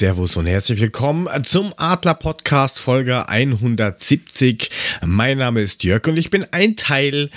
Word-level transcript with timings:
Servus 0.00 0.38
und 0.38 0.46
herzlich 0.46 0.80
willkommen 0.80 1.28
zum 1.44 1.74
Adler 1.76 2.14
Podcast 2.14 2.78
Folge 2.78 3.28
170. 3.28 4.70
Mein 5.04 5.36
Name 5.36 5.60
ist 5.60 5.84
Jörg 5.84 6.06
und 6.06 6.16
ich 6.16 6.30
bin 6.30 6.46
ein 6.52 6.74
Teil 6.74 7.28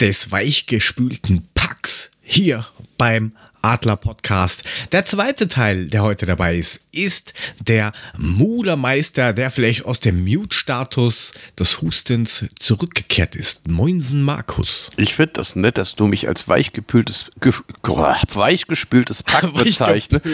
des 0.00 0.30
weichgespülten 0.30 1.48
Packs 1.54 2.12
hier 2.22 2.64
beim 2.98 3.32
Adler 3.62 3.96
Podcast. 3.96 4.64
Der 4.92 5.04
zweite 5.04 5.48
Teil, 5.48 5.86
der 5.86 6.02
heute 6.02 6.26
dabei 6.26 6.56
ist, 6.56 6.80
ist 6.92 7.34
der 7.60 7.92
Mudermeister, 8.16 9.32
der 9.32 9.50
vielleicht 9.50 9.84
aus 9.84 10.00
dem 10.00 10.24
Mute-Status 10.24 11.32
des 11.58 11.80
Hustens 11.80 12.44
zurückgekehrt 12.58 13.34
ist. 13.34 13.68
Moinsen 13.68 14.22
Markus. 14.22 14.90
Ich 14.96 15.14
finde 15.14 15.34
das 15.34 15.56
nett, 15.56 15.78
dass 15.78 15.94
du 15.94 16.06
mich 16.06 16.28
als 16.28 16.48
weichgepültes, 16.48 17.30
ge, 17.40 17.52
weichgespültes 17.82 19.22
Pack 19.22 19.52
bezeichnest. 19.54 20.24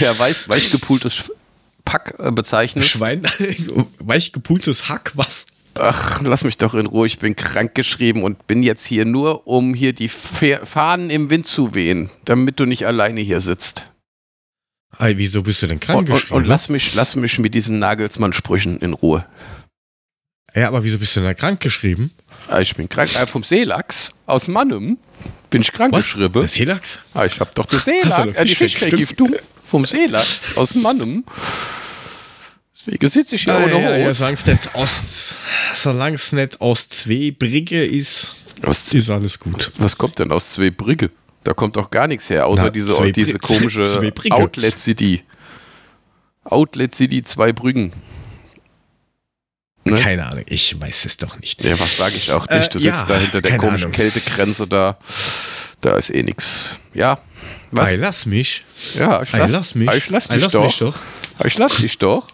ja, 0.00 0.18
weich, 0.18 0.48
weichgepultes 0.48 1.30
Pack 1.84 2.14
äh, 2.18 2.30
bezeichnest. 2.30 2.88
Schwein, 2.88 3.22
weichgepultes 3.98 4.88
Hack, 4.88 5.12
was? 5.14 5.46
Ach, 5.74 6.20
lass 6.22 6.44
mich 6.44 6.58
doch 6.58 6.74
in 6.74 6.86
Ruhe. 6.86 7.06
Ich 7.06 7.18
bin 7.18 7.36
krank 7.36 7.74
geschrieben 7.74 8.22
und 8.22 8.46
bin 8.46 8.62
jetzt 8.62 8.84
hier 8.84 9.04
nur, 9.04 9.46
um 9.46 9.74
hier 9.74 9.92
die 9.92 10.08
Fahnen 10.08 11.10
im 11.10 11.30
Wind 11.30 11.46
zu 11.46 11.74
wehen, 11.74 12.10
damit 12.24 12.60
du 12.60 12.64
nicht 12.64 12.86
alleine 12.86 13.20
hier 13.20 13.40
sitzt. 13.40 13.90
Hey, 14.98 15.16
wieso 15.16 15.42
bist 15.42 15.62
du 15.62 15.66
denn 15.68 15.80
krank 15.80 16.08
geschrieben? 16.08 16.34
Und, 16.34 16.42
und, 16.42 16.48
lass 16.48 16.68
mich, 16.68 16.94
lass 16.94 17.14
mich 17.14 17.38
mit 17.38 17.54
diesen 17.54 17.78
Nagelsmann-Sprüchen 17.78 18.80
in 18.80 18.92
Ruhe. 18.92 19.24
Ja, 20.54 20.68
aber 20.68 20.82
wieso 20.82 20.98
bist 20.98 21.14
du 21.16 21.20
denn 21.20 21.36
krank 21.36 21.60
geschrieben? 21.60 22.10
Ah, 22.48 22.60
ich 22.60 22.74
bin 22.74 22.88
krank 22.88 23.08
äh, 23.14 23.26
vom 23.26 23.44
Seelachs 23.44 24.10
aus 24.26 24.48
Mannum. 24.48 24.98
Bin 25.48 25.62
ich 25.62 25.72
krank 25.72 25.92
Was? 25.92 26.06
geschrieben. 26.06 26.46
Seelachs? 26.46 26.98
Ah, 27.14 27.24
ich 27.24 27.38
hab 27.38 27.54
doch 27.54 27.66
das 27.66 27.84
Seelachs. 27.84 28.36
Äh, 28.36 28.44
die 28.44 28.54
Fischvergiftung 28.54 29.36
vom 29.70 29.84
Seelachs 29.84 30.56
aus 30.56 30.74
Mannum. 30.74 31.24
Deswegen 32.86 33.08
sitze 33.08 33.34
ich 33.34 33.44
hier 33.44 33.54
ah, 33.54 33.64
auch 33.64 33.68
noch 33.68 33.80
ja, 33.80 33.98
ja, 33.98 34.10
solange 34.14 34.38
nicht 34.46 34.74
aus, 34.74 35.36
es 35.74 36.32
nicht 36.32 36.60
aus 36.60 36.88
zwei 36.88 37.34
Brigge 37.38 37.84
ist, 37.84 38.32
was, 38.62 38.92
ist 38.92 39.10
alles 39.10 39.38
gut. 39.38 39.70
Was 39.78 39.96
kommt 39.96 40.18
denn 40.18 40.32
aus 40.32 40.52
zwei 40.52 40.70
Brigge? 40.70 41.10
Da 41.44 41.54
kommt 41.54 41.76
doch 41.76 41.90
gar 41.90 42.06
nichts 42.06 42.28
her, 42.28 42.46
außer 42.46 42.64
Na, 42.64 42.70
diese, 42.70 43.12
diese 43.12 43.38
komische 43.38 43.82
Outlet 44.30 44.78
City. 44.78 45.22
Outlet 46.44 46.94
City, 46.94 47.22
zwei 47.22 47.52
Brüggen. 47.52 47.92
Ne? 49.84 49.94
Keine 49.94 50.26
Ahnung, 50.26 50.44
ich 50.46 50.78
weiß 50.78 51.06
es 51.06 51.16
doch 51.16 51.38
nicht. 51.38 51.64
Ja, 51.64 51.78
was 51.80 51.96
sage 51.96 52.14
ich 52.16 52.30
auch 52.32 52.46
nicht? 52.48 52.74
Du 52.74 52.78
äh, 52.78 52.82
sitzt 52.82 53.00
ja, 53.00 53.04
da 53.06 53.18
hinter 53.18 53.40
der 53.40 53.56
komischen 53.56 53.84
Ahnung. 53.84 53.92
Kältegrenze 53.92 54.66
da. 54.66 54.98
Da 55.80 55.96
ist 55.96 56.10
eh 56.10 56.22
nichts. 56.22 56.78
Ja. 56.92 57.18
Was? 57.70 57.88
Ei, 57.88 57.96
lass 57.96 58.26
mich. 58.26 58.64
Ja, 58.96 59.22
ich 59.22 59.32
lass, 59.32 59.40
Ei, 59.40 59.52
lass 59.52 59.74
mich. 59.74 59.94
Ich 59.94 60.10
lass 60.10 60.28
dich 60.28 60.36
Ei, 60.36 60.40
lass 60.40 60.52
doch. 60.52 60.64
Mich 60.64 60.78
doch. 60.78 60.98
Ich 61.44 61.58
lass 61.58 61.76
dich 61.76 61.98
doch. 61.98 62.26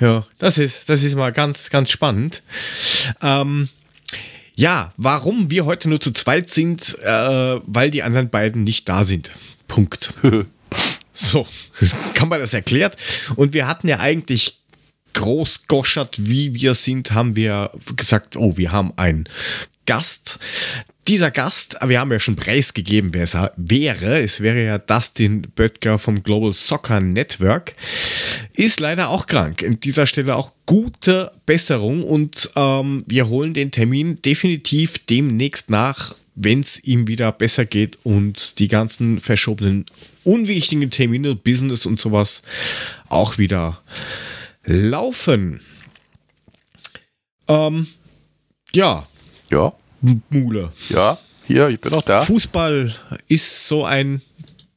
Ja, 0.00 0.26
das 0.38 0.58
ist, 0.58 0.88
das 0.88 1.02
ist 1.02 1.14
mal 1.14 1.32
ganz, 1.32 1.70
ganz 1.70 1.90
spannend. 1.90 2.42
Ähm, 3.20 3.68
ja, 4.54 4.92
warum 4.96 5.50
wir 5.50 5.64
heute 5.64 5.88
nur 5.88 6.00
zu 6.00 6.12
zweit 6.12 6.50
sind, 6.50 6.98
äh, 7.00 7.60
weil 7.64 7.90
die 7.90 8.02
anderen 8.02 8.30
beiden 8.30 8.64
nicht 8.64 8.88
da 8.88 9.04
sind. 9.04 9.32
Punkt. 9.68 10.12
so, 11.12 11.46
kann 12.14 12.28
man 12.28 12.40
das 12.40 12.54
erklärt. 12.54 12.96
Und 13.36 13.52
wir 13.52 13.66
hatten 13.66 13.88
ja 13.88 14.00
eigentlich 14.00 14.58
groß 15.14 15.68
goschert, 15.68 16.16
wie 16.18 16.54
wir 16.54 16.74
sind, 16.74 17.12
haben 17.12 17.36
wir 17.36 17.70
gesagt, 17.96 18.36
oh, 18.36 18.56
wir 18.56 18.72
haben 18.72 18.92
einen 18.96 19.28
Gast, 19.86 20.38
dieser 21.08 21.30
Gast, 21.30 21.76
wir 21.84 21.98
haben 21.98 22.12
ja 22.12 22.20
schon 22.20 22.36
preisgegeben, 22.36 23.12
wer 23.12 23.24
es 23.24 23.36
wäre. 23.56 24.20
Es 24.20 24.40
wäre 24.40 24.64
ja 24.64 24.78
Dustin 24.78 25.42
Böttger 25.42 25.98
vom 25.98 26.22
Global 26.22 26.52
Soccer 26.52 27.00
Network. 27.00 27.74
Ist 28.54 28.80
leider 28.80 29.08
auch 29.08 29.26
krank. 29.26 29.62
An 29.64 29.80
dieser 29.80 30.06
Stelle 30.06 30.36
auch 30.36 30.52
gute 30.66 31.32
Besserung 31.44 32.04
und 32.04 32.50
ähm, 32.54 33.02
wir 33.06 33.28
holen 33.28 33.52
den 33.52 33.70
Termin 33.72 34.16
definitiv 34.22 35.04
demnächst 35.06 35.70
nach, 35.70 36.14
wenn 36.34 36.60
es 36.60 36.82
ihm 36.84 37.08
wieder 37.08 37.32
besser 37.32 37.66
geht 37.66 37.98
und 38.04 38.58
die 38.58 38.68
ganzen 38.68 39.18
verschobenen, 39.20 39.86
unwichtigen 40.24 40.90
Termine, 40.90 41.34
Business 41.34 41.84
und 41.84 41.98
sowas 41.98 42.42
auch 43.08 43.38
wieder 43.38 43.82
laufen. 44.64 45.60
Ähm, 47.48 47.88
ja. 48.72 49.06
Ja. 49.50 49.74
Mule. 50.30 50.72
Ja, 50.88 51.18
hier, 51.46 51.68
ich 51.68 51.80
bin 51.80 51.92
auch 51.92 52.02
da. 52.02 52.20
Fußball 52.20 52.94
ist 53.28 53.68
so 53.68 53.84
ein 53.84 54.22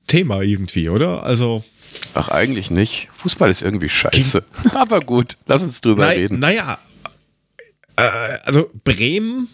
Thema 0.08 0.42
irgendwie, 0.42 0.90
oder? 0.90 1.24
Also. 1.24 1.64
Ach, 2.14 2.30
eigentlich 2.30 2.72
nicht. 2.72 3.10
Fußball 3.18 3.50
ist 3.50 3.62
irgendwie 3.62 3.90
scheiße. 3.90 4.44
Aber 4.74 5.00
gut, 5.02 5.38
lass 5.46 5.64
uns 5.64 5.82
drüber 5.82 6.06
na, 6.06 6.10
reden. 6.10 6.40
Naja, 6.40 6.78
äh, 7.96 8.02
also 8.44 8.70
Bremen. 8.84 9.48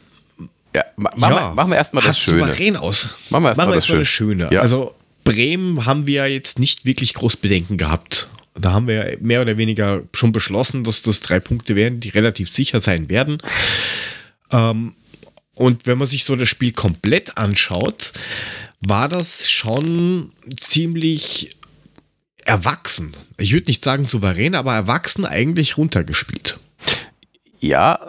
Ja, 0.75 0.83
ma 0.95 1.11
ja, 1.17 1.29
wir, 1.29 1.55
machen 1.55 1.71
wir 1.71 1.77
erstmal 1.77 2.03
das 2.03 2.17
Schöne. 2.17 2.39
souverän 2.39 2.77
aus. 2.77 3.09
Machen 3.29 3.43
wir 3.43 3.49
erstmal 3.49 3.73
erst 3.75 3.89
das 3.89 4.07
Schöne. 4.07 4.49
Ja. 4.51 4.61
Also 4.61 4.95
Bremen 5.23 5.85
haben 5.85 6.07
wir 6.07 6.27
jetzt 6.27 6.59
nicht 6.59 6.85
wirklich 6.85 7.13
groß 7.13 7.35
Bedenken 7.37 7.77
gehabt. 7.77 8.29
Da 8.55 8.71
haben 8.71 8.87
wir 8.87 9.17
mehr 9.21 9.41
oder 9.41 9.57
weniger 9.57 10.01
schon 10.13 10.31
beschlossen, 10.31 10.83
dass 10.83 11.01
das 11.01 11.19
drei 11.19 11.39
Punkte 11.39 11.75
werden, 11.75 11.99
die 11.99 12.09
relativ 12.09 12.49
sicher 12.49 12.81
sein 12.81 13.09
werden. 13.09 13.37
Ähm, 14.51 14.93
und 15.55 15.85
wenn 15.85 15.97
man 15.97 16.07
sich 16.07 16.23
so 16.23 16.35
das 16.35 16.49
Spiel 16.49 16.71
komplett 16.71 17.37
anschaut, 17.37 18.13
war 18.79 19.09
das 19.09 19.49
schon 19.49 20.31
ziemlich 20.59 21.49
erwachsen. 22.45 23.13
Ich 23.37 23.53
würde 23.53 23.67
nicht 23.67 23.83
sagen 23.83 24.05
souverän, 24.05 24.55
aber 24.55 24.73
erwachsen 24.73 25.25
eigentlich 25.25 25.77
runtergespielt. 25.77 26.57
Ja, 27.59 27.99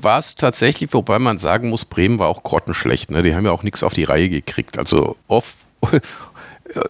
war 0.00 0.18
es 0.18 0.36
tatsächlich, 0.36 0.92
wobei 0.94 1.18
man 1.18 1.38
sagen 1.38 1.68
muss, 1.68 1.84
Bremen 1.84 2.18
war 2.18 2.28
auch 2.28 2.42
grottenschlecht. 2.42 3.10
Ne? 3.10 3.22
Die 3.22 3.34
haben 3.34 3.44
ja 3.44 3.50
auch 3.50 3.62
nichts 3.62 3.82
auf 3.82 3.92
die 3.92 4.04
Reihe 4.04 4.30
gekriegt. 4.30 4.78
Also 4.78 5.16
off, 5.26 5.56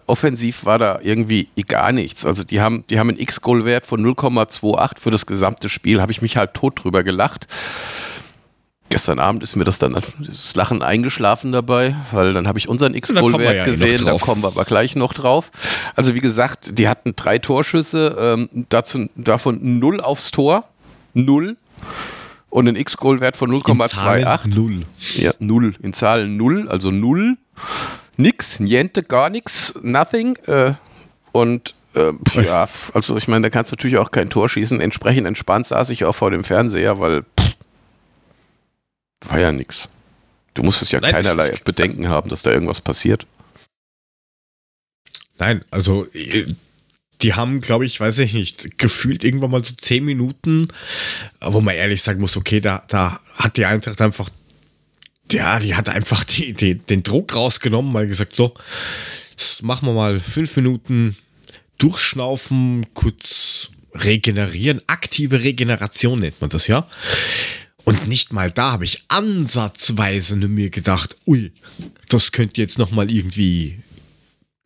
offensiv 0.05 0.63
war 0.63 0.77
da 0.77 0.99
irgendwie 1.01 1.49
gar 1.67 1.91
nichts. 1.91 2.25
Also 2.25 2.45
die 2.45 2.61
haben, 2.61 2.85
die 2.89 2.99
haben 2.99 3.09
einen 3.09 3.19
X-Goal-Wert 3.19 3.85
von 3.85 4.01
0,28 4.01 4.99
für 4.99 5.11
das 5.11 5.25
gesamte 5.25 5.67
Spiel. 5.67 5.99
Habe 5.99 6.13
ich 6.13 6.21
mich 6.21 6.37
halt 6.37 6.53
tot 6.53 6.81
drüber 6.81 7.03
gelacht 7.03 7.47
gestern 8.89 9.19
Abend 9.19 9.43
ist 9.43 9.55
mir 9.55 9.63
das 9.63 9.79
dann 9.79 9.95
das 10.19 10.55
Lachen 10.55 10.81
eingeschlafen 10.81 11.51
dabei, 11.51 11.95
weil 12.11 12.33
dann 12.33 12.47
habe 12.47 12.59
ich 12.59 12.67
unseren 12.67 12.93
X-Goal-Wert 12.93 13.55
ja 13.55 13.63
gesehen, 13.63 14.05
da 14.05 14.17
kommen 14.17 14.41
wir 14.41 14.47
aber 14.47 14.65
gleich 14.65 14.95
noch 14.95 15.13
drauf. 15.13 15.51
Also 15.95 16.15
wie 16.15 16.19
gesagt, 16.19 16.77
die 16.77 16.87
hatten 16.87 17.13
drei 17.15 17.37
Torschüsse, 17.37 18.15
ähm, 18.19 18.65
dazu, 18.69 19.07
davon 19.15 19.79
null 19.79 20.01
aufs 20.01 20.31
Tor, 20.31 20.65
null 21.13 21.55
und 22.49 22.67
einen 22.67 22.77
X-Goal-Wert 22.77 23.37
von 23.37 23.51
0,28. 23.51 24.55
Null. 24.55 24.81
Ja, 25.15 25.31
null. 25.39 25.75
In 25.81 25.93
Zahlen 25.93 26.37
null, 26.37 26.67
also 26.67 26.91
null. 26.91 27.37
Nix, 28.17 28.59
niente, 28.59 29.03
gar 29.03 29.29
nichts, 29.29 29.75
nothing. 29.81 30.35
Äh, 30.47 30.73
und 31.31 31.73
äh, 31.95 32.11
ja, 32.41 32.67
also 32.93 33.17
ich 33.17 33.27
meine, 33.27 33.43
da 33.43 33.49
kannst 33.49 33.71
du 33.71 33.75
natürlich 33.75 33.97
auch 33.97 34.11
kein 34.11 34.29
Tor 34.29 34.49
schießen. 34.49 34.81
Entsprechend 34.81 35.27
entspannt 35.27 35.67
saß 35.67 35.89
ich 35.91 36.05
auch 36.05 36.13
vor 36.13 36.31
dem 36.31 36.43
Fernseher, 36.43 36.99
weil 36.99 37.23
war 39.25 39.39
ja 39.39 39.51
nichts. 39.51 39.89
Du 40.53 40.63
musstest 40.63 40.91
ja 40.91 40.99
Nein, 40.99 41.11
keinerlei 41.11 41.57
Bedenken 41.63 42.09
haben, 42.09 42.29
dass 42.29 42.41
da 42.41 42.51
irgendwas 42.51 42.81
passiert. 42.81 43.25
Nein, 45.37 45.63
also 45.71 46.05
äh, 46.13 46.45
die 47.21 47.33
haben, 47.33 47.61
glaube 47.61 47.85
ich, 47.85 47.99
weiß 47.99 48.19
ich 48.19 48.33
nicht, 48.33 48.77
gefühlt 48.77 49.23
irgendwann 49.23 49.51
mal 49.51 49.63
so 49.63 49.73
zehn 49.73 50.05
Minuten, 50.05 50.69
wo 51.41 51.59
man 51.61 51.75
ehrlich 51.75 52.01
sagen 52.01 52.21
muss, 52.21 52.37
okay, 52.37 52.61
da, 52.61 52.83
da 52.87 53.19
hat 53.35 53.57
die 53.57 53.65
Eintracht 53.65 53.99
einfach, 54.01 54.29
ja, 55.31 55.59
die 55.59 55.75
hat 55.75 55.89
einfach 55.89 56.23
die, 56.23 56.53
die, 56.53 56.75
den 56.75 57.03
Druck 57.03 57.35
rausgenommen, 57.35 57.91
mal 57.91 58.07
gesagt, 58.07 58.35
so, 58.35 58.53
machen 59.61 59.87
wir 59.87 59.93
mal 59.93 60.19
fünf 60.19 60.55
Minuten 60.55 61.15
durchschnaufen, 61.77 62.85
kurz 62.93 63.69
regenerieren, 63.95 64.81
aktive 64.87 65.43
Regeneration 65.43 66.19
nennt 66.19 66.39
man 66.39 66.49
das 66.49 66.67
ja. 66.67 66.87
Und 67.85 68.07
nicht 68.07 68.33
mal 68.33 68.51
da 68.51 68.73
habe 68.73 68.85
ich 68.85 69.05
ansatzweise 69.07 70.35
mir 70.35 70.69
gedacht, 70.69 71.15
ui, 71.25 71.51
das 72.09 72.31
könnte 72.31 72.61
jetzt 72.61 72.77
noch 72.77 72.91
mal 72.91 73.09
irgendwie 73.09 73.79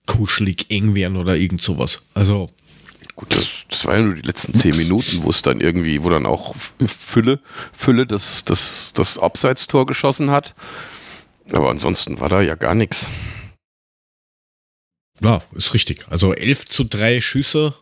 kuschelig 0.07 0.65
eng 0.69 0.95
werden 0.95 1.17
oder 1.17 1.35
irgend 1.37 1.61
sowas. 1.61 2.01
Also 2.13 2.49
Gut, 3.15 3.35
das, 3.35 3.65
das 3.69 3.85
war 3.85 3.97
ja 3.97 4.01
nur 4.01 4.15
die 4.15 4.21
letzten 4.21 4.53
zehn 4.53 4.75
Minuten, 4.75 5.23
wo 5.23 5.29
es 5.29 5.43
dann 5.43 5.61
irgendwie, 5.61 6.03
wo 6.03 6.09
dann 6.09 6.25
auch 6.25 6.55
Fülle, 6.85 7.39
Fülle 7.71 8.07
das, 8.07 8.43
das, 8.43 8.91
das 8.95 9.19
Abseitstor 9.19 9.85
geschossen 9.85 10.31
hat. 10.31 10.55
Aber 11.51 11.69
ansonsten 11.69 12.19
war 12.19 12.29
da 12.29 12.41
ja 12.41 12.55
gar 12.55 12.73
nichts. 12.73 13.11
Ja, 15.21 15.43
ist 15.53 15.73
richtig. 15.73 16.07
Also 16.09 16.33
11 16.33 16.67
zu 16.67 16.85
3 16.85 17.21
Schüsse, 17.21 17.75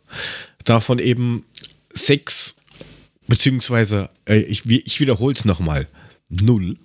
davon 0.65 0.99
eben 0.99 1.45
sechs 1.93 2.57
beziehungsweise, 3.31 4.09
äh, 4.27 4.39
ich, 4.39 4.69
ich 4.69 4.99
wiederhole 4.99 5.33
es 5.33 5.45
nochmal, 5.45 5.87
null. 6.29 6.75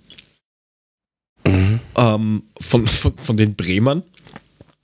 Mhm. 1.45 1.81
Ähm, 1.97 2.43
von, 2.61 2.87
von, 2.87 3.17
von 3.17 3.35
den 3.35 3.55
Bremern. 3.55 4.03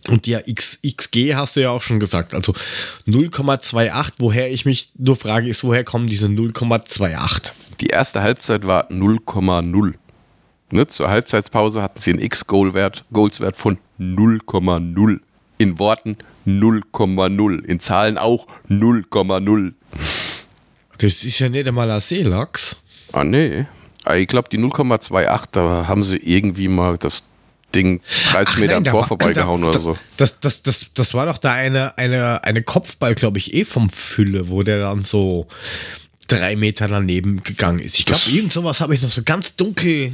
Und 0.09 0.27
ja, 0.27 0.41
X, 0.45 0.79
XG 0.85 1.35
hast 1.35 1.55
du 1.55 1.61
ja 1.61 1.69
auch 1.69 1.81
schon 1.81 2.01
gesagt. 2.01 2.33
Also 2.33 2.51
0,28. 3.07 4.15
Woher 4.17 4.51
ich 4.51 4.65
mich 4.65 4.89
nur 4.97 5.15
frage, 5.15 5.47
ist, 5.47 5.63
woher 5.63 5.85
kommen 5.85 6.07
diese 6.07 6.25
0,28? 6.25 7.51
Die 7.79 7.87
erste 7.87 8.21
Halbzeit 8.21 8.67
war 8.67 8.91
0,0. 8.91 9.93
Ne, 10.69 10.87
zur 10.87 11.09
Halbzeitpause 11.09 11.81
hatten 11.81 11.99
sie 12.01 12.11
einen 12.11 12.21
X-Goal-Wert 12.21 13.05
Goalswert 13.13 13.55
von 13.55 13.77
0,0. 14.01 15.19
In 15.59 15.79
Worten 15.79 16.17
0,0. 16.45 17.63
In 17.63 17.79
Zahlen 17.79 18.17
auch 18.17 18.47
0,0. 18.69 19.73
Das 21.03 21.25
ist 21.25 21.39
ja 21.39 21.49
nicht 21.49 21.67
einmal 21.67 21.91
ein 21.91 21.99
Seelachs. 21.99 22.77
Ah, 23.11 23.25
nee. 23.25 23.65
Ah, 24.05 24.15
ich 24.15 24.27
glaube, 24.27 24.47
die 24.49 24.57
0,28, 24.57 25.43
da 25.51 25.85
haben 25.85 26.01
sie 26.01 26.15
irgendwie 26.15 26.69
mal 26.69 26.97
das 26.97 27.23
Ding 27.75 27.99
30 28.31 28.59
Meter 28.59 28.77
am 28.77 28.85
Tor 28.85 29.05
vorbeigehauen 29.05 29.61
da, 29.63 29.67
oder 29.67 29.79
so. 29.79 29.97
Das, 30.15 30.39
das, 30.39 30.63
das, 30.63 30.85
das 30.93 31.13
war 31.13 31.25
doch 31.25 31.37
da 31.39 31.51
eine, 31.51 31.97
eine, 31.97 32.45
eine 32.45 32.63
Kopfball, 32.63 33.15
glaube 33.15 33.37
ich, 33.37 33.53
eh 33.53 33.65
vom 33.65 33.89
Fülle, 33.89 34.47
wo 34.47 34.63
der 34.63 34.79
dann 34.79 35.03
so 35.03 35.47
drei 36.29 36.55
Meter 36.55 36.87
daneben 36.87 37.43
gegangen 37.43 37.79
ist. 37.79 37.99
Ich 37.99 38.05
glaube, 38.05 38.23
irgend 38.29 38.53
sowas 38.53 38.79
habe 38.79 38.95
ich 38.95 39.01
noch 39.01 39.09
so 39.09 39.23
ganz 39.23 39.57
dunkel 39.57 40.13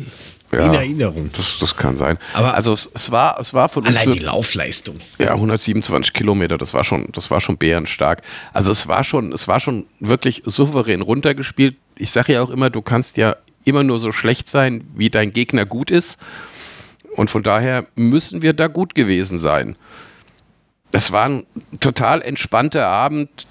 ja, 0.51 0.65
in 0.65 0.73
Erinnerung. 0.73 1.29
Das, 1.35 1.59
das 1.59 1.75
kann 1.75 1.95
sein. 1.95 2.17
Aber 2.33 2.53
also 2.53 2.73
es, 2.73 2.89
es, 2.93 3.11
war, 3.11 3.39
es 3.39 3.53
war 3.53 3.69
von 3.69 3.83
allein 3.83 3.95
uns. 3.95 4.01
Allein 4.07 4.19
die 4.19 4.25
Laufleistung. 4.25 4.97
Ja, 5.19 5.33
127 5.33 6.13
Kilometer, 6.13 6.57
das 6.57 6.73
war 6.73 6.83
schon, 6.83 7.09
das 7.11 7.29
war 7.29 7.39
schon 7.39 7.57
bärenstark. 7.57 8.21
Also 8.53 8.71
es 8.71 8.87
war 8.87 9.03
schon, 9.03 9.31
es 9.31 9.47
war 9.47 9.59
schon 9.59 9.85
wirklich 9.99 10.43
souverän 10.45 11.01
runtergespielt. 11.01 11.75
Ich 11.97 12.11
sage 12.11 12.33
ja 12.33 12.41
auch 12.41 12.49
immer, 12.49 12.69
du 12.69 12.81
kannst 12.81 13.17
ja 13.17 13.35
immer 13.63 13.83
nur 13.83 13.99
so 13.99 14.11
schlecht 14.11 14.49
sein, 14.49 14.87
wie 14.95 15.09
dein 15.09 15.33
Gegner 15.33 15.65
gut 15.65 15.91
ist. 15.91 16.17
Und 17.15 17.29
von 17.29 17.43
daher 17.43 17.87
müssen 17.95 18.41
wir 18.41 18.53
da 18.53 18.67
gut 18.67 18.95
gewesen 18.95 19.37
sein. 19.37 19.75
Es 20.91 21.11
war 21.11 21.25
ein 21.25 21.45
total 21.79 22.21
entspannter 22.21 22.87
Abend. 22.87 23.45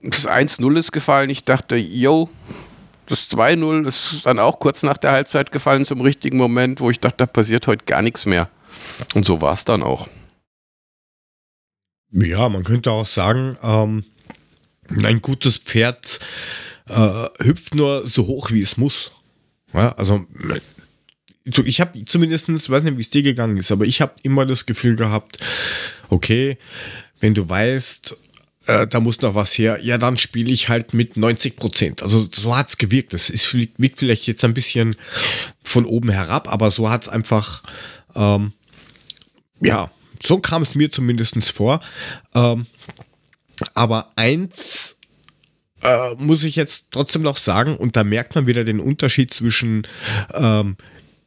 Das 0.00 0.26
1-0 0.26 0.78
ist 0.78 0.92
gefallen. 0.92 1.28
Ich 1.28 1.44
dachte, 1.44 1.76
yo, 1.76 2.30
das 3.10 3.28
2-0 3.30 3.86
ist 3.86 4.24
dann 4.24 4.38
auch 4.38 4.60
kurz 4.60 4.82
nach 4.82 4.96
der 4.96 5.10
Halbzeit 5.10 5.50
gefallen 5.50 5.84
zum 5.84 6.00
richtigen 6.00 6.38
Moment, 6.38 6.80
wo 6.80 6.90
ich 6.90 7.00
dachte, 7.00 7.16
da 7.18 7.26
passiert 7.26 7.66
heute 7.66 7.84
gar 7.84 8.02
nichts 8.02 8.24
mehr. 8.24 8.48
Und 9.14 9.26
so 9.26 9.40
war 9.40 9.52
es 9.52 9.64
dann 9.64 9.82
auch. 9.82 10.08
Ja, 12.12 12.48
man 12.48 12.64
könnte 12.64 12.90
auch 12.92 13.06
sagen, 13.06 13.56
ähm, 13.62 14.04
ein 15.04 15.20
gutes 15.20 15.56
Pferd 15.56 16.20
äh, 16.88 17.26
hüpft 17.40 17.74
nur 17.74 18.06
so 18.06 18.26
hoch, 18.26 18.50
wie 18.50 18.62
es 18.62 18.76
muss. 18.76 19.12
Ja, 19.72 19.92
also 19.92 20.26
ich 21.44 21.80
habe 21.80 22.04
zumindest, 22.04 22.48
weiß 22.48 22.82
nicht, 22.82 22.96
wie 22.96 23.02
es 23.02 23.10
dir 23.10 23.22
gegangen 23.22 23.56
ist, 23.56 23.72
aber 23.72 23.84
ich 23.84 24.00
habe 24.00 24.14
immer 24.22 24.46
das 24.46 24.66
Gefühl 24.66 24.96
gehabt, 24.96 25.38
okay, 26.08 26.58
wenn 27.20 27.34
du 27.34 27.48
weißt, 27.48 28.16
äh, 28.66 28.86
da 28.86 29.00
muss 29.00 29.20
noch 29.20 29.34
was 29.34 29.56
her, 29.56 29.78
ja, 29.82 29.98
dann 29.98 30.18
spiele 30.18 30.50
ich 30.52 30.68
halt 30.68 30.92
mit 30.94 31.16
90 31.16 31.56
Prozent. 31.56 32.02
Also 32.02 32.28
so 32.32 32.56
hat 32.56 32.68
es 32.68 32.78
gewirkt. 32.78 33.14
Das 33.14 33.30
ist, 33.30 33.54
wirkt 33.54 33.98
vielleicht 33.98 34.26
jetzt 34.26 34.44
ein 34.44 34.54
bisschen 34.54 34.96
von 35.62 35.84
oben 35.84 36.10
herab, 36.10 36.52
aber 36.52 36.70
so 36.70 36.90
hat 36.90 37.04
es 37.04 37.08
einfach, 37.08 37.62
ähm, 38.14 38.52
ja, 39.60 39.90
so 40.22 40.38
kam 40.38 40.62
es 40.62 40.74
mir 40.74 40.90
zumindest 40.90 41.50
vor. 41.50 41.80
Ähm, 42.34 42.66
aber 43.74 44.12
eins 44.16 44.98
äh, 45.82 46.14
muss 46.16 46.44
ich 46.44 46.56
jetzt 46.56 46.88
trotzdem 46.90 47.22
noch 47.22 47.36
sagen, 47.36 47.76
und 47.76 47.96
da 47.96 48.04
merkt 48.04 48.34
man 48.34 48.46
wieder 48.46 48.64
den 48.64 48.80
Unterschied 48.80 49.32
zwischen 49.32 49.86
ähm, 50.34 50.76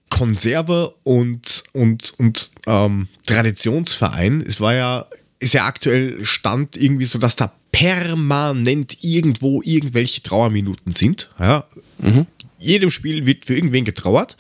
Konserve 0.10 0.94
und, 1.04 1.64
und, 1.74 2.14
und 2.20 2.52
ähm, 2.68 3.08
Traditionsverein. 3.26 4.44
Es 4.48 4.62
war 4.62 4.76
ja, 4.76 5.08
ist 5.44 5.54
ja 5.54 5.66
aktuell 5.66 6.24
Stand 6.26 6.78
irgendwie 6.78 7.06
so, 7.06 7.20
dass 7.20 7.36
da 7.36 7.54
permanent 7.72 8.98
irgendwo 9.02 9.62
irgendwelche 9.62 10.24
Trauerminuten 10.24 10.94
sind. 10.94 11.30
Ja. 11.40 11.68
Mhm. 12.00 12.28
Jedem 12.60 12.90
Spiel 12.90 13.26
wird 13.26 13.46
für 13.46 13.56
irgendwen 13.56 13.84
getrauert. 13.84 14.38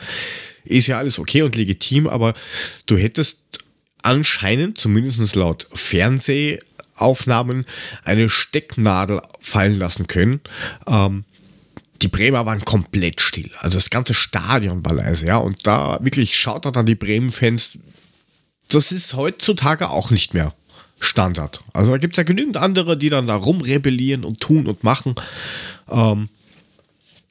Ist 0.63 0.88
ja 0.88 0.97
alles 0.97 1.19
okay 1.19 1.41
und 1.41 1.57
legitim, 1.57 2.07
aber 2.07 2.33
du 2.85 2.95
hättest 2.95 3.39
anscheinend, 4.01 4.77
zumindest 4.77 5.35
laut 5.35 5.67
Fernsehaufnahmen, 5.73 7.65
eine 8.05 8.29
Stecknadel 8.29 9.21
fallen 9.41 9.77
lassen 9.77 10.07
können. 10.07 10.39
Ähm, 10.88 11.25
die 12.01 12.07
Bremer 12.07 12.45
waren 12.45 12.63
komplett 12.63 13.19
still. 13.19 13.51
Also 13.59 13.77
das 13.77 13.89
ganze 13.89 14.13
Stadion 14.13 14.85
war 14.85 14.94
leise, 14.94 15.25
ja. 15.25 15.38
Und 15.38 15.67
da 15.67 16.00
wirklich 16.01 16.38
schaut 16.38 16.65
er 16.65 16.71
dann 16.71 16.85
die 16.85 16.95
Bremen-Fans. 16.95 17.79
Das 18.69 18.94
ist 18.94 19.15
heutzutage 19.15 19.89
auch 19.89 20.11
nicht 20.11 20.33
mehr 20.33 20.53
Standard. 21.03 21.61
Also 21.73 21.91
da 21.91 21.97
gibt 21.97 22.13
es 22.13 22.17
ja 22.17 22.23
genügend 22.23 22.57
andere, 22.57 22.97
die 22.97 23.09
dann 23.09 23.27
da 23.27 23.35
rumrebellieren 23.35 24.23
und 24.23 24.39
tun 24.39 24.67
und 24.67 24.83
machen. 24.83 25.15
Ähm, 25.89 26.29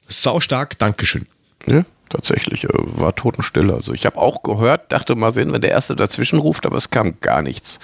sau 0.07 0.39
stark, 0.39 0.77
Dankeschön. 0.79 1.23
Ja, 1.65 1.85
tatsächlich, 2.09 2.65
äh, 2.65 2.69
war 2.71 3.15
Totenstille. 3.15 3.73
Also 3.73 3.93
ich 3.93 4.05
habe 4.05 4.17
auch 4.17 4.43
gehört, 4.43 4.91
dachte 4.91 5.15
mal 5.15 5.31
sehen, 5.31 5.51
wenn 5.53 5.61
der 5.61 5.71
Erste 5.71 5.95
dazwischen 5.95 6.39
ruft, 6.39 6.65
aber 6.65 6.77
es 6.77 6.89
kam 6.89 7.19
gar 7.21 7.41
nichts. 7.41 7.79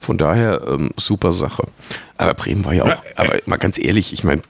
Von 0.00 0.16
daher 0.16 0.62
ähm, 0.68 0.90
super 0.96 1.32
Sache. 1.32 1.64
Aber 2.16 2.34
Bremen 2.34 2.64
war 2.64 2.72
ja 2.72 2.84
auch, 2.84 3.04
äh, 3.04 3.14
aber 3.16 3.34
mal 3.46 3.56
ganz 3.56 3.78
ehrlich, 3.78 4.12
ich 4.12 4.22
meine, 4.24 4.42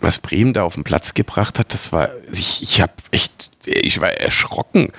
was 0.00 0.18
Bremen 0.18 0.52
da 0.52 0.62
auf 0.62 0.74
den 0.74 0.84
Platz 0.84 1.14
gebracht 1.14 1.58
hat, 1.58 1.72
das 1.72 1.92
war, 1.92 2.10
ich, 2.32 2.62
ich 2.62 2.80
habe 2.80 2.92
echt, 3.10 3.50
ich 3.64 4.00
war 4.00 4.10
erschrocken. 4.10 4.92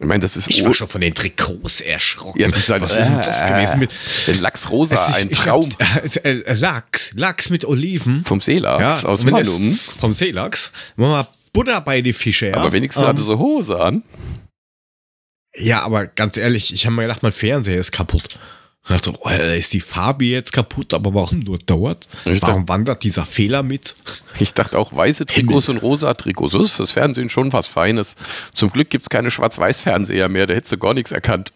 Ich 0.00 0.06
meine, 0.06 0.20
das 0.20 0.34
ist. 0.34 0.48
Ich 0.48 0.64
war 0.64 0.72
schon 0.72 0.88
von 0.88 1.02
den 1.02 1.14
Trikots 1.14 1.82
erschrocken. 1.82 2.40
Ja, 2.40 2.48
das 2.48 2.56
ist 2.56 2.70
halt, 2.70 2.82
Was 2.82 2.96
ist 2.96 3.08
denn 3.08 3.18
das 3.18 3.46
gewesen 3.46 3.78
mit. 3.78 3.92
Den 4.26 4.40
Lachsrosa, 4.40 4.96
ein 5.14 5.30
Traum. 5.30 5.68
Hab, 5.78 6.24
äh, 6.24 6.54
Lachs, 6.54 7.12
Lachs 7.14 7.50
mit 7.50 7.66
Oliven. 7.66 8.24
Vom 8.24 8.40
Seelachs, 8.40 9.02
ja, 9.02 9.08
aus 9.08 9.24
Mannum. 9.24 9.78
Vom 10.00 10.14
Seelachs. 10.14 10.72
Machen 10.96 11.10
wir 11.10 11.28
Butter 11.52 11.82
bei 11.82 12.00
die 12.00 12.14
Fische, 12.14 12.48
ja. 12.48 12.56
Aber 12.56 12.72
wenigstens 12.72 13.02
um, 13.02 13.08
hatte 13.08 13.20
ähm. 13.20 13.26
so 13.26 13.38
Hose 13.38 13.78
an. 13.78 14.02
Ja, 15.54 15.82
aber 15.82 16.06
ganz 16.06 16.38
ehrlich, 16.38 16.72
ich 16.72 16.86
habe 16.86 16.96
mir 16.96 17.02
gedacht, 17.02 17.22
mein 17.22 17.32
Fernseher 17.32 17.78
ist 17.78 17.92
kaputt. 17.92 18.38
Also, 18.84 19.14
oh, 19.20 19.28
ist 19.28 19.72
die 19.72 19.80
Farbe 19.80 20.24
jetzt 20.24 20.52
kaputt, 20.52 20.94
aber 20.94 21.14
warum 21.14 21.40
nur 21.40 21.58
dauert? 21.58 22.08
Ich 22.24 22.40
warum 22.42 22.60
dachte, 22.62 22.68
wandert 22.68 23.04
dieser 23.04 23.26
Fehler 23.26 23.62
mit? 23.62 23.94
Ich 24.38 24.54
dachte 24.54 24.78
auch 24.78 24.92
weiße 24.92 25.26
Trikots 25.26 25.68
und 25.68 25.78
rosa 25.78 26.14
Trikots. 26.14 26.54
Das 26.54 26.64
ist 26.64 26.72
fürs 26.72 26.90
Fernsehen 26.90 27.30
schon 27.30 27.52
was 27.52 27.66
Feines. 27.66 28.16
Zum 28.54 28.70
Glück 28.70 28.90
gibt 28.90 29.02
es 29.02 29.10
keine 29.10 29.30
Schwarz-Weiß-Fernseher 29.30 30.28
mehr, 30.28 30.46
da 30.46 30.54
hättest 30.54 30.72
du 30.72 30.78
gar 30.78 30.94
nichts 30.94 31.12
erkannt. 31.12 31.52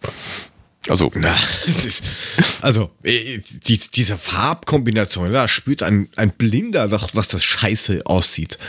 Also. 0.87 1.11
Na, 1.15 1.35
ist, 1.65 2.03
also, 2.61 2.91
äh, 3.03 3.39
die, 3.39 3.79
diese 3.79 4.17
Farbkombination, 4.17 5.33
da 5.33 5.47
spürt 5.47 5.81
ein, 5.81 6.07
ein 6.15 6.31
Blinder 6.31 6.87
doch, 6.87 7.09
was 7.13 7.27
das 7.27 7.43
scheiße 7.43 8.05
aussieht. 8.05 8.59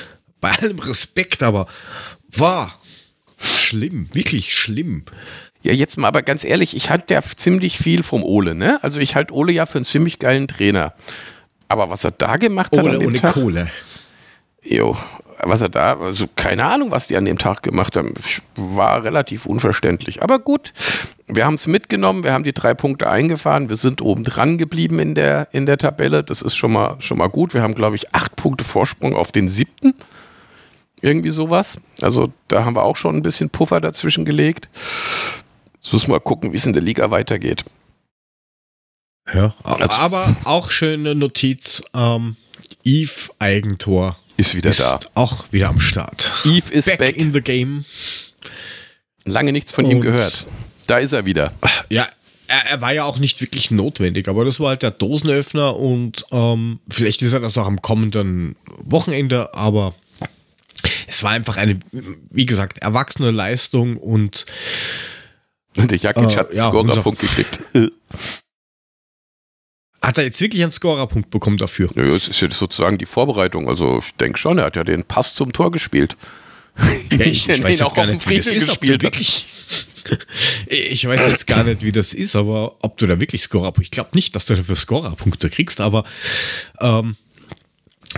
Bei 0.40 0.52
allem 0.52 0.78
Respekt, 0.78 1.42
aber 1.42 1.66
war 2.28 2.80
schlimm, 3.38 4.08
wirklich 4.12 4.54
schlimm. 4.54 5.04
Ja, 5.66 5.72
jetzt 5.72 5.98
mal 5.98 6.06
aber 6.06 6.22
ganz 6.22 6.44
ehrlich, 6.44 6.76
ich 6.76 6.90
halte 6.90 7.14
ja 7.14 7.20
ziemlich 7.20 7.76
viel 7.76 8.04
vom 8.04 8.22
Ole, 8.22 8.54
ne? 8.54 8.78
Also 8.82 9.00
ich 9.00 9.16
halte 9.16 9.34
Ole 9.34 9.50
ja 9.50 9.66
für 9.66 9.78
einen 9.78 9.84
ziemlich 9.84 10.20
geilen 10.20 10.46
Trainer. 10.46 10.92
Aber 11.66 11.90
was 11.90 12.04
er 12.04 12.12
da 12.12 12.36
gemacht 12.36 12.72
Ole 12.72 12.92
hat 12.92 13.00
dem 13.00 13.08
ohne 13.08 13.18
Tag, 13.18 13.34
Kohle. 13.34 13.68
Jo, 14.62 14.96
was 15.42 15.62
er 15.62 15.68
da, 15.68 15.98
also 15.98 16.26
keine 16.36 16.66
Ahnung, 16.66 16.92
was 16.92 17.08
die 17.08 17.16
an 17.16 17.24
dem 17.24 17.36
Tag 17.38 17.64
gemacht 17.64 17.96
haben, 17.96 18.14
war 18.54 19.02
relativ 19.02 19.44
unverständlich. 19.44 20.22
Aber 20.22 20.38
gut, 20.38 20.72
wir 21.26 21.44
haben 21.44 21.54
es 21.54 21.66
mitgenommen, 21.66 22.22
wir 22.22 22.32
haben 22.32 22.44
die 22.44 22.52
drei 22.52 22.72
Punkte 22.72 23.10
eingefahren, 23.10 23.68
wir 23.68 23.76
sind 23.76 24.00
oben 24.00 24.22
dran 24.22 24.58
geblieben 24.58 25.00
in 25.00 25.16
der, 25.16 25.48
in 25.50 25.66
der 25.66 25.78
Tabelle. 25.78 26.22
Das 26.22 26.42
ist 26.42 26.54
schon 26.54 26.74
mal, 26.74 26.94
schon 27.00 27.18
mal 27.18 27.26
gut. 27.26 27.54
Wir 27.54 27.62
haben, 27.62 27.74
glaube 27.74 27.96
ich, 27.96 28.14
acht 28.14 28.36
Punkte 28.36 28.62
Vorsprung 28.62 29.16
auf 29.16 29.32
den 29.32 29.48
siebten. 29.48 29.94
Irgendwie 31.00 31.30
sowas. 31.30 31.80
Also 32.00 32.32
da 32.46 32.64
haben 32.64 32.76
wir 32.76 32.84
auch 32.84 32.96
schon 32.96 33.16
ein 33.16 33.22
bisschen 33.22 33.50
Puffer 33.50 33.80
dazwischen 33.80 34.24
gelegt. 34.24 34.68
Jetzt 35.86 35.92
müssen 35.92 36.08
wir 36.08 36.14
mal 36.14 36.20
gucken, 36.20 36.52
wie 36.52 36.56
es 36.56 36.66
in 36.66 36.72
der 36.72 36.82
Liga 36.82 37.12
weitergeht. 37.12 37.64
Ja, 39.32 39.54
also, 39.62 39.84
aber 39.92 40.36
auch 40.42 40.72
schöne 40.72 41.14
Notiz. 41.14 41.80
Ähm, 41.94 42.34
Eve 42.82 43.30
Eigentor 43.38 44.16
ist 44.36 44.56
wieder 44.56 44.70
ist 44.70 44.80
da. 44.80 44.98
Auch 45.14 45.44
wieder 45.52 45.68
am 45.68 45.78
Start. 45.78 46.32
Eve 46.44 46.72
ist 46.72 46.86
back, 46.86 46.98
back 46.98 47.16
in 47.16 47.32
the 47.32 47.40
game. 47.40 47.84
Lange 49.24 49.52
nichts 49.52 49.70
von 49.70 49.84
Und 49.84 49.92
ihm 49.92 50.00
gehört. 50.00 50.48
Da 50.88 50.98
ist 50.98 51.12
er 51.12 51.24
wieder. 51.24 51.52
Ja, 51.88 52.04
er, 52.48 52.70
er, 52.70 52.80
war 52.80 52.92
ja 52.92 53.04
auch 53.04 53.18
nicht 53.18 53.40
wirklich 53.40 53.70
notwendig, 53.70 54.26
aber 54.26 54.44
das 54.44 54.58
war 54.58 54.70
halt 54.70 54.82
der 54.82 54.90
Dosenöffner 54.90 55.76
und 55.76 56.24
ähm, 56.32 56.80
vielleicht 56.88 57.22
ist 57.22 57.32
er 57.32 57.38
das 57.38 57.56
auch 57.58 57.66
am 57.68 57.80
kommenden 57.80 58.56
Wochenende, 58.78 59.54
aber 59.54 59.94
es 61.06 61.22
war 61.22 61.30
einfach 61.30 61.56
eine, 61.56 61.78
wie 62.30 62.44
gesagt, 62.44 62.78
erwachsene 62.78 63.30
Leistung 63.30 63.98
und 63.98 64.46
und 65.76 65.90
der 65.90 65.98
Jakic 65.98 66.30
äh, 66.30 66.36
hat 66.36 66.48
einen 66.48 66.56
ja, 66.56 66.68
Scorerpunkt 66.68 67.20
gekriegt. 67.20 67.60
Hat 70.02 70.18
er 70.18 70.24
jetzt 70.24 70.40
wirklich 70.40 70.62
einen 70.62 70.70
Scorerpunkt 70.70 71.30
bekommen 71.30 71.56
dafür? 71.56 71.90
Ja, 71.96 72.04
es 72.04 72.28
ist 72.28 72.40
ja 72.40 72.48
sozusagen 72.48 72.96
die 72.96 73.06
Vorbereitung. 73.06 73.68
Also 73.68 73.98
ich 73.98 74.14
denke 74.14 74.38
schon, 74.38 74.58
er 74.58 74.66
hat 74.66 74.76
ja 74.76 74.84
den 74.84 75.02
Pass 75.02 75.34
zum 75.34 75.52
Tor 75.52 75.72
gespielt. 75.72 76.16
Ja, 77.10 77.20
ich, 77.20 77.48
ich 77.48 77.62
weiß 77.62 77.82
auch 77.82 77.94
gar 77.94 78.06
nicht, 78.06 78.28
wie 78.28 78.36
das 78.36 78.46
ist, 78.46 78.66
gespielt 78.68 79.02
wirklich. 79.02 79.46
Ich 80.68 81.08
weiß 81.08 81.26
jetzt 81.26 81.48
gar 81.48 81.64
nicht, 81.64 81.82
wie 81.82 81.90
das 81.90 82.14
ist, 82.14 82.36
aber 82.36 82.76
ob 82.82 82.98
du 82.98 83.08
da 83.08 83.18
wirklich 83.18 83.42
Scorer, 83.42 83.72
ich 83.80 83.90
glaube 83.90 84.10
nicht, 84.14 84.36
dass 84.36 84.44
du 84.44 84.54
dafür 84.54 84.76
Scorer-Punkte 84.76 85.50
kriegst, 85.50 85.80
aber 85.80 86.04
ähm, 86.80 87.16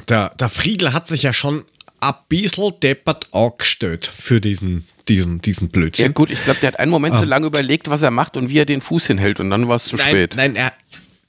der, 0.08 0.34
der 0.34 0.50
Friedel 0.50 0.92
hat 0.92 1.08
sich 1.08 1.22
ja 1.22 1.32
schon 1.32 1.64
ein 2.00 2.14
bisschen 2.28 2.74
deppert 2.82 3.32
angestellt 3.32 4.06
für 4.06 4.40
diesen, 4.40 4.86
diesen, 5.08 5.40
diesen 5.40 5.68
Blödsinn. 5.68 6.06
Ja 6.06 6.12
gut, 6.12 6.30
ich 6.30 6.42
glaube, 6.44 6.60
der 6.60 6.68
hat 6.68 6.78
einen 6.78 6.90
Moment 6.90 7.14
ah. 7.14 7.18
so 7.18 7.24
lange 7.24 7.46
überlegt, 7.46 7.88
was 7.90 8.02
er 8.02 8.10
macht 8.10 8.36
und 8.36 8.48
wie 8.48 8.58
er 8.58 8.66
den 8.66 8.80
Fuß 8.80 9.06
hinhält 9.06 9.40
und 9.40 9.50
dann 9.50 9.68
war 9.68 9.76
es 9.76 9.84
zu 9.84 9.96
nein, 9.96 10.08
spät. 10.08 10.34
Nein, 10.36 10.56
er, 10.56 10.72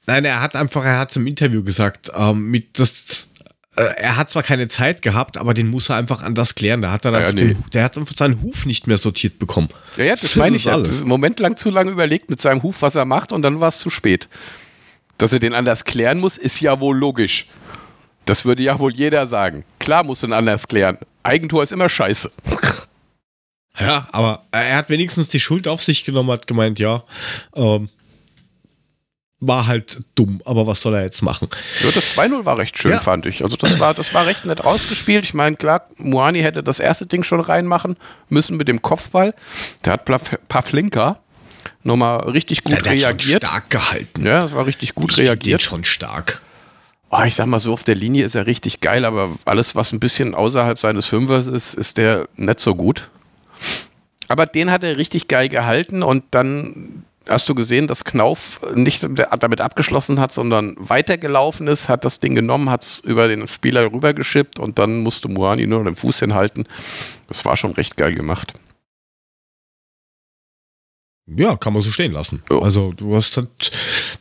nein, 0.06 0.26
er 0.26 0.42
hat 0.42 0.56
einfach, 0.56 0.84
er 0.84 1.00
hat 1.00 1.16
im 1.16 1.28
Interview 1.28 1.64
gesagt, 1.64 2.12
ähm, 2.16 2.52
mit 2.52 2.80
das, 2.80 3.30
äh, 3.76 3.84
er 3.98 4.18
hat 4.18 4.30
zwar 4.30 4.44
keine 4.44 4.68
Zeit 4.68 5.02
gehabt, 5.02 5.38
aber 5.38 5.54
den 5.54 5.68
muss 5.68 5.90
er 5.90 5.96
einfach 5.96 6.22
anders 6.22 6.56
klären. 6.56 6.82
Da 6.82 6.92
hat 6.92 7.06
er 7.06 7.12
ja, 7.20 7.32
nee. 7.32 7.56
der 7.74 7.86
hat 7.86 7.98
einfach 7.98 8.16
seinen 8.18 8.42
Huf 8.42 8.66
nicht 8.66 8.88
mehr 8.88 8.98
sortiert 8.98 9.40
bekommen. 9.40 9.70
Ja, 9.96 10.04
ja 10.04 10.12
das, 10.12 10.22
das 10.22 10.36
meine 10.36 10.58
ich. 10.58 10.66
Er 10.66 10.74
hat 10.74 10.88
einen 10.88 11.08
Moment 11.08 11.40
lang 11.40 11.56
zu 11.56 11.70
lange 11.70 11.92
überlegt 11.92 12.30
mit 12.30 12.42
seinem 12.42 12.64
Huf, 12.64 12.82
was 12.82 12.96
er 12.96 13.06
macht 13.06 13.32
und 13.32 13.42
dann 13.42 13.60
war 13.60 13.70
es 13.70 13.80
zu 13.80 13.90
spät. 13.90 14.28
Dass 15.18 15.34
er 15.34 15.40
den 15.40 15.54
anders 15.54 15.86
klären 15.86 16.20
muss, 16.20 16.38
ist 16.38 16.60
ja 16.62 16.80
wohl 16.80 16.98
logisch. 16.98 17.48
Das 18.26 18.46
würde 18.46 18.64
ja 18.64 18.78
wohl 18.80 18.94
jeder 18.94 19.28
sagen. 19.28 19.66
Klar 19.80 20.04
muss 20.04 20.24
ihn 20.24 20.34
anders 20.34 20.68
klären. 20.68 20.98
Eigentor 21.24 21.64
ist 21.64 21.72
immer 21.72 21.90
scheiße. 21.90 22.32
Ja, 23.80 24.08
aber 24.12 24.44
er 24.52 24.78
hat 24.78 24.90
wenigstens 24.90 25.30
die 25.30 25.40
Schuld 25.40 25.68
auf 25.68 25.82
sich 25.82 26.06
genommen, 26.06 26.32
hat 26.32 26.48
gemeint, 26.48 26.80
ja, 26.80 27.04
ähm, 27.56 27.90
war 29.42 29.68
halt 29.68 30.00
dumm, 30.16 30.42
aber 30.44 30.68
was 30.68 30.82
soll 30.82 30.96
er 30.96 31.04
jetzt 31.04 31.22
machen? 31.22 31.48
Ja, 31.82 31.92
das 31.92 32.18
2-0 32.18 32.44
war 32.44 32.58
recht 32.58 32.78
schön, 32.78 32.92
ja. 32.92 33.00
fand 33.00 33.26
ich. 33.26 33.42
Also 33.42 33.56
das 33.56 33.80
war, 33.80 33.94
das 33.94 34.14
war 34.14 34.26
recht 34.26 34.46
nett 34.46 34.66
rausgespielt. 34.66 35.24
Ich 35.24 35.34
meine, 35.34 35.56
klar, 35.56 35.88
Muani 35.96 36.42
hätte 36.42 36.62
das 36.62 36.80
erste 36.80 37.06
Ding 37.06 37.24
schon 37.24 37.40
reinmachen 37.40 37.96
müssen 38.28 38.58
mit 38.58 38.68
dem 38.68 38.82
Kopfball. 38.82 39.34
Der 39.86 39.94
hat 39.94 40.04
Pavlinka 40.50 41.20
nochmal 41.84 42.30
richtig 42.30 42.66
gut 42.66 42.76
ja, 42.76 42.82
der 42.82 42.92
reagiert. 42.92 43.14
Hat 43.14 43.22
schon 43.22 43.38
stark 43.38 43.70
gehalten. 43.70 44.26
Ja, 44.26 44.44
das 44.44 44.54
war 44.54 44.66
richtig 44.66 44.94
gut 44.94 45.12
ich 45.12 45.20
reagiert. 45.20 45.62
schon 45.62 45.86
stark 45.86 46.42
oh, 47.10 47.24
ich 47.26 47.36
sag 47.36 47.48
mal 47.48 47.60
so, 47.60 47.74
auf 47.74 47.84
der 47.84 47.96
Linie 47.96 48.26
ist 48.26 48.36
er 48.36 48.46
richtig 48.46 48.82
geil, 48.82 49.06
aber 49.06 49.32
alles, 49.46 49.76
was 49.76 49.92
ein 49.92 50.00
bisschen 50.00 50.36
außerhalb 50.36 50.78
seines 50.78 51.08
Fünfers 51.08 51.48
ist, 51.48 51.74
ist 51.74 51.98
der 51.98 52.28
nicht 52.36 52.60
so 52.60 52.76
gut. 52.76 53.10
Aber 54.28 54.46
den 54.46 54.72
hat 54.72 54.84
er 54.84 54.98
richtig 54.98 55.28
geil 55.28 55.50
gehalten 55.50 56.04
und 56.04 56.24
dann 56.32 57.04
hast 57.28 57.48
du 57.48 57.56
gesehen, 57.56 57.88
dass 57.88 58.04
Knauf 58.04 58.62
nicht 58.74 59.08
damit 59.40 59.62
abgeschlossen 59.62 60.20
hat, 60.20 60.32
sondern 60.32 60.76
weitergelaufen 60.78 61.68
ist, 61.68 61.90
hat 61.90 62.06
das 62.06 62.20
Ding 62.20 62.36
genommen, 62.36 62.70
hat 62.70 62.84
es 62.84 63.00
über 63.00 63.28
den 63.28 63.48
Spieler 63.48 63.92
rübergeschippt 63.92 64.60
und 64.60 64.80
dann 64.80 65.00
musste 65.00 65.30
Muani 65.30 65.68
nur 65.68 65.84
den 65.84 65.96
Fuß 65.96 66.20
hinhalten. 66.20 66.66
Das 67.28 67.46
war 67.46 67.56
schon 67.56 67.74
recht 67.74 67.98
geil 67.98 68.14
gemacht. 68.14 68.54
Ja, 71.38 71.56
kann 71.58 71.74
man 71.74 71.82
so 71.82 71.92
stehen 71.92 72.12
lassen. 72.12 72.42
Oh. 72.50 72.60
Also 72.60 72.92
du 72.92 73.16
hast 73.16 73.38
halt, 73.38 73.50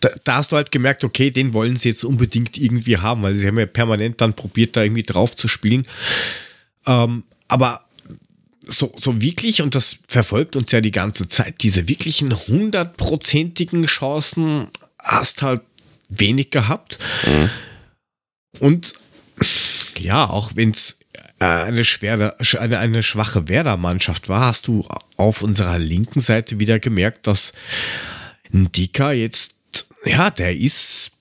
da, 0.00 0.10
da, 0.24 0.36
hast 0.36 0.52
du 0.52 0.56
halt 0.56 0.70
gemerkt, 0.70 1.04
okay, 1.04 1.30
den 1.30 1.54
wollen 1.54 1.76
sie 1.76 1.88
jetzt 1.88 2.04
unbedingt 2.04 2.58
irgendwie 2.58 2.98
haben, 2.98 3.22
weil 3.22 3.34
sie 3.36 3.46
haben 3.46 3.58
ja 3.58 3.66
permanent 3.66 4.20
dann 4.20 4.34
probiert, 4.34 4.76
da 4.76 4.82
irgendwie 4.82 5.02
drauf 5.02 5.34
zu 5.34 5.48
spielen. 5.48 5.86
Ähm, 6.86 7.24
aber 7.48 7.87
so, 8.68 8.92
so 8.96 9.20
wirklich, 9.20 9.62
und 9.62 9.74
das 9.74 9.98
verfolgt 10.06 10.54
uns 10.54 10.70
ja 10.70 10.80
die 10.80 10.90
ganze 10.90 11.26
Zeit, 11.26 11.62
diese 11.62 11.88
wirklichen 11.88 12.36
hundertprozentigen 12.36 13.86
Chancen 13.86 14.68
hast 14.98 15.42
halt 15.42 15.62
wenig 16.08 16.50
gehabt. 16.50 16.98
Mhm. 17.26 17.50
Und 18.60 18.92
ja, 19.98 20.28
auch 20.28 20.52
wenn 20.54 20.70
es 20.70 20.98
äh, 21.40 21.44
eine 21.44 21.84
schwere, 21.84 22.36
eine, 22.58 22.78
eine 22.78 23.02
schwache 23.02 23.48
Werder-Mannschaft 23.48 24.28
war, 24.28 24.46
hast 24.46 24.68
du 24.68 24.86
auf 25.16 25.42
unserer 25.42 25.78
linken 25.78 26.20
Seite 26.20 26.58
wieder 26.58 26.78
gemerkt, 26.78 27.26
dass 27.26 27.52
Ndika 28.50 29.12
jetzt, 29.12 29.54
ja, 30.04 30.30
der 30.30 30.56
ist, 30.56 31.12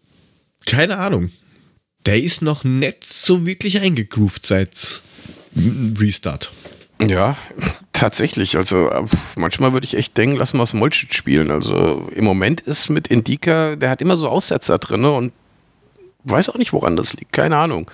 keine 0.66 0.98
Ahnung, 0.98 1.32
der 2.06 2.22
ist 2.22 2.42
noch 2.42 2.64
nicht 2.64 3.04
so 3.04 3.46
wirklich 3.46 3.80
eingegroovt 3.80 4.46
seit 4.46 5.02
Restart. 5.56 6.52
Ja, 7.00 7.38
tatsächlich. 7.94 8.58
Also 8.58 8.90
manchmal 9.36 9.74
würde 9.74 9.86
ich 9.86 9.96
echt 9.96 10.18
denken, 10.18 10.38
lass 10.38 10.54
mal 10.54 10.66
Smolcic 10.66 11.14
spielen. 11.14 11.52
Also 11.52 12.10
im 12.14 12.26
Moment 12.26 12.62
ist 12.62 12.90
mit 12.90 13.08
Indika, 13.08 13.76
der 13.76 13.90
hat 13.90 14.02
immer 14.02 14.18
so 14.18 14.30
Aussetzer 14.30 14.78
drin 14.80 15.06
und 15.06 15.34
weiß 16.24 16.50
auch 16.50 16.56
nicht, 16.56 16.74
woran 16.74 16.96
das 16.96 17.14
liegt. 17.14 17.34
Keine 17.34 17.58
Ahnung. 17.58 17.90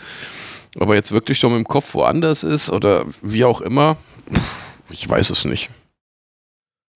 Aber 0.80 0.96
jetzt 0.96 1.12
wirklich 1.12 1.38
schon 1.38 1.52
mit 1.52 1.60
dem 1.60 1.68
Kopf 1.68 1.94
woanders 1.94 2.44
ist 2.44 2.70
oder 2.70 3.06
wie 3.22 3.44
auch 3.44 3.62
immer, 3.62 3.98
ich 4.90 5.08
weiß 5.08 5.30
es 5.30 5.46
nicht. 5.46 5.70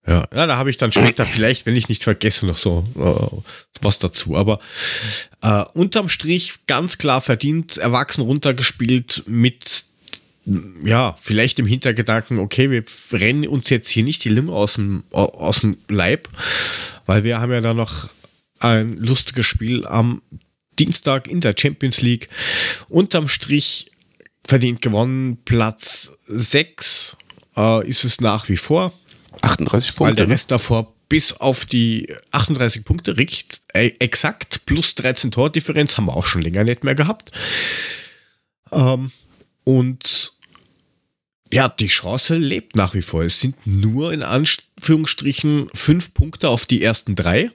Ja, 0.07 0.25
ja 0.33 0.47
da 0.47 0.57
habe 0.57 0.69
ich 0.69 0.77
dann 0.77 0.91
später 0.91 1.25
vielleicht, 1.25 1.65
wenn 1.65 1.75
ich 1.75 1.89
nicht 1.89 2.03
vergesse, 2.03 2.47
noch 2.47 2.57
so 2.57 2.83
äh, 2.95 3.81
was 3.81 3.99
dazu. 3.99 4.35
Aber 4.35 4.59
äh, 5.41 5.63
unterm 5.73 6.09
Strich 6.09 6.65
ganz 6.65 6.97
klar 6.97 7.21
verdient, 7.21 7.77
erwachsen 7.77 8.21
runtergespielt 8.21 9.23
mit 9.27 9.86
ja, 10.83 11.15
vielleicht 11.19 11.59
im 11.59 11.65
Hintergedanken, 11.65 12.39
okay, 12.39 12.71
wir 12.71 12.83
rennen 13.11 13.47
uns 13.47 13.69
jetzt 13.69 13.89
hier 13.89 14.03
nicht 14.03 14.23
die 14.23 14.29
Limo 14.29 14.55
aus 14.55 14.75
dem, 14.75 15.03
aus 15.11 15.59
dem 15.59 15.77
Leib, 15.89 16.29
weil 17.05 17.23
wir 17.23 17.39
haben 17.39 17.51
ja 17.51 17.61
da 17.61 17.73
noch 17.73 18.09
ein 18.59 18.97
lustiges 18.97 19.45
Spiel 19.45 19.85
am 19.85 20.21
Dienstag 20.79 21.27
in 21.27 21.41
der 21.41 21.55
Champions 21.57 22.01
League. 22.01 22.29
Unterm 22.89 23.27
Strich 23.27 23.91
verdient 24.45 24.81
gewonnen. 24.81 25.37
Platz 25.43 26.13
6 26.27 27.17
äh, 27.57 27.87
ist 27.87 28.05
es 28.05 28.21
nach 28.21 28.47
wie 28.49 28.57
vor. 28.57 28.93
38 29.41 29.95
Punkte. 29.95 29.99
Weil 29.99 30.15
der 30.15 30.27
ne? 30.27 30.33
Rest 30.33 30.51
davor 30.51 30.93
bis 31.09 31.33
auf 31.33 31.65
die 31.65 32.13
38 32.31 32.83
Punkte 32.85 33.17
riecht, 33.17 33.61
äh, 33.73 33.91
exakt 33.99 34.65
plus 34.65 34.95
13 34.95 35.31
Tordifferenz 35.31 35.97
haben 35.97 36.05
wir 36.05 36.15
auch 36.15 36.25
schon 36.25 36.41
länger 36.41 36.63
nicht 36.63 36.83
mehr 36.83 36.95
gehabt. 36.95 37.31
Ähm, 38.71 39.11
und 39.63 40.33
ja, 41.51 41.69
die 41.69 41.87
Chance 41.87 42.35
lebt 42.35 42.75
nach 42.75 42.93
wie 42.93 43.01
vor. 43.01 43.23
Es 43.23 43.39
sind 43.39 43.55
nur 43.65 44.13
in 44.13 44.23
Anführungsstrichen 44.23 45.69
fünf 45.73 46.13
Punkte 46.13 46.49
auf 46.49 46.65
die 46.65 46.83
ersten 46.83 47.15
drei. 47.15 47.51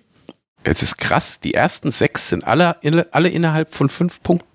Es 0.64 0.82
ist 0.82 0.99
krass, 0.99 1.40
die 1.40 1.54
ersten 1.54 1.90
sechs 1.90 2.28
sind 2.28 2.44
alle, 2.44 2.76
alle 3.12 3.28
innerhalb 3.28 3.75
von 3.75 3.88
fünf 3.88 4.22
Punkten. 4.22 4.49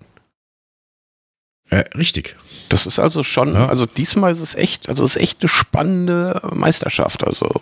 Äh, 1.70 1.84
richtig. 1.96 2.36
Das 2.70 2.86
ist 2.86 2.98
also 2.98 3.22
schon, 3.22 3.54
ja. 3.54 3.68
also 3.68 3.86
diesmal 3.86 4.32
ist 4.32 4.40
es 4.40 4.54
echt, 4.54 4.88
also 4.88 5.04
es 5.04 5.16
ist 5.16 5.22
echt 5.22 5.42
eine 5.42 5.48
spannende 5.48 6.40
Meisterschaft. 6.52 7.24
Also 7.24 7.60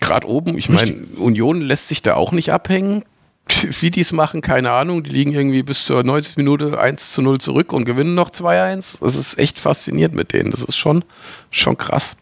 gerade 0.00 0.28
oben, 0.28 0.56
ich 0.56 0.68
meine, 0.68 1.04
Union 1.16 1.60
lässt 1.60 1.88
sich 1.88 2.02
da 2.02 2.14
auch 2.14 2.32
nicht 2.32 2.52
abhängen. 2.52 3.04
Wie 3.80 3.90
die 3.90 4.00
es 4.00 4.12
machen, 4.12 4.40
keine 4.40 4.72
Ahnung. 4.72 5.02
Die 5.02 5.10
liegen 5.10 5.32
irgendwie 5.32 5.62
bis 5.62 5.84
zur 5.84 6.02
90 6.02 6.36
Minute 6.36 6.78
1 6.78 7.12
zu 7.12 7.22
0 7.22 7.40
zurück 7.40 7.72
und 7.72 7.84
gewinnen 7.84 8.14
noch 8.14 8.30
2-1. 8.30 9.00
Das 9.00 9.16
ist 9.16 9.38
echt 9.38 9.58
faszinierend 9.58 10.14
mit 10.14 10.32
denen. 10.32 10.50
Das 10.50 10.62
ist 10.62 10.76
schon, 10.76 11.04
schon 11.50 11.76
krass. 11.76 12.16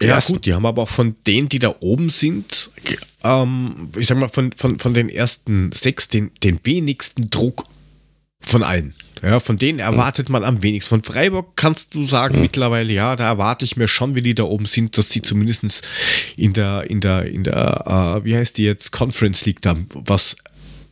Ja, 0.00 0.18
gut, 0.18 0.46
die 0.46 0.54
haben 0.54 0.66
aber 0.66 0.82
auch 0.82 0.88
von 0.88 1.14
denen, 1.26 1.48
die 1.48 1.60
da 1.60 1.72
oben 1.80 2.10
sind, 2.10 2.70
ähm, 3.22 3.90
ich 3.96 4.08
sag 4.08 4.18
mal, 4.18 4.28
von, 4.28 4.52
von, 4.52 4.78
von 4.78 4.92
den 4.92 5.08
ersten 5.08 5.70
sechs 5.72 6.08
den, 6.08 6.32
den 6.42 6.58
wenigsten 6.64 7.30
Druck 7.30 7.64
von 8.44 8.62
allen. 8.62 8.94
Ja, 9.22 9.40
von 9.40 9.56
denen 9.56 9.78
erwartet 9.78 10.28
man 10.28 10.44
am 10.44 10.62
wenigsten. 10.62 10.90
Von 10.90 11.02
Freiburg 11.02 11.56
kannst 11.56 11.94
du 11.94 12.06
sagen 12.06 12.36
mhm. 12.36 12.42
mittlerweile, 12.42 12.92
ja, 12.92 13.16
da 13.16 13.28
erwarte 13.28 13.64
ich 13.64 13.76
mir 13.76 13.88
schon, 13.88 14.14
wie 14.14 14.22
die 14.22 14.34
da 14.34 14.42
oben 14.42 14.66
sind, 14.66 14.98
dass 14.98 15.08
die 15.08 15.22
zumindest 15.22 15.88
in 16.36 16.52
der, 16.52 16.90
in 16.90 17.00
der, 17.00 17.24
in 17.24 17.42
der, 17.42 18.20
äh, 18.20 18.24
wie 18.24 18.36
heißt 18.36 18.58
die 18.58 18.64
jetzt, 18.64 18.92
Conference 18.92 19.46
League 19.46 19.62
da 19.62 19.76
was 19.94 20.36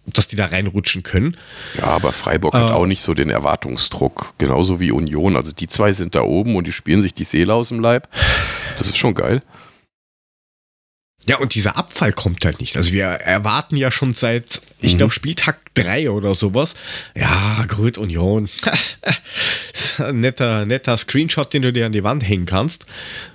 dass 0.04 0.26
die 0.26 0.34
da 0.36 0.46
reinrutschen 0.46 1.04
können. 1.04 1.36
Ja, 1.78 1.84
aber 1.84 2.12
Freiburg 2.12 2.54
äh, 2.54 2.58
hat 2.58 2.72
auch 2.72 2.86
nicht 2.86 3.02
so 3.02 3.14
den 3.14 3.30
Erwartungsdruck, 3.30 4.34
genauso 4.36 4.80
wie 4.80 4.90
Union. 4.90 5.36
Also 5.36 5.52
die 5.52 5.68
zwei 5.68 5.92
sind 5.92 6.16
da 6.16 6.22
oben 6.22 6.56
und 6.56 6.66
die 6.66 6.72
spielen 6.72 7.02
sich 7.02 7.14
die 7.14 7.24
Seele 7.24 7.54
aus 7.54 7.68
dem 7.68 7.78
Leib. 7.78 8.08
Das 8.78 8.88
ist 8.88 8.96
schon 8.96 9.14
geil. 9.14 9.42
Ja, 11.28 11.38
und 11.38 11.54
dieser 11.54 11.76
Abfall 11.76 12.12
kommt 12.12 12.44
halt 12.44 12.60
nicht. 12.60 12.76
Also 12.76 12.92
wir 12.92 13.04
erwarten 13.04 13.76
ja 13.76 13.92
schon 13.92 14.12
seit, 14.12 14.60
ich 14.80 14.94
mhm. 14.94 14.98
glaube, 14.98 15.12
Spieltag 15.12 15.72
3 15.74 16.10
oder 16.10 16.34
sowas. 16.34 16.74
Ja, 17.14 17.64
gut, 17.68 17.96
Union. 17.96 18.48
netter, 20.12 20.66
netter 20.66 20.96
Screenshot, 20.98 21.52
den 21.52 21.62
du 21.62 21.72
dir 21.72 21.86
an 21.86 21.92
die 21.92 22.02
Wand 22.02 22.26
hängen 22.26 22.46
kannst. 22.46 22.86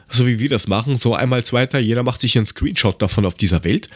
So 0.09 0.27
wie 0.27 0.39
wir 0.39 0.49
das 0.49 0.67
machen. 0.67 0.97
So 0.97 1.15
einmal 1.15 1.45
zweiter, 1.45 1.79
jeder 1.79 2.03
macht 2.03 2.21
sich 2.21 2.37
einen 2.37 2.45
Screenshot 2.45 3.01
davon 3.01 3.25
auf 3.25 3.35
dieser 3.35 3.63
Welt. 3.63 3.89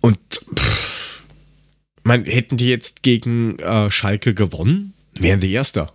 Und 0.00 0.18
pff, 0.56 1.24
man, 2.04 2.24
hätten 2.24 2.56
die 2.56 2.68
jetzt 2.68 3.02
gegen 3.02 3.58
äh, 3.58 3.90
Schalke 3.90 4.34
gewonnen, 4.34 4.94
wären 5.18 5.40
die 5.40 5.52
Erster. 5.52 5.92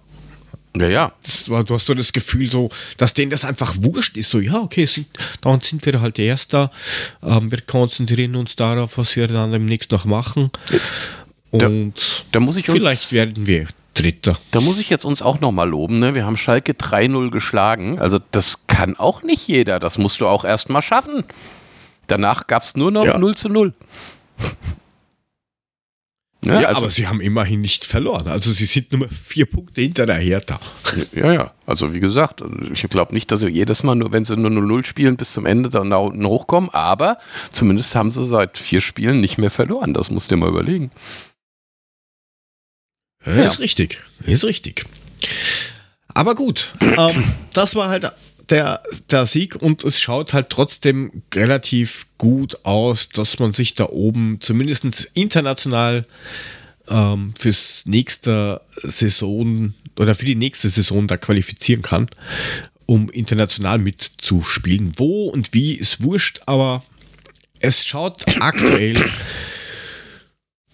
Ja, 0.76 0.88
ja. 0.88 1.12
Das 1.24 1.50
war, 1.50 1.64
du 1.64 1.76
hast 1.76 1.86
so 1.86 1.94
das 1.94 2.14
Gefühl, 2.14 2.50
so, 2.50 2.70
dass 2.98 3.14
denen 3.14 3.32
das 3.32 3.46
einfach 3.46 3.76
wurscht 3.80 4.18
ist. 4.18 4.30
So, 4.30 4.40
ja, 4.40 4.60
okay, 4.60 4.86
sind, 4.86 5.08
dann 5.42 5.62
sind 5.62 5.86
wir 5.86 6.02
halt 6.02 6.20
Erster. 6.20 6.72
Ähm, 7.24 7.52
wir 7.52 7.62
konzentrieren 7.62 8.36
uns 8.36 8.56
darauf, 8.56 8.98
was 8.98 9.16
wir 9.16 9.28
dann 9.28 9.52
demnächst 9.52 9.92
noch 9.92 10.06
machen. 10.06 10.52
Und 11.52 11.94
da, 11.96 12.24
da 12.34 12.40
muss 12.40 12.58
ich 12.58 12.66
vielleicht 12.66 13.12
werden 13.14 13.48
wir 13.48 13.68
Dritter. 13.96 14.38
Da 14.52 14.60
muss 14.60 14.78
ich 14.78 14.90
jetzt 14.90 15.06
uns 15.06 15.22
auch 15.22 15.40
nochmal 15.40 15.70
loben. 15.70 16.00
Ne? 16.00 16.16
Wir 16.16 16.26
haben 16.26 16.36
Schalke 16.36 16.74
3-0 16.74 17.32
geschlagen. 17.32 17.98
Also 17.98 18.20
das 18.32 18.58
kann 18.68 18.98
auch 18.98 19.24
nicht 19.24 19.48
jeder. 19.48 19.80
Das 19.80 19.98
musst 19.98 20.20
du 20.20 20.28
auch 20.28 20.44
erst 20.44 20.70
mal 20.70 20.82
schaffen. 20.82 21.24
Danach 22.08 22.46
gab 22.48 22.64
es 22.64 22.76
nur 22.76 22.92
noch 22.92 23.06
ja. 23.06 23.18
0 23.18 23.36
zu 23.36 23.48
0. 23.48 23.74
Ne? 26.46 26.62
Ja, 26.62 26.68
also, 26.68 26.82
aber 26.82 26.90
sie 26.90 27.08
haben 27.08 27.22
immerhin 27.22 27.62
nicht 27.62 27.86
verloren. 27.86 28.28
Also 28.28 28.52
sie 28.52 28.66
sind 28.66 28.92
nur 28.92 29.10
vier 29.10 29.46
Punkte 29.46 29.82
hinter 29.82 30.06
der 30.06 30.18
Hertha. 30.18 30.60
Ja, 31.14 31.34
ja. 31.34 31.54
Also 31.66 31.94
wie 31.94 32.00
gesagt, 32.00 32.44
ich 32.72 32.88
glaube 32.90 33.14
nicht, 33.14 33.32
dass 33.32 33.40
sie 33.40 33.48
jedes 33.48 33.84
Mal, 33.84 33.96
nur 33.96 34.12
wenn 34.14 34.26
sie 34.26 34.38
nur 34.38 34.52
0-0 34.52 34.86
spielen, 34.86 35.18
bis 35.18 35.34
zum 35.34 35.46
Ende 35.46 35.70
dann 35.70 35.90
da 35.90 35.98
unten 35.98 36.26
hochkommen. 36.26 36.70
Aber 36.70 37.18
zumindest 37.52 37.96
haben 37.96 38.12
sie 38.12 38.26
seit 38.26 38.58
vier 38.58 38.82
Spielen 38.82 39.20
nicht 39.22 39.38
mehr 39.38 39.52
verloren. 39.52 39.94
Das 39.94 40.12
musst 40.12 40.30
du 40.30 40.36
dir 40.36 40.42
mal 40.42 40.50
überlegen. 40.50 40.92
Ja, 43.26 43.46
Ist 43.46 43.60
richtig. 43.60 44.02
Ist 44.24 44.44
richtig. 44.46 44.86
Aber 46.14 46.36
gut, 46.36 46.74
ähm, 46.80 47.24
das 47.54 47.76
war 47.76 47.90
halt 47.90 48.12
der, 48.50 48.84
der 49.10 49.26
Sieg 49.26 49.56
und 49.56 49.84
es 49.84 50.02
schaut 50.02 50.34
halt 50.34 50.50
trotzdem 50.50 51.24
relativ 51.34 52.08
gut 52.18 52.60
aus, 52.64 53.10
dass 53.10 53.40
man 53.40 53.54
sich 53.54 53.74
da 53.74 53.88
oben 53.90 54.40
zumindest 54.40 54.86
international 55.14 56.06
ähm, 56.88 57.34
fürs 57.38 57.86
nächste 57.86 58.62
Saison 58.84 59.74
oder 59.98 60.16
für 60.16 60.26
die 60.26 60.36
nächste 60.36 60.70
Saison 60.70 61.08
da 61.08 61.18
qualifizieren 61.18 61.82
kann, 61.82 62.08
um 62.86 63.10
international 63.10 63.80
mitzuspielen. 63.80 64.94
Wo 64.98 65.30
und 65.30 65.54
wie 65.54 65.74
ist 65.74 66.04
wurscht, 66.04 66.42
aber 66.46 66.84
es 67.60 67.86
schaut 67.86 68.24
aktuell 68.42 69.10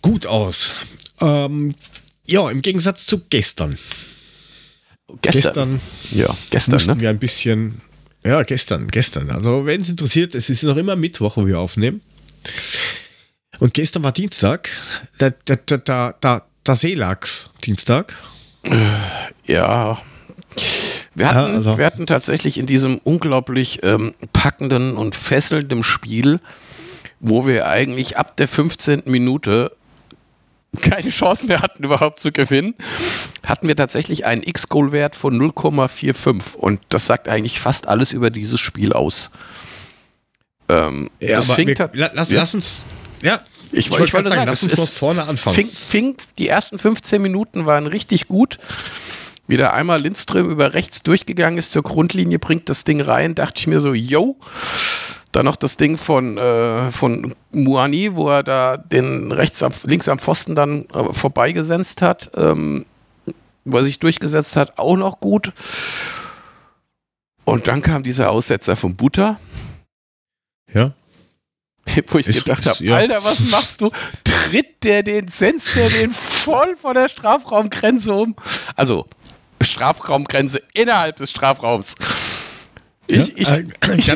gut 0.01 0.25
aus. 0.25 0.73
Ähm, 1.19 1.75
ja, 2.25 2.49
im 2.49 2.61
Gegensatz 2.61 3.05
zu 3.05 3.19
gestern. 3.29 3.77
Gestern, 5.21 5.79
gestern 5.79 6.19
ja, 6.19 6.35
gestern 6.49 6.73
mussten 6.73 6.91
ne? 6.91 6.99
wir 7.01 7.09
ein 7.09 7.19
bisschen, 7.19 7.81
ja, 8.23 8.43
gestern, 8.43 8.87
gestern. 8.87 9.29
Also, 9.31 9.65
wenn 9.65 9.81
es 9.81 9.89
interessiert, 9.89 10.35
es 10.35 10.49
ist 10.49 10.63
noch 10.63 10.77
immer 10.77 10.95
Mittwoch, 10.95 11.37
wo 11.37 11.45
wir 11.45 11.59
aufnehmen. 11.59 12.01
Und 13.59 13.73
gestern 13.73 14.03
war 14.03 14.11
Dienstag, 14.11 14.69
der, 15.19 15.31
der, 15.31 15.57
der, 15.57 15.77
der, 15.79 16.13
der, 16.21 16.45
der 16.65 16.75
Seelachs 16.75 17.49
Dienstag. 17.63 18.15
Ja. 19.45 20.01
Wir 21.13 21.27
hatten, 21.27 21.51
ja, 21.51 21.57
also. 21.57 21.77
wir 21.77 21.85
hatten 21.85 22.07
tatsächlich 22.07 22.57
in 22.57 22.65
diesem 22.65 22.97
unglaublich 22.99 23.79
ähm, 23.83 24.13
packenden 24.33 24.97
und 24.97 25.15
fesselnden 25.15 25.83
Spiel, 25.83 26.39
wo 27.19 27.45
wir 27.45 27.67
eigentlich 27.67 28.17
ab 28.17 28.37
der 28.37 28.47
15. 28.47 29.03
Minute 29.05 29.75
keine 30.79 31.09
Chance 31.09 31.47
mehr 31.47 31.61
hatten, 31.61 31.83
überhaupt 31.83 32.19
zu 32.19 32.31
gewinnen, 32.31 32.75
hatten 33.45 33.67
wir 33.67 33.75
tatsächlich 33.75 34.25
einen 34.25 34.43
X-Goal-Wert 34.43 35.15
von 35.15 35.37
0,45 35.37 36.55
und 36.55 36.79
das 36.89 37.05
sagt 37.05 37.27
eigentlich 37.27 37.59
fast 37.59 37.87
alles 37.87 38.11
über 38.11 38.29
dieses 38.29 38.59
Spiel 38.59 38.93
aus. 38.93 39.31
Ähm, 40.69 41.09
ja, 41.19 41.35
das 41.35 41.51
fing 41.51 41.67
wir, 41.67 41.89
lass, 42.13 42.29
ja. 42.29 42.39
lass, 42.39 42.55
uns, 42.55 42.85
ja, 43.21 43.41
ich, 43.73 43.87
ich 43.87 43.91
wollte 43.91 44.11
sagen, 44.11 44.29
sagen, 44.29 44.43
lass 44.45 44.63
uns 44.63 44.73
es, 44.73 44.93
vorne 44.97 45.23
anfangen. 45.23 45.55
Fing, 45.55 45.69
fing, 45.69 46.15
die 46.37 46.47
ersten 46.47 46.79
15 46.79 47.21
Minuten 47.21 47.65
waren 47.65 47.87
richtig 47.87 48.29
gut. 48.29 48.57
Wieder 49.47 49.73
einmal 49.73 50.01
Lindström 50.01 50.49
über 50.49 50.73
rechts 50.73 51.03
durchgegangen 51.03 51.59
ist 51.59 51.73
zur 51.73 51.83
Grundlinie, 51.83 52.39
bringt 52.39 52.69
das 52.69 52.85
Ding 52.85 53.01
rein, 53.01 53.35
dachte 53.35 53.59
ich 53.59 53.67
mir 53.67 53.81
so, 53.81 53.93
yo, 53.93 54.37
dann 55.31 55.45
noch 55.45 55.55
das 55.55 55.77
Ding 55.77 55.97
von, 55.97 56.37
äh, 56.37 56.91
von 56.91 57.33
Muani, 57.51 58.15
wo 58.15 58.29
er 58.29 58.43
da 58.43 58.77
den 58.77 59.31
rechts 59.31 59.63
am, 59.63 59.71
links 59.83 60.09
am 60.09 60.19
Pfosten 60.19 60.55
dann 60.55 60.85
äh, 60.89 61.13
vorbeigesetzt 61.13 62.01
hat, 62.01 62.31
ähm, 62.35 62.85
wo 63.63 63.77
er 63.77 63.83
sich 63.83 63.99
durchgesetzt 63.99 64.55
hat, 64.55 64.77
auch 64.77 64.97
noch 64.97 65.19
gut. 65.19 65.53
Und 67.45 67.67
dann 67.67 67.81
kam 67.81 68.03
dieser 68.03 68.29
Aussetzer 68.29 68.75
von 68.75 68.95
Butter. 68.95 69.39
Ja. 70.73 70.93
Wo 72.07 72.19
ich 72.19 72.27
ist, 72.27 72.45
gedacht 72.45 72.65
habe, 72.65 72.85
ja. 72.85 72.95
Alter, 72.95 73.23
was 73.23 73.39
machst 73.49 73.81
du? 73.81 73.91
Tritt 74.23 74.83
der 74.83 75.03
den, 75.03 75.27
senzt 75.27 75.75
der 75.75 75.89
den 75.89 76.11
voll 76.11 76.77
vor 76.77 76.93
der 76.93 77.07
Strafraumgrenze 77.07 78.13
um? 78.13 78.35
Also, 78.75 79.07
Strafraumgrenze 79.59 80.61
innerhalb 80.73 81.17
des 81.17 81.31
Strafraums. 81.31 81.95
Ich, 83.07 83.27
ja, 83.27 83.33
ich, 83.35 83.47
äh, 83.49 83.65
ich, 83.97 84.11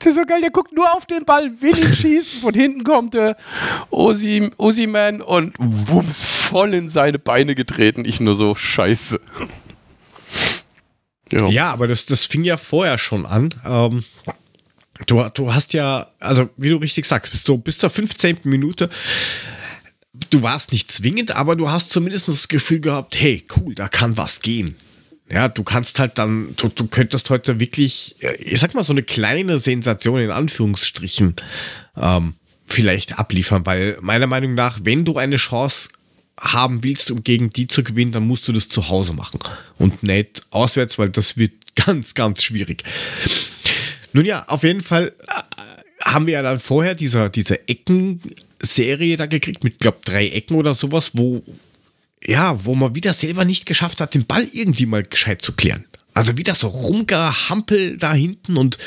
das 0.00 0.08
ist 0.08 0.16
so 0.16 0.26
geil, 0.26 0.40
der 0.40 0.50
guckt 0.50 0.72
nur 0.72 0.92
auf 0.96 1.06
den 1.06 1.24
Ball, 1.24 1.50
will 1.60 1.78
ihn 1.78 1.94
schießen. 1.94 2.40
Von 2.40 2.54
hinten 2.54 2.84
kommt 2.84 3.14
der 3.14 3.36
Osi, 3.90 4.50
Osiman 4.56 5.22
und 5.22 5.54
wumms 5.58 6.24
voll 6.24 6.74
in 6.74 6.88
seine 6.88 7.18
Beine 7.18 7.54
getreten. 7.54 8.04
Ich 8.04 8.20
nur 8.20 8.34
so, 8.34 8.54
scheiße. 8.54 9.20
Ja, 11.32 11.48
ja 11.48 11.72
aber 11.72 11.86
das, 11.86 12.06
das 12.06 12.24
fing 12.24 12.44
ja 12.44 12.56
vorher 12.56 12.98
schon 12.98 13.26
an. 13.26 13.50
Ähm, 13.64 14.04
du, 15.06 15.22
du 15.34 15.54
hast 15.54 15.72
ja, 15.72 16.08
also 16.18 16.50
wie 16.56 16.70
du 16.70 16.76
richtig 16.76 17.06
sagst, 17.06 17.30
bis, 17.30 17.44
so, 17.44 17.56
bis 17.58 17.78
zur 17.78 17.90
15. 17.90 18.40
Minute 18.44 18.88
du 20.30 20.42
warst 20.42 20.72
nicht 20.72 20.90
zwingend, 20.90 21.30
aber 21.32 21.56
du 21.56 21.70
hast 21.70 21.90
zumindest 21.90 22.28
das 22.28 22.48
Gefühl 22.48 22.80
gehabt, 22.80 23.18
hey, 23.18 23.44
cool, 23.56 23.74
da 23.74 23.88
kann 23.88 24.16
was 24.16 24.40
gehen. 24.40 24.76
Ja, 25.32 25.48
du 25.48 25.62
kannst 25.62 25.98
halt 26.00 26.18
dann, 26.18 26.54
du, 26.56 26.68
du 26.68 26.88
könntest 26.88 27.30
heute 27.30 27.60
wirklich, 27.60 28.16
ich 28.38 28.58
sag 28.58 28.74
mal, 28.74 28.82
so 28.82 28.92
eine 28.92 29.04
kleine 29.04 29.58
Sensation 29.58 30.18
in 30.18 30.30
Anführungsstrichen 30.30 31.36
ähm, 31.96 32.34
vielleicht 32.66 33.18
abliefern, 33.18 33.64
weil 33.64 33.96
meiner 34.00 34.26
Meinung 34.26 34.54
nach, 34.54 34.80
wenn 34.82 35.04
du 35.04 35.16
eine 35.18 35.36
Chance 35.36 35.90
haben 36.40 36.82
willst, 36.82 37.10
um 37.10 37.22
gegen 37.22 37.50
die 37.50 37.68
zu 37.68 37.84
gewinnen, 37.84 38.12
dann 38.12 38.26
musst 38.26 38.48
du 38.48 38.52
das 38.52 38.68
zu 38.68 38.88
Hause 38.88 39.12
machen 39.12 39.38
und 39.78 40.02
nicht 40.02 40.42
auswärts, 40.50 40.98
weil 40.98 41.10
das 41.10 41.36
wird 41.36 41.52
ganz, 41.74 42.14
ganz 42.14 42.42
schwierig. 42.42 42.82
Nun 44.12 44.24
ja, 44.24 44.44
auf 44.48 44.64
jeden 44.64 44.80
Fall 44.80 45.12
äh, 45.28 46.04
haben 46.04 46.26
wir 46.26 46.34
ja 46.34 46.42
dann 46.42 46.58
vorher 46.58 46.94
diese, 46.94 47.30
diese 47.30 47.68
Ecken-Serie 47.68 49.16
da 49.16 49.26
gekriegt 49.26 49.62
mit, 49.62 49.78
glaube 49.78 49.98
drei 50.04 50.28
Ecken 50.28 50.56
oder 50.56 50.74
sowas, 50.74 51.12
wo 51.14 51.42
ja, 52.24 52.64
wo 52.64 52.74
man 52.74 52.94
wieder 52.94 53.12
selber 53.12 53.44
nicht 53.44 53.66
geschafft 53.66 54.00
hat, 54.00 54.14
den 54.14 54.26
Ball 54.26 54.46
irgendwie 54.52 54.86
mal 54.86 55.02
gescheit 55.02 55.42
zu 55.42 55.52
klären. 55.52 55.84
Also 56.14 56.36
wieder 56.36 56.54
so 56.54 56.68
rumgehampel 56.68 57.96
da 57.96 58.12
hinten 58.12 58.56
und 58.56 58.78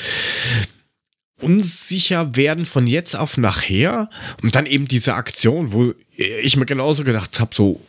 unsicher 1.40 2.36
werden 2.36 2.66
von 2.66 2.88
jetzt 2.88 3.16
auf 3.16 3.38
nachher. 3.38 4.10
Und 4.42 4.56
dann 4.56 4.66
eben 4.66 4.88
diese 4.88 5.16
Aktion, 5.16 5.72
wo 5.72 5.94
ich 6.16 6.56
mir 6.58 6.66
genauso 6.66 7.04
gedacht 7.04 7.40
habe, 7.40 7.54
so. 7.54 7.82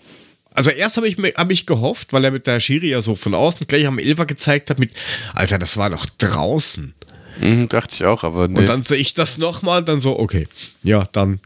Also 0.52 0.70
erst 0.70 0.96
habe 0.96 1.08
ich, 1.08 1.16
hab 1.16 1.50
ich 1.50 1.66
gehofft, 1.66 2.12
weil 2.12 2.24
er 2.24 2.30
mit 2.30 2.46
der 2.46 2.60
Schiri 2.60 2.90
ja 2.90 3.02
so 3.02 3.16
von 3.16 3.34
außen 3.34 3.66
gleich 3.66 3.86
am 3.86 3.98
Elfer 3.98 4.24
gezeigt 4.24 4.70
hat 4.70 4.78
mit, 4.78 4.92
Alter, 5.34 5.58
das 5.58 5.76
war 5.76 5.90
doch 5.90 6.06
draußen. 6.18 6.94
Mhm, 7.40 7.68
dachte 7.68 7.94
ich 7.94 8.04
auch, 8.04 8.22
aber 8.22 8.46
nee. 8.46 8.60
Und 8.60 8.66
dann 8.66 8.84
sehe 8.84 8.98
ich 8.98 9.14
das 9.14 9.38
nochmal, 9.38 9.84
dann 9.84 10.00
so, 10.00 10.16
okay, 10.18 10.46
ja, 10.84 11.04
dann 11.10 11.40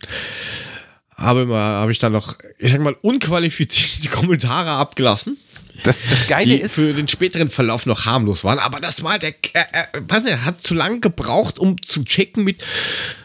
habe, 1.19 1.47
mal, 1.47 1.81
habe 1.81 1.93
ich 1.93 1.99
dann 1.99 2.13
noch, 2.13 2.37
ich 2.59 2.71
sag 2.71 2.81
mal, 2.81 2.97
unqualifizierte 3.03 4.09
Kommentare 4.17 4.71
abgelassen. 4.71 5.37
Das, 5.83 5.97
das 6.09 6.27
Geile 6.27 6.57
die 6.57 6.61
ist. 6.61 6.75
Für 6.75 6.93
den 6.93 7.07
späteren 7.07 7.49
Verlauf 7.49 7.87
noch 7.87 8.05
harmlos 8.05 8.45
waren, 8.45 8.59
aber 8.59 8.81
das 8.81 9.03
war 9.03 9.19
der. 9.19 9.35
Äh, 9.53 9.65
äh, 9.73 10.23
er 10.27 10.45
hat 10.45 10.63
zu 10.63 10.75
lange 10.75 11.01
gebraucht, 11.01 11.59
um 11.59 11.81
zu 11.81 12.05
checken 12.05 12.43
mit. 12.45 12.65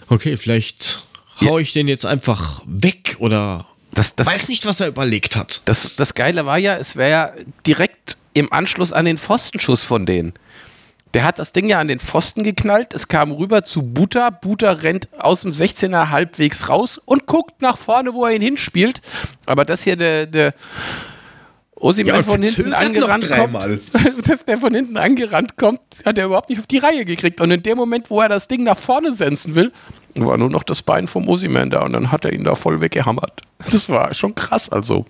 Okay, 0.09 0.37
vielleicht 0.37 1.03
hau 1.41 1.57
ich 1.57 1.73
den 1.73 1.87
jetzt 1.87 2.05
einfach 2.05 2.61
weg 2.65 3.15
oder. 3.19 3.67
Das, 3.91 4.15
das, 4.15 4.25
weiß 4.25 4.47
nicht, 4.47 4.65
was 4.65 4.79
er 4.79 4.87
überlegt 4.87 5.35
hat. 5.35 5.61
Das, 5.65 5.95
das 5.95 6.15
Geile 6.15 6.47
war 6.47 6.57
ja, 6.57 6.77
es 6.77 6.95
wäre 6.95 7.11
ja 7.11 7.31
direkt 7.65 8.17
im 8.33 8.51
Anschluss 8.51 8.91
an 8.91 9.05
den 9.05 9.19
Pfostenschuss 9.19 9.83
von 9.83 10.07
denen. 10.07 10.33
Der 11.13 11.23
hat 11.23 11.37
das 11.37 11.53
Ding 11.53 11.69
ja 11.69 11.79
an 11.79 11.87
den 11.87 11.99
Pfosten 11.99 12.43
geknallt. 12.43 12.93
Es 12.93 13.07
kam 13.07 13.31
rüber 13.31 13.63
zu 13.63 13.83
Buta. 13.83 14.31
Buta 14.31 14.71
rennt 14.71 15.09
aus 15.19 15.41
dem 15.41 15.51
16er 15.51 16.09
halbwegs 16.09 16.69
raus 16.69 16.99
und 17.03 17.27
guckt 17.27 17.61
nach 17.61 17.77
vorne, 17.77 18.13
wo 18.13 18.25
er 18.25 18.33
ihn 18.33 18.41
hinspielt. 18.41 19.01
Aber 19.45 19.63
das 19.63 19.83
hier 19.83 19.95
der, 19.95 20.25
der 20.25 20.55
Osimhen 21.75 22.15
ja, 22.15 22.23
von 22.23 22.41
hinten 22.41 22.73
angerannt 22.73 23.29
kommt, 23.29 23.81
dass 24.27 24.45
der 24.45 24.57
von 24.57 24.73
hinten 24.73 24.97
angerannt 24.97 25.57
kommt, 25.57 25.81
hat 26.05 26.17
er 26.17 26.25
überhaupt 26.25 26.49
nicht 26.49 26.59
auf 26.59 26.67
die 26.67 26.77
Reihe 26.77 27.05
gekriegt. 27.05 27.41
Und 27.41 27.51
in 27.51 27.61
dem 27.61 27.77
Moment, 27.77 28.09
wo 28.09 28.21
er 28.21 28.29
das 28.29 28.47
Ding 28.47 28.63
nach 28.63 28.77
vorne 28.77 29.13
senzen 29.13 29.53
will, 29.53 29.71
war 30.15 30.37
nur 30.37 30.49
noch 30.49 30.63
das 30.63 30.81
Bein 30.81 31.07
vom 31.07 31.27
Osimhen 31.27 31.69
da 31.69 31.81
und 31.81 31.93
dann 31.93 32.11
hat 32.11 32.25
er 32.25 32.33
ihn 32.33 32.43
da 32.43 32.55
voll 32.55 32.81
weggehammert. 32.81 33.41
Das 33.71 33.89
war 33.89 34.13
schon 34.13 34.33
krass, 34.33 34.69
also. 34.69 35.05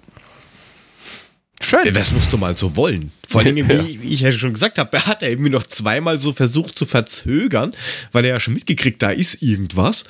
Schön. 1.64 1.94
Das 1.94 2.12
musst 2.12 2.32
du 2.34 2.38
mal 2.38 2.58
so 2.58 2.76
wollen. 2.76 3.12
Vor 3.28 3.42
allem, 3.42 3.56
wie, 3.70 4.02
wie 4.02 4.14
ich 4.14 4.22
ja 4.22 4.32
schon 4.32 4.54
gesagt 4.54 4.78
habe, 4.78 4.96
er 4.96 5.06
hat 5.08 5.24
er 5.24 5.30
irgendwie 5.30 5.50
noch 5.50 5.64
zweimal 5.64 6.20
so 6.20 6.34
versucht 6.34 6.78
zu 6.78 6.86
verzögern, 6.86 7.74
weil 8.12 8.26
er 8.26 8.32
ja 8.32 8.40
schon 8.40 8.54
mitgekriegt, 8.54 9.02
da 9.02 9.10
ist 9.10 9.42
irgendwas. 9.42 10.06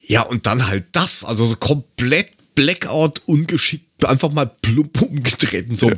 Ja, 0.00 0.22
und 0.22 0.46
dann 0.46 0.68
halt 0.68 0.84
das, 0.92 1.24
also 1.24 1.46
so 1.46 1.56
komplett 1.56 2.28
Blackout 2.54 3.22
ungeschickt, 3.26 4.04
einfach 4.04 4.30
mal 4.30 4.46
plump 4.46 5.02
umgetreten, 5.02 5.76
so 5.76 5.90
ja. 5.90 5.96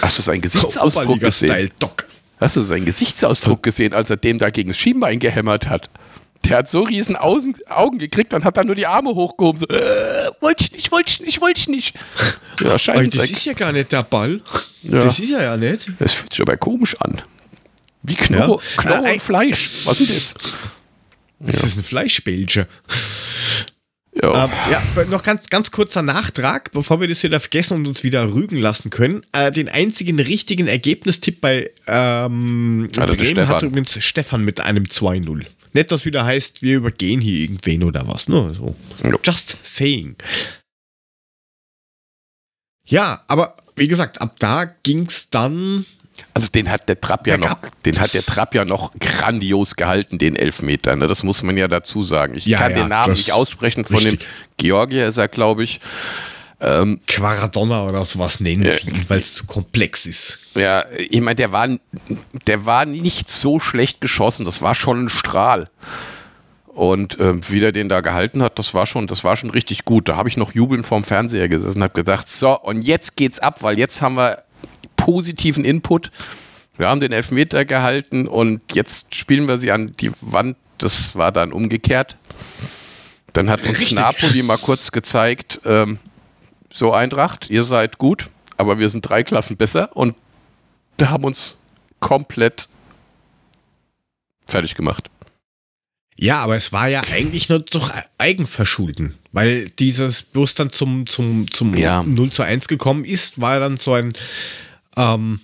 Hast 0.00 0.18
du 0.18 0.22
seinen 0.22 0.40
Gesichtsausdruck 0.40 1.20
gesehen? 1.20 1.70
Doc. 1.78 2.06
Hast 2.38 2.56
du 2.56 2.62
seinen 2.62 2.86
Gesichtsausdruck 2.86 3.62
gesehen, 3.62 3.92
als 3.92 4.08
er 4.08 4.16
dem 4.16 4.38
da 4.38 4.48
gegen 4.48 4.70
das 4.70 4.78
Schienbein 4.78 5.18
gehämmert 5.18 5.68
hat? 5.68 5.90
Der 6.44 6.58
hat 6.58 6.68
so 6.68 6.82
riesen 6.82 7.16
Augen, 7.16 7.54
Augen 7.68 7.98
gekriegt 7.98 8.32
und 8.34 8.44
hat 8.44 8.56
dann 8.56 8.66
nur 8.66 8.74
die 8.74 8.86
Arme 8.86 9.10
hochgehoben, 9.10 9.60
so, 9.60 9.66
äh, 9.66 10.30
wollte 10.40 10.64
ich 10.64 10.72
nicht, 10.72 10.90
wollte 10.90 11.10
ich 11.10 11.20
nicht, 11.20 11.40
wollte 11.40 11.60
ich 11.60 11.68
nicht. 11.68 11.94
Ja, 12.60 12.78
scheiße. 12.78 13.10
Das 13.10 13.30
ist 13.30 13.44
ja 13.44 13.52
gar 13.52 13.72
nicht 13.72 13.92
der 13.92 14.02
Ball. 14.02 14.40
Ja. 14.82 14.98
Das 14.98 15.18
ist 15.18 15.30
ja 15.30 15.42
ja 15.42 15.56
nicht. 15.56 15.90
Das 15.98 16.14
fühlt 16.14 16.32
sich 16.32 16.40
aber 16.40 16.56
komisch 16.56 16.96
an. 17.00 17.20
Wie 18.02 18.14
Knorr, 18.14 18.60
ja. 18.76 18.82
Knorr 18.82 19.06
äh, 19.06 19.12
und 19.12 19.22
Fleisch. 19.22 19.70
Was 19.84 20.00
ist 20.00 20.10
das? 20.10 20.34
Das 21.40 21.60
ja. 21.60 21.66
ist 21.66 21.76
ein 21.78 21.84
Fleischbälger. 21.84 22.66
Ja. 24.12 24.44
Ähm, 24.44 24.50
ja, 24.70 25.04
noch 25.04 25.22
ganz, 25.22 25.48
ganz 25.48 25.70
kurzer 25.70 26.02
Nachtrag, 26.02 26.72
bevor 26.72 27.00
wir 27.00 27.08
das 27.08 27.22
wieder 27.22 27.38
vergessen 27.38 27.74
und 27.74 27.86
uns 27.86 28.02
wieder 28.02 28.32
rügen 28.32 28.56
lassen 28.56 28.90
können. 28.90 29.22
Äh, 29.32 29.52
den 29.52 29.68
einzigen 29.68 30.18
richtigen 30.18 30.66
Ergebnistipp 30.66 31.40
bei 31.40 31.70
ähm, 31.86 32.90
also 32.98 33.14
Bremen 33.14 33.46
hat 33.48 33.62
übrigens 33.62 34.02
Stefan 34.02 34.44
mit 34.44 34.60
einem 34.60 34.84
2-0. 34.84 35.46
Nicht, 35.72 35.90
dass 35.90 36.04
wieder 36.04 36.24
heißt, 36.24 36.62
wir 36.62 36.76
übergehen 36.76 37.20
hier 37.20 37.40
irgendwen 37.40 37.84
oder 37.84 38.06
was. 38.08 38.28
Nur 38.28 38.48
ne? 38.48 38.54
so. 38.54 38.74
Just 39.22 39.56
saying. 39.62 40.16
Ja, 42.86 43.22
aber 43.28 43.56
wie 43.76 43.88
gesagt, 43.88 44.20
ab 44.20 44.36
da 44.38 44.64
ging 44.82 45.06
es 45.06 45.30
dann 45.30 45.86
also 46.34 46.48
den 46.48 46.70
hat 46.70 46.88
der 46.88 47.00
Trapp 47.00 47.26
ja 47.26 47.36
noch, 47.36 47.56
den 47.84 47.98
hat 47.98 48.14
der 48.14 48.22
Trapp 48.22 48.54
ja 48.54 48.64
noch 48.64 48.92
grandios 48.98 49.76
gehalten, 49.76 50.18
den 50.18 50.36
Elfmeter. 50.36 50.96
Ne? 50.96 51.06
Das 51.06 51.22
muss 51.22 51.42
man 51.42 51.56
ja 51.56 51.68
dazu 51.68 52.02
sagen. 52.02 52.36
Ich 52.36 52.46
ja, 52.46 52.58
kann 52.58 52.72
ja, 52.72 52.78
den 52.78 52.88
Namen 52.88 53.12
nicht 53.12 53.32
aussprechen. 53.32 53.84
Von 53.84 53.96
richtig. 53.96 54.20
dem 54.20 54.26
Georgier 54.56 55.08
ist 55.08 55.18
er, 55.18 55.28
glaube 55.28 55.64
ich. 55.64 55.80
Ähm, 56.62 57.00
Quaradonna 57.06 57.86
oder 57.86 58.04
sowas 58.04 58.40
nennen 58.40 58.66
äh, 58.66 58.70
sie, 58.70 58.92
weil 59.08 59.20
es 59.20 59.34
zu 59.34 59.46
komplex 59.46 60.04
ist. 60.04 60.38
Ja, 60.54 60.84
ich 60.96 61.20
meine, 61.20 61.36
der 61.36 61.52
war, 61.52 61.68
der 62.46 62.66
war 62.66 62.84
nicht 62.84 63.30
so 63.30 63.60
schlecht 63.60 64.00
geschossen. 64.00 64.44
Das 64.44 64.60
war 64.60 64.74
schon 64.74 65.04
ein 65.04 65.08
Strahl. 65.08 65.70
Und 66.66 67.18
äh, 67.18 67.34
wie 67.50 67.60
der 67.60 67.72
den 67.72 67.88
da 67.88 68.00
gehalten 68.00 68.42
hat, 68.42 68.58
das 68.58 68.74
war 68.74 68.86
schon, 68.86 69.06
das 69.06 69.24
war 69.24 69.36
schon 69.36 69.50
richtig 69.50 69.84
gut. 69.84 70.08
Da 70.08 70.16
habe 70.16 70.28
ich 70.28 70.36
noch 70.36 70.52
jubelnd 70.54 70.86
vorm 70.86 71.02
Fernseher 71.02 71.48
gesessen 71.48 71.78
und 71.78 71.84
habe 71.84 71.94
gedacht, 71.94 72.28
so, 72.28 72.58
und 72.58 72.82
jetzt 72.82 73.16
geht's 73.16 73.40
ab, 73.40 73.62
weil 73.62 73.78
jetzt 73.78 74.02
haben 74.02 74.16
wir 74.16 74.44
positiven 74.96 75.64
Input. 75.64 76.10
Wir 76.76 76.88
haben 76.88 77.00
den 77.00 77.12
Elfmeter 77.12 77.64
gehalten 77.64 78.28
und 78.28 78.60
jetzt 78.74 79.14
spielen 79.14 79.48
wir 79.48 79.58
sie 79.58 79.72
an 79.72 79.92
die 80.00 80.12
Wand. 80.20 80.56
Das 80.78 81.16
war 81.16 81.32
dann 81.32 81.52
umgekehrt. 81.52 82.16
Dann 83.32 83.50
hat 83.50 83.60
uns 83.60 83.80
Richtig. 83.80 83.98
Napoli 83.98 84.42
mal 84.42 84.58
kurz 84.58 84.92
gezeigt, 84.92 85.60
ähm, 85.64 85.98
so 86.72 86.92
Eintracht, 86.92 87.50
ihr 87.50 87.64
seid 87.64 87.98
gut, 87.98 88.30
aber 88.56 88.78
wir 88.78 88.88
sind 88.88 89.02
drei 89.02 89.22
Klassen 89.22 89.56
besser 89.56 89.96
und 89.96 90.14
da 90.96 91.10
haben 91.10 91.24
uns 91.24 91.58
komplett 91.98 92.68
fertig 94.46 94.74
gemacht. 94.74 95.10
Ja, 96.18 96.40
aber 96.40 96.56
es 96.56 96.70
war 96.70 96.88
ja 96.88 97.02
eigentlich 97.10 97.48
nur 97.48 97.60
durch 97.60 97.90
Eigenverschulden, 98.18 99.14
weil 99.32 99.70
dieses, 99.70 100.26
wo 100.34 100.44
es 100.44 100.54
dann 100.54 100.70
zum, 100.70 101.06
zum, 101.06 101.50
zum 101.50 101.74
ja. 101.76 102.02
0 102.02 102.30
zu 102.30 102.42
1 102.42 102.68
gekommen 102.68 103.06
ist, 103.06 103.40
war 103.40 103.58
dann 103.58 103.78
so 103.78 103.94
ein 103.94 104.12
ähm, 104.96 105.40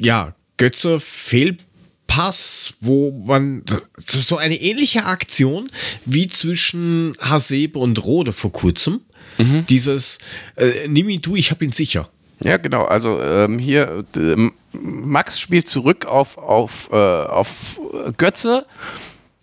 ja, 0.00 0.36
Götze 0.56 1.00
Fehlpass, 1.00 2.74
wo 2.80 3.10
man 3.10 3.64
so 3.96 4.36
eine 4.36 4.54
ähnliche 4.54 5.04
Aktion 5.04 5.68
wie 6.04 6.28
zwischen 6.28 7.14
Hasebe 7.18 7.80
und 7.80 8.04
Rode 8.04 8.32
vor 8.32 8.52
kurzem. 8.52 9.00
Mhm. 9.38 9.66
Dieses 9.66 10.18
äh, 10.56 10.86
nimm 10.88 11.08
ihn 11.08 11.20
du, 11.20 11.36
ich 11.36 11.50
hab 11.50 11.62
ihn 11.62 11.72
sicher. 11.72 12.08
Ja, 12.40 12.56
genau. 12.56 12.84
Also 12.84 13.20
ähm, 13.20 13.58
hier 13.58 14.04
äh, 14.16 14.50
Max 14.72 15.40
spielt 15.40 15.66
zurück 15.66 16.06
auf, 16.06 16.38
auf, 16.38 16.88
äh, 16.92 16.96
auf 16.96 17.80
Götze. 18.16 18.66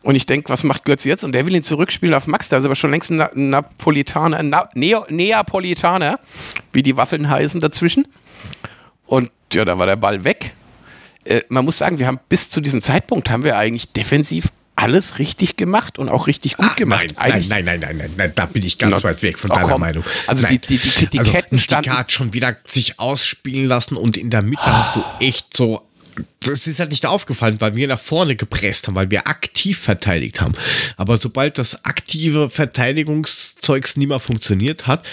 Und 0.02 0.16
ich 0.16 0.28
denke, 0.28 0.50
was 0.50 0.64
macht 0.64 0.86
Götze 0.86 1.10
jetzt? 1.10 1.24
Und 1.24 1.34
der 1.34 1.46
will 1.46 1.56
ihn 1.56 1.64
zurückspielen 1.64 2.14
auf 2.14 2.28
Max. 2.28 2.48
Da 2.48 2.58
ist 2.58 2.66
aber 2.66 2.76
schon 2.76 2.92
längst 2.92 3.10
ein 3.10 3.18
Na 3.18 3.32
Napolitaner, 3.34 4.44
Na 4.44 4.70
Neo 4.76 5.06
Neapolitaner, 5.10 6.20
wie 6.72 6.84
die 6.84 6.96
Waffeln 6.96 7.28
heißen, 7.30 7.60
dazwischen. 7.60 8.08
Und 9.08 9.32
ja, 9.52 9.66
da 9.66 9.78
war 9.78 9.88
der 9.88 9.96
Ball 9.96 10.24
weg. 10.24 10.54
Äh, 11.26 11.42
man 11.50 11.66
muss 11.66 11.78
sagen, 11.78 12.00
wir 12.00 12.08
haben 12.08 12.20
bis 12.30 12.50
zu 12.50 12.62
diesem 12.62 12.82
Zeitpunkt 12.82 13.30
haben 13.30 13.44
wir 13.44 13.58
eigentlich 13.58 13.92
defensiv 13.92 14.50
alles 14.86 15.18
richtig 15.18 15.58
gemacht 15.58 15.98
und 15.98 16.10
auch 16.10 16.28
richtig 16.28 16.58
gut 16.58 16.70
ah, 16.70 16.76
gemacht. 16.76 17.08
Nein, 17.18 17.44
nein, 17.48 17.66
nein, 17.66 17.80
nein, 17.80 17.98
nein, 17.98 18.12
nein, 18.16 18.32
da 18.36 18.46
bin 18.46 18.64
ich 18.64 18.78
ganz 18.78 19.04
weit 19.04 19.22
weg 19.24 19.40
von 19.40 19.50
oh, 19.50 19.56
deiner 19.56 19.70
komm. 19.70 19.82
Meinung. 19.82 20.04
Also 20.28 20.44
nein. 20.44 20.62
die, 20.70 20.78
die, 20.78 20.90
die, 20.90 21.08
die 21.08 21.20
also 21.20 21.32
Ketten 21.32 21.58
standen. 21.58 21.98
hat 21.98 22.12
schon 22.12 22.34
wieder 22.34 22.56
sich 22.66 23.00
ausspielen 23.00 23.66
lassen 23.66 23.96
und 23.96 24.16
in 24.16 24.30
der 24.30 24.44
Mitte 24.44 24.62
oh. 24.64 24.72
hast 24.72 24.96
du 24.96 25.04
echt 25.20 25.58
so 25.58 25.82
das 26.40 26.66
ist 26.66 26.80
halt 26.80 26.92
nicht 26.92 27.06
aufgefallen, 27.06 27.60
weil 27.60 27.76
wir 27.76 27.90
nach 27.90 28.00
vorne 28.00 28.38
gepresst 28.38 28.88
haben, 28.88 28.96
weil 28.96 29.12
wir 29.12 29.28
aktiv 29.28 29.78
verteidigt 29.78 30.40
haben. 30.40 30.54
Aber 30.96 31.18
sobald 31.18 31.58
das 31.58 31.84
aktive 31.84 32.50
Verteidigungszeugs 32.50 33.98
nicht 33.98 34.08
mehr 34.08 34.22
funktioniert 34.22 34.88
hat, 34.88 35.06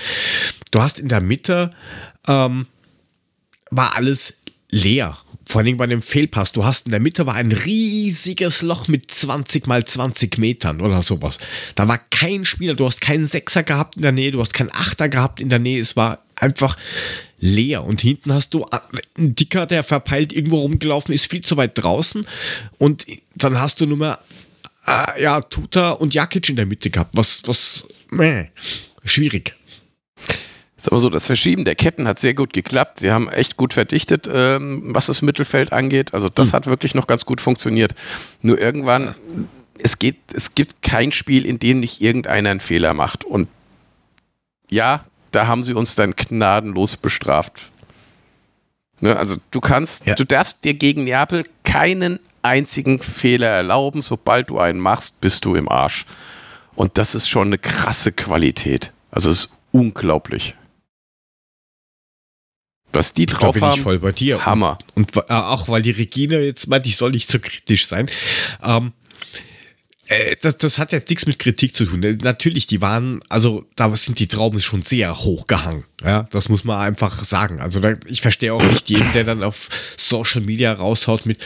du 0.70 0.80
hast 0.80 1.00
in 1.00 1.08
der 1.08 1.20
Mitte 1.20 1.72
ähm, 2.28 2.66
war 3.70 3.96
alles 3.96 4.34
leer. 4.70 5.14
Vor 5.52 5.60
allem 5.60 5.76
bei 5.76 5.86
dem 5.86 6.00
Fehlpass. 6.00 6.52
Du 6.52 6.64
hast 6.64 6.86
in 6.86 6.92
der 6.92 7.00
Mitte 7.00 7.26
war 7.26 7.34
ein 7.34 7.52
riesiges 7.52 8.62
Loch 8.62 8.88
mit 8.88 9.10
20 9.10 9.66
mal 9.66 9.84
20 9.84 10.38
Metern 10.38 10.80
oder 10.80 11.02
sowas. 11.02 11.38
Da 11.74 11.86
war 11.86 12.00
kein 12.10 12.46
Spieler. 12.46 12.72
Du 12.72 12.86
hast 12.86 13.02
keinen 13.02 13.26
Sechser 13.26 13.62
gehabt 13.62 13.96
in 13.96 14.02
der 14.02 14.12
Nähe. 14.12 14.30
Du 14.30 14.40
hast 14.40 14.54
keinen 14.54 14.70
Achter 14.72 15.10
gehabt 15.10 15.40
in 15.40 15.50
der 15.50 15.58
Nähe. 15.58 15.78
Es 15.78 15.94
war 15.94 16.22
einfach 16.36 16.78
leer. 17.38 17.84
Und 17.84 18.00
hinten 18.00 18.32
hast 18.32 18.54
du 18.54 18.64
einen 19.18 19.34
Dicker, 19.34 19.66
der 19.66 19.82
verpeilt 19.82 20.32
irgendwo 20.32 20.60
rumgelaufen 20.60 21.14
ist, 21.14 21.30
viel 21.30 21.42
zu 21.42 21.58
weit 21.58 21.72
draußen. 21.74 22.26
Und 22.78 23.04
dann 23.34 23.60
hast 23.60 23.82
du 23.82 23.84
nur 23.84 23.98
mehr, 23.98 24.20
äh, 24.86 25.22
ja, 25.22 25.42
Tuta 25.42 25.90
und 25.90 26.14
Jakic 26.14 26.48
in 26.48 26.56
der 26.56 26.64
Mitte 26.64 26.88
gehabt. 26.88 27.14
Was, 27.14 27.42
was, 27.44 27.86
meh, 28.08 28.46
schwierig. 29.04 29.54
Sag 30.82 30.90
mal 30.90 30.98
so, 30.98 31.10
das 31.10 31.28
Verschieben 31.28 31.64
der 31.64 31.76
Ketten 31.76 32.08
hat 32.08 32.18
sehr 32.18 32.34
gut 32.34 32.52
geklappt. 32.52 32.98
Sie 32.98 33.12
haben 33.12 33.28
echt 33.28 33.56
gut 33.56 33.72
verdichtet, 33.72 34.28
ähm, 34.28 34.82
was 34.86 35.06
das 35.06 35.22
Mittelfeld 35.22 35.72
angeht. 35.72 36.12
Also 36.12 36.28
das 36.28 36.48
mhm. 36.48 36.52
hat 36.54 36.66
wirklich 36.66 36.96
noch 36.96 37.06
ganz 37.06 37.24
gut 37.24 37.40
funktioniert. 37.40 37.94
Nur 38.40 38.58
irgendwann, 38.58 39.14
es 39.78 40.00
geht, 40.00 40.16
es 40.34 40.56
gibt 40.56 40.82
kein 40.82 41.12
Spiel, 41.12 41.46
in 41.46 41.60
dem 41.60 41.78
nicht 41.78 42.00
irgendeiner 42.00 42.50
einen 42.50 42.58
Fehler 42.58 42.94
macht. 42.94 43.24
Und 43.24 43.46
ja, 44.70 45.04
da 45.30 45.46
haben 45.46 45.62
sie 45.62 45.74
uns 45.74 45.94
dann 45.94 46.16
gnadenlos 46.16 46.96
bestraft. 46.96 47.70
Ne, 48.98 49.16
also 49.16 49.36
du 49.52 49.60
kannst, 49.60 50.04
ja. 50.04 50.16
du 50.16 50.24
darfst 50.24 50.64
dir 50.64 50.74
gegen 50.74 51.04
Neapel 51.04 51.44
keinen 51.62 52.18
einzigen 52.42 52.98
Fehler 52.98 53.50
erlauben. 53.50 54.02
Sobald 54.02 54.50
du 54.50 54.58
einen 54.58 54.80
machst, 54.80 55.20
bist 55.20 55.44
du 55.44 55.54
im 55.54 55.68
Arsch. 55.68 56.06
Und 56.74 56.98
das 56.98 57.14
ist 57.14 57.28
schon 57.28 57.46
eine 57.46 57.58
krasse 57.58 58.10
Qualität. 58.10 58.92
Also 59.12 59.30
es 59.30 59.44
ist 59.44 59.50
unglaublich. 59.70 60.56
Was 62.92 63.14
die 63.14 63.26
drauf 63.26 63.60
haben, 63.60 63.80
voll 63.80 63.98
bei 63.98 64.12
dir. 64.12 64.44
Hammer. 64.44 64.78
Und, 64.94 65.16
und 65.16 65.30
äh, 65.30 65.32
auch 65.32 65.68
weil 65.68 65.82
die 65.82 65.92
Regina 65.92 66.38
jetzt 66.38 66.66
meint, 66.68 66.86
ich 66.86 66.96
soll 66.96 67.10
nicht 67.10 67.30
so 67.30 67.38
kritisch 67.38 67.86
sein. 67.86 68.10
Ähm, 68.62 68.92
äh, 70.12 70.36
das, 70.40 70.58
das 70.58 70.78
hat 70.78 70.92
jetzt 70.92 71.08
nichts 71.08 71.26
mit 71.26 71.38
Kritik 71.38 71.74
zu 71.74 71.84
tun. 71.84 72.02
Äh, 72.02 72.18
natürlich, 72.22 72.66
die 72.66 72.80
waren, 72.80 73.20
also 73.28 73.64
da 73.76 73.94
sind 73.96 74.18
die 74.18 74.26
Trauben 74.26 74.60
schon 74.60 74.82
sehr 74.82 75.18
hoch 75.18 75.46
gehangen. 75.46 75.84
Ja, 76.04 76.28
das 76.32 76.48
muss 76.48 76.64
man 76.64 76.80
einfach 76.80 77.24
sagen. 77.24 77.60
Also 77.60 77.80
da, 77.80 77.94
ich 78.06 78.22
verstehe 78.22 78.52
auch 78.52 78.62
nicht 78.62 78.90
jeden, 78.90 79.12
der 79.12 79.24
dann 79.24 79.42
auf 79.42 79.68
Social 79.96 80.40
Media 80.40 80.72
raushaut 80.72 81.26
mit, 81.26 81.38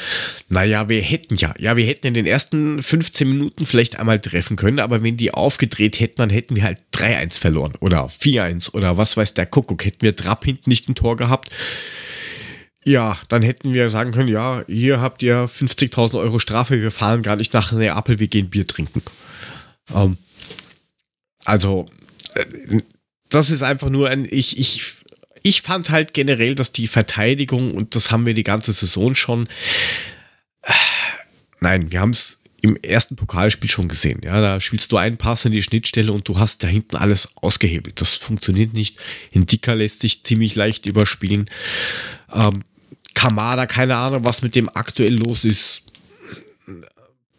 naja, 0.48 0.88
wir 0.88 1.00
hätten 1.02 1.36
ja, 1.36 1.54
ja, 1.58 1.76
wir 1.76 1.86
hätten 1.86 2.06
in 2.06 2.14
den 2.14 2.26
ersten 2.26 2.82
15 2.82 3.28
Minuten 3.28 3.66
vielleicht 3.66 3.98
einmal 3.98 4.18
treffen 4.18 4.56
können, 4.56 4.80
aber 4.80 5.02
wenn 5.02 5.16
die 5.18 5.32
aufgedreht 5.32 6.00
hätten, 6.00 6.16
dann 6.16 6.30
hätten 6.30 6.56
wir 6.56 6.64
halt 6.64 6.78
3-1 6.94 7.38
verloren 7.38 7.74
oder 7.80 8.06
4-1 8.06 8.72
oder 8.72 8.96
was 8.96 9.16
weiß 9.16 9.34
der 9.34 9.46
Kuckuck. 9.46 9.84
Hätten 9.84 10.02
wir 10.02 10.16
Trapp 10.16 10.44
hinten 10.44 10.70
nicht 10.70 10.88
ein 10.88 10.94
Tor 10.94 11.16
gehabt, 11.16 11.50
ja, 12.86 13.18
dann 13.26 13.42
hätten 13.42 13.74
wir 13.74 13.90
sagen 13.90 14.12
können, 14.12 14.28
ja, 14.28 14.62
hier 14.68 15.00
habt 15.00 15.20
ihr 15.20 15.48
50.000 15.48 16.20
Euro 16.20 16.38
Strafe, 16.38 16.80
wir 16.80 16.92
fahren 16.92 17.22
gar 17.22 17.34
nicht 17.34 17.52
nach 17.52 17.72
Neapel, 17.72 18.20
wir 18.20 18.28
gehen 18.28 18.48
Bier 18.48 18.64
trinken. 18.64 19.02
Ähm, 19.92 20.16
also, 21.44 21.90
äh, 22.34 22.80
das 23.28 23.50
ist 23.50 23.64
einfach 23.64 23.90
nur 23.90 24.08
ein, 24.08 24.24
ich, 24.30 24.56
ich, 24.60 24.94
ich 25.42 25.62
fand 25.62 25.90
halt 25.90 26.14
generell, 26.14 26.54
dass 26.54 26.70
die 26.70 26.86
Verteidigung, 26.86 27.72
und 27.72 27.96
das 27.96 28.12
haben 28.12 28.24
wir 28.24 28.34
die 28.34 28.44
ganze 28.44 28.72
Saison 28.72 29.16
schon, 29.16 29.48
äh, 30.62 30.72
nein, 31.58 31.90
wir 31.90 32.00
haben 32.00 32.10
es 32.10 32.38
im 32.62 32.76
ersten 32.76 33.16
Pokalspiel 33.16 33.68
schon 33.68 33.88
gesehen. 33.88 34.20
Ja, 34.24 34.40
da 34.40 34.60
spielst 34.60 34.92
du 34.92 34.96
einen 34.96 35.16
Pass 35.16 35.44
in 35.44 35.50
die 35.50 35.62
Schnittstelle 35.62 36.12
und 36.12 36.28
du 36.28 36.38
hast 36.38 36.62
da 36.62 36.68
hinten 36.68 36.94
alles 36.94 37.30
ausgehebelt. 37.34 38.00
Das 38.00 38.14
funktioniert 38.14 38.74
nicht. 38.74 39.00
Indika 39.32 39.72
lässt 39.72 40.02
sich 40.02 40.22
ziemlich 40.22 40.54
leicht 40.54 40.86
überspielen. 40.86 41.50
Ähm, 42.32 42.60
Kamada, 43.16 43.64
keine 43.66 43.96
Ahnung, 43.96 44.24
was 44.24 44.42
mit 44.42 44.54
dem 44.54 44.68
aktuell 44.74 45.14
los 45.16 45.44
ist. 45.44 45.80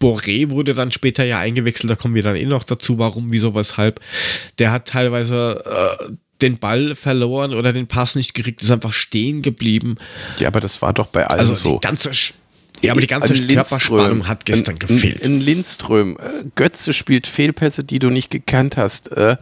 Boré 0.02 0.50
wurde 0.50 0.74
dann 0.74 0.92
später 0.92 1.24
ja 1.24 1.40
eingewechselt, 1.40 1.90
da 1.90 1.96
kommen 1.96 2.16
wir 2.16 2.24
dann 2.24 2.36
eh 2.36 2.46
noch 2.46 2.64
dazu, 2.64 2.98
warum, 2.98 3.32
wieso, 3.32 3.54
weshalb. 3.54 4.00
Der 4.58 4.72
hat 4.72 4.88
teilweise 4.88 5.64
äh, 5.66 6.12
den 6.42 6.58
Ball 6.58 6.96
verloren 6.96 7.54
oder 7.54 7.74
den 7.74 7.88
Pass 7.88 8.16
nicht 8.16 8.34
gekriegt, 8.34 8.62
ist 8.64 8.72
einfach 8.72 8.94
stehen 8.94 9.44
geblieben. 9.44 9.96
Ja, 10.40 10.48
aber 10.48 10.60
das 10.60 10.82
war 10.82 10.94
doch 10.94 11.08
bei 11.08 11.28
allen 11.28 11.40
also 11.40 11.54
so. 11.54 11.74
Die 11.76 11.88
ganze, 11.88 12.12
ja, 12.82 12.92
aber 12.92 13.02
die 13.02 13.08
ganze 13.08 13.34
Körperspannung 13.34 14.28
hat 14.28 14.46
gestern 14.46 14.76
in, 14.76 14.80
gefehlt. 14.80 15.22
In, 15.22 15.36
in 15.36 15.42
Lindström, 15.42 16.18
äh, 16.18 16.46
Götze 16.56 16.94
spielt 16.94 17.28
Fehlpässe, 17.28 17.84
die 17.84 18.00
du 18.00 18.10
nicht 18.10 18.32
gekannt 18.32 18.78
hast. 18.78 19.12
Äh, 19.12 19.38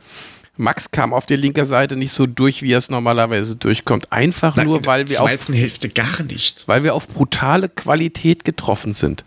Max 0.58 0.92
kam 0.92 1.14
auf 1.14 1.26
der 1.26 1.38
linken 1.38 1.66
Seite 1.66 1.96
nicht 1.98 2.12
so 2.12 2.26
durch, 2.26 2.62
wie 2.62 2.72
er 2.72 2.78
es 2.78 2.90
normalerweise 2.90 3.56
durchkommt. 3.56 4.12
Einfach 4.12 4.56
Nein, 4.56 4.68
nur, 4.68 4.86
weil 4.86 5.10
wir, 5.10 5.22
auf, 5.22 5.30
Hälfte 5.50 5.90
gar 5.90 6.24
nicht. 6.24 6.68
weil 6.68 6.84
wir 6.84 6.94
auf 6.96 7.08
brutale 7.08 7.68
Qualität 7.68 8.46
getroffen 8.46 8.94
sind. 8.94 9.26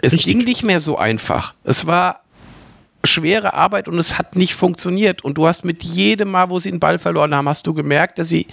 Es 0.00 0.12
Richtig. 0.12 0.32
ging 0.32 0.44
nicht 0.44 0.62
mehr 0.62 0.80
so 0.80 0.96
einfach. 0.96 1.54
Es 1.64 1.86
war 1.86 2.22
schwere 3.04 3.54
Arbeit 3.54 3.88
und 3.88 3.98
es 3.98 4.18
hat 4.18 4.36
nicht 4.36 4.54
funktioniert. 4.54 5.24
Und 5.24 5.38
du 5.38 5.46
hast 5.46 5.64
mit 5.64 5.82
jedem 5.82 6.30
Mal, 6.30 6.50
wo 6.50 6.58
sie 6.58 6.70
den 6.70 6.80
Ball 6.80 6.98
verloren 6.98 7.34
haben, 7.34 7.48
hast 7.48 7.66
du 7.66 7.74
gemerkt, 7.74 8.18
dass 8.18 8.28
sie 8.28 8.46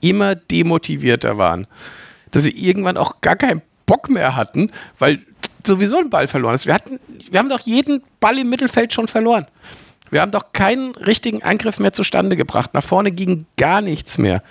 immer 0.00 0.34
demotivierter 0.34 1.36
waren. 1.36 1.66
Dass 2.30 2.44
sie 2.44 2.50
irgendwann 2.50 2.96
auch 2.96 3.20
gar 3.20 3.36
keinen 3.36 3.62
Bock 3.84 4.08
mehr 4.08 4.36
hatten, 4.36 4.70
weil 4.98 5.20
sowieso 5.66 5.98
ein 5.98 6.10
Ball 6.10 6.26
verloren 6.26 6.54
ist. 6.54 6.66
Wir, 6.66 6.74
hatten, 6.74 6.98
wir 7.30 7.38
haben 7.38 7.48
doch 7.48 7.60
jeden 7.60 8.02
Ball 8.20 8.38
im 8.38 8.48
Mittelfeld 8.48 8.92
schon 8.92 9.08
verloren. 9.08 9.46
Wir 10.12 10.20
haben 10.20 10.30
doch 10.30 10.52
keinen 10.52 10.94
richtigen 10.94 11.42
Angriff 11.42 11.78
mehr 11.78 11.94
zustande 11.94 12.36
gebracht. 12.36 12.74
Nach 12.74 12.84
vorne 12.84 13.12
ging 13.12 13.46
gar 13.56 13.80
nichts 13.80 14.18
mehr, 14.18 14.42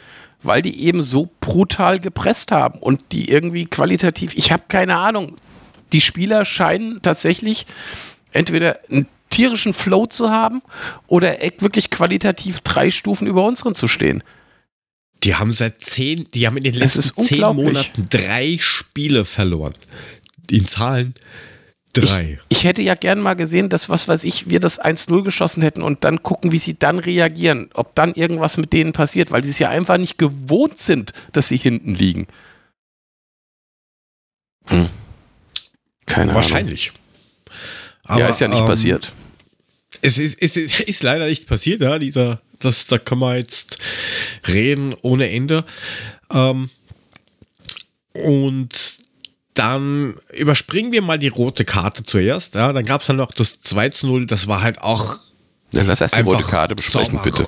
weil 0.41 0.63
die 0.63 0.83
eben 0.83 1.03
so 1.03 1.29
brutal 1.39 1.99
gepresst 1.99 2.51
haben 2.51 2.79
und 2.79 3.11
die 3.11 3.29
irgendwie 3.29 3.67
qualitativ, 3.67 4.33
ich 4.33 4.51
habe 4.51 4.63
keine 4.67 4.97
Ahnung. 4.97 5.35
Die 5.93 6.01
Spieler 6.01 6.45
scheinen 6.45 7.03
tatsächlich 7.03 7.67
entweder 8.31 8.79
einen 8.89 9.05
tierischen 9.29 9.73
Flow 9.73 10.07
zu 10.07 10.31
haben 10.31 10.63
oder 11.05 11.43
echt 11.43 11.61
wirklich 11.61 11.91
qualitativ 11.91 12.61
drei 12.61 12.89
Stufen 12.89 13.27
über 13.27 13.43
unseren 13.45 13.75
zu 13.75 13.87
stehen. 13.87 14.23
Die 15.23 15.35
haben 15.35 15.51
seit 15.51 15.79
zehn, 15.79 16.27
die 16.33 16.47
haben 16.47 16.57
in 16.57 16.63
den 16.63 16.73
letzten 16.73 17.23
zehn. 17.23 17.41
Monaten 17.41 18.07
drei 18.09 18.57
Spiele 18.59 19.25
verloren. 19.25 19.75
In 20.49 20.65
Zahlen 20.65 21.13
drei. 21.93 22.39
Ich 22.49 22.63
hätte 22.63 22.81
ja 22.81 22.95
gern 22.95 23.19
mal 23.19 23.33
gesehen, 23.35 23.69
dass, 23.69 23.89
was 23.89 24.07
weiß 24.07 24.23
ich, 24.23 24.49
wir 24.49 24.59
das 24.59 24.81
1-0 24.81 25.23
geschossen 25.23 25.61
hätten 25.61 25.81
und 25.81 26.03
dann 26.03 26.23
gucken, 26.23 26.51
wie 26.51 26.57
sie 26.57 26.77
dann 26.77 26.99
reagieren. 26.99 27.69
Ob 27.73 27.95
dann 27.95 28.13
irgendwas 28.13 28.57
mit 28.57 28.73
denen 28.73 28.93
passiert, 28.93 29.31
weil 29.31 29.43
sie 29.43 29.51
es 29.51 29.59
ja 29.59 29.69
einfach 29.69 29.97
nicht 29.97 30.17
gewohnt 30.17 30.79
sind, 30.79 31.13
dass 31.33 31.47
sie 31.47 31.57
hinten 31.57 31.95
liegen. 31.95 32.27
Hm. 34.67 34.89
Keine 36.05 36.33
Wahrscheinlich. 36.33 36.91
Ahnung. 38.03 38.19
Ja, 38.21 38.27
ist 38.29 38.41
ja 38.41 38.47
nicht 38.47 38.59
ähm, 38.59 38.65
passiert. 38.65 39.13
Es 40.01 40.17
ist, 40.17 40.41
es 40.41 40.57
ist, 40.57 40.79
ist 40.87 41.03
leider 41.03 41.27
nicht 41.27 41.47
passiert, 41.47 41.81
ja. 41.81 41.99
Dieser, 41.99 42.41
das, 42.59 42.87
da 42.87 42.97
kann 42.97 43.19
man 43.19 43.37
jetzt 43.37 43.79
reden 44.47 44.95
ohne 45.01 45.29
Ende. 45.29 45.65
Ähm, 46.31 46.69
und 48.13 49.00
dann 49.53 50.15
überspringen 50.33 50.91
wir 50.91 51.01
mal 51.01 51.19
die 51.19 51.27
rote 51.27 51.65
Karte 51.65 52.03
zuerst. 52.03 52.55
Ja, 52.55 52.71
dann 52.73 52.85
gab 52.85 53.01
es 53.01 53.07
dann 53.07 53.17
noch 53.17 53.31
das 53.31 53.61
2 53.61 53.89
zu 53.89 54.07
0. 54.07 54.25
Das 54.25 54.47
war 54.47 54.61
halt 54.61 54.81
auch. 54.81 55.17
Ja, 55.73 55.83
lass 55.83 56.01
erst 56.01 56.15
die 56.17 56.21
rote 56.21 56.43
Karte 56.43 56.75
besprechen, 56.75 57.17
sauber. 57.17 57.23
bitte. 57.23 57.47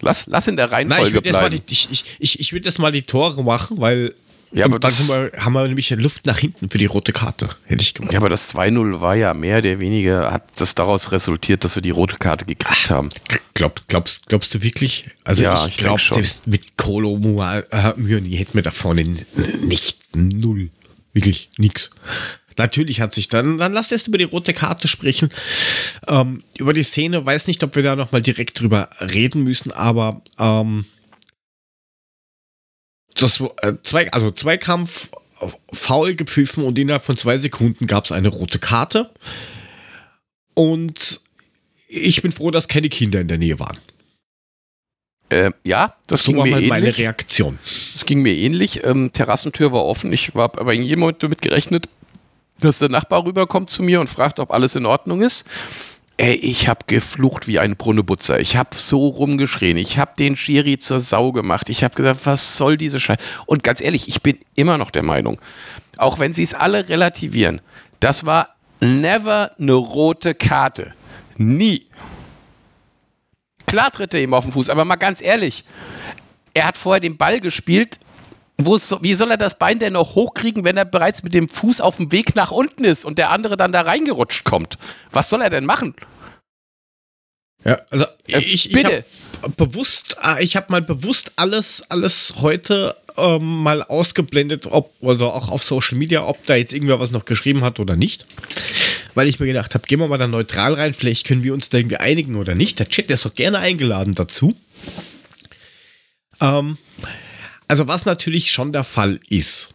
Lass, 0.00 0.26
lass 0.26 0.48
in 0.48 0.56
der 0.56 0.66
Nein, 0.68 0.86
ich 0.86 0.92
Reihenfolge 0.92 1.14
würde 1.14 1.28
jetzt 1.28 1.34
mal 1.34 1.48
bleiben. 1.48 1.62
die, 1.68 1.72
ich, 1.72 1.88
ich, 1.90 2.16
ich, 2.18 2.40
ich 2.40 2.52
würd 2.52 2.64
jetzt 2.66 2.78
mal 2.78 2.90
die 2.90 3.02
Tore 3.02 3.42
machen, 3.44 3.80
weil 3.80 4.14
Ja, 4.52 4.64
aber 4.64 4.80
dann 4.80 4.92
wir, 5.06 5.30
haben 5.36 5.52
wir 5.52 5.66
nämlich 5.68 5.90
Luft 5.90 6.26
nach 6.26 6.38
hinten 6.38 6.70
für 6.70 6.78
die 6.78 6.86
rote 6.86 7.12
Karte. 7.12 7.48
Hätte 7.66 7.82
ich 7.82 7.94
gemacht. 7.94 8.12
Ja, 8.12 8.18
aber 8.18 8.28
das 8.28 8.52
2-0 8.54 9.00
war 9.00 9.14
ja 9.14 9.32
mehr 9.32 9.58
oder 9.58 9.78
weniger, 9.78 10.32
hat 10.32 10.44
das 10.56 10.74
daraus 10.74 11.12
resultiert, 11.12 11.62
dass 11.62 11.76
wir 11.76 11.82
die 11.82 11.90
rote 11.90 12.16
Karte 12.16 12.44
gekriegt 12.44 12.90
haben. 12.90 13.10
Glaub, 13.54 13.80
glaubst, 13.86 14.26
glaubst 14.26 14.54
du 14.54 14.62
wirklich? 14.62 15.04
Also 15.22 15.44
Ja, 15.44 15.54
ich, 15.66 15.72
ich 15.72 15.76
glaube, 15.76 16.00
selbst 16.00 16.48
mit 16.48 16.76
Kolo 16.76 17.14
äh, 17.16 17.92
Myoni 17.96 18.36
hätten 18.36 18.54
wir 18.54 18.62
da 18.62 18.72
vorne 18.72 19.04
nichts, 19.62 20.08
null. 20.14 20.70
Wirklich 21.12 21.50
nix. 21.58 21.90
Natürlich 22.58 23.00
hat 23.00 23.14
sich 23.14 23.28
dann, 23.28 23.58
dann 23.58 23.72
lasst 23.72 23.92
erst 23.92 24.08
über 24.08 24.18
die 24.18 24.24
rote 24.24 24.52
Karte 24.52 24.88
sprechen. 24.88 25.30
Ähm, 26.06 26.42
über 26.58 26.72
die 26.72 26.82
Szene, 26.82 27.24
weiß 27.24 27.46
nicht, 27.46 27.62
ob 27.64 27.76
wir 27.76 27.82
da 27.82 27.96
nochmal 27.96 28.22
direkt 28.22 28.60
drüber 28.60 28.90
reden 29.00 29.42
müssen, 29.42 29.72
aber 29.72 30.22
ähm, 30.38 30.84
das 33.14 33.40
äh, 33.40 33.74
zwei, 33.82 34.10
also 34.12 34.30
Zweikampf, 34.30 35.10
faul 35.72 36.14
gepfiffen 36.14 36.64
und 36.64 36.78
innerhalb 36.78 37.02
von 37.02 37.16
zwei 37.16 37.38
Sekunden 37.38 37.86
gab 37.86 38.04
es 38.04 38.12
eine 38.12 38.28
rote 38.28 38.58
Karte. 38.58 39.10
Und 40.54 41.20
ich 41.88 42.22
bin 42.22 42.32
froh, 42.32 42.50
dass 42.50 42.68
keine 42.68 42.88
Kinder 42.88 43.20
in 43.20 43.28
der 43.28 43.38
Nähe 43.38 43.58
waren. 43.58 43.78
Äh, 45.32 45.50
ja, 45.64 45.94
das 46.06 46.24
so 46.24 46.32
ging 46.32 46.38
war 46.38 46.44
mir 46.44 46.50
mal 46.52 46.62
meine 46.66 46.86
ähnlich. 46.86 46.98
Reaktion. 46.98 47.58
Es 47.64 48.04
ging 48.04 48.20
mir 48.20 48.34
ähnlich. 48.34 48.84
Ähm, 48.84 49.12
Terrassentür 49.12 49.72
war 49.72 49.84
offen. 49.84 50.12
Ich 50.12 50.32
habe 50.34 50.60
aber 50.60 50.74
in 50.74 50.82
jedem 50.82 51.00
Moment 51.00 51.22
damit 51.22 51.40
gerechnet, 51.40 51.88
dass 52.60 52.80
der 52.80 52.90
Nachbar 52.90 53.24
rüberkommt 53.24 53.70
zu 53.70 53.82
mir 53.82 54.00
und 54.00 54.08
fragt, 54.08 54.40
ob 54.40 54.52
alles 54.52 54.76
in 54.76 54.84
Ordnung 54.84 55.22
ist. 55.22 55.46
Ey, 56.18 56.34
ich 56.34 56.68
habe 56.68 56.80
geflucht 56.86 57.48
wie 57.48 57.58
ein 57.58 57.76
Brunnebutzer. 57.76 58.40
Ich 58.40 58.56
habe 58.56 58.74
so 58.74 59.08
rumgeschrien. 59.08 59.78
Ich 59.78 59.96
habe 59.96 60.12
den 60.18 60.36
Schiri 60.36 60.76
zur 60.76 61.00
Sau 61.00 61.32
gemacht. 61.32 61.70
Ich 61.70 61.82
habe 61.82 61.94
gesagt, 61.94 62.20
was 62.26 62.58
soll 62.58 62.76
diese 62.76 63.00
Scheiße? 63.00 63.22
Und 63.46 63.62
ganz 63.64 63.80
ehrlich, 63.80 64.08
ich 64.08 64.20
bin 64.20 64.38
immer 64.54 64.76
noch 64.76 64.90
der 64.90 65.02
Meinung, 65.02 65.40
auch 65.96 66.18
wenn 66.18 66.34
sie 66.34 66.42
es 66.42 66.52
alle 66.52 66.90
relativieren, 66.90 67.62
das 68.00 68.26
war 68.26 68.50
never 68.80 69.52
eine 69.58 69.72
rote 69.72 70.34
Karte. 70.34 70.92
Nie. 71.38 71.86
Klar 73.66 73.90
tritt 73.92 74.14
er 74.14 74.22
ihm 74.22 74.34
auf 74.34 74.44
den 74.44 74.52
Fuß, 74.52 74.68
aber 74.68 74.84
mal 74.84 74.96
ganz 74.96 75.20
ehrlich, 75.20 75.64
er 76.54 76.66
hat 76.66 76.76
vorher 76.76 77.00
den 77.00 77.16
Ball 77.16 77.40
gespielt. 77.40 77.98
So, 78.58 78.98
wie 79.02 79.14
soll 79.14 79.30
er 79.30 79.38
das 79.38 79.58
Bein 79.58 79.78
denn 79.78 79.94
noch 79.94 80.14
hochkriegen, 80.14 80.64
wenn 80.64 80.76
er 80.76 80.84
bereits 80.84 81.22
mit 81.22 81.34
dem 81.34 81.48
Fuß 81.48 81.80
auf 81.80 81.96
dem 81.96 82.12
Weg 82.12 82.36
nach 82.36 82.50
unten 82.50 82.84
ist 82.84 83.04
und 83.04 83.18
der 83.18 83.30
andere 83.30 83.56
dann 83.56 83.72
da 83.72 83.80
reingerutscht 83.80 84.44
kommt? 84.44 84.78
Was 85.10 85.30
soll 85.30 85.42
er 85.42 85.50
denn 85.50 85.64
machen? 85.64 85.94
Ja, 87.64 87.80
also 87.90 88.04
Äh, 88.26 88.38
ich, 88.38 88.66
ich 88.66 88.72
bitte. 88.72 89.04
habe 89.42 89.54
bewusst, 89.56 90.16
äh, 90.22 90.42
ich 90.42 90.56
habe 90.56 90.66
mal 90.70 90.82
bewusst 90.82 91.32
alles, 91.36 91.82
alles 91.90 92.34
heute 92.40 92.94
ähm, 93.16 93.62
mal 93.62 93.82
ausgeblendet, 93.82 94.66
ob 94.66 94.92
oder 95.00 95.34
auch 95.34 95.50
auf 95.50 95.62
Social 95.62 95.98
Media, 95.98 96.24
ob 96.26 96.44
da 96.46 96.56
jetzt 96.56 96.72
irgendwer 96.72 97.00
was 97.00 97.10
noch 97.10 97.24
geschrieben 97.24 97.62
hat 97.62 97.80
oder 97.80 97.96
nicht. 97.96 98.26
Weil 99.14 99.28
ich 99.28 99.38
mir 99.40 99.46
gedacht 99.46 99.74
habe, 99.74 99.86
gehen 99.86 100.00
wir 100.00 100.08
mal 100.08 100.18
da 100.18 100.26
neutral 100.26 100.74
rein, 100.74 100.94
vielleicht 100.94 101.26
können 101.26 101.42
wir 101.42 101.52
uns 101.54 101.68
da 101.68 101.78
irgendwie 101.78 101.96
einigen 101.96 102.36
oder 102.36 102.54
nicht. 102.54 102.78
Der 102.78 102.88
Chat 102.88 103.10
ist 103.10 103.26
doch 103.26 103.34
gerne 103.34 103.58
eingeladen 103.58 104.14
dazu. 104.14 104.56
Ähm, 106.40 106.78
also 107.68 107.88
was 107.88 108.04
natürlich 108.04 108.50
schon 108.50 108.72
der 108.72 108.84
Fall 108.84 109.20
ist, 109.28 109.74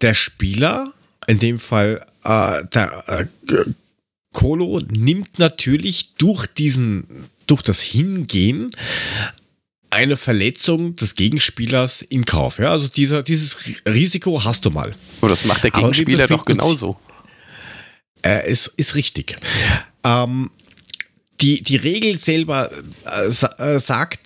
der 0.00 0.14
Spieler, 0.14 0.92
in 1.26 1.38
dem 1.38 1.58
Fall 1.58 2.04
äh, 2.24 2.64
der 2.72 3.04
äh, 3.08 3.26
Kolo, 4.32 4.80
nimmt 4.90 5.38
natürlich 5.38 6.14
durch 6.16 6.46
diesen, 6.46 7.28
durch 7.46 7.62
das 7.62 7.80
Hingehen 7.80 8.70
eine 9.90 10.16
Verletzung 10.16 10.96
des 10.96 11.14
Gegenspielers 11.14 12.02
in 12.02 12.24
Kauf. 12.24 12.58
Ja, 12.58 12.72
also 12.72 12.88
dieser, 12.88 13.22
dieses 13.22 13.58
Risiko 13.86 14.44
hast 14.44 14.64
du 14.64 14.70
mal. 14.70 14.92
Aber 15.20 15.28
das 15.30 15.44
macht 15.44 15.62
der 15.62 15.70
Gegenspieler 15.70 16.26
doch 16.26 16.44
genauso. 16.44 16.98
Äh, 18.24 18.50
ist, 18.50 18.68
ist 18.76 18.94
richtig. 18.94 19.36
Ähm, 20.02 20.50
die, 21.40 21.62
die 21.62 21.76
Regel 21.76 22.18
selber 22.18 22.70
äh, 23.04 23.26
äh, 23.26 23.78
sagt 23.78 24.20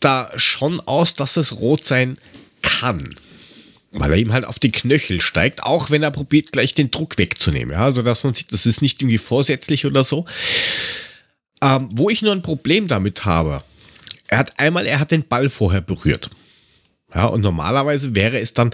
da 0.00 0.30
schon 0.36 0.80
aus, 0.80 1.14
dass 1.14 1.36
es 1.36 1.56
rot 1.56 1.84
sein 1.84 2.18
kann. 2.62 3.02
Weil 3.90 4.12
er 4.12 4.18
ihm 4.18 4.32
halt 4.32 4.44
auf 4.44 4.58
die 4.58 4.72
Knöchel 4.72 5.20
steigt, 5.20 5.62
auch 5.62 5.90
wenn 5.90 6.02
er 6.02 6.10
probiert, 6.10 6.50
gleich 6.50 6.74
den 6.74 6.90
Druck 6.90 7.16
wegzunehmen. 7.16 7.72
Ja, 7.72 7.84
also, 7.84 8.02
dass 8.02 8.24
man 8.24 8.34
sieht, 8.34 8.52
das 8.52 8.66
ist 8.66 8.82
nicht 8.82 9.00
irgendwie 9.00 9.18
vorsätzlich 9.18 9.86
oder 9.86 10.02
so. 10.02 10.24
Ähm, 11.62 11.90
wo 11.92 12.10
ich 12.10 12.22
nur 12.22 12.32
ein 12.32 12.42
Problem 12.42 12.88
damit 12.88 13.24
habe, 13.24 13.62
er 14.26 14.38
hat 14.38 14.58
einmal, 14.58 14.86
er 14.86 14.98
hat 14.98 15.10
den 15.10 15.26
Ball 15.28 15.48
vorher 15.48 15.80
berührt. 15.80 16.28
Ja, 17.14 17.26
und 17.26 17.42
normalerweise 17.42 18.14
wäre 18.14 18.40
es 18.40 18.54
dann 18.54 18.70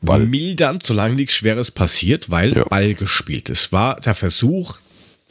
mildernd, 0.00 0.82
solange 0.82 1.14
nichts 1.14 1.34
Schweres 1.34 1.70
passiert, 1.70 2.30
weil 2.30 2.54
Ja. 2.56 2.64
Ball 2.64 2.94
gespielt 2.94 3.48
ist. 3.48 3.72
War 3.72 4.00
der 4.00 4.14
Versuch, 4.14 4.78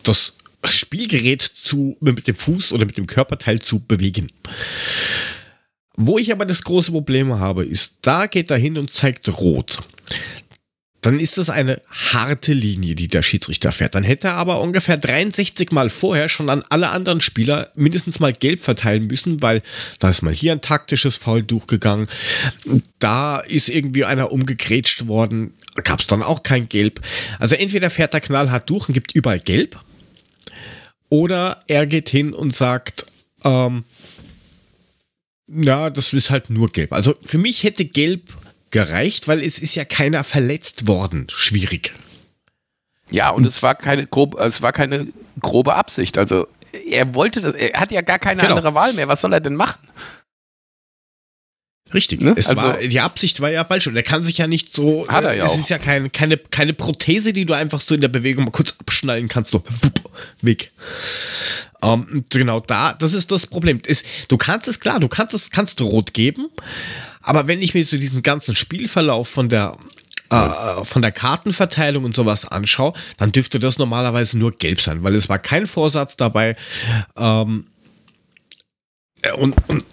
das 0.03 0.33
Spielgerät 0.63 1.41
zu, 1.41 1.97
mit 1.99 2.27
dem 2.27 2.35
Fuß 2.35 2.71
oder 2.71 2.85
mit 2.85 2.97
dem 2.97 3.07
Körperteil 3.07 3.59
zu 3.59 3.79
bewegen. 3.79 4.31
Wo 5.97 6.17
ich 6.17 6.31
aber 6.31 6.45
das 6.45 6.63
große 6.63 6.91
Problem 6.91 7.33
habe, 7.33 7.63
ist, 7.65 7.97
da 8.01 8.27
geht 8.27 8.51
er 8.51 8.57
hin 8.57 8.77
und 8.77 8.91
zeigt 8.91 9.29
rot. 9.37 9.77
Dann 11.05 11.19
ist 11.19 11.37
das 11.37 11.51
eine 11.51 11.81
harte 11.91 12.51
Linie, 12.51 12.95
die 12.95 13.07
der 13.07 13.21
Schiedsrichter 13.21 13.71
fährt. 13.71 13.93
Dann 13.93 14.03
hätte 14.03 14.29
er 14.29 14.33
aber 14.37 14.59
ungefähr 14.59 14.97
63 14.97 15.71
Mal 15.71 15.91
vorher 15.91 16.29
schon 16.29 16.49
an 16.49 16.63
alle 16.69 16.89
anderen 16.89 17.21
Spieler 17.21 17.71
mindestens 17.75 18.19
mal 18.19 18.33
gelb 18.33 18.59
verteilen 18.59 19.05
müssen, 19.05 19.43
weil 19.43 19.61
da 19.99 20.09
ist 20.09 20.23
mal 20.23 20.33
hier 20.33 20.53
ein 20.53 20.61
taktisches 20.61 21.17
Foul 21.17 21.43
durchgegangen. 21.43 22.07
Da 22.97 23.39
ist 23.39 23.69
irgendwie 23.69 24.03
einer 24.03 24.31
umgegrätscht 24.31 25.05
worden. 25.05 25.53
Gab 25.83 25.99
es 25.99 26.07
dann 26.07 26.23
auch 26.23 26.41
kein 26.41 26.69
Gelb. 26.69 27.01
Also 27.37 27.53
entweder 27.53 27.91
fährt 27.91 28.15
er 28.15 28.21
knallhart 28.21 28.67
durch 28.67 28.87
und 28.87 28.93
gibt 28.95 29.13
überall 29.13 29.39
gelb. 29.39 29.79
Oder 31.09 31.63
er 31.67 31.85
geht 31.85 32.09
hin 32.09 32.33
und 32.33 32.55
sagt, 32.55 33.05
ähm, 33.43 33.83
ja, 35.47 35.91
das 35.91 36.13
ist 36.13 36.31
halt 36.31 36.49
nur 36.49 36.71
gelb. 36.71 36.93
Also 36.93 37.13
für 37.23 37.37
mich 37.37 37.63
hätte 37.63 37.85
gelb 37.85 38.33
gereicht, 38.75 39.29
weil 39.29 39.41
es 39.41 39.57
ist 39.57 39.75
ja 39.75 39.85
keiner 39.85 40.25
verletzt 40.25 40.85
worden. 40.85 41.27
Schwierig. 41.33 41.93
Ja, 43.09 43.29
und 43.29 43.45
es 43.45 43.63
war 43.63 43.73
keine 43.73 44.05
grobe, 44.05 44.37
es 44.43 44.61
war 44.61 44.73
keine 44.73 45.07
grobe 45.39 45.75
Absicht. 45.75 46.17
Also 46.17 46.49
er 46.91 47.15
wollte 47.15 47.39
das, 47.39 47.53
er 47.53 47.79
hat 47.79 47.93
ja 47.93 48.01
gar 48.01 48.19
keine 48.19 48.41
genau. 48.41 48.55
andere 48.55 48.73
Wahl 48.75 48.91
mehr. 48.91 49.07
Was 49.07 49.21
soll 49.21 49.31
er 49.31 49.39
denn 49.39 49.55
machen? 49.55 49.79
Richtig. 51.93 52.19
Ne? 52.19 52.35
Also, 52.35 52.57
war, 52.57 52.79
die 52.79 52.99
Absicht 52.99 53.39
war 53.39 53.49
ja 53.49 53.63
falsch 53.63 53.87
und 53.87 53.95
er 53.95 54.03
kann 54.03 54.23
sich 54.23 54.39
ja 54.39 54.47
nicht 54.47 54.73
so. 54.73 55.07
Hat 55.07 55.23
er 55.23 55.35
ja 55.35 55.45
es 55.45 55.51
auch. 55.51 55.57
ist 55.57 55.69
ja 55.69 55.77
kein, 55.77 56.11
keine, 56.11 56.35
keine 56.35 56.73
Prothese, 56.73 57.31
die 57.31 57.45
du 57.45 57.53
einfach 57.53 57.79
so 57.79 57.95
in 57.95 58.01
der 58.01 58.09
Bewegung 58.09 58.43
mal 58.43 58.51
kurz 58.51 58.75
abschnallen 58.77 59.29
kannst. 59.29 59.51
So, 59.51 59.63
wupp, 59.65 60.11
weg. 60.41 60.73
Um, 61.81 62.07
ähm, 62.11 62.25
genau 62.29 62.59
da, 62.59 62.91
das 62.91 63.13
ist 63.13 63.31
das 63.31 63.47
Problem. 63.47 63.79
Ist, 63.85 64.05
du 64.27 64.35
kannst 64.35 64.67
es 64.67 64.81
klar, 64.81 64.99
du 64.99 65.07
kannst 65.07 65.33
es, 65.33 65.49
kannst 65.49 65.79
rot 65.79 66.13
geben, 66.13 66.49
aber 67.25 67.47
wenn 67.47 67.61
ich 67.61 67.73
mir 67.73 67.85
so 67.85 67.97
diesen 67.97 68.21
ganzen 68.21 68.55
Spielverlauf 68.55 69.27
von 69.27 69.49
der 69.49 69.77
äh, 70.29 70.83
von 70.83 71.01
der 71.01 71.11
Kartenverteilung 71.11 72.03
und 72.03 72.15
sowas 72.15 72.45
anschaue, 72.45 72.93
dann 73.17 73.31
dürfte 73.31 73.59
das 73.59 73.77
normalerweise 73.77 74.37
nur 74.37 74.51
gelb 74.51 74.81
sein, 74.81 75.03
weil 75.03 75.15
es 75.15 75.29
war 75.29 75.39
kein 75.39 75.67
Vorsatz 75.67 76.17
dabei. 76.17 76.55
Ähm, 77.15 77.67
und, 79.37 79.55
und 79.67 79.83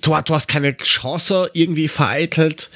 du, 0.00 0.16
du 0.24 0.34
hast 0.34 0.48
keine 0.48 0.76
Chance 0.76 1.50
irgendwie 1.52 1.88
vereitelt. 1.88 2.70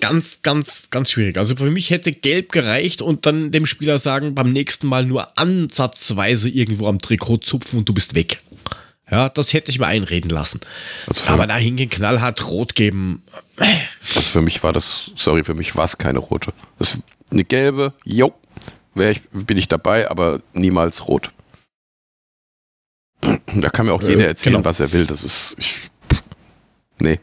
Ganz, 0.00 0.42
ganz, 0.42 0.88
ganz 0.90 1.10
schwierig. 1.10 1.38
Also 1.38 1.54
für 1.54 1.70
mich 1.70 1.90
hätte 1.90 2.12
gelb 2.12 2.50
gereicht 2.50 3.02
und 3.02 3.24
dann 3.24 3.50
dem 3.50 3.66
Spieler 3.66 3.98
sagen, 3.98 4.34
beim 4.34 4.52
nächsten 4.52 4.86
Mal 4.86 5.06
nur 5.06 5.38
ansatzweise 5.38 6.48
irgendwo 6.48 6.88
am 6.88 6.98
Trikot 6.98 7.38
zupfen 7.38 7.78
und 7.78 7.88
du 7.88 7.94
bist 7.94 8.14
weg. 8.14 8.42
Ja, 9.12 9.28
das 9.28 9.52
hätte 9.52 9.70
ich 9.70 9.78
mir 9.78 9.86
einreden 9.86 10.30
lassen. 10.30 10.60
Also 11.06 11.30
Aber 11.30 11.46
da 11.46 11.56
hingehen, 11.56 11.90
knallhart 11.90 12.48
rot 12.48 12.74
geben. 12.74 13.22
Also 13.58 14.20
für 14.22 14.40
mich 14.40 14.62
war 14.62 14.72
das, 14.72 15.10
sorry, 15.16 15.44
für 15.44 15.52
mich 15.52 15.76
war 15.76 15.84
es 15.84 15.98
keine 15.98 16.18
rote. 16.18 16.54
Das 16.78 16.96
eine 17.30 17.44
gelbe, 17.44 17.92
jo, 18.04 18.32
ich, 18.94 19.20
bin 19.30 19.58
ich 19.58 19.68
dabei, 19.68 20.10
aber 20.10 20.40
niemals 20.54 21.08
rot. 21.08 21.30
Da 23.20 23.68
kann 23.68 23.86
mir 23.86 23.92
auch 23.92 24.02
jeder 24.02 24.24
äh, 24.24 24.28
erzählen, 24.28 24.56
genau. 24.56 24.64
was 24.64 24.80
er 24.80 24.92
will. 24.92 25.06
Das 25.06 25.22
ist. 25.22 25.56
Ich, 25.58 25.74
nee. 26.98 27.20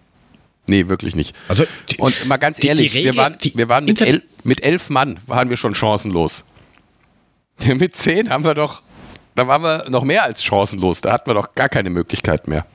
Nee, 0.67 0.87
wirklich 0.87 1.15
nicht. 1.15 1.35
Also 1.47 1.65
die, 1.89 1.97
Und 1.97 2.27
mal 2.27 2.37
ganz 2.37 2.63
ehrlich, 2.63 2.91
die, 2.91 2.99
die 2.99 3.07
Regel, 3.07 3.13
wir 3.15 3.17
waren, 3.17 3.37
wir 3.55 3.69
waren 3.69 3.85
mit, 3.85 4.01
el, 4.01 4.21
mit 4.43 4.61
elf 4.61 4.89
Mann 4.91 5.19
waren 5.25 5.49
wir 5.49 5.57
schon 5.57 5.73
chancenlos. 5.73 6.45
mit 7.65 7.95
zehn 7.95 8.29
haben 8.29 8.43
wir 8.43 8.53
doch, 8.53 8.83
da 9.39 9.47
waren 9.47 9.61
wir 9.61 9.89
noch 9.89 10.03
mehr 10.03 10.25
als 10.25 10.43
chancenlos. 10.43 10.99
Da 10.99 11.13
hatten 11.13 11.29
wir 11.29 11.33
doch 11.33 11.55
gar 11.55 11.69
keine 11.69 11.89
Möglichkeit 11.89 12.49
mehr. 12.49 12.65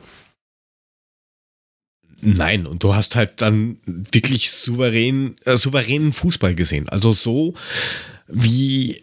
Nein, 2.22 2.66
und 2.66 2.82
du 2.82 2.94
hast 2.94 3.16
halt 3.16 3.42
dann 3.42 3.76
wirklich 3.84 4.50
souverän, 4.50 5.36
äh, 5.44 5.58
souveränen 5.58 6.14
Fußball 6.14 6.54
gesehen. 6.54 6.88
Also 6.88 7.12
so 7.12 7.52
wie 8.28 9.02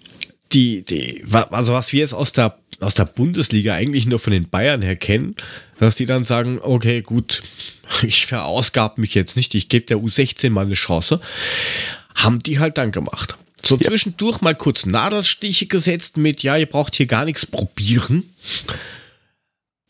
die, 0.52 0.82
die, 0.82 1.24
also 1.52 1.74
was 1.74 1.94
wir 1.94 2.00
jetzt 2.00 2.16
aus 2.16 2.34
der, 2.34 2.58
aus 2.80 2.96
der 2.96 3.06
Bundesliga 3.06 3.76
eigentlich 3.76 4.08
nur 4.08 4.18
von 4.18 4.34
den 4.34 4.50
Bayern 4.50 4.82
her 4.82 4.96
kennen, 4.96 5.36
dass 5.78 5.96
die 5.96 6.08
dann 6.08 6.26
sagen, 6.26 6.58
okay, 6.64 7.04
gut, 7.04 7.44
ich 8.02 8.26
verausgab 8.26 8.98
mich 8.98 9.14
jetzt 9.14 9.36
nicht, 9.36 9.54
ich 9.54 9.70
gebe 9.70 9.86
der 9.86 9.98
U16 9.98 10.50
mal 10.50 10.66
eine 10.66 10.74
Chance, 10.74 11.22
haben 12.16 12.40
die 12.40 12.58
halt 12.58 12.80
dann 12.80 12.92
gemacht. 12.92 13.38
So 13.64 13.78
ja. 13.78 13.88
zwischendurch 13.88 14.42
mal 14.42 14.56
kurz 14.56 14.86
Nadelstiche 14.86 15.68
gesetzt 15.68 16.18
mit, 16.18 16.44
ja, 16.44 16.58
ihr 16.58 16.66
braucht 16.66 16.96
hier 16.96 17.06
gar 17.06 17.26
nichts 17.26 17.46
probieren. 17.46 18.34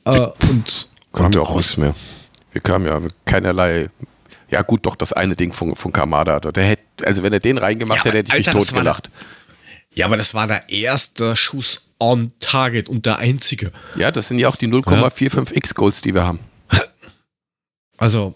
Äh, 0.05 0.27
und 0.49 0.89
kam 1.13 1.31
ja 1.31 1.41
auch 1.41 1.55
nichts 1.55 1.77
mehr. 1.77 1.95
Wir 2.51 2.61
kamen 2.61 2.85
ja 2.85 3.01
keinerlei 3.25 3.89
ja, 4.51 4.61
gut, 4.63 4.85
doch 4.85 4.97
das 4.97 5.13
eine 5.13 5.35
Ding 5.35 5.53
von, 5.53 5.75
von 5.75 5.93
Kamada. 5.93 6.39
Der 6.39 6.63
hätte, 6.65 6.83
also 7.05 7.23
wenn 7.23 7.31
er 7.31 7.39
den 7.39 7.57
reingemacht 7.57 7.99
ja, 7.99 8.05
hätte, 8.05 8.17
hätte 8.17 8.27
ich 8.27 8.47
Alter, 8.47 8.59
mich 8.59 8.67
totgelacht. 8.67 9.09
Ja, 9.93 10.05
aber 10.05 10.17
das 10.17 10.33
war 10.33 10.45
der 10.45 10.69
erste 10.69 11.37
Schuss 11.37 11.85
on 11.99 12.31
target 12.41 12.89
und 12.89 13.05
der 13.05 13.17
einzige. 13.17 13.71
Ja, 13.95 14.11
das 14.11 14.27
sind 14.27 14.39
ja 14.39 14.49
auch 14.49 14.57
die 14.57 14.67
0,45x 14.67 15.73
Goals, 15.73 16.01
die 16.01 16.13
wir 16.13 16.23
haben. 16.23 16.39
Also. 17.97 18.33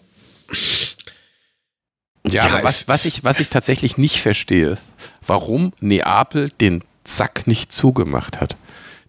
Ja, 2.24 2.46
ja 2.46 2.46
aber 2.46 2.62
was, 2.62 2.86
was, 2.86 3.04
ich, 3.04 3.24
was 3.24 3.40
ich 3.40 3.48
tatsächlich 3.48 3.98
nicht 3.98 4.20
verstehe, 4.20 4.78
warum 5.26 5.72
Neapel 5.80 6.50
den 6.60 6.82
Zack 7.04 7.46
nicht 7.46 7.72
zugemacht 7.72 8.40
hat. 8.40 8.56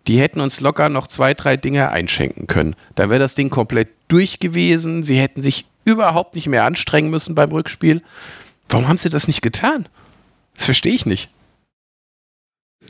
Die 0.08 0.20
hätten 0.20 0.40
uns 0.40 0.60
locker 0.62 0.90
noch 0.90 1.08
zwei, 1.08 1.34
drei 1.34 1.58
Dinge 1.58 1.90
einschenken 1.90 2.48
können. 2.48 2.76
Da 2.96 3.10
wäre 3.10 3.20
das 3.20 3.36
Ding 3.36 3.50
komplett 3.50 3.90
durch 4.08 4.40
gewesen. 4.40 5.04
Sie 5.04 5.20
hätten 5.20 5.42
sich 5.42 5.66
überhaupt 5.84 6.36
nicht 6.36 6.48
mehr 6.48 6.64
anstrengen 6.64 7.10
müssen 7.10 7.36
beim 7.36 7.52
Rückspiel. 7.52 8.02
Warum 8.70 8.88
haben 8.88 8.98
sie 8.98 9.10
das 9.10 9.28
nicht 9.28 9.42
getan? 9.42 9.88
Das 10.56 10.66
verstehe 10.66 10.94
ich 10.94 11.06
nicht. 11.06 11.30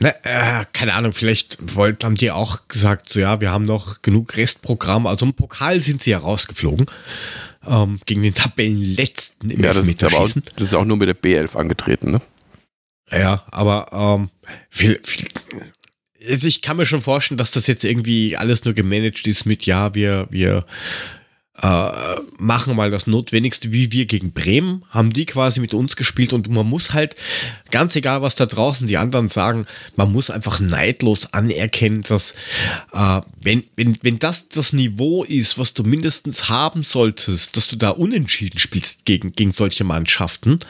Ne, 0.00 0.14
äh, 0.22 0.64
keine 0.72 0.94
Ahnung, 0.94 1.12
vielleicht 1.12 1.74
wollt, 1.74 2.04
haben 2.04 2.14
die 2.14 2.30
auch 2.30 2.68
gesagt, 2.68 3.08
so 3.08 3.18
ja, 3.18 3.40
wir 3.40 3.50
haben 3.50 3.64
noch 3.64 4.02
genug 4.02 4.36
Restprogramm. 4.36 5.06
Also 5.06 5.26
im 5.26 5.34
Pokal 5.34 5.80
sind 5.80 6.02
sie 6.02 6.10
ja 6.10 6.18
rausgeflogen. 6.18 6.86
Ähm, 7.66 7.98
gegen 8.06 8.22
den 8.22 8.34
Tabellenletzten 8.34 9.50
im 9.50 9.62
ja. 9.62 9.72
Das, 9.72 9.84
das 9.84 10.34
ist 10.56 10.74
auch 10.74 10.84
nur 10.84 10.96
mit 10.96 11.08
der 11.08 11.16
B11 11.16 11.56
angetreten, 11.56 12.12
ne? 12.12 12.20
Ja, 13.10 13.44
aber 13.50 13.88
ähm, 13.92 14.30
viel, 14.70 15.00
viel, 15.02 15.28
also 16.28 16.46
ich 16.46 16.62
kann 16.62 16.76
mir 16.76 16.86
schon 16.86 17.02
vorstellen, 17.02 17.38
dass 17.38 17.52
das 17.52 17.66
jetzt 17.66 17.84
irgendwie 17.84 18.36
alles 18.36 18.64
nur 18.64 18.74
gemanagt 18.74 19.26
ist 19.26 19.46
mit, 19.46 19.64
ja, 19.66 19.94
wir, 19.94 20.26
wir 20.30 20.64
äh, 21.62 21.90
machen 22.38 22.76
mal 22.76 22.90
das 22.90 23.06
Notwendigste, 23.06 23.72
wie 23.72 23.90
wir 23.90 24.06
gegen 24.06 24.32
Bremen, 24.32 24.84
haben 24.90 25.12
die 25.12 25.26
quasi 25.26 25.60
mit 25.60 25.74
uns 25.74 25.96
gespielt 25.96 26.32
und 26.32 26.48
man 26.48 26.66
muss 26.66 26.92
halt, 26.92 27.16
ganz 27.70 27.96
egal 27.96 28.22
was 28.22 28.36
da 28.36 28.46
draußen 28.46 28.86
die 28.86 28.98
anderen 28.98 29.28
sagen, 29.28 29.66
man 29.96 30.12
muss 30.12 30.30
einfach 30.30 30.60
neidlos 30.60 31.32
anerkennen, 31.32 32.02
dass 32.02 32.34
äh, 32.92 33.20
wenn, 33.40 33.64
wenn, 33.76 33.98
wenn 34.02 34.18
das 34.18 34.48
das 34.48 34.72
Niveau 34.72 35.24
ist, 35.24 35.58
was 35.58 35.74
du 35.74 35.82
mindestens 35.82 36.48
haben 36.48 36.82
solltest, 36.82 37.56
dass 37.56 37.68
du 37.68 37.76
da 37.76 37.90
unentschieden 37.90 38.58
spielst 38.58 39.04
gegen, 39.04 39.32
gegen 39.32 39.52
solche 39.52 39.84
Mannschaften, 39.84 40.60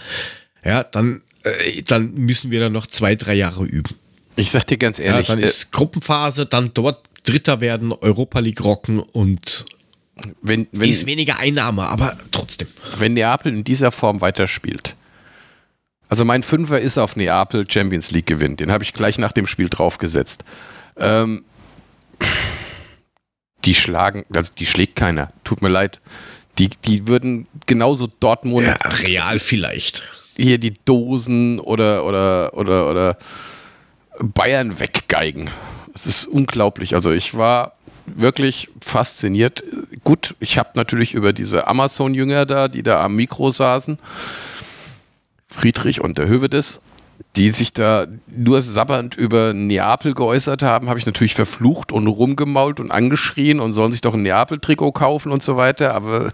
ja, 0.64 0.84
dann, 0.84 1.22
äh, 1.50 1.82
dann 1.82 2.14
müssen 2.14 2.50
wir 2.50 2.60
da 2.60 2.70
noch 2.70 2.86
zwei, 2.86 3.14
drei 3.14 3.34
Jahre 3.34 3.64
üben. 3.64 3.94
Ich 4.36 4.50
sag 4.50 4.66
dir 4.66 4.78
ganz 4.78 4.98
ehrlich. 4.98 5.28
Ja, 5.28 5.34
dann 5.34 5.42
ist 5.42 5.72
Gruppenphase, 5.72 6.46
dann 6.46 6.70
dort 6.74 7.06
Dritter 7.24 7.60
werden, 7.60 7.92
Europa 7.92 8.38
League 8.38 8.62
rocken 8.62 9.00
und 9.00 9.66
wenn, 10.42 10.68
wenn, 10.72 10.88
ist 10.88 11.06
weniger 11.06 11.38
Einnahme, 11.38 11.86
aber 11.86 12.16
trotzdem. 12.32 12.68
Wenn 12.96 13.14
Neapel 13.14 13.52
in 13.52 13.64
dieser 13.64 13.92
Form 13.92 14.20
weiterspielt. 14.20 14.96
Also 16.08 16.24
mein 16.24 16.42
Fünfer 16.42 16.80
ist 16.80 16.98
auf 16.98 17.16
Neapel 17.16 17.70
Champions 17.70 18.10
League 18.10 18.26
Gewinn. 18.26 18.56
Den 18.56 18.72
habe 18.72 18.82
ich 18.82 18.94
gleich 18.94 19.18
nach 19.18 19.32
dem 19.32 19.46
Spiel 19.46 19.68
draufgesetzt. 19.68 20.44
Ähm, 20.96 21.44
die 23.64 23.74
schlagen, 23.74 24.24
also 24.32 24.52
die 24.58 24.66
schlägt 24.66 24.96
keiner. 24.96 25.28
Tut 25.44 25.62
mir 25.62 25.68
leid. 25.68 26.00
Die, 26.58 26.70
die 26.86 27.06
würden 27.06 27.46
genauso 27.66 28.06
Dortmund. 28.06 28.66
Ja, 28.66 28.76
real 29.02 29.38
vielleicht. 29.38 30.08
Hier 30.38 30.58
die 30.58 30.74
Dosen 30.84 31.60
oder, 31.60 32.04
oder, 32.04 32.54
oder, 32.54 32.88
oder 32.90 33.18
Bayern 34.20 34.78
weggeigen. 34.78 35.50
Das 35.92 36.06
ist 36.06 36.26
unglaublich. 36.26 36.94
Also 36.94 37.10
ich 37.10 37.36
war 37.36 37.72
wirklich 38.06 38.68
fasziniert. 38.80 39.64
Gut, 40.04 40.34
ich 40.40 40.58
habe 40.58 40.70
natürlich 40.74 41.14
über 41.14 41.32
diese 41.32 41.66
Amazon-Jünger 41.66 42.46
da, 42.46 42.68
die 42.68 42.82
da 42.82 43.04
am 43.04 43.16
Mikro 43.16 43.50
saßen, 43.50 43.98
Friedrich 45.48 46.00
und 46.00 46.18
der 46.18 46.28
Hövedes, 46.28 46.80
die 47.36 47.50
sich 47.50 47.72
da 47.72 48.06
nur 48.26 48.62
sabbernd 48.62 49.14
über 49.14 49.52
Neapel 49.52 50.14
geäußert 50.14 50.62
haben, 50.62 50.88
habe 50.88 50.98
ich 50.98 51.06
natürlich 51.06 51.34
verflucht 51.34 51.92
und 51.92 52.06
rumgemault 52.06 52.80
und 52.80 52.90
angeschrien 52.90 53.60
und 53.60 53.72
sollen 53.72 53.92
sich 53.92 54.00
doch 54.00 54.14
ein 54.14 54.22
Neapel-Trikot 54.22 54.92
kaufen 54.92 55.30
und 55.32 55.42
so 55.42 55.56
weiter. 55.56 55.94
Aber 55.94 56.30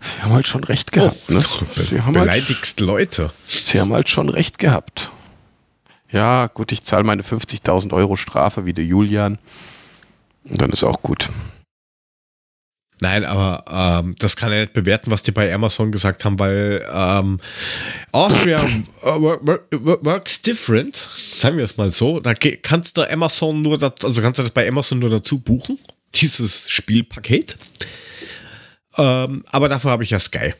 sie 0.00 0.22
haben 0.22 0.32
halt 0.32 0.46
schon 0.46 0.64
recht 0.64 0.92
gehabt. 0.92 1.16
Oh, 1.28 1.32
ne? 1.32 1.40
Sie 1.40 2.00
haben 2.00 2.14
halt 2.16 2.26
beleidigst 2.26 2.80
halt, 2.80 2.88
Leute. 2.88 3.30
Sie 3.46 3.80
haben 3.80 3.92
halt 3.92 4.08
schon 4.08 4.28
recht 4.28 4.58
gehabt. 4.58 5.10
Ja, 6.10 6.46
gut, 6.46 6.70
ich 6.70 6.82
zahle 6.82 7.02
meine 7.02 7.22
50.000 7.22 7.92
Euro 7.92 8.14
Strafe 8.14 8.66
wie 8.66 8.72
der 8.72 8.84
Julian. 8.84 9.38
Und 10.44 10.60
dann 10.62 10.70
ist 10.70 10.84
auch 10.84 11.02
gut. 11.02 11.30
Nein, 13.04 13.26
aber 13.26 14.02
ähm, 14.02 14.14
das 14.18 14.34
kann 14.34 14.50
er 14.50 14.60
nicht 14.60 14.72
bewerten, 14.72 15.10
was 15.10 15.22
die 15.22 15.30
bei 15.30 15.52
Amazon 15.52 15.92
gesagt 15.92 16.24
haben, 16.24 16.38
weil 16.38 16.82
ähm, 16.90 17.38
Austria 18.12 18.66
works 19.02 20.40
different, 20.40 20.96
sagen 20.96 21.58
wir 21.58 21.64
es 21.64 21.76
mal 21.76 21.92
so. 21.92 22.18
Da 22.18 22.32
kannst 22.32 22.96
du 22.96 23.02
Amazon 23.02 23.60
nur, 23.60 23.78
also 23.82 24.22
kannst 24.22 24.38
du 24.38 24.42
das 24.42 24.52
bei 24.52 24.66
Amazon 24.66 25.00
nur 25.00 25.10
dazu 25.10 25.38
buchen, 25.38 25.78
dieses 26.14 26.70
Spielpaket. 26.70 27.58
Ähm, 28.96 29.44
aber 29.50 29.68
dafür 29.68 29.90
habe 29.90 30.02
ich 30.02 30.08
ja 30.08 30.18
Sky. 30.18 30.54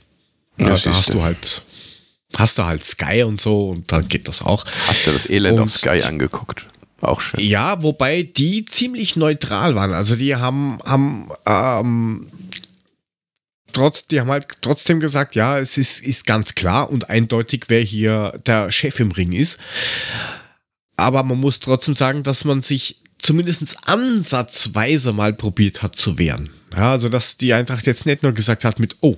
Ja, 0.58 0.68
ja 0.68 0.76
da 0.76 0.94
hast 0.96 1.14
du 1.14 1.22
halt, 1.22 1.62
hast 2.36 2.58
du 2.58 2.64
halt 2.66 2.84
Sky 2.84 3.22
und 3.22 3.40
so 3.40 3.70
und 3.70 3.90
dann 3.90 4.06
geht 4.06 4.28
das 4.28 4.42
auch. 4.42 4.66
Hast 4.86 5.06
du 5.06 5.12
das 5.12 5.30
Elend 5.30 5.56
und, 5.56 5.62
auf 5.62 5.70
Sky 5.70 6.02
angeguckt? 6.02 6.66
Auch 7.04 7.20
schön. 7.20 7.40
Ja, 7.40 7.82
wobei 7.82 8.22
die 8.22 8.64
ziemlich 8.64 9.16
neutral 9.16 9.74
waren. 9.74 9.92
Also 9.92 10.16
die 10.16 10.34
haben, 10.36 10.78
haben 10.84 11.28
ähm, 11.46 12.26
trotz, 13.72 14.06
die 14.06 14.20
haben 14.20 14.30
halt 14.30 14.46
trotzdem 14.62 15.00
gesagt, 15.00 15.34
ja, 15.34 15.58
es 15.58 15.76
ist, 15.76 16.00
ist 16.02 16.26
ganz 16.26 16.54
klar 16.54 16.90
und 16.90 17.10
eindeutig, 17.10 17.64
wer 17.68 17.80
hier 17.80 18.34
der 18.46 18.72
Chef 18.72 19.00
im 19.00 19.12
Ring 19.12 19.32
ist. 19.32 19.58
Aber 20.96 21.22
man 21.22 21.38
muss 21.38 21.60
trotzdem 21.60 21.94
sagen, 21.94 22.22
dass 22.22 22.44
man 22.44 22.62
sich 22.62 23.02
zumindest 23.18 23.76
ansatzweise 23.86 25.12
mal 25.12 25.32
probiert 25.32 25.82
hat 25.82 25.96
zu 25.96 26.18
wehren. 26.18 26.50
Ja, 26.74 26.92
also 26.92 27.08
dass 27.08 27.36
die 27.36 27.54
Eintracht 27.54 27.86
jetzt 27.86 28.06
nicht 28.06 28.22
nur 28.22 28.32
gesagt 28.32 28.64
hat 28.64 28.80
mit 28.80 28.96
Oh 29.00 29.16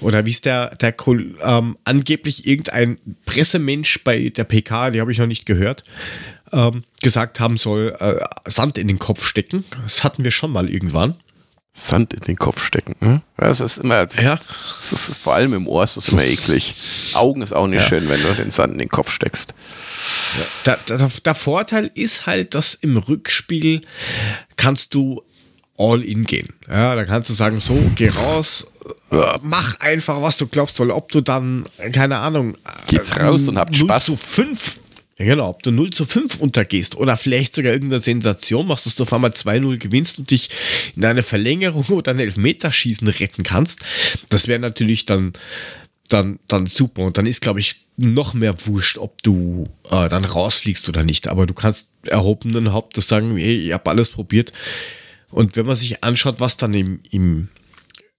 oder 0.00 0.24
wie 0.24 0.30
es 0.30 0.40
der, 0.40 0.74
der 0.76 0.94
ähm, 1.42 1.76
angeblich 1.84 2.46
irgendein 2.46 2.98
Pressemensch 3.26 4.02
bei 4.02 4.30
der 4.30 4.44
PK, 4.44 4.90
die 4.90 5.00
habe 5.00 5.12
ich 5.12 5.18
noch 5.18 5.26
nicht 5.26 5.46
gehört, 5.46 5.84
ähm, 6.52 6.84
gesagt 7.02 7.40
haben 7.40 7.56
soll, 7.56 7.96
äh, 7.98 8.20
Sand 8.50 8.78
in 8.78 8.88
den 8.88 8.98
Kopf 8.98 9.26
stecken. 9.26 9.64
Das 9.82 10.04
hatten 10.04 10.24
wir 10.24 10.30
schon 10.30 10.52
mal 10.52 10.68
irgendwann. 10.68 11.16
Sand 11.72 12.14
in 12.14 12.20
den 12.20 12.36
Kopf 12.36 12.64
stecken. 12.64 12.96
Hm? 13.00 13.20
Das 13.36 13.60
ist 13.60 13.78
immer, 13.78 14.04
das, 14.04 14.22
ja. 14.22 14.34
das 14.34 14.92
ist, 14.92 15.18
vor 15.18 15.34
allem 15.34 15.54
im 15.54 15.68
Ohr 15.68 15.84
ist 15.84 15.96
das 15.96 16.08
immer 16.08 16.24
eklig. 16.24 16.74
Augen 17.14 17.42
ist 17.42 17.52
auch 17.52 17.68
nicht 17.68 17.82
ja. 17.82 17.88
schön, 17.88 18.08
wenn 18.08 18.20
du 18.20 18.34
den 18.34 18.50
Sand 18.50 18.72
in 18.72 18.78
den 18.80 18.88
Kopf 18.88 19.10
steckst. 19.10 19.54
Ja, 20.66 20.76
der, 20.88 20.98
der, 20.98 21.10
der 21.24 21.34
Vorteil 21.34 21.90
ist 21.94 22.26
halt, 22.26 22.54
dass 22.54 22.74
im 22.74 22.96
Rückspiel 22.96 23.82
kannst 24.56 24.94
du 24.94 25.22
all 25.78 26.02
in 26.02 26.24
gehen. 26.24 26.48
Ja, 26.68 26.94
da 26.94 27.04
kannst 27.04 27.30
du 27.30 27.34
sagen, 27.34 27.60
so, 27.60 27.78
geh 27.94 28.10
raus, 28.10 28.66
äh, 29.10 29.38
mach 29.42 29.80
einfach, 29.80 30.20
was 30.20 30.36
du 30.36 30.46
glaubst, 30.46 30.78
weil 30.80 30.90
ob 30.90 31.10
du 31.12 31.20
dann, 31.20 31.66
keine 31.92 32.18
Ahnung, 32.18 32.56
geht's 32.88 33.12
äh, 33.12 33.22
raus 33.22 33.48
und 33.48 33.58
habt 33.58 33.70
0 33.72 33.88
Spaß. 33.88 34.04
zu 34.04 34.16
5 34.16 34.76
ja, 35.20 35.26
genau, 35.26 35.50
ob 35.50 35.62
du 35.62 35.70
0 35.70 35.90
zu 35.90 36.06
5 36.06 36.38
untergehst 36.40 36.96
oder 36.96 37.14
vielleicht 37.14 37.54
sogar 37.54 37.74
irgendeine 37.74 38.00
Sensation 38.00 38.66
machst, 38.66 38.86
dass 38.86 38.94
du 38.94 39.02
auf 39.02 39.12
einmal 39.12 39.32
2-0 39.32 39.76
gewinnst 39.76 40.18
und 40.18 40.30
dich 40.30 40.48
in 40.96 41.04
eine 41.04 41.22
Verlängerung 41.22 41.84
oder 41.90 42.12
ein 42.12 42.20
Elfmeterschießen 42.20 43.06
retten 43.06 43.42
kannst, 43.42 43.80
das 44.30 44.48
wäre 44.48 44.60
natürlich 44.60 45.04
dann, 45.04 45.34
dann, 46.08 46.38
dann 46.48 46.66
super. 46.66 47.02
Und 47.02 47.18
dann 47.18 47.26
ist, 47.26 47.42
glaube 47.42 47.60
ich, 47.60 47.76
noch 47.98 48.32
mehr 48.32 48.54
wurscht, 48.66 48.96
ob 48.96 49.22
du 49.22 49.66
äh, 49.90 50.08
dann 50.08 50.24
rausfliegst 50.24 50.88
oder 50.88 51.04
nicht. 51.04 51.28
Aber 51.28 51.44
du 51.44 51.52
kannst 51.52 51.90
erhobenen 52.06 52.72
Hauptes 52.72 53.06
sagen, 53.06 53.36
hey, 53.36 53.58
ich 53.58 53.72
habe 53.74 53.90
alles 53.90 54.08
probiert. 54.08 54.52
Und 55.28 55.54
wenn 55.54 55.66
man 55.66 55.76
sich 55.76 56.02
anschaut, 56.02 56.40
was 56.40 56.56
dann 56.56 56.72
im, 56.72 57.00
im 57.10 57.48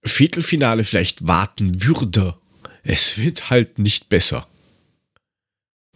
Viertelfinale 0.04 0.84
vielleicht 0.84 1.26
warten 1.26 1.84
würde, 1.84 2.36
es 2.84 3.18
wird 3.18 3.50
halt 3.50 3.80
nicht 3.80 4.08
besser. 4.08 4.46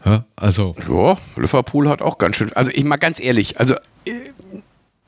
Ja, 0.06 0.24
also. 0.36 0.76
Ja, 0.88 1.18
Liverpool 1.36 1.88
hat 1.88 2.00
auch 2.00 2.18
ganz 2.18 2.36
schön. 2.36 2.52
Also, 2.52 2.70
ich 2.72 2.84
mal 2.84 2.96
ganz 2.96 3.20
ehrlich, 3.20 3.58
also. 3.58 3.74
Äh, 4.04 4.30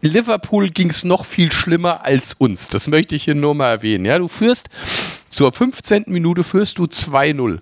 Liverpool 0.01 0.71
ging 0.71 0.91
es 0.91 1.03
noch 1.03 1.25
viel 1.25 1.51
schlimmer 1.51 2.05
als 2.05 2.33
uns. 2.35 2.69
Das 2.69 2.87
möchte 2.87 3.17
ich 3.17 3.25
hier 3.25 3.35
nur 3.35 3.55
mal 3.57 3.71
erwähnen. 3.71 4.05
Ja, 4.05 4.19
du 4.19 4.29
führst 4.29 4.71
zur 5.29 5.53
15. 5.53 6.05
Minute 6.07 6.45
führst 6.45 6.79
du 6.79 6.85
2-0. 6.85 7.59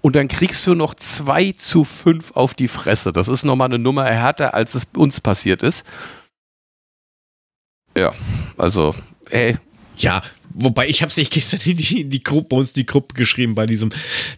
Und 0.00 0.16
dann 0.16 0.26
kriegst 0.26 0.66
du 0.66 0.74
noch 0.74 0.94
2 0.94 1.52
zu 1.52 1.84
5 1.84 2.32
auf 2.32 2.54
die 2.54 2.66
Fresse. 2.68 3.12
Das 3.12 3.28
ist 3.28 3.44
nochmal 3.44 3.66
eine 3.66 3.78
Nummer 3.78 4.04
härter, 4.04 4.54
als 4.54 4.74
es 4.74 4.88
uns 4.96 5.20
passiert 5.20 5.62
ist. 5.62 5.86
Ja, 7.96 8.12
also, 8.56 8.94
ey. 9.30 9.56
Ja, 9.96 10.20
wobei 10.56 10.88
ich 10.88 11.02
habe 11.02 11.10
es 11.10 11.16
nicht 11.16 11.32
gestern 11.32 11.60
in 11.64 11.76
die, 11.76 12.00
in 12.00 12.10
die 12.10 12.22
Gruppe, 12.22 12.48
bei 12.50 12.56
uns 12.56 12.72
die 12.72 12.86
Gruppe 12.86 13.14
geschrieben, 13.14 13.54
bei 13.54 13.66
diesem 13.66 13.90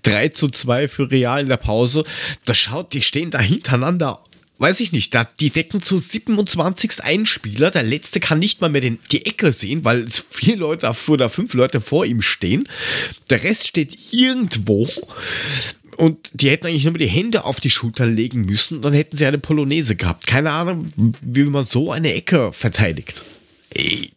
3 0.03 0.29
zu 0.29 0.49
2 0.49 0.89
für 0.89 1.11
Real 1.11 1.41
in 1.41 1.49
der 1.49 1.57
Pause. 1.57 2.05
Da 2.45 2.55
schaut, 2.55 2.93
die 2.93 3.03
stehen 3.03 3.31
da 3.31 3.41
hintereinander 3.41 4.23
weiß 4.59 4.81
ich 4.81 4.93
nicht, 4.93 5.15
da, 5.15 5.25
die 5.25 5.51
decken 5.51 5.81
zu 5.81 5.99
27. 5.99 7.05
ein 7.05 7.27
Spieler, 7.27 7.71
der 7.71 7.85
letzte 7.85 8.21
kann 8.21 8.41
nicht 8.41 8.61
mal 8.61 8.69
mehr 8.69 8.81
den, 8.81 8.99
die 9.13 9.25
Ecke 9.25 9.53
sehen, 9.53 9.85
weil 9.85 10.07
vier 10.09 10.57
Leute 10.57 10.93
oder 11.07 11.29
fünf 11.29 11.55
Leute 11.55 11.81
vor 11.81 12.05
ihm 12.05 12.23
stehen. 12.23 12.69
Der 13.31 13.43
Rest 13.45 13.69
steht 13.69 13.97
irgendwo. 14.13 14.89
Und 15.97 16.31
die 16.33 16.51
hätten 16.51 16.67
eigentlich 16.67 16.85
nur 16.85 16.95
die 16.95 17.07
Hände 17.07 17.45
auf 17.45 17.61
die 17.61 17.71
Schulter 17.71 18.07
legen 18.07 18.43
müssen 18.43 18.83
dann 18.83 18.93
hätten 18.93 19.17
sie 19.17 19.27
eine 19.27 19.39
Polonaise 19.39 19.97
gehabt. 19.97 20.27
Keine 20.27 20.51
Ahnung, 20.51 20.87
wie 20.97 21.45
man 21.45 21.67
so 21.67 21.91
eine 21.91 22.15
Ecke 22.15 22.53
verteidigt. 22.53 23.23
Ey, 23.75 24.13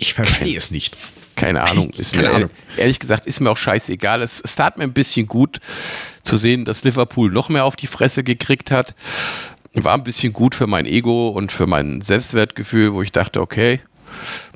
ich 0.00 0.14
verstehe 0.14 0.56
es 0.56 0.70
nicht. 0.70 0.98
Keine 1.36 1.62
Ahnung. 1.62 1.90
Ist 1.90 2.14
Keine 2.14 2.28
mir, 2.28 2.34
Ahnung. 2.34 2.50
Ehrlich 2.76 2.98
gesagt, 2.98 3.26
ist 3.26 3.40
mir 3.40 3.50
auch 3.50 3.56
scheißegal. 3.56 4.22
Es, 4.22 4.40
es 4.40 4.56
tat 4.56 4.78
mir 4.78 4.84
ein 4.84 4.94
bisschen 4.94 5.26
gut 5.26 5.60
zu 6.22 6.36
sehen, 6.36 6.64
dass 6.64 6.84
Liverpool 6.84 7.30
noch 7.30 7.50
mehr 7.50 7.66
auf 7.66 7.76
die 7.76 7.86
Fresse 7.86 8.24
gekriegt 8.24 8.70
hat. 8.70 8.94
War 9.74 9.94
ein 9.94 10.02
bisschen 10.02 10.32
gut 10.32 10.54
für 10.54 10.66
mein 10.66 10.86
Ego 10.86 11.28
und 11.28 11.52
für 11.52 11.66
mein 11.66 12.00
Selbstwertgefühl, 12.00 12.94
wo 12.94 13.02
ich 13.02 13.12
dachte, 13.12 13.40
okay, 13.40 13.80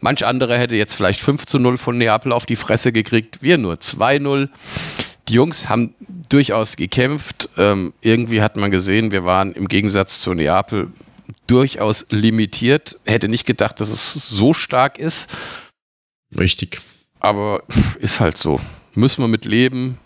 manch 0.00 0.24
andere 0.24 0.58
hätte 0.58 0.76
jetzt 0.76 0.94
vielleicht 0.94 1.20
5 1.20 1.44
zu 1.46 1.58
0 1.58 1.76
von 1.76 1.98
Neapel 1.98 2.32
auf 2.32 2.46
die 2.46 2.56
Fresse 2.56 2.90
gekriegt. 2.90 3.42
Wir 3.42 3.58
nur 3.58 3.74
2-0. 3.74 4.48
Die 5.28 5.34
Jungs 5.34 5.68
haben 5.68 5.94
durchaus 6.30 6.76
gekämpft. 6.76 7.50
Ähm, 7.58 7.92
irgendwie 8.00 8.40
hat 8.40 8.56
man 8.56 8.70
gesehen, 8.70 9.10
wir 9.12 9.24
waren 9.24 9.52
im 9.52 9.68
Gegensatz 9.68 10.20
zu 10.20 10.32
Neapel 10.32 10.90
durchaus 11.46 12.06
limitiert. 12.10 12.98
Hätte 13.04 13.28
nicht 13.28 13.46
gedacht, 13.46 13.80
dass 13.80 13.88
es 13.88 14.14
so 14.14 14.54
stark 14.54 14.98
ist. 14.98 15.30
Richtig. 16.38 16.80
Aber 17.20 17.62
ist 18.00 18.20
halt 18.20 18.36
so. 18.36 18.60
Müssen 18.94 19.22
wir 19.22 19.28
mit 19.28 19.44
leben. 19.44 19.98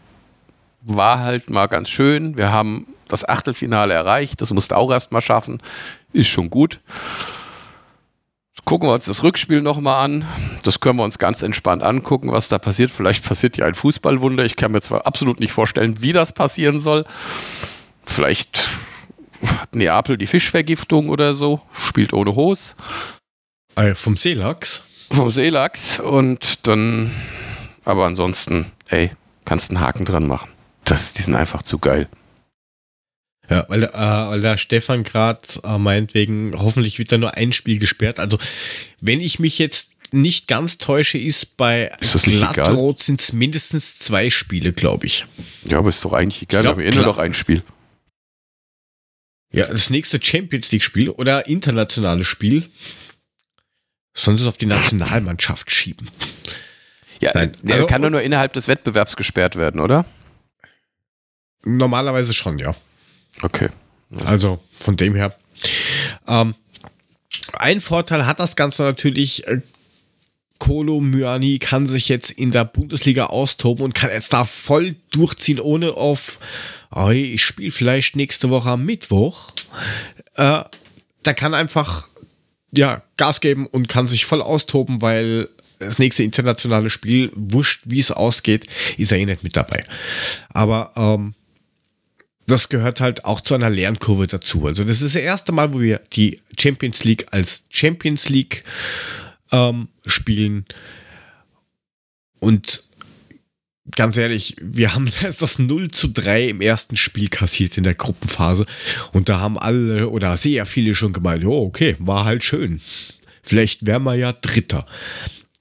War 0.83 1.20
halt 1.20 1.51
mal 1.51 1.66
ganz 1.66 1.89
schön. 1.89 2.37
Wir 2.37 2.53
haben 2.53 2.87
das 3.09 3.29
Achtelfinale 3.29 3.95
erreicht. 3.95 4.41
Das 4.41 4.53
musste 4.53 4.76
auch 4.76 4.91
erst 4.91 5.12
mal 5.12 5.20
schaffen. 5.20 5.62
Ist 6.12 6.29
schon 6.29 6.51
gut. 6.51 6.81
Gucken 8.68 8.91
wir 8.91 8.93
uns 8.93 9.07
das 9.07 9.22
Rückspiel 9.22 9.62
nochmal 9.62 10.05
an. 10.05 10.26
Das 10.62 10.81
können 10.81 10.99
wir 10.99 11.03
uns 11.03 11.18
ganz 11.18 11.41
entspannt 11.41 11.83
angucken, 11.83 12.33
was 12.33 12.49
da 12.49 12.59
passiert. 12.59 12.91
Vielleicht 12.91 13.24
passiert 13.24 13.57
ja 13.57 13.64
ein 13.64 13.72
Fußballwunder. 13.72 14.45
Ich 14.45 14.57
kann 14.57 14.72
mir 14.72 14.83
zwar 14.83 15.07
absolut 15.07 15.41
nicht 15.41 15.53
vorstellen, 15.53 16.03
wie 16.03 16.12
das 16.12 16.35
passieren 16.35 16.79
soll. 16.79 17.07
Vielleicht 18.05 18.68
Neapel 19.72 20.16
die 20.18 20.26
Fischvergiftung 20.26 21.09
oder 21.09 21.34
so, 21.34 21.61
spielt 21.72 22.12
ohne 22.12 22.34
Hose. 22.34 22.74
Ah 23.74 23.95
vom 23.95 24.16
Seelachs? 24.16 24.82
Vom 25.11 25.30
Seelachs 25.30 26.01
und 26.01 26.66
dann, 26.66 27.11
aber 27.84 28.07
ansonsten, 28.07 28.72
ey, 28.89 29.12
kannst 29.45 29.70
einen 29.70 29.80
Haken 29.80 30.05
dran 30.05 30.26
machen. 30.26 30.51
Das, 30.84 31.14
die 31.14 31.22
sind 31.22 31.34
einfach 31.34 31.62
zu 31.62 31.78
geil. 31.78 32.09
Ja, 33.49 33.64
weil, 33.68 33.84
äh, 33.84 33.93
weil 33.93 34.41
der 34.41 34.59
Stefan 34.59 35.05
gerade 35.05 35.41
äh, 35.64 35.78
meint, 35.78 36.12
wegen, 36.14 36.53
hoffentlich 36.59 36.99
wird 36.99 37.12
da 37.12 37.18
nur 37.18 37.34
ein 37.34 37.53
Spiel 37.53 37.78
gesperrt. 37.78 38.20
Also, 38.20 38.39
wenn 39.01 39.20
ich 39.20 39.39
mich 39.39 39.59
jetzt 39.59 39.93
nicht 40.12 40.49
ganz 40.49 40.78
täusche, 40.78 41.18
ist 41.18 41.57
bei 41.57 41.91
ist 42.01 42.22
Glattrot 42.24 43.01
sind 43.01 43.20
es 43.20 43.32
mindestens 43.32 43.99
zwei 43.99 44.30
Spiele, 44.30 44.72
glaube 44.72 45.07
ich. 45.07 45.24
Ja, 45.64 45.78
aber 45.78 45.91
ist 45.91 46.05
doch 46.05 46.12
eigentlich 46.12 46.43
egal. 46.43 46.62
Wir 46.62 46.70
haben 46.70 46.80
eh 46.80 46.91
nur 46.91 47.07
noch 47.07 47.18
ein 47.18 47.34
Spiel. 47.34 47.62
Ja, 49.51 49.66
das 49.66 49.90
nächste 49.90 50.22
Champions 50.22 50.70
League-Spiel 50.72 51.09
oder 51.11 51.46
internationales 51.46 52.26
Spiel. 52.26 52.68
Sollen 54.14 54.36
sie 54.36 54.42
es 54.42 54.49
auf 54.49 54.59
die 54.59 54.66
Nationalmannschaft 54.66 55.70
schieben? 55.70 56.11
Ja, 57.20 57.32
Nein, 57.34 57.53
der 57.62 57.76
also, 57.76 57.86
kann 57.86 58.03
nur 58.03 58.22
innerhalb 58.22 58.53
des 58.53 58.68
Wettbewerbs 58.68 59.16
gesperrt 59.16 59.57
werden, 59.57 59.80
oder? 59.80 60.05
Normalerweise 61.64 62.32
schon, 62.32 62.59
ja. 62.59 62.74
Okay. 63.42 63.68
Also 64.24 64.61
von 64.76 64.96
dem 64.96 65.14
her. 65.14 65.36
Ähm, 66.26 66.55
ein 67.55 67.80
Vorteil 67.80 68.26
hat 68.26 68.40
das 68.40 68.57
Ganze 68.57 68.82
natürlich. 68.82 69.46
Äh, 69.46 69.61
Kolo 70.59 71.01
Myani 71.01 71.61
kann 71.61 71.86
sich 71.86 72.09
jetzt 72.09 72.32
in 72.32 72.51
der 72.51 72.64
Bundesliga 72.64 73.26
austoben 73.26 73.84
und 73.84 73.94
kann 73.94 74.11
jetzt 74.11 74.32
da 74.32 74.44
voll 74.44 74.96
durchziehen, 75.12 75.61
ohne 75.61 75.92
auf, 75.92 76.38
oh, 76.91 77.11
ich 77.11 77.45
spiele 77.45 77.70
vielleicht 77.70 78.16
nächste 78.16 78.51
Woche 78.51 78.70
am 78.70 78.84
Mittwoch. 78.84 79.53
Äh, 80.34 80.64
der 81.24 81.34
kann 81.34 81.55
einfach 81.55 82.09
ja, 82.72 83.03
Gas 83.16 83.41
geben 83.41 83.66
und 83.66 83.89
kann 83.89 84.09
sich 84.09 84.26
voll 84.26 84.43
austoben, 84.43 85.01
weil 85.01 85.49
das 85.78 85.99
nächste 85.99 86.22
internationale 86.22 86.91
Spiel, 86.91 87.30
wurscht 87.34 87.82
wie 87.86 88.01
es 88.01 88.11
ausgeht, 88.11 88.66
ist 88.97 89.12
er 89.12 89.18
eh 89.18 89.26
nicht 89.26 89.45
mit 89.45 89.57
dabei. 89.57 89.82
Aber 90.51 90.93
ähm, 90.97 91.34
das 92.47 92.68
gehört 92.68 93.01
halt 93.01 93.24
auch 93.24 93.41
zu 93.41 93.55
einer 93.55 93.70
Lernkurve 93.70 94.26
dazu. 94.26 94.66
Also 94.66 94.82
das 94.82 95.03
ist 95.03 95.14
das 95.14 95.22
erste 95.22 95.53
Mal, 95.53 95.72
wo 95.72 95.80
wir 95.80 96.01
die 96.12 96.41
Champions 96.59 97.05
League 97.05 97.26
als 97.30 97.66
Champions 97.70 98.28
League 98.28 98.64
ähm, 99.53 99.89
spielen. 100.07 100.64
Und 102.41 102.82
ganz 103.95 104.16
ehrlich, 104.16 104.57
wir 104.61 104.95
haben 104.95 105.11
das 105.22 105.59
0 105.59 105.89
zu 105.89 106.09
3 106.09 106.49
im 106.49 106.61
ersten 106.61 106.97
Spiel 106.97 107.28
kassiert 107.28 107.78
in 107.78 107.84
der 107.84 107.95
Gruppenphase. 107.95 108.66
Und 109.12 109.28
da 109.28 109.41
haben 109.41 109.59
alle 109.59 110.09
oder 110.09 110.36
sehr 110.36 110.66
viele 110.66 110.95
schon 110.95 111.12
gemeint, 111.12 111.45
oh, 111.45 111.64
okay, 111.64 111.97
war 111.99 112.24
halt 112.24 112.45
schön. 112.45 112.80
Vielleicht 113.43 113.86
wären 113.86 114.05
wir 114.05 114.14
ja 114.14 114.32
Dritter. 114.32 114.86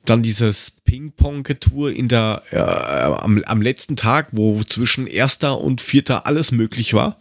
Dann 0.05 0.23
dieses 0.23 0.71
Ping-Pong-Tour 0.85 1.91
in 1.91 2.07
der 2.07 2.43
äh, 2.51 2.57
am, 2.57 3.43
am 3.43 3.61
letzten 3.61 3.95
Tag, 3.95 4.29
wo 4.31 4.63
zwischen 4.63 5.05
erster 5.05 5.59
und 5.59 5.81
vierter 5.81 6.25
alles 6.25 6.51
möglich 6.51 6.93
war. 6.93 7.17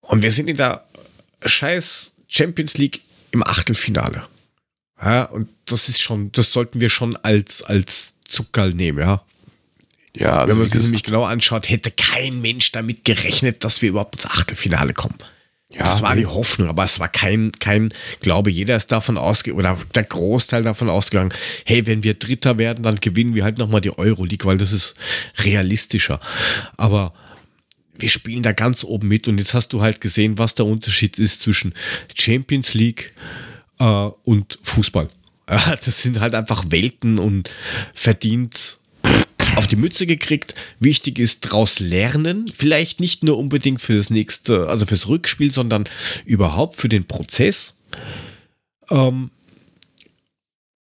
Und 0.00 0.22
wir 0.22 0.32
sind 0.32 0.48
in 0.48 0.56
der 0.56 0.84
scheiß 1.44 2.16
Champions 2.26 2.76
League 2.76 3.02
im 3.30 3.42
Achtelfinale. 3.42 4.24
Ja, 5.00 5.24
und 5.24 5.48
das 5.64 5.88
ist 5.88 6.00
schon, 6.00 6.30
das 6.32 6.52
sollten 6.52 6.80
wir 6.80 6.88
schon 6.88 7.16
als, 7.16 7.62
als 7.62 8.14
Zuckerl 8.24 8.72
nehmen, 8.72 8.98
ja. 8.98 9.24
Ja, 10.14 10.40
also 10.40 10.52
Wenn 10.52 10.60
man 10.60 10.70
sich 10.70 10.82
nämlich 10.82 11.02
genau 11.02 11.24
anschaut, 11.24 11.68
hätte 11.68 11.90
kein 11.90 12.40
Mensch 12.42 12.72
damit 12.72 13.04
gerechnet, 13.04 13.64
dass 13.64 13.80
wir 13.80 13.90
überhaupt 13.90 14.16
ins 14.16 14.26
Achtelfinale 14.26 14.92
kommen. 14.92 15.16
Ja, 15.74 15.84
das 15.84 16.02
war 16.02 16.14
die 16.14 16.26
Hoffnung, 16.26 16.68
aber 16.68 16.84
es 16.84 17.00
war 17.00 17.08
kein, 17.08 17.50
kein 17.52 17.94
Glaube. 18.20 18.50
Jeder 18.50 18.76
ist 18.76 18.92
davon 18.92 19.16
ausgegangen, 19.16 19.60
oder 19.60 19.78
der 19.94 20.04
Großteil 20.04 20.62
davon 20.62 20.90
ausgegangen, 20.90 21.32
hey, 21.64 21.86
wenn 21.86 22.04
wir 22.04 22.12
Dritter 22.12 22.58
werden, 22.58 22.82
dann 22.82 23.00
gewinnen 23.00 23.34
wir 23.34 23.44
halt 23.44 23.56
nochmal 23.56 23.80
die 23.80 23.96
Euroleague, 23.96 24.44
weil 24.44 24.58
das 24.58 24.72
ist 24.72 24.94
realistischer. 25.38 26.20
Aber 26.76 27.14
wir 27.94 28.10
spielen 28.10 28.42
da 28.42 28.52
ganz 28.52 28.84
oben 28.84 29.08
mit 29.08 29.28
und 29.28 29.38
jetzt 29.38 29.54
hast 29.54 29.72
du 29.72 29.80
halt 29.80 30.02
gesehen, 30.02 30.36
was 30.36 30.54
der 30.54 30.66
Unterschied 30.66 31.18
ist 31.18 31.40
zwischen 31.40 31.72
Champions 32.14 32.74
League 32.74 33.14
äh, 33.78 34.10
und 34.24 34.58
Fußball. 34.62 35.08
das 35.46 36.02
sind 36.02 36.20
halt 36.20 36.34
einfach 36.34 36.64
Welten 36.68 37.18
und 37.18 37.50
verdient 37.94 38.78
auf 39.56 39.66
die 39.66 39.76
Mütze 39.76 40.06
gekriegt. 40.06 40.54
Wichtig 40.80 41.18
ist 41.18 41.46
daraus 41.46 41.80
lernen. 41.80 42.50
Vielleicht 42.52 43.00
nicht 43.00 43.24
nur 43.24 43.38
unbedingt 43.38 43.80
für 43.80 43.96
das 43.96 44.10
nächste, 44.10 44.68
also 44.68 44.86
fürs 44.86 45.08
Rückspiel, 45.08 45.52
sondern 45.52 45.88
überhaupt 46.24 46.76
für 46.76 46.88
den 46.88 47.04
Prozess. 47.04 47.78
Ähm, 48.90 49.30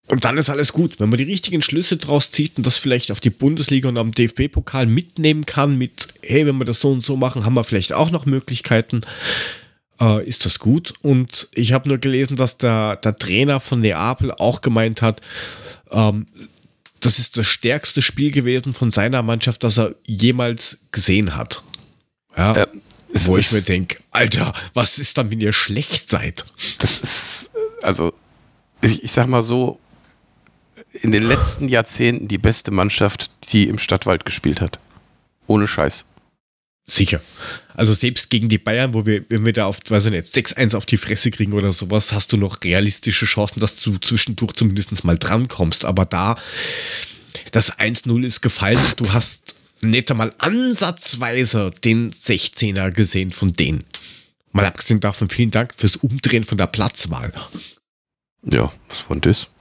und 0.10 0.26
dann 0.26 0.38
ist 0.38 0.50
alles 0.50 0.74
gut. 0.74 1.00
Wenn 1.00 1.10
man 1.10 1.18
die 1.18 1.24
richtigen 1.24 1.62
Schlüsse 1.62 1.98
draus 1.98 2.32
zieht 2.32 2.58
und 2.58 2.66
das 2.66 2.80
vielleicht 2.80 3.12
auf 3.12 3.20
die 3.20 3.30
Bundesliga 3.30 3.90
und 3.90 3.98
am 3.98 4.12
DFB-Pokal 4.12 4.88
mitnehmen 4.88 5.46
kann, 5.46 5.78
mit, 5.78 6.08
hey, 6.24 6.48
wenn 6.48 6.58
wir 6.58 6.66
das 6.66 6.82
so 6.82 6.92
und 6.92 7.06
so 7.06 7.16
machen, 7.16 7.46
haben 7.46 7.54
wir 7.54 7.64
vielleicht 7.64 7.94
auch 7.94 8.10
noch 8.10 8.26
Möglichkeiten, 8.26 9.02
äh, 10.02 10.28
ist 10.28 10.46
das 10.46 10.58
gut. 10.58 10.94
Und 11.04 11.48
ich 11.54 11.74
habe 11.74 11.90
nur 11.90 12.00
gelesen, 12.00 12.38
dass 12.38 12.58
der, 12.58 12.96
der 12.96 13.18
Trainer 13.18 13.60
von 13.60 13.82
Neapel 13.82 14.32
auch 14.32 14.62
gemeint 14.62 15.04
hat, 15.04 15.22
ähm, 15.92 16.26
das 17.00 17.20
ist 17.20 17.38
das 17.38 17.48
stärkste 17.48 18.02
Spiel 18.02 18.32
gewesen 18.32 18.74
von 18.74 18.92
seiner 18.92 19.24
Mannschaft, 19.24 19.64
das 19.64 19.78
er 19.78 19.96
jemals 20.06 20.86
gesehen 20.92 21.36
hat. 21.36 21.64
Ja. 22.36 22.56
Äh, 22.56 22.68
wo 23.14 23.38
ich 23.38 23.52
mir 23.52 23.62
denke, 23.62 24.00
Alter, 24.12 24.54
was 24.74 25.00
ist 25.00 25.18
dann, 25.18 25.32
wenn 25.32 25.42
ihr 25.42 25.54
schlecht 25.54 26.12
seid? 26.12 26.46
Das 26.78 27.00
ist, 27.00 27.52
also, 27.82 28.14
ich, 28.82 29.04
ich 29.04 29.12
sag 29.12 29.28
mal 29.28 29.42
so, 29.42 29.80
in 30.92 31.12
den 31.12 31.24
letzten 31.24 31.68
Jahrzehnten 31.68 32.28
die 32.28 32.38
beste 32.38 32.72
Mannschaft, 32.72 33.32
die 33.52 33.68
im 33.68 33.80
Stadtwald 33.80 34.26
gespielt 34.26 34.62
hat. 34.62 34.80
Ohne 35.48 35.68
Scheiß. 35.68 36.06
Sicher. 36.90 37.22
Also 37.76 37.94
selbst 37.94 38.30
gegen 38.30 38.50
die 38.50 38.58
Bayern, 38.58 38.94
wo 38.94 39.06
wir, 39.06 39.24
wenn 39.30 39.46
wir 39.46 39.54
da 39.54 39.66
auf, 39.66 39.80
weiß 39.88 40.06
ich 40.06 40.12
nicht, 40.12 40.28
6-1 40.28 40.76
auf 40.76 40.86
die 40.86 40.98
Fresse 40.98 41.32
kriegen 41.32 41.54
oder 41.54 41.72
sowas, 41.72 42.12
hast 42.12 42.34
du 42.34 42.38
noch 42.38 42.64
realistische 42.64 43.26
Chancen, 43.26 43.60
dass 43.60 43.76
du 43.78 43.98
zwischendurch 44.00 44.54
zumindest 44.54 45.04
mal 45.04 45.18
drankommst. 45.18 45.86
Aber 45.86 46.06
da, 46.06 46.36
das 47.52 47.78
1-0 47.78 48.26
ist 48.26 48.42
gefallen, 48.42 48.80
du 48.98 49.14
hast 49.14 49.56
nicht 49.82 50.10
einmal 50.12 50.34
ansatzweise 50.40 51.72
den 51.84 52.12
16er 52.12 52.92
gesehen 52.92 53.32
von 53.32 53.54
denen. 53.54 53.84
Mal 54.52 54.66
abgesehen 54.66 55.00
davon, 55.00 55.30
vielen 55.30 55.52
Dank 55.52 55.74
fürs 55.76 55.98
Umdrehen 55.98 56.44
von 56.44 56.58
der 56.58 56.68
Platzwahl. 56.68 57.32
Ja, 58.44 58.72
was 58.90 59.10
war 59.10 59.18
das? 59.18 59.52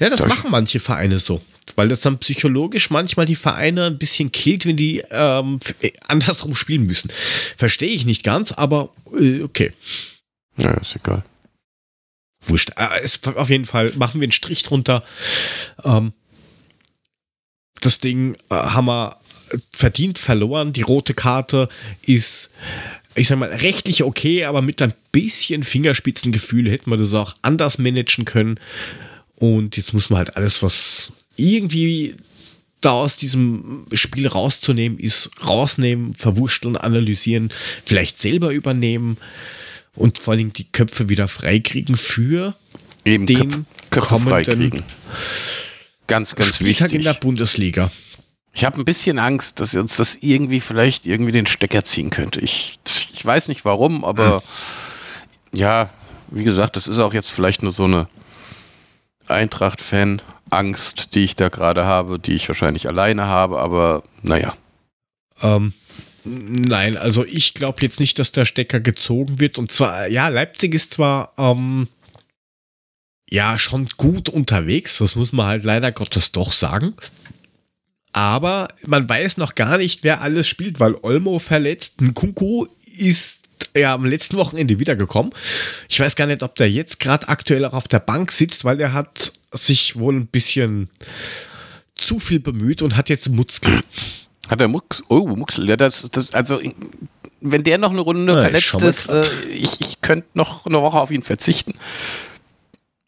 Ja, 0.00 0.10
das, 0.10 0.26
machen 0.26 0.50
manche 0.50 0.80
Vereine 0.80 1.18
so 1.18 1.40
weil 1.76 1.88
das 1.88 2.02
dann 2.02 2.18
psychologisch 2.18 2.90
manchmal 2.90 3.26
die 3.26 3.36
Vereine 3.36 3.86
ein 3.86 3.98
bisschen 3.98 4.32
killt, 4.32 4.66
wenn 4.66 4.76
die 4.76 5.02
ähm, 5.10 5.58
äh, 5.80 5.92
andersrum 6.06 6.54
spielen 6.54 6.86
müssen. 6.86 7.10
Verstehe 7.56 7.88
ich 7.88 8.04
nicht 8.04 8.22
ganz, 8.22 8.52
aber 8.52 8.90
äh, 9.18 9.42
okay. 9.42 9.72
Ja, 10.56 10.72
ist 10.74 10.96
egal. 10.96 11.24
Wurscht. 12.46 12.72
Äh, 12.76 13.02
ist, 13.02 13.26
auf 13.26 13.50
jeden 13.50 13.64
Fall 13.64 13.92
machen 13.96 14.20
wir 14.20 14.26
einen 14.26 14.32
Strich 14.32 14.62
drunter. 14.62 15.02
Ähm, 15.82 16.12
das 17.80 17.98
Ding 17.98 18.36
äh, 18.50 18.54
haben 18.54 18.86
wir 18.86 19.16
verdient 19.72 20.18
verloren. 20.18 20.72
Die 20.72 20.82
rote 20.82 21.14
Karte 21.14 21.68
ist, 22.02 22.50
ich 23.14 23.28
sag 23.28 23.38
mal, 23.38 23.48
rechtlich 23.48 24.02
okay, 24.02 24.44
aber 24.44 24.62
mit 24.62 24.80
ein 24.82 24.94
bisschen 25.12 25.62
Fingerspitzengefühl 25.62 26.70
hätten 26.70 26.90
wir 26.90 26.96
das 26.96 27.14
auch 27.14 27.34
anders 27.42 27.78
managen 27.78 28.24
können. 28.24 28.58
Und 29.36 29.76
jetzt 29.76 29.92
muss 29.92 30.10
man 30.10 30.18
halt 30.18 30.36
alles, 30.36 30.62
was 30.62 31.12
irgendwie 31.36 32.16
da 32.80 32.92
aus 32.92 33.16
diesem 33.16 33.86
Spiel 33.92 34.26
rauszunehmen 34.26 34.98
ist, 34.98 35.30
rausnehmen, 35.46 36.14
verwurschteln, 36.14 36.76
analysieren, 36.76 37.50
vielleicht 37.84 38.18
selber 38.18 38.50
übernehmen 38.50 39.16
und 39.94 40.18
vor 40.18 40.34
allem 40.34 40.52
die 40.52 40.64
Köpfe 40.70 41.08
wieder 41.08 41.28
freikriegen 41.28 41.96
für 41.96 42.54
Eben 43.04 43.26
den 43.26 43.50
Köpfe, 43.50 43.64
Köpfe 43.90 44.08
kommenden 44.08 44.32
freikriegen. 44.32 44.82
Ganz, 46.06 46.34
ganz 46.34 46.56
Spieltag 46.56 46.86
wichtig. 46.86 46.98
in 46.98 47.04
der 47.04 47.14
Bundesliga. 47.14 47.90
Ich 48.52 48.64
habe 48.64 48.78
ein 48.78 48.84
bisschen 48.84 49.18
Angst, 49.18 49.60
dass 49.60 49.74
uns 49.74 49.96
das 49.96 50.18
irgendwie 50.20 50.60
vielleicht 50.60 51.06
irgendwie 51.06 51.32
den 51.32 51.46
Stecker 51.46 51.84
ziehen 51.84 52.10
könnte. 52.10 52.40
Ich, 52.40 52.78
ich 53.14 53.24
weiß 53.24 53.48
nicht 53.48 53.64
warum, 53.64 54.04
aber 54.04 54.42
hm. 55.50 55.58
ja, 55.58 55.90
wie 56.30 56.44
gesagt, 56.44 56.76
das 56.76 56.86
ist 56.86 56.98
auch 56.98 57.14
jetzt 57.14 57.30
vielleicht 57.30 57.62
nur 57.62 57.72
so 57.72 57.84
eine 57.84 58.06
Eintracht-Fan 59.26 60.22
Angst, 60.50 61.14
die 61.14 61.24
ich 61.24 61.36
da 61.36 61.48
gerade 61.48 61.84
habe, 61.84 62.18
die 62.18 62.32
ich 62.32 62.48
wahrscheinlich 62.48 62.86
alleine 62.86 63.26
habe, 63.26 63.58
aber 63.58 64.04
naja. 64.22 64.56
Ähm, 65.42 65.72
nein, 66.24 66.96
also 66.96 67.24
ich 67.24 67.54
glaube 67.54 67.82
jetzt 67.82 68.00
nicht, 68.00 68.18
dass 68.18 68.32
der 68.32 68.44
Stecker 68.44 68.80
gezogen 68.80 69.40
wird. 69.40 69.58
Und 69.58 69.72
zwar, 69.72 70.08
ja, 70.08 70.28
Leipzig 70.28 70.74
ist 70.74 70.92
zwar 70.92 71.32
ähm, 71.38 71.88
ja 73.28 73.58
schon 73.58 73.88
gut 73.96 74.28
unterwegs, 74.28 74.98
das 74.98 75.16
muss 75.16 75.32
man 75.32 75.46
halt 75.46 75.64
leider 75.64 75.90
Gottes 75.92 76.32
doch 76.32 76.52
sagen. 76.52 76.94
Aber 78.12 78.68
man 78.86 79.08
weiß 79.08 79.38
noch 79.38 79.56
gar 79.56 79.76
nicht, 79.78 80.04
wer 80.04 80.20
alles 80.20 80.46
spielt, 80.46 80.78
weil 80.78 80.94
Olmo 81.02 81.40
verletzt, 81.40 82.00
Nkunku 82.00 82.66
ist 82.96 83.43
ja 83.76 83.94
am 83.94 84.04
letzten 84.04 84.36
Wochenende 84.36 84.78
wiedergekommen. 84.78 85.32
Ich 85.88 86.00
weiß 86.00 86.16
gar 86.16 86.26
nicht, 86.26 86.42
ob 86.42 86.54
der 86.54 86.70
jetzt 86.70 87.00
gerade 87.00 87.28
aktuell 87.28 87.64
auch 87.64 87.74
auf 87.74 87.88
der 87.88 88.00
Bank 88.00 88.32
sitzt, 88.32 88.64
weil 88.64 88.76
der 88.76 88.92
hat 88.92 89.32
sich 89.52 89.98
wohl 89.98 90.14
ein 90.14 90.26
bisschen 90.26 90.90
zu 91.94 92.18
viel 92.18 92.40
bemüht 92.40 92.82
und 92.82 92.96
hat 92.96 93.08
jetzt 93.08 93.28
Mutzkel. 93.28 93.80
Hat 94.48 94.60
er 94.60 94.68
Mux? 94.68 95.02
Oh, 95.08 95.26
Muxel. 95.26 95.68
Ja, 95.68 95.76
das, 95.76 96.08
das, 96.12 96.34
also, 96.34 96.60
wenn 97.40 97.64
der 97.64 97.78
noch 97.78 97.90
eine 97.90 98.00
Runde 98.00 98.32
ja, 98.32 98.40
verletzt 98.40 98.80
ist, 98.82 99.08
äh, 99.08 99.24
ich, 99.50 99.80
ich 99.80 100.00
könnte 100.00 100.28
noch 100.34 100.66
eine 100.66 100.80
Woche 100.82 100.98
auf 100.98 101.10
ihn 101.10 101.22
verzichten. 101.22 101.74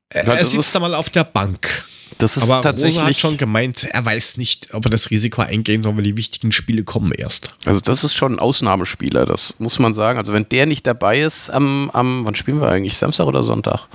Er, 0.08 0.26
er 0.26 0.44
sitzt 0.44 0.74
da 0.74 0.80
mal 0.80 0.94
auf 0.94 1.10
der 1.10 1.24
Bank. 1.24 1.84
Das 2.18 2.36
ist 2.36 2.44
Aber 2.44 2.62
tatsächlich. 2.62 2.98
Rosa 2.98 3.08
hat 3.08 3.18
schon 3.18 3.36
gemeint, 3.36 3.84
er 3.84 4.04
weiß 4.04 4.38
nicht, 4.38 4.72
ob 4.72 4.86
er 4.86 4.90
das 4.90 5.10
Risiko 5.10 5.42
eingehen 5.42 5.82
soll, 5.82 5.96
weil 5.96 6.04
die 6.04 6.16
wichtigen 6.16 6.50
Spiele 6.50 6.82
kommen 6.82 7.12
erst. 7.12 7.50
Also, 7.64 7.80
das 7.80 8.04
ist 8.04 8.14
schon 8.14 8.34
ein 8.34 8.38
Ausnahmespieler, 8.38 9.26
das 9.26 9.54
muss 9.58 9.78
man 9.78 9.92
sagen. 9.92 10.18
Also, 10.18 10.32
wenn 10.32 10.48
der 10.48 10.66
nicht 10.66 10.86
dabei 10.86 11.20
ist, 11.20 11.50
am, 11.50 11.90
am 11.90 12.24
wann 12.26 12.34
spielen 12.34 12.60
wir 12.60 12.68
eigentlich? 12.68 12.96
Samstag 12.96 13.26
oder 13.26 13.42
Sonntag? 13.42 13.88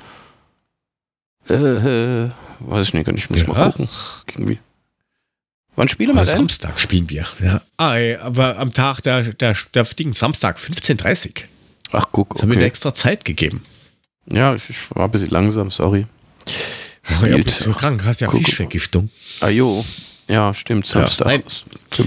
Äh, 1.50 1.56
äh 1.56 2.32
weiß 2.60 2.88
ich 2.88 2.94
nicht, 2.94 3.06
kann 3.06 3.16
ich 3.16 3.30
muss 3.30 3.42
ja. 3.42 3.48
mal 3.48 3.72
gucken. 3.72 3.90
Irgendwie. 4.36 4.60
Wann 5.76 5.88
spielen 5.88 6.16
wir 6.16 6.24
denn? 6.24 6.36
Samstag 6.36 6.80
spielen 6.80 7.10
wir. 7.10 7.26
Ja. 7.42 7.62
Ah, 7.78 7.96
ey, 7.96 8.18
aber 8.18 8.60
am 8.60 8.74
Tag 8.74 9.02
der, 9.02 9.24
der, 9.24 9.56
der 9.74 9.84
Ding, 9.84 10.14
Samstag, 10.14 10.60
15.30 10.60 11.28
Uhr. 11.28 11.48
Ach, 11.94 12.06
guck. 12.12 12.30
Das 12.30 12.44
okay. 12.44 12.52
haben 12.52 12.60
wir 12.60 12.68
extra 12.68 12.94
Zeit 12.94 13.26
gegeben. 13.26 13.64
Ja, 14.28 14.54
ich, 14.54 14.70
ich 14.70 14.78
war 14.96 15.06
ein 15.06 15.12
bisschen 15.12 15.30
langsam, 15.30 15.72
sorry. 15.72 16.06
Oh, 17.22 17.26
ja, 17.26 17.38
bist 17.38 17.66
du 17.66 17.74
krank, 17.74 18.04
hast 18.06 18.22
ja 18.22 18.28
Guck, 18.28 18.44
Fischvergiftung. 18.46 19.10
Ah 19.40 19.50
jo, 19.50 19.84
ja, 20.28 20.54
stimmt, 20.54 20.86
Samstag. 20.86 21.44
Ja, 21.96 22.06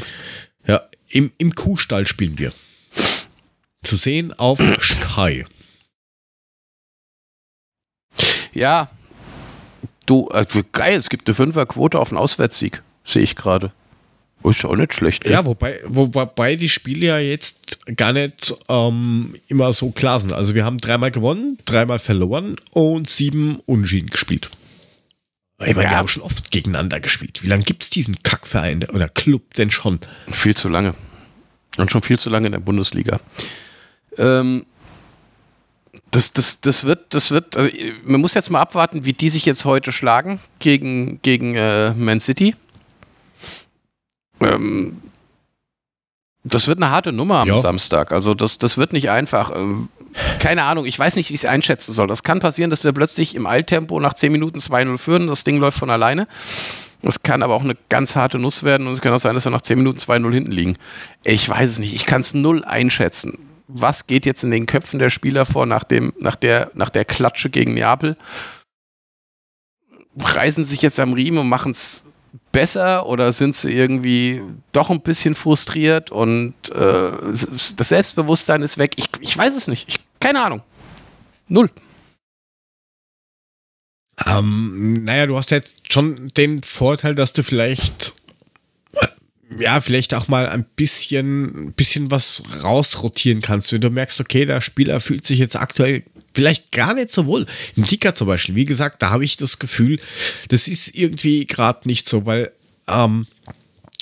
ja 0.67 0.89
im, 1.09 1.33
im 1.39 1.55
Kuhstall 1.55 2.07
spielen 2.07 2.39
wir. 2.39 2.53
Zu 3.83 3.97
sehen 3.97 4.33
auf 4.33 4.59
Sky. 4.81 5.45
Ja, 8.53 8.91
du, 10.07 10.29
also 10.29 10.63
geil, 10.73 10.99
es 10.99 11.09
gibt 11.09 11.29
eine 11.29 11.35
Fünferquote 11.35 11.99
auf 11.99 12.11
einen 12.11 12.19
Auswärtssieg, 12.19 12.83
sehe 13.05 13.23
ich 13.23 13.37
gerade. 13.37 13.73
Ist 14.45 14.65
auch 14.65 14.77
nicht 14.77 14.93
schlecht. 14.93 15.25
Gell? 15.25 15.33
Ja, 15.33 15.47
wobei, 15.47 15.81
wobei 15.87 16.57
die 16.57 16.69
Spiele 16.69 17.07
ja 17.07 17.19
jetzt 17.19 17.79
gar 17.97 18.13
nicht 18.13 18.55
ähm, 18.69 19.35
immer 19.49 19.73
so 19.73 19.91
klar 19.91 20.21
sind. 20.21 20.35
Also 20.35 20.55
wir 20.55 20.67
haben 20.67 20.79
dreimal 20.79 21.11
gewonnen, 21.11 21.57
dreimal 21.65 21.99
verloren 21.99 22.57
und 22.71 23.09
sieben 23.09 23.57
Unentschieden 23.65 24.11
gespielt. 24.11 24.51
Ich 25.61 25.75
meine, 25.75 25.85
ja. 25.85 25.91
wir 25.91 25.97
haben 25.99 26.09
schon 26.09 26.23
oft 26.23 26.51
gegeneinander 26.51 27.01
gespielt. 27.01 27.43
Wie 27.43 27.47
lange 27.47 27.63
gibt 27.63 27.85
es 27.85 27.91
diesen 27.91 28.23
Kackverein 28.23 28.85
oder 28.93 29.09
Club 29.09 29.55
denn 29.55 29.71
schon? 29.71 30.01
Viel 30.29 30.57
zu 30.57 30.69
lange. 30.69 30.95
Und 31.77 31.91
schon 31.91 32.03
viel 32.03 32.19
zu 32.19 32.29
lange 32.29 32.47
in 32.47 32.53
der 32.53 32.61
Bundesliga. 32.61 33.21
Ähm, 34.19 34.67
das, 36.11 36.33
das, 36.33 36.61
das 36.61 36.85
wird, 36.85 37.15
das 37.15 37.31
wird, 37.31 37.57
also 37.57 37.71
man 38.05 38.21
muss 38.21 38.35
jetzt 38.35 38.51
mal 38.51 38.61
abwarten, 38.61 39.05
wie 39.05 39.13
die 39.13 39.29
sich 39.29 39.45
jetzt 39.45 39.65
heute 39.65 39.93
schlagen 39.93 40.41
gegen, 40.59 41.21
gegen 41.23 41.55
äh, 41.55 41.93
Man 41.95 42.21
City. 42.21 42.55
Ähm, 44.41 45.01
das 46.43 46.69
wird 46.69 46.79
eine 46.79 46.91
harte 46.91 47.13
Nummer 47.13 47.39
am 47.39 47.49
ja. 47.49 47.59
Samstag. 47.59 48.13
Also 48.13 48.35
das, 48.35 48.59
das 48.59 48.77
wird 48.77 48.93
nicht 48.93 49.11
einfach. 49.11 49.51
Ähm, 49.55 49.89
keine 50.39 50.65
Ahnung, 50.65 50.87
ich 50.87 50.99
weiß 50.99 51.17
nicht, 51.17 51.31
wie 51.31 51.35
ich 51.35 51.41
es 51.41 51.51
einschätzen 51.51 51.93
soll. 51.93 52.07
Das 52.07 52.23
kann 52.23 52.41
passieren, 52.41 52.71
dass 52.71 52.85
wir 52.85 52.93
plötzlich 52.93 53.35
im 53.35 53.47
Eiltempo 53.47 53.99
nach 54.01 54.15
10 54.15 54.33
Minuten 54.33 54.59
2-0 54.59 54.99
führen. 54.99 55.27
Das 55.27 55.45
Ding 55.45 55.59
läuft 55.59 55.79
von 55.79 55.91
alleine. 55.91 56.27
Das 57.03 57.23
kann 57.23 57.43
aber 57.43 57.55
auch 57.55 57.63
eine 57.63 57.77
ganz 57.91 58.17
harte 58.17 58.39
Nuss 58.39 58.63
werden 58.63 58.87
und 58.87 58.95
es 58.95 59.01
kann 59.01 59.13
auch 59.13 59.19
sein, 59.19 59.35
dass 59.35 59.45
wir 59.45 59.51
nach 59.51 59.61
10 59.61 59.79
Minuten 59.79 59.99
2-0 59.99 60.33
hinten 60.33 60.53
liegen. 60.53 60.77
Ich 61.23 61.49
weiß 61.49 61.71
es 61.71 61.79
nicht. 61.79 61.95
Ich 61.95 62.07
kann 62.07 62.21
es 62.21 62.35
null 62.35 62.65
einschätzen. 62.65 63.39
was 63.67 64.07
geht 64.07 64.27
jetzt 64.27 64.45
in 64.45 64.51
den 64.51 64.67
Köpfen 64.67 64.99
der 64.99 65.11
Spieler 65.11 65.47
vor 65.47 65.67
nach, 65.67 65.85
dem, 65.85 66.13
nach, 66.19 66.37
der, 66.37 66.71
nach 66.75 66.91
der 66.91 67.05
Klatsche 67.05 67.51
gegen 67.51 67.75
Neapel? 67.75 68.17
Reißen 70.19 70.65
sich 70.65 70.81
jetzt 70.81 71.01
am 71.01 71.13
Riemen 71.13 71.39
und 71.39 71.49
machen 71.49 71.73
es 71.73 72.07
besser 72.55 73.07
oder 73.07 73.33
sind 73.33 73.55
sie 73.55 73.73
irgendwie 73.73 74.41
doch 74.73 74.89
ein 74.89 75.01
bisschen 75.01 75.35
frustriert 75.35 76.11
und 76.11 76.55
äh, 76.71 77.13
das 77.77 77.89
Selbstbewusstsein 77.89 78.63
ist 78.63 78.79
weg? 78.79 78.93
Ich, 78.97 79.09
ich 79.21 79.37
weiß 79.37 79.55
es 79.55 79.69
nicht. 79.69 79.89
Ich, 79.89 79.99
keine 80.21 80.43
Ahnung. 80.43 80.63
Null. 81.49 81.69
Ähm, 84.25 85.03
naja, 85.05 85.27
du 85.27 85.37
hast 85.37 85.51
jetzt 85.51 85.93
schon 85.93 86.29
den 86.37 86.63
Vorteil, 86.63 87.17
dass 87.17 87.33
du 87.33 87.43
vielleicht 87.43 88.15
ja, 89.61 89.81
vielleicht 89.81 90.15
auch 90.15 90.29
mal 90.29 90.49
ein 90.49 90.65
bisschen, 90.77 91.73
bisschen 91.75 92.11
was 92.11 92.43
rausrotieren 92.63 93.41
kannst. 93.41 93.73
Wenn 93.73 93.81
du 93.81 93.91
merkst, 93.91 94.21
okay, 94.21 94.47
der 94.47 94.61
Spieler 94.61 95.01
fühlt 95.01 95.27
sich 95.27 95.39
jetzt 95.39 95.57
aktuell 95.57 96.03
vielleicht 96.35 96.73
gar 96.73 96.95
nicht 96.95 97.13
so 97.13 97.27
wohl. 97.27 97.47
Im 97.77 97.85
Ticker 97.85 98.15
zum 98.15 98.27
Beispiel, 98.27 98.55
wie 98.55 98.65
gesagt, 98.65 99.03
da 99.03 99.11
habe 99.11 99.25
ich 99.25 99.37
das 99.37 99.59
Gefühl, 99.59 100.01
das 100.49 100.69
ist 100.69 100.95
irgendwie 100.95 101.47
gerade 101.47 101.87
nicht 101.87 102.09
so, 102.09 102.27
weil, 102.27 102.53
ähm, 102.89 103.27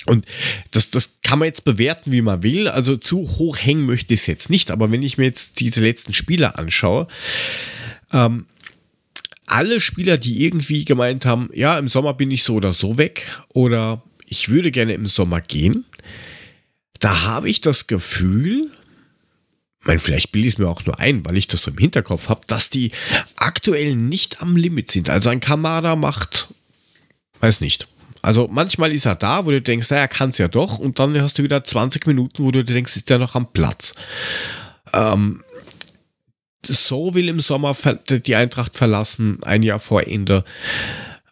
und 0.07 0.25
das, 0.71 0.89
das 0.89 1.19
kann 1.21 1.39
man 1.39 1.45
jetzt 1.45 1.63
bewerten, 1.63 2.11
wie 2.11 2.21
man 2.21 2.43
will. 2.43 2.67
Also 2.67 2.97
zu 2.97 3.19
hoch 3.37 3.57
hängen 3.57 3.85
möchte 3.85 4.13
ich 4.13 4.21
es 4.21 4.27
jetzt 4.27 4.49
nicht. 4.49 4.71
Aber 4.71 4.91
wenn 4.91 5.03
ich 5.03 5.17
mir 5.17 5.25
jetzt 5.25 5.59
diese 5.59 5.79
letzten 5.79 6.13
Spieler 6.13 6.59
anschaue, 6.59 7.07
ähm, 8.11 8.47
alle 9.45 9.79
Spieler, 9.79 10.17
die 10.17 10.43
irgendwie 10.43 10.83
gemeint 10.83 11.25
haben, 11.25 11.49
ja, 11.53 11.77
im 11.77 11.87
Sommer 11.87 12.13
bin 12.13 12.31
ich 12.31 12.43
so 12.43 12.55
oder 12.55 12.73
so 12.73 12.97
weg 12.97 13.27
oder 13.53 14.01
ich 14.33 14.49
würde 14.49 14.71
gerne 14.71 14.95
im 14.95 15.05
Sommer 15.05 15.41
gehen, 15.41 15.85
da 16.97 17.21
habe 17.21 17.49
ich 17.49 17.61
das 17.61 17.85
Gefühl, 17.85 18.71
mein, 19.81 19.99
vielleicht 19.99 20.31
bilde 20.31 20.47
ich 20.47 20.55
es 20.55 20.57
mir 20.57 20.67
auch 20.67 20.83
nur 20.87 20.99
ein, 20.99 21.23
weil 21.23 21.37
ich 21.37 21.47
das 21.47 21.61
so 21.61 21.69
im 21.69 21.77
Hinterkopf 21.77 22.29
habe, 22.29 22.41
dass 22.47 22.71
die 22.71 22.91
aktuell 23.35 23.95
nicht 23.95 24.41
am 24.41 24.55
Limit 24.55 24.89
sind. 24.89 25.11
Also 25.11 25.29
ein 25.29 25.39
Kamada 25.39 25.95
macht, 25.95 26.47
weiß 27.41 27.61
nicht. 27.61 27.87
Also 28.23 28.49
manchmal 28.51 28.91
ist 28.91 29.05
er 29.05 29.15
da, 29.15 29.45
wo 29.45 29.51
du 29.51 29.61
denkst, 29.61 29.91
er 29.91 30.07
kann 30.07 30.31
es 30.31 30.39
ja 30.39 30.47
doch, 30.47 30.79
und 30.79 30.97
dann 30.97 31.21
hast 31.21 31.37
du 31.37 31.43
wieder 31.43 31.63
20 31.63 32.07
Minuten, 32.07 32.43
wo 32.43 32.49
du 32.49 32.63
denkst, 32.63 32.95
ist 32.95 33.11
der 33.11 33.19
noch 33.19 33.35
am 33.35 33.53
Platz. 33.53 33.93
Ähm, 34.93 35.43
so 36.65 37.13
will 37.13 37.29
im 37.29 37.39
Sommer 37.39 37.77
die 38.09 38.35
Eintracht 38.35 38.75
verlassen, 38.77 39.43
ein 39.43 39.61
Jahr 39.61 39.79
vor 39.79 40.07
Ende. 40.07 40.43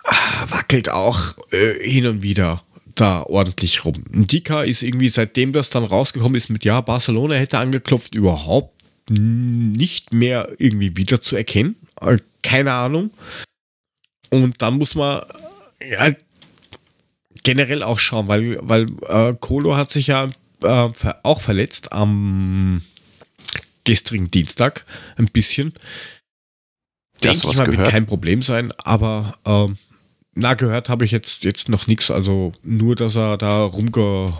Ah, 0.03 0.45
wackelt 0.49 0.89
auch 0.89 1.35
äh, 1.51 1.89
hin 1.89 2.05
und 2.05 2.21
wieder 2.21 2.63
da 2.95 3.23
ordentlich 3.23 3.85
rum. 3.85 4.03
Dika 4.09 4.63
ist 4.63 4.83
irgendwie, 4.83 5.09
seitdem 5.09 5.53
das 5.53 5.69
dann 5.69 5.83
rausgekommen 5.83 6.35
ist 6.35 6.49
mit, 6.49 6.63
ja, 6.65 6.81
Barcelona 6.81 7.35
hätte 7.35 7.57
angeklopft, 7.57 8.15
überhaupt 8.15 8.73
nicht 9.09 10.13
mehr 10.13 10.49
irgendwie 10.57 10.95
wieder 10.97 11.21
zu 11.21 11.35
erkennen. 11.35 11.75
Äh, 11.99 12.17
keine 12.41 12.73
Ahnung. 12.73 13.11
Und 14.29 14.61
dann 14.61 14.77
muss 14.77 14.95
man 14.95 15.21
ja, 15.81 16.11
generell 17.43 17.83
auch 17.83 17.99
schauen, 17.99 18.27
weil, 18.27 18.57
weil 18.61 18.87
äh, 19.07 19.35
Kolo 19.39 19.75
hat 19.75 19.91
sich 19.91 20.07
ja 20.07 20.29
äh, 20.63 20.89
auch 21.23 21.41
verletzt 21.41 21.91
am 21.91 22.81
gestrigen 23.83 24.31
Dienstag 24.31 24.85
ein 25.17 25.27
bisschen. 25.27 25.73
Denke 27.23 27.37
ich 27.37 27.57
mal, 27.57 27.65
gehört? 27.65 27.77
wird 27.77 27.89
kein 27.89 28.05
Problem 28.05 28.41
sein, 28.41 28.71
aber 28.77 29.37
ähm, 29.45 29.77
na, 30.33 30.53
gehört 30.53 30.89
habe 30.89 31.03
ich 31.05 31.11
jetzt, 31.11 31.43
jetzt 31.43 31.69
noch 31.69 31.87
nichts. 31.87 32.09
Also 32.09 32.53
nur, 32.63 32.95
dass 32.95 33.15
er 33.15 33.37
da 33.37 33.63
rumge. 33.63 34.33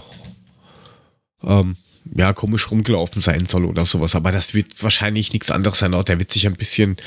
Ähm, 1.44 1.76
ja, 2.16 2.34
komisch 2.34 2.72
rumgelaufen 2.72 3.22
sein 3.22 3.46
soll 3.46 3.66
oder 3.66 3.86
sowas. 3.86 4.16
Aber 4.16 4.32
das 4.32 4.54
wird 4.54 4.82
wahrscheinlich 4.82 5.34
nichts 5.34 5.52
anderes 5.52 5.80
sein. 5.80 5.94
Auch 5.94 6.04
der 6.04 6.20
wird 6.20 6.32
sich 6.32 6.48
ein 6.48 6.56
bisschen 6.56 6.98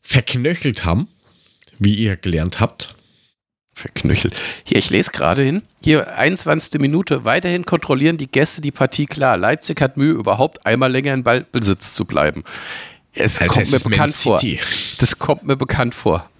verknöchelt 0.00 0.84
haben, 0.84 1.08
wie 1.78 1.94
ihr 1.94 2.16
gelernt 2.16 2.60
habt. 2.60 2.94
Verknöchelt. 3.72 4.40
Hier, 4.64 4.78
ich 4.78 4.90
lese 4.90 5.10
gerade 5.10 5.42
hin. 5.42 5.62
Hier, 5.82 6.16
21. 6.16 6.80
Minute. 6.80 7.24
Weiterhin 7.24 7.66
kontrollieren 7.66 8.16
die 8.16 8.30
Gäste 8.30 8.60
die 8.60 8.70
Partie 8.70 9.06
klar. 9.06 9.36
Leipzig 9.36 9.80
hat 9.80 9.96
Mühe, 9.96 10.12
überhaupt 10.12 10.64
einmal 10.64 10.90
länger 10.90 11.12
in 11.12 11.24
Ballbesitz 11.24 11.94
zu 11.94 12.04
bleiben. 12.04 12.44
Es 13.12 13.40
Alter, 13.40 13.54
kommt 13.54 13.70
mir 13.72 13.80
bekannt 13.80 14.14
vor. 14.14 14.40
Das 14.98 15.18
kommt 15.18 15.42
mir 15.44 15.56
bekannt 15.56 15.94
vor 15.94 16.30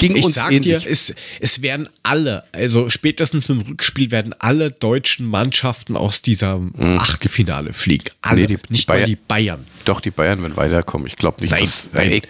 ging 0.00 0.16
ich 0.16 0.24
uns 0.24 0.34
sag 0.34 0.50
ähnlich. 0.50 0.82
dir, 0.82 0.90
es, 0.90 1.14
es 1.40 1.62
werden 1.62 1.88
alle, 2.02 2.44
also 2.52 2.90
spätestens 2.90 3.48
im 3.48 3.60
Rückspiel 3.60 4.10
werden 4.10 4.34
alle 4.38 4.70
deutschen 4.70 5.26
Mannschaften 5.26 5.96
aus 5.96 6.22
dieser 6.22 6.58
mhm. 6.58 6.98
Achtelfinale 6.98 7.72
fliegen. 7.72 8.10
Alle, 8.22 8.42
nee, 8.42 8.46
die, 8.46 8.58
nicht 8.68 8.86
Bayern, 8.86 9.06
die 9.06 9.16
Bayern. 9.16 9.66
Doch, 9.84 10.00
die 10.00 10.10
Bayern 10.10 10.42
werden 10.42 10.56
weiterkommen. 10.56 11.06
Ich 11.06 11.16
glaube 11.16 11.42
nicht, 11.42 11.52
nein, 11.52 11.60
dass 11.60 11.90
nein. 11.92 12.22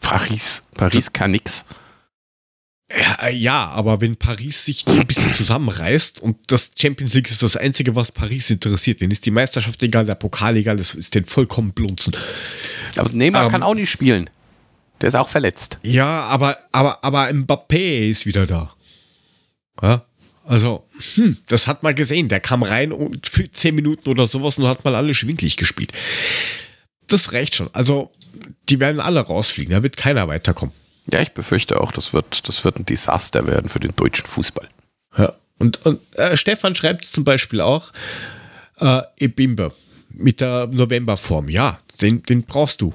Paris, 0.00 0.62
Paris 0.74 1.12
kann 1.12 1.32
nix. 1.32 1.64
Ja, 2.90 3.28
ja, 3.28 3.66
aber 3.66 4.00
wenn 4.00 4.16
Paris 4.16 4.64
sich 4.64 4.86
ein 4.86 5.06
bisschen 5.06 5.34
zusammenreißt 5.34 6.20
und 6.20 6.38
das 6.46 6.70
Champions 6.78 7.12
League 7.12 7.30
ist 7.30 7.42
das 7.42 7.58
Einzige, 7.58 7.94
was 7.94 8.12
Paris 8.12 8.48
interessiert, 8.48 9.02
dann 9.02 9.10
ist 9.10 9.26
die 9.26 9.30
Meisterschaft 9.30 9.82
egal, 9.82 10.06
der 10.06 10.14
Pokal 10.14 10.56
egal, 10.56 10.76
das 10.76 10.94
ist 10.94 11.14
den 11.14 11.26
vollkommen 11.26 11.72
blunzen. 11.72 12.16
Aber 12.96 13.10
Neymar 13.10 13.44
ähm, 13.44 13.52
kann 13.52 13.62
auch 13.62 13.74
nicht 13.74 13.90
spielen. 13.90 14.30
Der 15.00 15.08
ist 15.08 15.14
auch 15.14 15.28
verletzt. 15.28 15.78
Ja, 15.82 16.24
aber, 16.24 16.58
aber, 16.72 17.04
aber 17.04 17.28
Mbappé 17.28 18.10
ist 18.10 18.26
wieder 18.26 18.46
da. 18.46 18.74
Ja, 19.80 20.04
also, 20.48 20.86
hm, 21.14 21.36
das 21.46 21.66
hat 21.66 21.82
man 21.82 21.94
gesehen. 21.94 22.30
Der 22.30 22.40
kam 22.40 22.62
rein 22.62 22.90
und 22.90 23.26
für 23.26 23.50
10 23.50 23.74
Minuten 23.74 24.08
oder 24.08 24.26
sowas 24.26 24.56
und 24.56 24.66
hat 24.66 24.82
mal 24.82 24.94
alle 24.94 25.12
schwindlig 25.12 25.58
gespielt. 25.58 25.92
Das 27.06 27.34
reicht 27.34 27.54
schon. 27.54 27.68
Also, 27.74 28.10
die 28.70 28.80
werden 28.80 28.98
alle 28.98 29.20
rausfliegen. 29.20 29.74
Da 29.74 29.82
wird 29.82 29.98
keiner 29.98 30.26
weiterkommen. 30.26 30.74
Ja, 31.12 31.20
ich 31.20 31.32
befürchte 31.32 31.78
auch, 31.78 31.92
das 31.92 32.14
wird, 32.14 32.48
das 32.48 32.64
wird 32.64 32.78
ein 32.78 32.86
Desaster 32.86 33.46
werden 33.46 33.68
für 33.68 33.78
den 33.78 33.94
deutschen 33.94 34.26
Fußball. 34.26 34.68
Ja. 35.18 35.34
Und, 35.58 35.84
und 35.84 36.00
äh, 36.16 36.34
Stefan 36.36 36.74
schreibt 36.74 37.04
zum 37.04 37.24
Beispiel 37.24 37.60
auch, 37.60 37.92
äh, 38.80 39.02
Ebimbe 39.18 39.72
mit 40.08 40.40
der 40.40 40.66
Novemberform. 40.68 41.50
Ja, 41.50 41.78
den, 42.00 42.22
den 42.22 42.44
brauchst 42.44 42.80
du. 42.80 42.94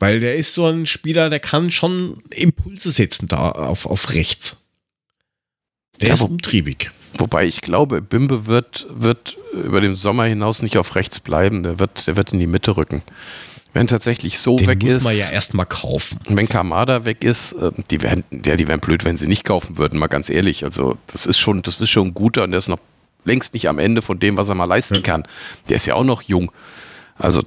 Weil 0.00 0.18
der 0.20 0.34
ist 0.34 0.54
so 0.54 0.66
ein 0.66 0.86
Spieler, 0.86 1.30
der 1.30 1.40
kann 1.40 1.70
schon 1.70 2.22
Impulse 2.30 2.90
setzen 2.90 3.28
da 3.28 3.50
auf, 3.50 3.86
auf 3.86 4.14
rechts. 4.14 4.56
Der 6.00 6.08
ja, 6.08 6.14
ist 6.14 6.22
umtriebig. 6.22 6.90
Wobei 7.18 7.44
ich 7.44 7.60
glaube, 7.60 8.00
Bimbe 8.00 8.46
wird, 8.46 8.86
wird 8.90 9.36
über 9.52 9.82
den 9.82 9.94
Sommer 9.94 10.24
hinaus 10.24 10.62
nicht 10.62 10.78
auf 10.78 10.94
rechts 10.96 11.20
bleiben. 11.20 11.62
Der 11.62 11.78
wird, 11.78 12.06
der 12.06 12.16
wird 12.16 12.32
in 12.32 12.38
die 12.38 12.46
Mitte 12.46 12.78
rücken. 12.78 13.02
Wenn 13.74 13.86
tatsächlich 13.86 14.40
so 14.40 14.56
den 14.56 14.68
weg 14.68 14.82
muss 14.82 14.94
ist. 14.94 15.02
muss 15.02 15.04
man 15.04 15.18
ja 15.18 15.30
erstmal 15.30 15.66
kaufen. 15.66 16.18
Wenn 16.28 16.48
Kamada 16.48 17.04
weg 17.04 17.22
ist, 17.22 17.52
äh, 17.52 17.70
die 17.90 18.02
wären, 18.02 18.24
ja, 18.32 18.56
die 18.56 18.66
wären 18.66 18.80
blöd, 18.80 19.04
wenn 19.04 19.18
sie 19.18 19.26
nicht 19.26 19.44
kaufen 19.44 19.76
würden, 19.76 19.98
mal 19.98 20.08
ganz 20.08 20.30
ehrlich. 20.30 20.64
Also, 20.64 20.96
das 21.12 21.26
ist 21.26 21.38
schon, 21.38 21.60
das 21.62 21.80
ist 21.80 21.90
schon 21.90 22.08
ein 22.08 22.14
guter 22.14 22.44
und 22.44 22.52
der 22.52 22.58
ist 22.58 22.68
noch 22.68 22.80
längst 23.24 23.52
nicht 23.52 23.68
am 23.68 23.78
Ende 23.78 24.00
von 24.00 24.18
dem, 24.18 24.38
was 24.38 24.48
er 24.48 24.54
mal 24.54 24.64
leisten 24.64 25.02
kann. 25.02 25.24
Der 25.68 25.76
ist 25.76 25.86
ja 25.86 25.94
auch 25.94 26.04
noch 26.04 26.22
jung. 26.22 26.50
Also, 27.16 27.42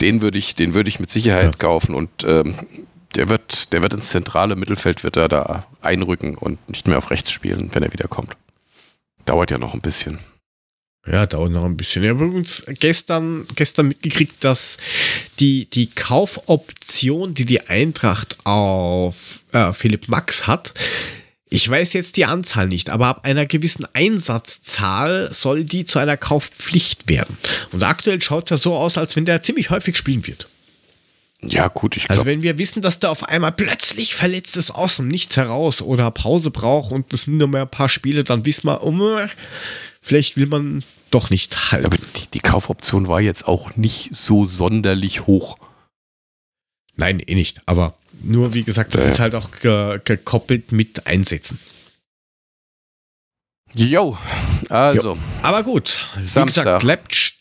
den 0.00 0.22
würde 0.22 0.38
ich, 0.38 0.54
den 0.54 0.74
würde 0.74 0.88
ich 0.88 1.00
mit 1.00 1.10
Sicherheit 1.10 1.44
ja. 1.44 1.52
kaufen 1.52 1.94
und 1.94 2.10
ähm, 2.24 2.54
der 3.14 3.28
wird, 3.28 3.72
der 3.72 3.82
wird 3.82 3.94
ins 3.94 4.10
zentrale 4.10 4.56
Mittelfeld 4.56 5.04
wird 5.04 5.16
er 5.16 5.28
da 5.28 5.66
einrücken 5.80 6.36
und 6.36 6.68
nicht 6.68 6.86
mehr 6.86 6.98
auf 6.98 7.10
rechts 7.10 7.30
spielen, 7.30 7.70
wenn 7.72 7.82
er 7.82 7.92
wiederkommt. 7.92 8.36
Dauert 9.24 9.50
ja 9.50 9.58
noch 9.58 9.74
ein 9.74 9.80
bisschen. 9.80 10.18
Ja, 11.06 11.26
dauert 11.26 11.52
noch 11.52 11.64
ein 11.64 11.76
bisschen. 11.76 12.02
Ich 12.02 12.10
habe 12.10 12.24
übrigens 12.24 12.64
gestern, 12.80 13.46
gestern 13.54 13.88
mitgekriegt, 13.88 14.42
dass 14.42 14.78
die, 15.38 15.68
die 15.68 15.90
Kaufoption, 15.90 17.34
die 17.34 17.44
die 17.44 17.68
Eintracht 17.68 18.38
auf 18.44 19.42
äh, 19.52 19.72
Philipp 19.72 20.08
Max 20.08 20.46
hat, 20.46 20.72
ich 21.54 21.68
weiß 21.68 21.92
jetzt 21.92 22.16
die 22.16 22.24
Anzahl 22.24 22.66
nicht, 22.66 22.90
aber 22.90 23.06
ab 23.06 23.20
einer 23.24 23.46
gewissen 23.46 23.86
Einsatzzahl 23.92 25.32
soll 25.32 25.62
die 25.62 25.84
zu 25.84 26.00
einer 26.00 26.16
Kaufpflicht 26.16 27.08
werden. 27.08 27.38
Und 27.70 27.84
aktuell 27.84 28.20
schaut 28.20 28.44
es 28.44 28.50
ja 28.50 28.56
so 28.56 28.74
aus, 28.74 28.98
als 28.98 29.14
wenn 29.14 29.24
der 29.24 29.40
ziemlich 29.40 29.70
häufig 29.70 29.96
spielen 29.96 30.26
wird. 30.26 30.48
Ja, 31.42 31.68
gut, 31.68 31.96
ich 31.96 32.06
glaube. 32.06 32.18
Also, 32.18 32.26
wenn 32.26 32.42
wir 32.42 32.58
wissen, 32.58 32.82
dass 32.82 32.98
der 32.98 33.10
auf 33.12 33.28
einmal 33.28 33.52
plötzlich 33.52 34.16
verletzt 34.16 34.56
ist, 34.56 34.72
aus 34.72 34.96
dem 34.96 35.06
Nichts 35.06 35.36
heraus 35.36 35.80
oder 35.80 36.10
Pause 36.10 36.50
braucht 36.50 36.90
und 36.90 37.12
das 37.12 37.22
sind 37.22 37.36
nur 37.36 37.46
mehr 37.46 37.62
ein 37.62 37.70
paar 37.70 37.88
Spiele, 37.88 38.24
dann 38.24 38.44
wissen 38.46 38.66
wir, 38.66 38.82
um, 38.82 39.16
vielleicht 40.00 40.36
will 40.36 40.46
man 40.46 40.82
doch 41.12 41.30
nicht 41.30 41.70
halten. 41.70 41.86
Aber 41.86 41.98
die, 42.16 42.26
die 42.32 42.40
Kaufoption 42.40 43.06
war 43.06 43.20
jetzt 43.20 43.46
auch 43.46 43.76
nicht 43.76 44.08
so 44.12 44.44
sonderlich 44.44 45.28
hoch. 45.28 45.56
Nein, 46.96 47.20
eh 47.20 47.36
nicht. 47.36 47.60
Aber 47.66 47.96
nur, 48.22 48.54
wie 48.54 48.62
gesagt, 48.62 48.94
das 48.94 49.04
äh. 49.04 49.08
ist 49.08 49.18
halt 49.18 49.34
auch 49.34 49.50
ge 49.50 50.00
gekoppelt 50.04 50.72
mit 50.72 51.06
Einsätzen. 51.06 51.58
Jo, 53.74 54.16
also. 54.68 55.14
Jo. 55.14 55.18
Aber 55.42 55.62
gut, 55.62 56.06
Samstag. 56.22 56.82
wie 56.82 56.86
gesagt, 56.86 57.34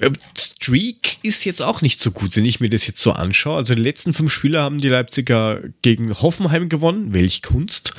äh, 0.00 0.10
Streak 0.38 1.18
ist 1.22 1.44
jetzt 1.44 1.62
auch 1.62 1.82
nicht 1.82 2.00
so 2.00 2.10
gut, 2.10 2.34
wenn 2.36 2.44
ich 2.44 2.60
mir 2.60 2.70
das 2.70 2.86
jetzt 2.86 3.00
so 3.00 3.12
anschaue. 3.12 3.56
Also 3.56 3.74
die 3.74 3.82
letzten 3.82 4.12
fünf 4.12 4.32
Spiele 4.32 4.60
haben 4.60 4.80
die 4.80 4.88
Leipziger 4.88 5.60
gegen 5.82 6.12
Hoffenheim 6.12 6.68
gewonnen, 6.68 7.14
welch 7.14 7.42
Kunst. 7.42 7.94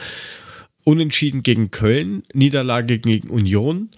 Unentschieden 0.84 1.44
gegen 1.44 1.72
Köln, 1.72 2.24
Niederlage 2.34 3.00
gegen 3.00 3.30
Union. 3.30 3.90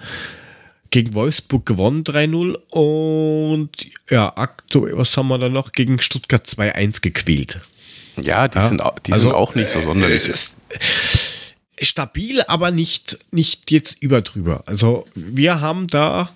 gegen 0.91 1.13
Wolfsburg 1.13 1.65
gewonnen 1.65 2.03
3-0 2.03 2.55
und 2.71 3.69
ja, 4.09 4.33
aktuell, 4.35 4.97
was 4.97 5.15
haben 5.15 5.27
wir 5.27 5.37
da 5.37 5.49
noch? 5.49 5.71
Gegen 5.71 6.01
Stuttgart 6.01 6.45
2-1 6.45 7.01
gequält. 7.01 7.59
Ja, 8.23 8.47
die, 8.47 8.57
ja? 8.57 8.67
Sind, 8.67 8.81
auch, 8.81 8.99
die 8.99 9.13
also, 9.13 9.29
sind 9.29 9.35
auch 9.35 9.55
nicht 9.55 9.69
so 9.69 9.81
sonderlich. 9.81 10.27
Äh, 10.27 11.85
stabil, 11.85 12.41
aber 12.47 12.71
nicht, 12.71 13.17
nicht 13.31 13.71
jetzt 13.71 14.01
überdrüber. 14.01 14.63
Also 14.65 15.05
wir 15.15 15.61
haben 15.61 15.87
da 15.87 16.29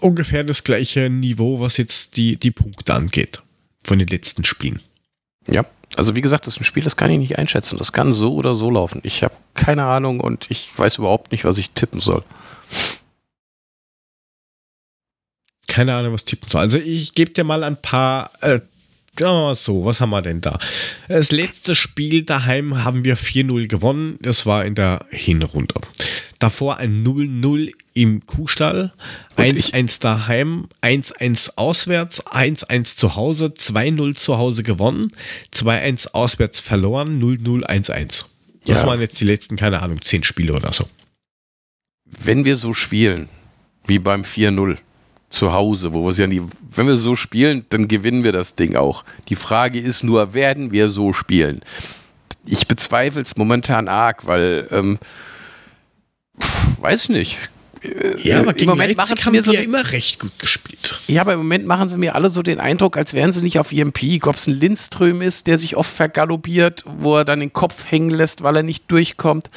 ungefähr 0.00 0.44
das 0.44 0.64
gleiche 0.64 1.10
Niveau, 1.10 1.60
was 1.60 1.76
jetzt 1.76 2.16
die, 2.16 2.36
die 2.36 2.50
Punkte 2.50 2.94
angeht 2.94 3.42
von 3.82 3.98
den 3.98 4.08
letzten 4.08 4.44
Spielen. 4.44 4.80
Ja, 5.48 5.64
also 5.96 6.16
wie 6.16 6.20
gesagt, 6.20 6.46
das 6.46 6.54
ist 6.54 6.60
ein 6.60 6.64
Spiel, 6.64 6.82
das 6.82 6.96
kann 6.96 7.10
ich 7.10 7.18
nicht 7.18 7.38
einschätzen. 7.38 7.78
Das 7.78 7.92
kann 7.92 8.12
so 8.12 8.34
oder 8.34 8.54
so 8.54 8.70
laufen. 8.70 9.00
Ich 9.04 9.22
habe 9.22 9.34
keine 9.54 9.84
Ahnung 9.84 10.20
und 10.20 10.46
ich 10.50 10.76
weiß 10.76 10.98
überhaupt 10.98 11.32
nicht, 11.32 11.44
was 11.44 11.58
ich 11.58 11.70
tippen 11.70 12.00
soll. 12.00 12.24
Keine 15.66 15.94
Ahnung, 15.94 16.12
was 16.12 16.24
tippen 16.24 16.50
soll. 16.50 16.60
Also 16.60 16.78
ich 16.78 17.14
gebe 17.14 17.32
dir 17.32 17.44
mal 17.44 17.64
ein 17.64 17.80
paar 17.80 18.30
äh, 18.40 18.60
so, 19.18 19.84
was 19.84 20.00
haben 20.00 20.10
wir 20.10 20.22
denn 20.22 20.40
da? 20.40 20.58
Das 21.08 21.30
letzte 21.30 21.74
Spiel 21.74 22.22
daheim 22.22 22.84
haben 22.84 23.04
wir 23.04 23.16
4-0 23.16 23.68
gewonnen. 23.68 24.18
Das 24.20 24.46
war 24.46 24.64
in 24.64 24.74
der 24.74 25.06
Hinrunde. 25.10 25.74
Davor 26.38 26.78
ein 26.78 27.04
0-0 27.04 27.72
im 27.94 28.26
Kuhstall, 28.26 28.92
1-1 29.36 30.00
daheim, 30.00 30.68
1-1 30.82 31.52
auswärts, 31.56 32.26
1-1 32.26 32.96
zu 32.96 33.16
Hause, 33.16 33.46
2-0 33.56 34.14
zu 34.14 34.36
Hause 34.36 34.62
gewonnen, 34.62 35.12
2-1 35.54 36.08
auswärts 36.08 36.60
verloren, 36.60 37.20
0-0, 37.22 37.64
1-1. 37.64 38.24
Das 38.66 38.80
ja. 38.80 38.86
waren 38.86 39.00
jetzt 39.00 39.20
die 39.20 39.24
letzten, 39.24 39.56
keine 39.56 39.80
Ahnung, 39.80 40.00
10 40.00 40.24
Spiele 40.24 40.54
oder 40.54 40.72
so. 40.72 40.88
Wenn 42.04 42.44
wir 42.44 42.56
so 42.56 42.74
spielen, 42.74 43.28
wie 43.86 43.98
beim 43.98 44.22
4-0, 44.22 44.78
zu 45.34 45.52
Hause, 45.52 45.92
wo 45.92 46.02
wir 46.04 46.10
es 46.10 46.18
ja 46.18 46.26
nie, 46.26 46.42
wenn 46.74 46.86
wir 46.86 46.96
so 46.96 47.16
spielen, 47.16 47.66
dann 47.68 47.88
gewinnen 47.88 48.24
wir 48.24 48.32
das 48.32 48.54
Ding 48.54 48.76
auch. 48.76 49.04
Die 49.28 49.36
Frage 49.36 49.80
ist 49.80 50.04
nur, 50.04 50.34
werden 50.34 50.72
wir 50.72 50.88
so 50.88 51.12
spielen? 51.12 51.60
Ich 52.46 52.66
bezweifle 52.68 53.22
es 53.22 53.36
momentan 53.36 53.88
arg, 53.88 54.26
weil, 54.26 54.68
ähm, 54.70 54.98
pf, 56.40 56.80
weiß 56.80 57.08
nicht. 57.08 57.38
Äh, 57.82 58.20
ja, 58.22 58.40
aber 58.40 58.58
im 58.58 58.66
Moment 58.66 58.96
machen 58.96 59.16
sie 59.16 59.30
mir 59.30 59.42
so 59.42 59.52
ja 59.52 59.60
immer 59.60 59.92
recht 59.92 60.18
gut 60.20 60.38
gespielt. 60.38 61.00
Ja, 61.06 61.22
aber 61.22 61.34
im 61.34 61.40
Moment 61.40 61.66
machen 61.66 61.88
sie 61.88 61.98
mir 61.98 62.14
alle 62.14 62.30
so 62.30 62.42
den 62.42 62.60
Eindruck, 62.60 62.96
als 62.96 63.12
wären 63.12 63.32
sie 63.32 63.42
nicht 63.42 63.58
auf 63.58 63.72
ihrem 63.72 63.92
Peak. 63.92 64.26
Ob 64.26 64.36
es 64.36 64.46
ein 64.46 64.58
Lindström 64.58 65.22
ist, 65.22 65.46
der 65.46 65.58
sich 65.58 65.76
oft 65.76 65.92
vergaloppiert, 65.92 66.84
wo 66.98 67.16
er 67.16 67.24
dann 67.24 67.40
den 67.40 67.52
Kopf 67.52 67.90
hängen 67.90 68.10
lässt, 68.10 68.42
weil 68.42 68.56
er 68.56 68.62
nicht 68.62 68.90
durchkommt 68.90 69.48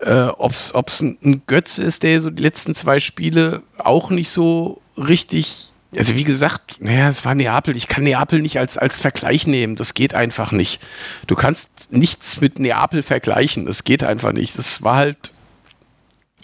äh, 0.00 0.28
ob 0.28 0.52
es 0.52 1.00
ein, 1.00 1.42
Götze 1.46 1.82
ist, 1.82 2.02
der 2.02 2.20
so 2.20 2.30
die 2.30 2.42
letzten 2.42 2.74
zwei 2.74 3.00
Spiele 3.00 3.62
auch 3.78 4.10
nicht 4.10 4.30
so 4.30 4.80
richtig 4.96 5.70
also 5.96 6.14
wie 6.16 6.24
gesagt, 6.24 6.76
naja, 6.80 7.08
es 7.08 7.24
war 7.24 7.34
Neapel. 7.34 7.74
Ich 7.74 7.88
kann 7.88 8.04
Neapel 8.04 8.42
nicht 8.42 8.58
als, 8.58 8.76
als 8.76 9.00
Vergleich 9.00 9.46
nehmen. 9.46 9.74
Das 9.74 9.94
geht 9.94 10.12
einfach 10.12 10.52
nicht. 10.52 10.86
Du 11.26 11.34
kannst 11.34 11.90
nichts 11.90 12.42
mit 12.42 12.58
Neapel 12.58 13.02
vergleichen. 13.02 13.64
Das 13.64 13.84
geht 13.84 14.04
einfach 14.04 14.32
nicht. 14.32 14.58
Das 14.58 14.82
war 14.82 14.96
halt 14.96 15.32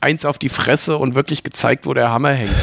eins 0.00 0.24
auf 0.24 0.38
die 0.38 0.48
Fresse 0.48 0.96
und 0.96 1.14
wirklich 1.14 1.42
gezeigt, 1.42 1.84
wo 1.84 1.92
der 1.92 2.10
Hammer 2.10 2.32
hängt. 2.32 2.54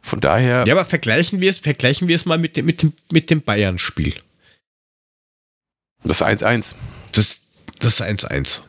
Von 0.00 0.20
daher. 0.20 0.64
Ja, 0.66 0.74
aber 0.74 0.86
vergleichen 0.86 1.42
wir 1.42 1.50
es, 1.50 1.58
vergleichen 1.58 2.08
wir 2.08 2.16
es 2.16 2.24
mal 2.24 2.38
mit 2.38 2.56
dem, 2.56 2.64
mit 2.64 2.82
dem, 2.82 2.94
mit 3.10 3.28
dem 3.28 3.42
Bayern-Spiel. 3.42 4.14
Das 6.02 6.22
1-1. 6.22 6.74
Das, 7.12 7.40
das 7.78 8.02
1-1. 8.02 8.62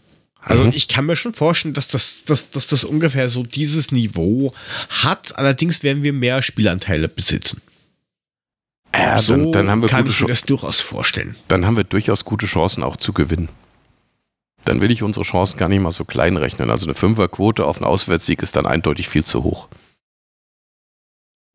Also 0.45 0.65
mhm. 0.65 0.73
ich 0.73 0.87
kann 0.87 1.07
mir 1.07 1.15
schon 1.15 1.33
vorstellen, 1.33 1.73
dass 1.73 1.87
das, 1.87 2.23
dass, 2.25 2.51
dass 2.51 2.67
das 2.67 2.83
ungefähr 2.83 3.29
so 3.29 3.41
dieses 3.41 3.91
Niveau 3.91 4.53
hat. 4.89 5.37
Allerdings 5.37 5.81
werden 5.81 6.03
wir 6.03 6.13
mehr 6.13 6.43
Spielanteile 6.43 7.07
besitzen. 7.07 7.61
Ja, 8.93 9.17
so 9.17 9.33
dann, 9.33 9.51
dann 9.51 9.69
haben 9.71 9.81
wir 9.81 9.89
kann 9.89 10.05
ich 10.05 10.21
mir 10.21 10.27
das 10.27 10.43
durchaus 10.43 10.79
vorstellen. 10.79 11.35
Dann 11.47 11.65
haben 11.65 11.75
wir 11.75 11.83
durchaus 11.83 12.25
gute 12.25 12.45
Chancen 12.45 12.83
auch 12.83 12.95
zu 12.95 13.11
gewinnen. 13.11 13.49
Dann 14.65 14.81
will 14.81 14.91
ich 14.91 15.01
unsere 15.01 15.25
Chancen 15.25 15.57
gar 15.57 15.67
nicht 15.67 15.81
mal 15.81 15.91
so 15.91 16.05
klein 16.05 16.37
rechnen. 16.37 16.69
Also 16.69 16.85
eine 16.85 16.93
Fünferquote 16.93 17.65
auf 17.65 17.77
einen 17.77 17.85
Auswärtssieg 17.85 18.43
ist 18.43 18.55
dann 18.55 18.67
eindeutig 18.67 19.09
viel 19.09 19.23
zu 19.23 19.43
hoch. 19.43 19.67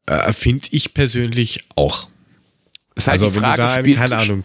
Äh, 0.07 0.33
Finde 0.33 0.67
ich 0.73 0.95
persönlich 0.95 1.65
auch. 1.77 2.09
Ist 2.97 3.07
halt 3.07 3.23
also 3.23 3.33
die 3.35 3.41
Frage, 3.41 3.63
da, 3.63 3.79
spielt, 3.79 3.97
keine 3.97 4.17
Ahnung, 4.17 4.45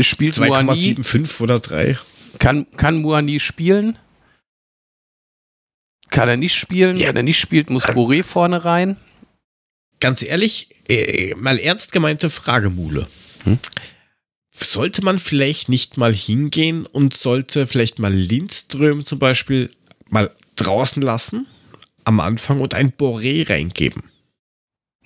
spielt 0.00 0.34
2,75 0.34 1.40
oder 1.40 1.60
3. 1.60 1.96
Kann, 2.38 2.66
kann 2.76 3.02
Muani 3.02 3.40
spielen? 3.40 3.98
Kann 6.10 6.28
er 6.28 6.36
nicht 6.36 6.54
spielen? 6.54 6.96
Ja. 6.96 7.08
Wenn 7.08 7.16
er 7.16 7.22
nicht 7.22 7.40
spielt, 7.40 7.70
muss 7.70 7.86
Boré 7.86 8.22
vorne 8.22 8.64
rein. 8.64 8.96
Ganz 10.00 10.22
ehrlich, 10.22 10.68
äh, 10.88 11.34
mal 11.36 11.58
ernst 11.58 11.92
gemeinte 11.92 12.30
Frage, 12.30 12.70
Mule. 12.70 13.06
Hm? 13.44 13.58
Sollte 14.50 15.02
man 15.02 15.18
vielleicht 15.18 15.68
nicht 15.68 15.96
mal 15.96 16.14
hingehen 16.14 16.86
und 16.86 17.16
sollte 17.16 17.66
vielleicht 17.66 17.98
mal 17.98 18.14
Lindström 18.14 19.04
zum 19.04 19.18
Beispiel 19.18 19.70
mal 20.08 20.30
draußen 20.56 21.02
lassen 21.02 21.46
am 22.04 22.20
Anfang 22.20 22.60
und 22.60 22.74
ein 22.74 22.92
Boré 22.92 23.48
reingeben? 23.48 24.04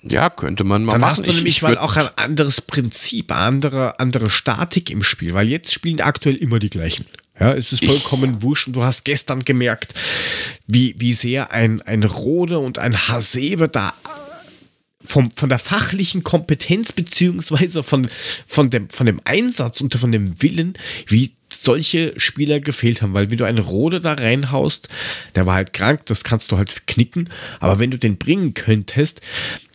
Ja, 0.03 0.29
könnte 0.29 0.63
man 0.63 0.85
mal 0.85 0.93
Dann 0.93 1.01
machen. 1.01 1.11
hast 1.11 1.27
du 1.27 1.31
ich, 1.31 1.37
nämlich 1.37 1.57
ich 1.57 1.61
mal 1.61 1.77
auch 1.77 1.97
ein 1.97 2.07
anderes 2.15 2.61
Prinzip, 2.61 3.31
andere, 3.35 3.99
andere 3.99 4.29
Statik 4.29 4.89
im 4.89 5.03
Spiel, 5.03 5.33
weil 5.33 5.49
jetzt 5.49 5.73
spielen 5.73 5.99
aktuell 6.01 6.35
immer 6.35 6.59
die 6.59 6.69
gleichen. 6.69 7.05
Ja, 7.39 7.53
es 7.53 7.71
ist 7.71 7.85
vollkommen 7.85 8.37
ich, 8.37 8.43
wurscht 8.43 8.67
und 8.67 8.73
du 8.73 8.83
hast 8.83 9.05
gestern 9.05 9.45
gemerkt, 9.45 9.93
wie, 10.67 10.95
wie 10.97 11.13
sehr 11.13 11.51
ein, 11.51 11.81
ein 11.81 12.03
Rode 12.03 12.59
und 12.59 12.79
ein 12.79 12.95
Hasebe 13.07 13.69
da 13.69 13.93
vom, 15.05 15.31
von 15.31 15.49
der 15.49 15.59
fachlichen 15.59 16.23
Kompetenz 16.23 16.91
beziehungsweise 16.91 17.83
von, 17.83 18.07
von, 18.45 18.69
dem, 18.69 18.89
von 18.89 19.05
dem 19.05 19.21
Einsatz 19.23 19.81
und 19.81 19.95
von 19.95 20.11
dem 20.11 20.41
Willen, 20.41 20.73
wie 21.07 21.33
solche 21.61 22.13
Spieler 22.17 22.61
gefehlt 22.61 23.01
haben, 23.01 23.13
weil 23.13 23.29
wenn 23.29 23.37
du 23.37 23.43
einen 23.43 23.57
Rode 23.57 23.99
da 23.99 24.13
reinhaust, 24.13 24.87
der 25.35 25.45
war 25.45 25.55
halt 25.55 25.73
krank, 25.73 26.05
das 26.05 26.23
kannst 26.23 26.51
du 26.51 26.57
halt 26.57 26.87
knicken, 26.87 27.29
aber 27.59 27.79
wenn 27.79 27.91
du 27.91 27.97
den 27.97 28.17
bringen 28.17 28.53
könntest, 28.53 29.19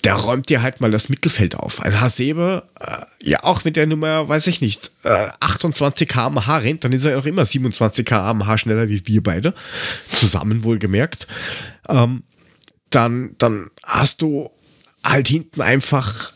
der 0.02 0.14
räumt 0.14 0.48
dir 0.48 0.62
halt 0.62 0.80
mal 0.80 0.90
das 0.90 1.10
Mittelfeld 1.10 1.56
auf. 1.56 1.80
Ein 1.80 2.00
Hasebe, 2.00 2.68
äh, 2.80 3.04
ja, 3.22 3.44
auch 3.44 3.64
wenn 3.64 3.74
der 3.74 3.86
Nummer, 3.86 4.28
weiß 4.28 4.46
ich 4.46 4.62
nicht, 4.62 4.92
äh, 5.02 5.28
28 5.40 6.08
km/h 6.08 6.58
rennt, 6.58 6.84
dann 6.84 6.92
ist 6.92 7.04
er 7.04 7.18
auch 7.18 7.26
immer 7.26 7.44
27 7.44 8.06
km/h 8.06 8.58
schneller 8.58 8.88
wie 8.88 9.06
wir 9.06 9.22
beide, 9.22 9.54
zusammen 10.08 10.64
wohlgemerkt. 10.64 11.26
Ähm, 11.88 12.22
dann, 12.88 13.34
dann 13.38 13.70
hast 13.82 14.22
du 14.22 14.50
halt 15.02 15.28
hinten 15.28 15.60
einfach, 15.60 16.32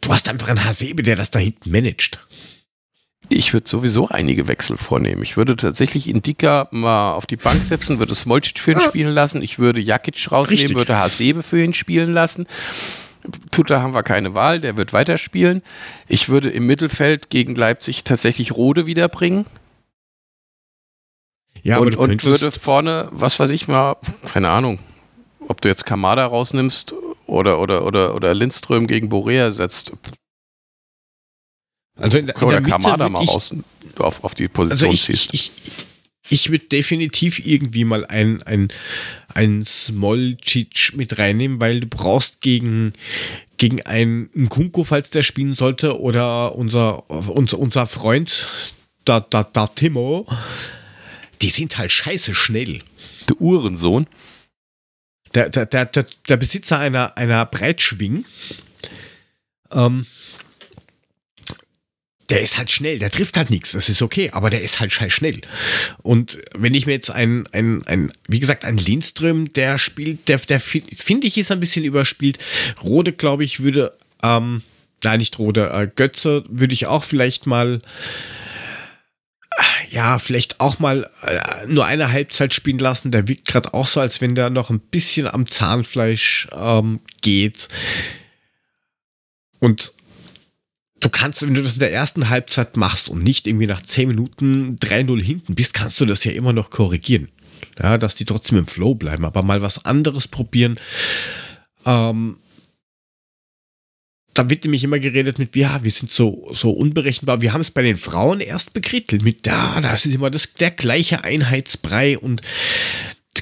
du 0.00 0.12
hast 0.12 0.28
einfach 0.28 0.48
einen 0.48 0.64
Hasebe, 0.64 1.02
der 1.02 1.16
das 1.16 1.32
da 1.32 1.40
hinten 1.40 1.72
managt. 1.72 2.20
Ich 3.30 3.52
würde 3.52 3.68
sowieso 3.68 4.08
einige 4.08 4.48
Wechsel 4.48 4.76
vornehmen. 4.78 5.22
Ich 5.22 5.36
würde 5.36 5.54
tatsächlich 5.56 6.08
Indika 6.08 6.68
mal 6.70 7.12
auf 7.12 7.26
die 7.26 7.36
Bank 7.36 7.62
setzen, 7.62 7.98
würde 7.98 8.14
Smolcic 8.14 8.58
für 8.58 8.72
ihn 8.72 8.78
ah. 8.78 8.88
spielen 8.88 9.12
lassen. 9.12 9.42
Ich 9.42 9.58
würde 9.58 9.80
Jakic 9.80 10.32
rausnehmen, 10.32 10.60
Richtig. 10.60 10.76
würde 10.76 10.96
Hasebe 10.96 11.42
für 11.42 11.62
ihn 11.62 11.74
spielen 11.74 12.12
lassen. 12.12 12.46
Tuta 13.52 13.82
haben 13.82 13.94
wir 13.94 14.02
keine 14.02 14.34
Wahl, 14.34 14.60
der 14.60 14.76
wird 14.76 14.92
weiterspielen. 14.92 15.62
Ich 16.06 16.28
würde 16.28 16.48
im 16.50 16.66
Mittelfeld 16.66 17.28
gegen 17.28 17.54
Leipzig 17.54 18.04
tatsächlich 18.04 18.52
Rode 18.52 18.86
wiederbringen. 18.86 19.44
Ja, 21.62 21.78
und, 21.78 21.96
und 21.96 22.24
würde 22.24 22.52
vorne, 22.52 23.08
was 23.10 23.38
weiß 23.40 23.50
ich 23.50 23.68
mal, 23.68 23.96
keine 24.32 24.48
Ahnung, 24.48 24.78
ob 25.48 25.60
du 25.60 25.68
jetzt 25.68 25.84
Kamada 25.84 26.24
rausnimmst 26.24 26.94
oder, 27.26 27.60
oder, 27.60 27.84
oder, 27.84 28.14
oder 28.14 28.32
Lindström 28.32 28.86
gegen 28.86 29.08
Borea 29.08 29.50
setzt. 29.50 29.92
Also 31.98 32.18
in, 32.18 32.28
in 32.28 32.34
oder 32.42 32.60
Kamada 32.60 33.08
mal 33.08 33.24
raus 33.24 33.54
auf, 33.98 34.24
auf 34.24 34.34
die 34.34 34.48
Position 34.48 34.90
also 34.90 34.94
ich, 34.94 35.04
ziehst. 35.04 35.34
Ich, 35.34 35.52
ich, 35.52 35.52
ich 36.30 36.50
würde 36.50 36.66
definitiv 36.66 37.44
irgendwie 37.44 37.84
mal 37.84 38.06
ein, 38.06 38.42
ein, 38.42 38.68
ein 39.34 39.64
Smolcic 39.64 40.92
mit 40.94 41.18
reinnehmen, 41.18 41.60
weil 41.60 41.80
du 41.80 41.86
brauchst 41.86 42.40
gegen, 42.40 42.92
gegen 43.56 43.82
einen 43.82 44.30
Nkunku, 44.34 44.84
falls 44.84 45.10
der 45.10 45.22
spielen 45.22 45.52
sollte, 45.52 45.98
oder 45.98 46.54
unser, 46.54 47.08
unser, 47.10 47.58
unser 47.58 47.86
Freund, 47.86 48.48
da, 49.04 49.20
da, 49.20 49.42
da 49.42 49.66
Timo, 49.66 50.26
die 51.42 51.50
sind 51.50 51.78
halt 51.78 51.92
scheiße 51.92 52.34
schnell. 52.34 52.80
Der 53.28 53.40
Uhrensohn 53.40 54.06
der, 55.34 55.50
der, 55.50 55.66
der, 55.66 55.86
der, 55.86 56.06
der 56.28 56.36
Besitzer 56.36 56.78
einer, 56.78 57.16
einer 57.16 57.44
Breitschwing, 57.46 58.24
ähm, 59.72 60.06
der 62.30 62.42
ist 62.42 62.58
halt 62.58 62.70
schnell, 62.70 62.98
der 62.98 63.10
trifft 63.10 63.36
halt 63.36 63.50
nichts, 63.50 63.72
das 63.72 63.88
ist 63.88 64.02
okay, 64.02 64.30
aber 64.32 64.50
der 64.50 64.60
ist 64.60 64.80
halt 64.80 64.92
scheiß 64.92 65.12
schnell. 65.12 65.40
Und 66.02 66.38
wenn 66.54 66.74
ich 66.74 66.86
mir 66.86 66.92
jetzt 66.92 67.10
ein, 67.10 67.46
ein, 67.52 67.82
ein 67.86 68.12
wie 68.26 68.40
gesagt, 68.40 68.64
ein 68.64 68.76
Lindström, 68.76 69.50
der 69.52 69.78
spielt, 69.78 70.28
der, 70.28 70.38
der 70.38 70.60
finde 70.60 71.26
ich 71.26 71.38
ist 71.38 71.50
ein 71.50 71.60
bisschen 71.60 71.84
überspielt. 71.84 72.38
Rode, 72.82 73.12
glaube 73.12 73.44
ich, 73.44 73.60
würde, 73.60 73.96
ähm, 74.22 74.62
nein, 75.02 75.18
nicht 75.20 75.38
Rode, 75.38 75.70
äh, 75.70 75.88
Götze 75.94 76.44
würde 76.48 76.74
ich 76.74 76.86
auch 76.86 77.04
vielleicht 77.04 77.46
mal 77.46 77.80
ja, 79.90 80.18
vielleicht 80.18 80.60
auch 80.60 80.78
mal 80.78 81.10
äh, 81.22 81.66
nur 81.66 81.86
eine 81.86 82.12
Halbzeit 82.12 82.54
spielen 82.54 82.78
lassen. 82.78 83.10
Der 83.10 83.26
wirkt 83.26 83.48
gerade 83.48 83.72
auch 83.74 83.86
so, 83.86 84.00
als 84.00 84.20
wenn 84.20 84.34
der 84.34 84.50
noch 84.50 84.70
ein 84.70 84.80
bisschen 84.80 85.26
am 85.26 85.48
Zahnfleisch 85.48 86.48
ähm, 86.52 87.00
geht. 87.22 87.68
Und 89.60 89.92
du 91.00 91.08
kannst, 91.08 91.42
wenn 91.42 91.54
du 91.54 91.62
das 91.62 91.74
in 91.74 91.78
der 91.78 91.92
ersten 91.92 92.28
Halbzeit 92.28 92.76
machst 92.76 93.08
und 93.08 93.22
nicht 93.22 93.46
irgendwie 93.46 93.66
nach 93.66 93.82
10 93.82 94.08
Minuten 94.08 94.76
3-0 94.76 95.22
hinten 95.22 95.54
bist, 95.54 95.74
kannst 95.74 96.00
du 96.00 96.06
das 96.06 96.24
ja 96.24 96.32
immer 96.32 96.52
noch 96.52 96.70
korrigieren. 96.70 97.28
Ja, 97.80 97.98
dass 97.98 98.14
die 98.14 98.24
trotzdem 98.24 98.58
im 98.58 98.66
Flow 98.66 98.94
bleiben, 98.94 99.24
aber 99.24 99.42
mal 99.42 99.62
was 99.62 99.84
anderes 99.84 100.28
probieren. 100.28 100.78
Ähm, 101.84 102.36
da 104.34 104.48
wird 104.48 104.62
nämlich 104.62 104.84
immer 104.84 105.00
geredet 105.00 105.40
mit, 105.40 105.56
ja, 105.56 105.82
wir 105.82 105.90
sind 105.90 106.12
so, 106.12 106.48
so 106.52 106.70
unberechenbar. 106.70 107.40
Wir 107.40 107.52
haben 107.52 107.60
es 107.60 107.72
bei 107.72 107.82
den 107.82 107.96
Frauen 107.96 108.38
erst 108.38 108.72
bekrittelt 108.72 109.22
mit, 109.22 109.44
ja, 109.46 109.80
das 109.80 110.06
ist 110.06 110.14
immer 110.14 110.30
das, 110.30 110.54
der 110.54 110.70
gleiche 110.70 111.24
Einheitsbrei 111.24 112.16
und 112.16 112.40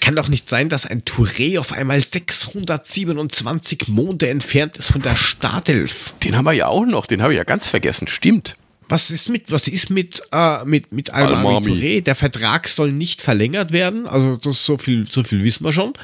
kann 0.06 0.14
doch 0.14 0.28
nicht 0.28 0.48
sein, 0.48 0.68
dass 0.68 0.86
ein 0.86 1.02
Touré 1.02 1.58
auf 1.58 1.72
einmal 1.72 2.00
627 2.00 3.88
Monde 3.88 4.28
entfernt 4.28 4.76
ist 4.76 4.92
von 4.92 5.02
der 5.02 5.16
Startelf. 5.16 6.14
Den 6.22 6.36
haben 6.36 6.44
wir 6.44 6.52
ja 6.52 6.68
auch 6.68 6.86
noch, 6.86 7.06
den 7.06 7.22
habe 7.22 7.32
ich 7.32 7.38
ja 7.38 7.42
ganz 7.42 7.66
vergessen, 7.66 8.06
stimmt. 8.06 8.56
Was 8.88 9.10
ist 9.10 9.30
mit, 9.30 9.50
was 9.50 9.66
ist 9.66 9.90
mit, 9.90 10.22
äh, 10.30 10.64
mit, 10.64 10.92
mit 10.92 11.10
Almami 11.12 11.72
Touré? 11.72 12.02
Der 12.02 12.14
Vertrag 12.14 12.68
soll 12.68 12.92
nicht 12.92 13.20
verlängert 13.20 13.72
werden, 13.72 14.06
also 14.06 14.36
das, 14.36 14.64
so, 14.64 14.78
viel, 14.78 15.10
so 15.10 15.24
viel 15.24 15.42
wissen 15.42 15.64
wir 15.64 15.72
schon. 15.72 15.94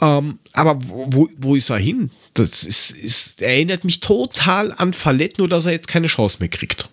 Ähm, 0.00 0.40
aber 0.52 0.78
wo, 0.80 1.28
wo 1.36 1.54
ist 1.54 1.70
er 1.70 1.78
hin? 1.78 2.10
Das 2.34 2.64
ist, 2.64 2.90
ist, 2.90 3.40
erinnert 3.42 3.84
mich 3.84 4.00
total 4.00 4.72
an 4.72 4.92
Fallett, 4.92 5.38
nur 5.38 5.48
dass 5.48 5.66
er 5.66 5.70
jetzt 5.70 5.86
keine 5.86 6.08
Chance 6.08 6.38
mehr 6.40 6.48
kriegt. 6.48 6.90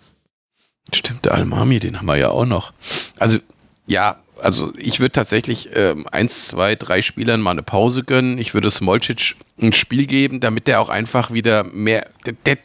Stimmt, 0.93 1.25
der 1.25 1.33
Almami, 1.33 1.79
den 1.79 1.97
haben 1.97 2.05
wir 2.05 2.17
ja 2.17 2.29
auch 2.29 2.45
noch. 2.45 2.73
Also, 3.17 3.39
ja, 3.87 4.19
also 4.41 4.73
ich 4.77 4.99
würde 4.99 5.11
tatsächlich 5.11 5.69
ähm, 5.73 6.07
eins, 6.07 6.47
zwei, 6.47 6.75
drei 6.75 7.01
Spielern 7.01 7.41
mal 7.41 7.51
eine 7.51 7.63
Pause 7.63 8.03
gönnen. 8.03 8.37
Ich 8.37 8.53
würde 8.53 8.71
Smolcic 8.71 9.35
ein 9.59 9.73
Spiel 9.73 10.05
geben, 10.07 10.39
damit 10.39 10.67
der 10.67 10.81
auch 10.81 10.89
einfach 10.89 11.31
wieder 11.31 11.63
mehr. 11.63 12.07
Der, 12.25 12.33
der, 12.45 12.57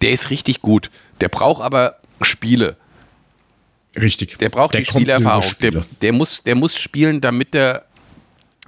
der 0.00 0.10
ist 0.10 0.30
richtig 0.30 0.60
gut. 0.60 0.90
Der 1.20 1.28
braucht 1.28 1.62
aber 1.62 1.96
Spiele. 2.22 2.76
Richtig. 4.00 4.38
Der 4.38 4.50
braucht 4.50 4.74
der 4.74 4.82
die 4.82 4.86
Spielerfahrung. 4.86 5.50
Der, 5.60 5.84
der, 6.02 6.12
muss, 6.12 6.42
der 6.42 6.54
muss 6.54 6.76
spielen, 6.76 7.20
damit 7.20 7.54
er 7.54 7.86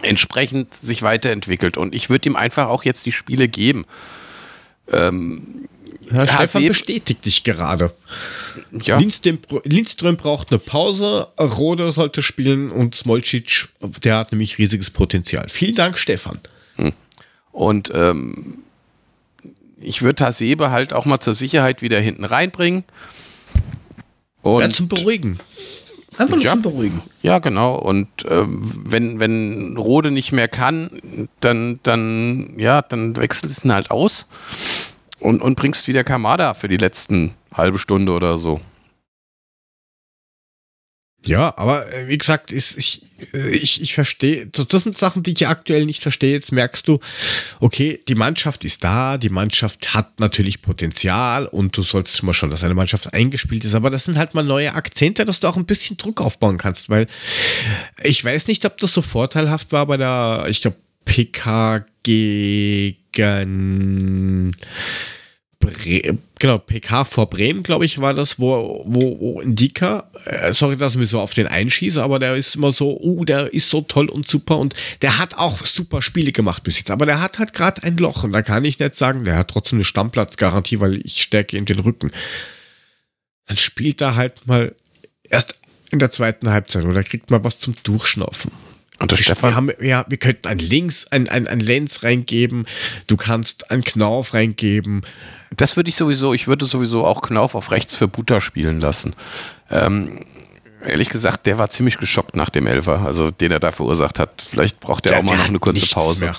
entsprechend 0.02 0.74
sich 0.74 1.02
weiterentwickelt. 1.02 1.76
Und 1.76 1.94
ich 1.94 2.08
würde 2.08 2.28
ihm 2.28 2.36
einfach 2.36 2.68
auch 2.68 2.84
jetzt 2.84 3.06
die 3.06 3.12
Spiele 3.12 3.48
geben. 3.48 3.84
Ähm, 4.90 5.68
ja, 6.10 6.26
Stefan 6.26 6.66
bestätigt 6.68 7.24
dich 7.24 7.44
gerade. 7.44 7.92
Ja. 8.72 8.98
Lindström, 8.98 9.38
Lindström, 9.64 10.16
braucht 10.16 10.50
eine 10.50 10.58
Pause, 10.58 11.28
Rode 11.38 11.92
sollte 11.92 12.22
spielen 12.22 12.70
und 12.70 12.94
Smolcic, 12.94 13.68
der 14.02 14.16
hat 14.16 14.32
nämlich 14.32 14.58
riesiges 14.58 14.90
Potenzial. 14.90 15.48
Vielen 15.48 15.74
Dank, 15.74 15.98
Stefan. 15.98 16.38
Hm. 16.76 16.92
Und 17.52 17.90
ähm, 17.94 18.58
ich 19.80 20.02
würde 20.02 20.24
Hasebe 20.24 20.70
halt 20.70 20.92
auch 20.92 21.04
mal 21.04 21.20
zur 21.20 21.34
Sicherheit 21.34 21.82
wieder 21.82 22.00
hinten 22.00 22.24
reinbringen. 22.24 22.84
Und 24.42 24.62
ja, 24.62 24.70
zum 24.70 24.88
Beruhigen. 24.88 25.38
Einfach 26.16 26.36
nur 26.36 26.44
ja, 26.44 26.50
zum 26.52 26.62
Beruhigen. 26.62 27.02
Ja, 27.22 27.38
genau. 27.38 27.76
Und 27.76 28.08
ähm, 28.28 28.62
wenn, 28.84 29.20
wenn 29.20 29.76
Rode 29.76 30.10
nicht 30.10 30.32
mehr 30.32 30.48
kann, 30.48 31.28
dann, 31.40 31.78
dann, 31.82 32.54
ja, 32.58 32.82
dann 32.82 33.16
wechselst 33.16 33.62
du 33.64 33.68
ihn 33.68 33.72
halt 33.72 33.90
aus 33.90 34.26
und, 35.20 35.42
und 35.42 35.56
bringst 35.56 35.88
wieder 35.88 36.04
Kamada 36.04 36.54
für 36.54 36.68
die 36.68 36.76
letzten 36.76 37.34
halbe 37.52 37.78
Stunde 37.78 38.12
oder 38.12 38.38
so. 38.38 38.60
Ja, 41.26 41.52
aber 41.56 41.92
äh, 41.92 42.06
wie 42.06 42.16
gesagt, 42.16 42.52
ist, 42.52 42.78
ich, 42.78 43.02
äh, 43.34 43.50
ich, 43.50 43.82
ich 43.82 43.92
verstehe, 43.92 44.46
das 44.46 44.82
sind 44.82 44.96
Sachen, 44.96 45.24
die 45.24 45.32
ich 45.32 45.48
aktuell 45.48 45.84
nicht 45.84 46.00
verstehe. 46.00 46.32
Jetzt 46.32 46.52
merkst 46.52 46.86
du, 46.86 47.00
okay, 47.58 48.00
die 48.06 48.14
Mannschaft 48.14 48.64
ist 48.64 48.84
da, 48.84 49.18
die 49.18 49.28
Mannschaft 49.28 49.94
hat 49.94 50.20
natürlich 50.20 50.62
Potenzial 50.62 51.46
und 51.46 51.76
du 51.76 51.82
sollst 51.82 52.22
mal 52.22 52.34
schon, 52.34 52.50
dass 52.50 52.62
eine 52.62 52.74
Mannschaft 52.74 53.12
eingespielt 53.12 53.64
ist, 53.64 53.74
aber 53.74 53.90
das 53.90 54.04
sind 54.04 54.16
halt 54.16 54.34
mal 54.34 54.44
neue 54.44 54.74
Akzente, 54.74 55.24
dass 55.24 55.40
du 55.40 55.48
auch 55.48 55.56
ein 55.56 55.66
bisschen 55.66 55.96
Druck 55.96 56.20
aufbauen 56.20 56.56
kannst, 56.56 56.88
weil 56.88 57.08
ich 58.02 58.24
weiß 58.24 58.46
nicht, 58.46 58.64
ob 58.64 58.76
das 58.76 58.94
so 58.94 59.02
vorteilhaft 59.02 59.72
war 59.72 59.86
bei 59.86 59.96
der, 59.96 60.46
ich 60.48 60.62
glaube, 60.62 60.76
PK 61.08 61.84
gegen 62.02 63.06
Bre 65.58 66.18
genau, 66.38 66.58
PK 66.58 67.04
vor 67.04 67.28
Bremen, 67.28 67.64
glaube 67.64 67.84
ich, 67.84 68.00
war 68.00 68.14
das, 68.14 68.38
wo, 68.38 68.84
wo, 68.86 69.18
wo 69.18 69.40
Indika, 69.40 70.08
äh, 70.24 70.52
sorry, 70.52 70.76
dass 70.76 70.92
ich 70.92 71.00
mich 71.00 71.08
so 71.08 71.18
auf 71.18 71.34
den 71.34 71.48
einschieße, 71.48 72.00
aber 72.00 72.20
der 72.20 72.36
ist 72.36 72.54
immer 72.54 72.70
so, 72.70 72.96
oh, 73.00 73.24
der 73.24 73.52
ist 73.52 73.70
so 73.70 73.80
toll 73.80 74.08
und 74.08 74.28
super 74.28 74.58
und 74.58 74.74
der 75.02 75.18
hat 75.18 75.36
auch 75.36 75.64
super 75.64 76.00
Spiele 76.00 76.30
gemacht 76.30 76.62
bis 76.62 76.78
jetzt, 76.78 76.92
aber 76.92 77.06
der 77.06 77.20
hat 77.20 77.40
halt 77.40 77.54
gerade 77.54 77.82
ein 77.82 77.96
Loch 77.96 78.22
und 78.22 78.32
da 78.32 78.42
kann 78.42 78.64
ich 78.64 78.78
nicht 78.78 78.94
sagen, 78.94 79.24
der 79.24 79.36
hat 79.36 79.48
trotzdem 79.48 79.78
eine 79.78 79.84
Stammplatzgarantie, 79.84 80.78
weil 80.78 81.04
ich 81.04 81.22
stärke 81.22 81.56
ihm 81.56 81.64
den 81.64 81.80
Rücken. 81.80 82.12
Dann 83.46 83.56
spielt 83.56 84.00
er 84.00 84.14
halt 84.14 84.46
mal 84.46 84.76
erst 85.28 85.58
in 85.90 85.98
der 85.98 86.12
zweiten 86.12 86.50
Halbzeit 86.50 86.84
oder 86.84 87.02
kriegt 87.02 87.30
mal 87.30 87.42
was 87.42 87.58
zum 87.58 87.74
Durchschnaufen. 87.82 88.52
Und 88.98 89.10
der 89.10 89.16
Stefan? 89.16 89.50
Wir, 89.50 89.56
haben, 89.56 89.70
ja, 89.80 90.04
wir 90.08 90.18
könnten 90.18 90.48
ein 90.48 90.58
Links, 90.58 91.06
ein, 91.10 91.28
ein, 91.28 91.46
ein 91.46 91.60
Lenz 91.60 92.02
reingeben, 92.02 92.66
du 93.06 93.16
kannst 93.16 93.70
einen 93.70 93.84
Knauf 93.84 94.34
reingeben, 94.34 95.02
das 95.56 95.76
würde 95.76 95.88
ich 95.88 95.96
sowieso, 95.96 96.34
ich 96.34 96.46
würde 96.46 96.66
sowieso 96.66 97.04
auch 97.04 97.22
Knauf 97.22 97.54
auf 97.54 97.70
rechts 97.70 97.94
für 97.94 98.08
Buta 98.08 98.40
spielen 98.40 98.80
lassen. 98.80 99.14
Ähm, 99.70 100.24
ehrlich 100.84 101.08
gesagt, 101.08 101.46
der 101.46 101.58
war 101.58 101.70
ziemlich 101.70 101.98
geschockt 101.98 102.36
nach 102.36 102.50
dem 102.50 102.66
Elfer, 102.66 103.00
also 103.00 103.30
den 103.30 103.52
er 103.52 103.60
da 103.60 103.72
verursacht 103.72 104.18
hat. 104.18 104.44
Vielleicht 104.48 104.80
braucht 104.80 105.06
er 105.06 105.18
auch 105.18 105.22
mal 105.22 105.36
noch 105.36 105.48
eine 105.48 105.58
kurze 105.58 105.86
Pause. 105.86 106.26
Mehr. 106.26 106.36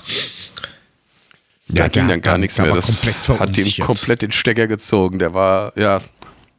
Da 1.68 1.84
ja, 1.84 1.88
ging 1.88 2.08
dann 2.08 2.20
gar 2.20 2.38
nichts 2.38 2.58
mehr. 2.58 2.72
Das 2.72 3.28
hat 3.28 3.56
ihm 3.56 3.84
komplett 3.84 4.22
den 4.22 4.32
Stecker 4.32 4.66
gezogen. 4.66 5.18
Der 5.18 5.34
war, 5.34 5.72
ja. 5.76 6.00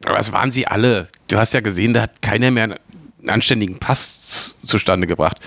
Aber 0.05 0.19
es 0.19 0.31
waren 0.31 0.51
sie 0.51 0.67
alle. 0.67 1.07
Du 1.27 1.37
hast 1.37 1.53
ja 1.53 1.59
gesehen, 1.59 1.93
da 1.93 2.03
hat 2.03 2.21
keiner 2.21 2.49
mehr 2.49 2.79
einen 3.21 3.29
anständigen 3.29 3.79
Pass 3.79 4.55
zustande 4.65 5.07
gebracht. 5.07 5.37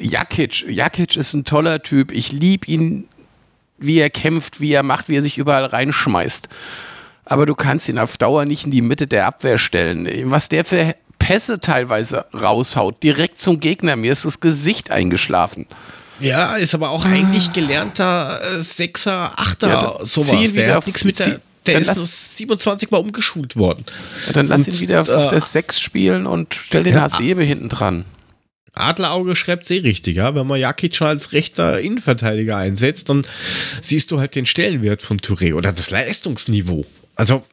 Jakic, 0.00 0.64
Jakic 0.68 1.16
ist 1.16 1.34
ein 1.34 1.44
toller 1.44 1.82
Typ. 1.82 2.12
Ich 2.12 2.32
liebe 2.32 2.66
ihn 2.66 3.08
wie 3.78 3.98
er 3.98 4.10
kämpft, 4.10 4.60
wie 4.60 4.72
er 4.72 4.82
macht, 4.82 5.08
wie 5.08 5.16
er 5.16 5.22
sich 5.22 5.38
überall 5.38 5.66
reinschmeißt. 5.66 6.48
Aber 7.24 7.46
du 7.46 7.54
kannst 7.54 7.88
ihn 7.88 7.98
auf 7.98 8.16
Dauer 8.16 8.44
nicht 8.44 8.64
in 8.64 8.70
die 8.70 8.82
Mitte 8.82 9.06
der 9.06 9.26
Abwehr 9.26 9.58
stellen. 9.58 10.08
Was 10.30 10.48
der 10.48 10.64
für 10.64 10.94
Pässe 11.18 11.60
teilweise 11.60 12.26
raushaut, 12.32 13.02
direkt 13.02 13.38
zum 13.38 13.58
Gegner, 13.58 13.96
mir 13.96 14.12
ist 14.12 14.24
das 14.24 14.40
Gesicht 14.40 14.90
eingeschlafen. 14.90 15.66
Ja, 16.20 16.56
ist 16.56 16.74
aber 16.74 16.90
auch 16.90 17.04
eigentlich 17.04 17.52
gelernter 17.52 18.40
äh, 18.40 18.62
Sechser, 18.62 19.38
Achter, 19.38 19.68
ja, 19.68 20.04
sowas. 20.04 20.52
Der 20.54 20.76
hat 20.76 20.86
nichts 20.86 21.04
mit 21.04 21.18
der, 21.18 21.40
der 21.66 21.80
ist 21.80 21.96
nur 21.96 22.06
27 22.06 22.90
Mal 22.90 22.98
umgeschult 22.98 23.56
worden. 23.56 23.84
Dann 24.32 24.48
lass 24.48 24.66
und, 24.66 24.74
ihn 24.74 24.80
wieder 24.80 25.02
auf, 25.02 25.08
äh, 25.08 25.28
der 25.28 25.40
Sechs 25.40 25.80
spielen 25.80 26.26
und 26.26 26.54
stell 26.54 26.84
den 26.84 26.94
ja, 26.94 27.02
Hasebe 27.02 27.42
hinten 27.42 27.68
dran. 27.68 28.04
Adlerauge 28.76 29.34
schreibt 29.36 29.66
sehr 29.66 29.82
richtig, 29.82 30.16
ja. 30.16 30.34
Wenn 30.34 30.46
man 30.46 30.60
Jakic 30.60 31.00
als 31.00 31.32
rechter 31.32 31.80
Innenverteidiger 31.80 32.56
einsetzt, 32.56 33.08
dann 33.08 33.26
siehst 33.80 34.10
du 34.10 34.20
halt 34.20 34.34
den 34.34 34.46
Stellenwert 34.46 35.02
von 35.02 35.18
Touré 35.18 35.54
oder 35.54 35.72
das 35.72 35.90
Leistungsniveau. 35.90 36.84
Also 37.14 37.44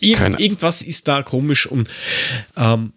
ir 0.00 0.18
irgendwas 0.38 0.82
ist 0.82 1.08
da 1.08 1.22
komisch 1.22 1.66
und 1.66 1.88
ähm, 2.56 2.92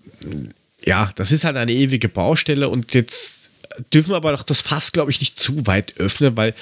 ja, 0.83 1.11
das 1.15 1.31
ist 1.31 1.43
halt 1.43 1.57
eine 1.57 1.73
ewige 1.73 2.09
Baustelle 2.09 2.69
und 2.69 2.93
jetzt 2.93 3.44
dürfen 3.93 4.11
wir 4.11 4.17
aber 4.17 4.31
doch 4.31 4.43
das 4.43 4.61
Fass, 4.61 4.91
glaube 4.91 5.11
ich, 5.11 5.19
nicht 5.19 5.39
zu 5.39 5.65
weit 5.67 5.97
öffnen, 5.97 6.35
weil 6.37 6.53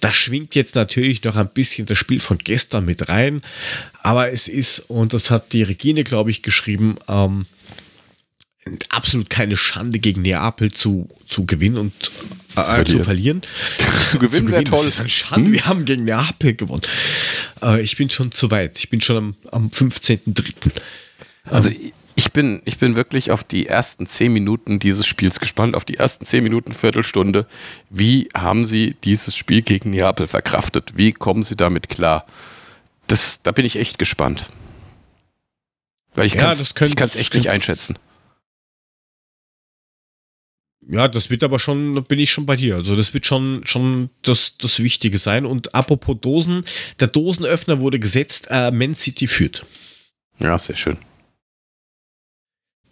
da 0.00 0.12
schwingt 0.12 0.54
jetzt 0.54 0.74
natürlich 0.74 1.22
noch 1.24 1.36
ein 1.36 1.48
bisschen 1.48 1.86
das 1.86 1.98
Spiel 1.98 2.20
von 2.20 2.38
gestern 2.38 2.84
mit 2.84 3.08
rein. 3.08 3.42
Aber 4.02 4.30
es 4.30 4.48
ist, 4.48 4.80
und 4.88 5.12
das 5.12 5.30
hat 5.30 5.52
die 5.52 5.62
Regine, 5.62 6.04
glaube 6.04 6.30
ich, 6.30 6.42
geschrieben, 6.42 6.96
ähm, 7.08 7.46
absolut 8.88 9.30
keine 9.30 9.56
Schande 9.56 9.98
gegen 9.98 10.22
Neapel 10.22 10.72
zu, 10.72 11.08
zu 11.26 11.46
gewinnen 11.46 11.78
und 11.78 11.92
äh, 12.56 12.84
zu 12.84 13.02
verlieren. 13.02 13.42
zu 14.10 14.18
gewinnen 14.18 14.50
wäre 14.50 14.64
toll. 14.64 14.78
Das 14.78 14.88
ist 14.88 15.00
eine 15.00 15.08
Schande. 15.08 15.46
Hm? 15.46 15.52
Wir 15.52 15.64
haben 15.66 15.84
gegen 15.84 16.04
Neapel 16.04 16.54
gewonnen. 16.54 16.82
Äh, 17.62 17.82
ich 17.82 17.96
bin 17.96 18.10
schon 18.10 18.30
zu 18.32 18.50
weit. 18.50 18.78
Ich 18.78 18.90
bin 18.90 19.00
schon 19.00 19.16
am, 19.16 19.36
am 19.50 19.68
15.03. 19.68 20.70
Also 21.44 21.70
ich 22.14 22.32
bin, 22.32 22.62
ich 22.64 22.78
bin 22.78 22.96
wirklich 22.96 23.30
auf 23.30 23.44
die 23.44 23.66
ersten 23.66 24.06
zehn 24.06 24.32
Minuten 24.32 24.78
dieses 24.78 25.06
Spiels 25.06 25.40
gespannt, 25.40 25.74
auf 25.74 25.84
die 25.84 25.96
ersten 25.96 26.24
zehn 26.24 26.42
Minuten, 26.42 26.72
Viertelstunde. 26.72 27.46
Wie 27.90 28.28
haben 28.34 28.66
Sie 28.66 28.96
dieses 29.04 29.36
Spiel 29.36 29.62
gegen 29.62 29.90
Neapel 29.90 30.26
verkraftet? 30.26 30.92
Wie 30.96 31.12
kommen 31.12 31.42
Sie 31.42 31.56
damit 31.56 31.88
klar? 31.88 32.26
Das, 33.06 33.42
da 33.42 33.52
bin 33.52 33.64
ich 33.64 33.76
echt 33.76 33.98
gespannt. 33.98 34.46
Weil 36.14 36.26
ich 36.26 36.34
ja, 36.34 36.54
kann 36.74 36.98
es 37.00 37.16
echt 37.16 37.34
nicht 37.34 37.48
einschätzen 37.48 37.96
ja, 40.88 41.08
das 41.08 41.30
wird 41.30 41.44
aber 41.44 41.58
schon, 41.58 41.94
da 41.94 42.00
bin 42.00 42.18
ich 42.18 42.30
schon 42.30 42.46
bei 42.46 42.56
dir. 42.56 42.76
Also 42.76 42.96
das 42.96 43.14
wird 43.14 43.26
schon, 43.26 43.62
schon 43.64 44.10
das, 44.22 44.56
das 44.58 44.80
Wichtige 44.80 45.18
sein. 45.18 45.46
Und 45.46 45.74
apropos 45.74 46.16
Dosen, 46.20 46.64
der 47.00 47.08
Dosenöffner 47.08 47.80
wurde 47.80 47.98
gesetzt, 47.98 48.48
äh, 48.50 48.70
Man 48.70 48.94
City 48.94 49.26
führt. 49.26 49.64
Ja, 50.38 50.58
sehr 50.58 50.76
schön. 50.76 50.98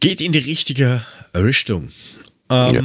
Geht 0.00 0.20
in 0.20 0.32
die 0.32 0.38
richtige 0.38 1.04
Richtung. 1.34 1.90
Ähm, 2.48 2.74
ja. 2.74 2.82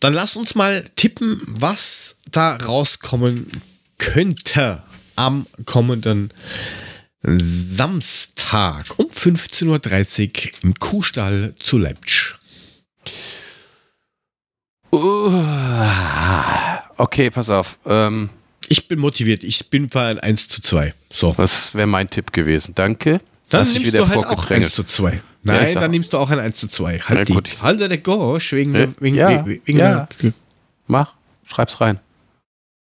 Dann 0.00 0.12
lass 0.12 0.36
uns 0.36 0.54
mal 0.54 0.84
tippen, 0.96 1.40
was 1.46 2.16
da 2.30 2.56
rauskommen 2.56 3.50
könnte 3.98 4.82
am 5.16 5.46
kommenden 5.64 6.32
Samstag 7.22 8.98
um 8.98 9.06
15.30 9.06 10.28
Uhr 10.28 10.52
im 10.62 10.74
Kuhstall 10.74 11.54
zu 11.58 11.78
Leipzig. 11.78 12.34
okay, 16.98 17.30
pass 17.30 17.50
auf. 17.50 17.78
Ähm, 17.86 18.30
ich 18.68 18.86
bin 18.88 18.98
motiviert. 18.98 19.42
Ich 19.42 19.70
bin 19.70 19.88
für 19.88 20.00
ein 20.00 20.20
1 20.20 20.48
zu 20.48 20.62
2. 20.62 20.94
So. 21.10 21.32
Das 21.36 21.74
wäre 21.74 21.86
mein 21.86 22.08
Tipp 22.08 22.32
gewesen. 22.32 22.74
Danke. 22.74 23.20
Dann 23.54 23.72
nimmst 23.72 23.94
du 23.94 24.08
halt 24.08 24.26
auch 24.26 24.50
1 24.50 24.74
zu 24.74 24.84
2. 24.84 25.22
Nein, 25.42 25.74
ja, 25.74 25.80
dann 25.80 25.90
nimmst 25.90 26.12
du 26.12 26.18
auch 26.18 26.30
ein 26.30 26.38
1 26.38 26.58
zu 26.58 26.68
2. 26.68 27.00
Halt 27.00 27.28
ja, 27.28 27.40
die. 27.40 27.50
Halt 27.50 27.80
der 27.80 27.98
Gosch 27.98 28.52
wegen, 28.52 28.74
ja, 28.74 28.88
wegen, 28.98 29.16
ja, 29.16 29.46
wegen 29.46 29.78
ja. 29.78 30.08
Der 30.22 30.32
Mach, 30.86 31.14
schreib's 31.44 31.80
rein. 31.80 32.00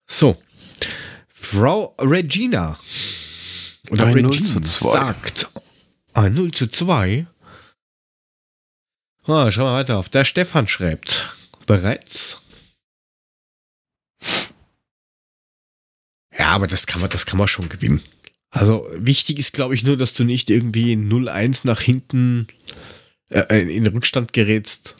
So. 0.06 0.36
Frau 1.28 1.94
Regina 1.98 2.76
oder 3.90 4.06
ein 4.06 4.26
Regina 4.26 4.60
sagt 4.62 5.48
ein 6.12 6.34
0 6.34 6.50
zu 6.50 6.66
2. 6.68 7.26
Ah, 9.26 9.50
schau 9.50 9.62
mal 9.62 9.80
weiter 9.80 9.98
auf. 9.98 10.08
Der 10.08 10.24
Stefan 10.24 10.68
schreibt 10.68 11.36
bereits. 11.66 12.42
Ja, 16.36 16.50
aber 16.50 16.66
das 16.66 16.86
kann 16.86 17.00
man, 17.00 17.10
das 17.10 17.26
kann 17.26 17.38
man 17.38 17.48
schon 17.48 17.68
gewinnen. 17.68 18.02
Also 18.50 18.86
wichtig 18.94 19.38
ist, 19.38 19.52
glaube 19.52 19.74
ich, 19.74 19.84
nur, 19.84 19.96
dass 19.96 20.14
du 20.14 20.24
nicht 20.24 20.50
irgendwie 20.50 20.94
0-1 20.94 21.60
nach 21.64 21.80
hinten 21.80 22.46
äh, 23.28 23.60
in 23.60 23.84
den 23.84 23.92
Rückstand 23.92 24.32
gerätst. 24.32 24.96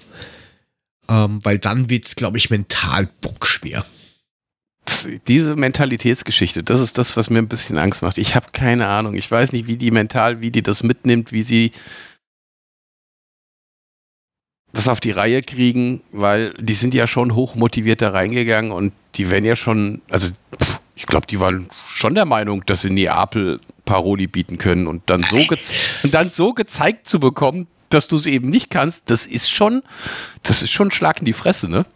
Ähm, 1.09 1.39
weil 1.43 1.59
dann 1.59 1.89
wird 1.89 2.05
es, 2.05 2.15
glaube 2.15 2.37
ich, 2.37 2.51
mental 2.51 3.09
bockschwer. 3.23 3.85
Diese 5.27 5.57
Mentalitätsgeschichte, 5.57 6.63
das 6.63 6.81
ist 6.81 6.99
das, 6.99 7.17
was 7.17 7.31
mir 7.31 7.39
ein 7.39 7.49
bisschen 7.49 7.79
Angst 7.79 8.03
macht. 8.03 8.19
Ich 8.19 8.35
habe 8.35 8.49
keine 8.53 8.89
Ahnung. 8.89 9.15
Ich 9.15 9.31
weiß 9.31 9.53
nicht, 9.53 9.67
wie 9.67 9.77
die 9.77 9.91
mental, 9.91 10.41
wie 10.41 10.51
die 10.51 10.63
das 10.63 10.83
mitnimmt, 10.83 11.33
wie 11.33 11.43
sie 11.43 11.73
das 14.73 14.89
auf 14.89 15.01
die 15.01 15.11
Reihe 15.11 15.43
kriegen, 15.43 16.03
weil 16.13 16.53
die 16.55 16.75
sind 16.75 16.95
ja 16.95 17.07
schon 17.07 17.35
hochmotiviert 17.35 18.03
da 18.03 18.11
reingegangen 18.11 18.71
und 18.71 18.93
die 19.15 19.31
werden 19.31 19.45
ja 19.45 19.57
schon, 19.57 20.03
also 20.11 20.33
pff, 20.61 20.81
ich 20.99 21.07
glaube, 21.07 21.29
die 21.29 21.39
waren 21.39 21.69
schon 21.87 22.17
der 22.17 22.25
Meinung, 22.25 22.67
dass 22.67 22.81
sie 22.81 22.91
Neapel 22.91 23.61
Paroli 23.85 24.27
bieten 24.27 24.59
können 24.59 24.89
und 24.89 25.09
dann 25.09 25.21
so, 25.21 25.37
und 25.37 26.13
dann 26.13 26.29
so 26.29 26.55
gezeigt 26.55 27.07
zu 27.07 27.21
bekommen, 27.21 27.69
dass 27.89 28.09
du 28.09 28.17
es 28.17 28.27
eben 28.27 28.51
nicht 28.51 28.69
kannst, 28.69 29.09
das 29.09 29.25
ist 29.25 29.49
schon, 29.49 29.85
das 30.43 30.61
ist 30.61 30.73
schon 30.73 30.89
ein 30.89 30.93
Schlag 30.93 31.21
in 31.21 31.25
die 31.25 31.33
Fresse, 31.33 31.71
ne? 31.71 31.87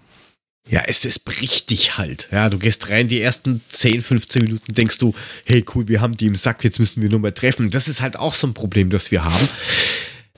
Ja, 0.71 0.83
es, 0.87 1.05
es 1.05 1.19
bricht 1.19 1.71
dich 1.71 1.99
halt. 1.99 2.29
Ja, 2.31 2.49
du 2.49 2.59
gehst 2.59 2.91
rein, 2.91 3.09
die 3.09 3.21
ersten 3.21 3.61
10, 3.69 4.03
15 4.03 4.45
Minuten 4.45 4.73
denkst 4.73 4.99
du, 4.99 5.13
hey 5.45 5.65
cool, 5.75 5.89
wir 5.89 6.01
haben 6.01 6.17
die 6.17 6.27
im 6.27 6.37
Sack, 6.37 6.63
jetzt 6.63 6.79
müssen 6.79 7.03
wir 7.03 7.11
nur 7.11 7.19
mal 7.19 7.33
treffen. 7.33 7.71
Das 7.71 7.89
ist 7.89 8.01
halt 8.01 8.17
auch 8.17 8.35
so 8.35 8.47
ein 8.47 8.55
Problem, 8.55 8.89
das 8.89 9.11
wir 9.11 9.25
haben, 9.25 9.49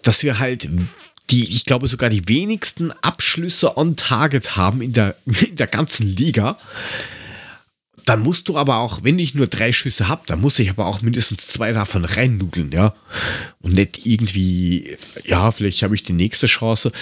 dass 0.01 0.23
wir 0.23 0.39
halt 0.39 0.71
die, 1.31 1.53
ich 1.53 1.67
glaube 1.67 1.87
sogar 1.87 2.09
die 2.09 2.27
wenigsten 2.29 2.93
Abschlüsse 3.03 3.77
on 3.77 3.97
Target 3.97 4.57
haben 4.57 4.81
in 4.81 4.95
der, 4.95 5.17
in 5.27 5.57
der 5.57 5.67
ganzen 5.67 6.07
Liga 6.07 6.59
dann 8.05 8.21
musst 8.21 8.49
du 8.49 8.59
aber 8.59 8.79
auch, 8.79 9.01
wenn 9.03 9.19
ich 9.19 9.35
nur 9.35 9.47
drei 9.47 9.73
Schüsse 9.73 10.09
habe, 10.09 10.23
dann 10.27 10.41
muss 10.41 10.59
ich 10.59 10.71
aber 10.71 10.87
auch 10.87 11.01
mindestens 11.01 11.49
zwei 11.49 11.73
davon 11.73 12.05
reinnudeln, 12.05 12.71
ja. 12.71 12.95
Und 13.61 13.75
nicht 13.75 14.05
irgendwie, 14.05 14.97
ja, 15.25 15.51
vielleicht 15.51 15.83
habe 15.83 15.95
ich 15.95 16.03
die 16.03 16.13
nächste 16.13 16.47
Chance. 16.47 16.93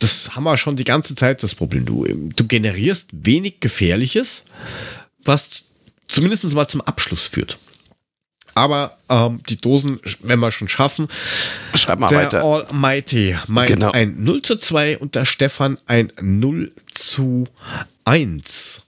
Das 0.00 0.34
haben 0.34 0.44
wir 0.44 0.56
schon 0.56 0.76
die 0.76 0.84
ganze 0.84 1.14
Zeit 1.14 1.42
das 1.42 1.54
Problem. 1.54 1.84
Du, 1.84 2.04
du 2.06 2.46
generierst 2.46 3.08
wenig 3.12 3.60
Gefährliches, 3.60 4.44
was 5.24 5.64
zumindest 6.08 6.44
mal 6.54 6.68
zum 6.68 6.80
Abschluss 6.80 7.22
führt. 7.22 7.58
Aber 8.54 8.98
ähm, 9.08 9.40
die 9.48 9.56
Dosen, 9.56 10.00
wenn 10.20 10.40
wir 10.40 10.50
schon 10.50 10.66
schaffen, 10.66 11.06
Schreib 11.74 12.00
mal 12.00 12.08
der 12.08 12.24
weiter. 12.24 12.42
Almighty 12.42 13.36
meint 13.46 13.68
genau. 13.68 13.92
ein 13.92 14.24
0 14.24 14.42
zu 14.42 14.56
2 14.56 14.98
und 14.98 15.14
der 15.14 15.24
Stefan 15.24 15.78
ein 15.86 16.10
0 16.20 16.72
zu 16.92 17.46
1. 18.04 18.82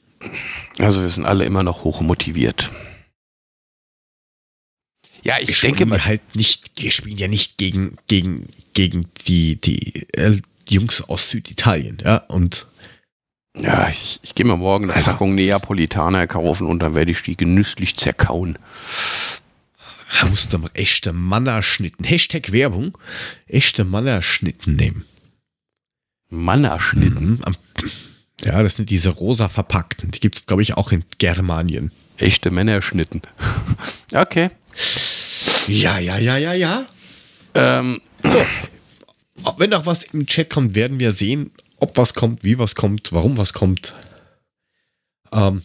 Also 0.79 1.03
wir 1.03 1.09
sind 1.09 1.27
alle 1.27 1.45
immer 1.45 1.63
noch 1.63 1.85
hoch 1.85 2.01
motiviert. 2.01 2.73
Ja, 5.23 5.39
ich 5.39 5.49
wir 5.49 5.69
denke 5.69 5.87
mal 5.87 6.05
halt 6.05 6.35
nicht, 6.35 6.71
wir 6.81 6.91
spielen 6.91 7.19
ja 7.19 7.29
nicht 7.29 7.59
gegen, 7.59 7.97
gegen, 8.07 8.49
gegen 8.73 9.07
die, 9.27 9.57
die 9.57 10.09
äh, 10.13 10.41
Jungs 10.69 11.03
aus 11.03 11.31
Süditalien, 11.31 11.99
ja, 12.03 12.19
und 12.29 12.67
ja, 13.57 13.89
ich, 13.89 14.21
ich 14.23 14.35
gehe 14.35 14.47
mir 14.47 14.57
morgen 14.57 14.85
eine 14.85 14.95
also, 14.95 15.11
Packung 15.11 15.35
Neapolitaner 15.35 16.27
kaufen 16.27 16.67
und 16.67 16.81
dann 16.81 16.95
werde 16.95 17.11
ich 17.11 17.23
die 17.23 17.37
genüsslich 17.37 17.97
zerkauen. 17.97 18.59
Da 20.21 20.27
musst 20.27 20.53
du 20.53 20.59
echte 20.75 21.13
Mannerschnitten, 21.13 22.05
Hashtag 22.05 22.53
Werbung, 22.53 22.97
echte 23.47 23.85
Mannerschnitten 23.85 24.77
nehmen. 24.77 25.05
Mannerschnitten? 26.29 27.41
Mhm, 27.45 27.57
ja, 28.45 28.63
das 28.63 28.77
sind 28.77 28.91
diese 28.91 29.11
rosa 29.11 29.49
verpackten. 29.49 30.11
Die 30.11 30.21
gibt 30.21 30.37
es, 30.37 30.47
glaube 30.47 30.63
ich, 30.63 30.75
auch 30.75 30.93
in 30.93 31.05
Germanien. 31.19 31.91
Echte 32.17 32.51
Männerschnitten. 32.51 33.23
okay. 34.15 34.51
Ja, 35.69 35.99
ja, 35.99 36.19
ja, 36.19 36.37
ja, 36.37 36.53
ja. 36.53 36.87
Ähm. 37.55 38.01
So. 38.23 38.45
Wenn 39.57 39.71
noch 39.71 39.87
was 39.87 40.03
im 40.03 40.27
Chat 40.27 40.51
kommt, 40.51 40.75
werden 40.75 41.01
wir 41.01 41.13
sehen, 41.13 41.51
ob 41.79 41.97
was 41.97 42.13
kommt, 42.13 42.45
wie 42.45 42.59
was 42.59 42.75
kommt, 42.75 43.13
warum 43.13 43.37
was 43.37 43.53
kommt. 43.53 43.95
Ähm. 45.33 45.63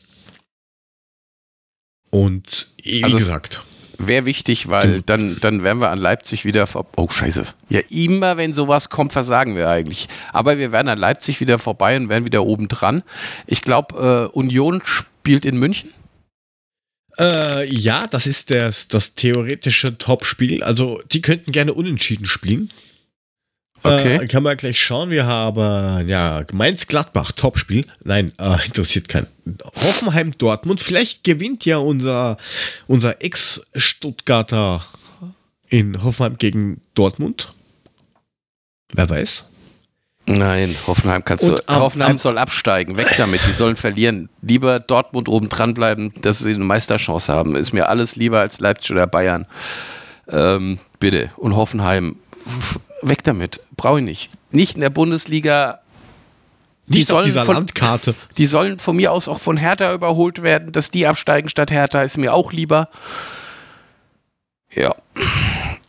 Und 2.10 2.68
wie 2.84 3.04
also 3.04 3.18
gesagt. 3.18 3.62
Wäre 3.98 4.26
wichtig, 4.26 4.68
weil 4.70 5.02
dann, 5.02 5.38
dann 5.42 5.64
wären 5.64 5.80
wir 5.80 5.90
an 5.90 6.00
Leipzig 6.00 6.46
wieder 6.46 6.68
vor. 6.68 6.86
Oh, 6.96 7.10
scheiße. 7.10 7.44
Ja, 7.70 7.80
immer 7.90 8.38
wenn 8.38 8.54
sowas 8.54 8.90
kommt, 8.90 9.14
versagen 9.14 9.56
wir 9.56 9.70
eigentlich. 9.70 10.08
Aber 10.34 10.58
wir 10.58 10.72
wären 10.72 10.90
an 10.90 11.00
Leipzig 11.00 11.40
wieder 11.40 11.60
vorbei 11.60 11.96
und 11.98 12.10
wären 12.10 12.26
wieder 12.26 12.46
oben 12.46 12.68
dran. 12.68 13.04
Ich 13.48 13.62
glaube, 13.62 14.30
äh, 14.34 14.38
Union 14.38 14.82
spielt 14.84 15.46
in 15.46 15.58
München. 15.58 15.92
Äh, 17.18 17.74
ja, 17.74 18.08
das 18.08 18.28
ist 18.28 18.52
das, 18.52 18.88
das 18.88 19.16
theoretische 19.16 19.98
Topspiel. 19.98 20.64
Also, 20.64 21.02
die 21.12 21.22
könnten 21.22 21.52
gerne 21.52 21.74
unentschieden 21.74 22.26
spielen. 22.26 22.70
Okay. 23.86 24.16
Äh, 24.24 24.28
kann 24.28 24.44
man 24.44 24.58
gleich 24.58 24.82
schauen. 24.82 25.10
Wir 25.10 25.26
haben 25.26 26.08
ja 26.08 26.44
Mainz-Gladbach, 26.52 27.32
Topspiel. 27.32 27.86
Nein, 28.04 28.32
äh, 28.40 28.58
interessiert 28.66 29.08
keinen. 29.10 29.28
Hoffenheim-Dortmund. 29.76 30.82
Vielleicht 30.82 31.24
gewinnt 31.24 31.66
ja 31.66 31.78
unser, 31.78 32.38
unser 32.88 33.22
Ex-Stuttgarter 33.22 34.84
in 35.70 36.04
Hoffenheim 36.04 36.38
gegen 36.38 36.82
Dortmund. 36.96 37.54
Wer 38.94 39.10
weiß. 39.10 39.46
Nein, 40.28 40.76
Hoffenheim 40.88 41.24
kannst 41.24 41.44
Und, 41.44 41.60
du. 41.60 41.74
Um, 41.74 41.80
Hoffenheim 41.82 42.14
um, 42.14 42.18
soll 42.18 42.38
absteigen. 42.38 42.98
Weg 42.98 43.14
damit. 43.18 43.42
Die 43.48 43.54
sollen 43.54 43.76
verlieren. 43.76 44.30
Lieber 44.42 44.80
Dortmund 44.80 45.30
oben 45.30 45.50
dran 45.50 45.76
bleiben, 45.76 46.14
dass 46.22 46.40
sie 46.40 46.56
eine 46.56 46.64
Meisterchance 46.64 47.32
haben. 47.32 47.56
Ist 47.56 47.74
mir 47.74 47.90
alles 47.90 48.16
lieber 48.16 48.40
als 48.40 48.60
Leipzig 48.60 48.92
oder 48.92 49.06
Bayern. 49.06 49.46
Ähm, 50.28 50.80
bitte. 51.00 51.32
Und 51.38 51.56
Hoffenheim 51.56 52.16
weg 53.02 53.24
damit. 53.24 53.62
Brauche 53.76 54.00
ich 54.00 54.06
nicht. 54.06 54.30
Nicht 54.52 54.76
in 54.76 54.82
der 54.82 54.90
Bundesliga. 54.90 55.80
Die 56.88 57.04
sollen 57.04 57.26
dieser 57.26 57.46
von, 57.46 57.56
Landkarte. 57.56 58.14
Die 58.38 58.46
sollen 58.46 58.78
von 58.80 58.96
mir 58.96 59.12
aus 59.12 59.28
auch 59.28 59.40
von 59.40 59.58
Hertha 59.58 59.94
überholt 59.94 60.44
werden. 60.44 60.72
Dass 60.72 60.92
die 60.92 61.08
absteigen 61.08 61.50
statt 61.50 61.72
Hertha 61.72 62.02
ist 62.04 62.18
mir 62.18 62.34
auch 62.34 62.52
lieber. 62.52 62.90
Ja. 64.74 64.96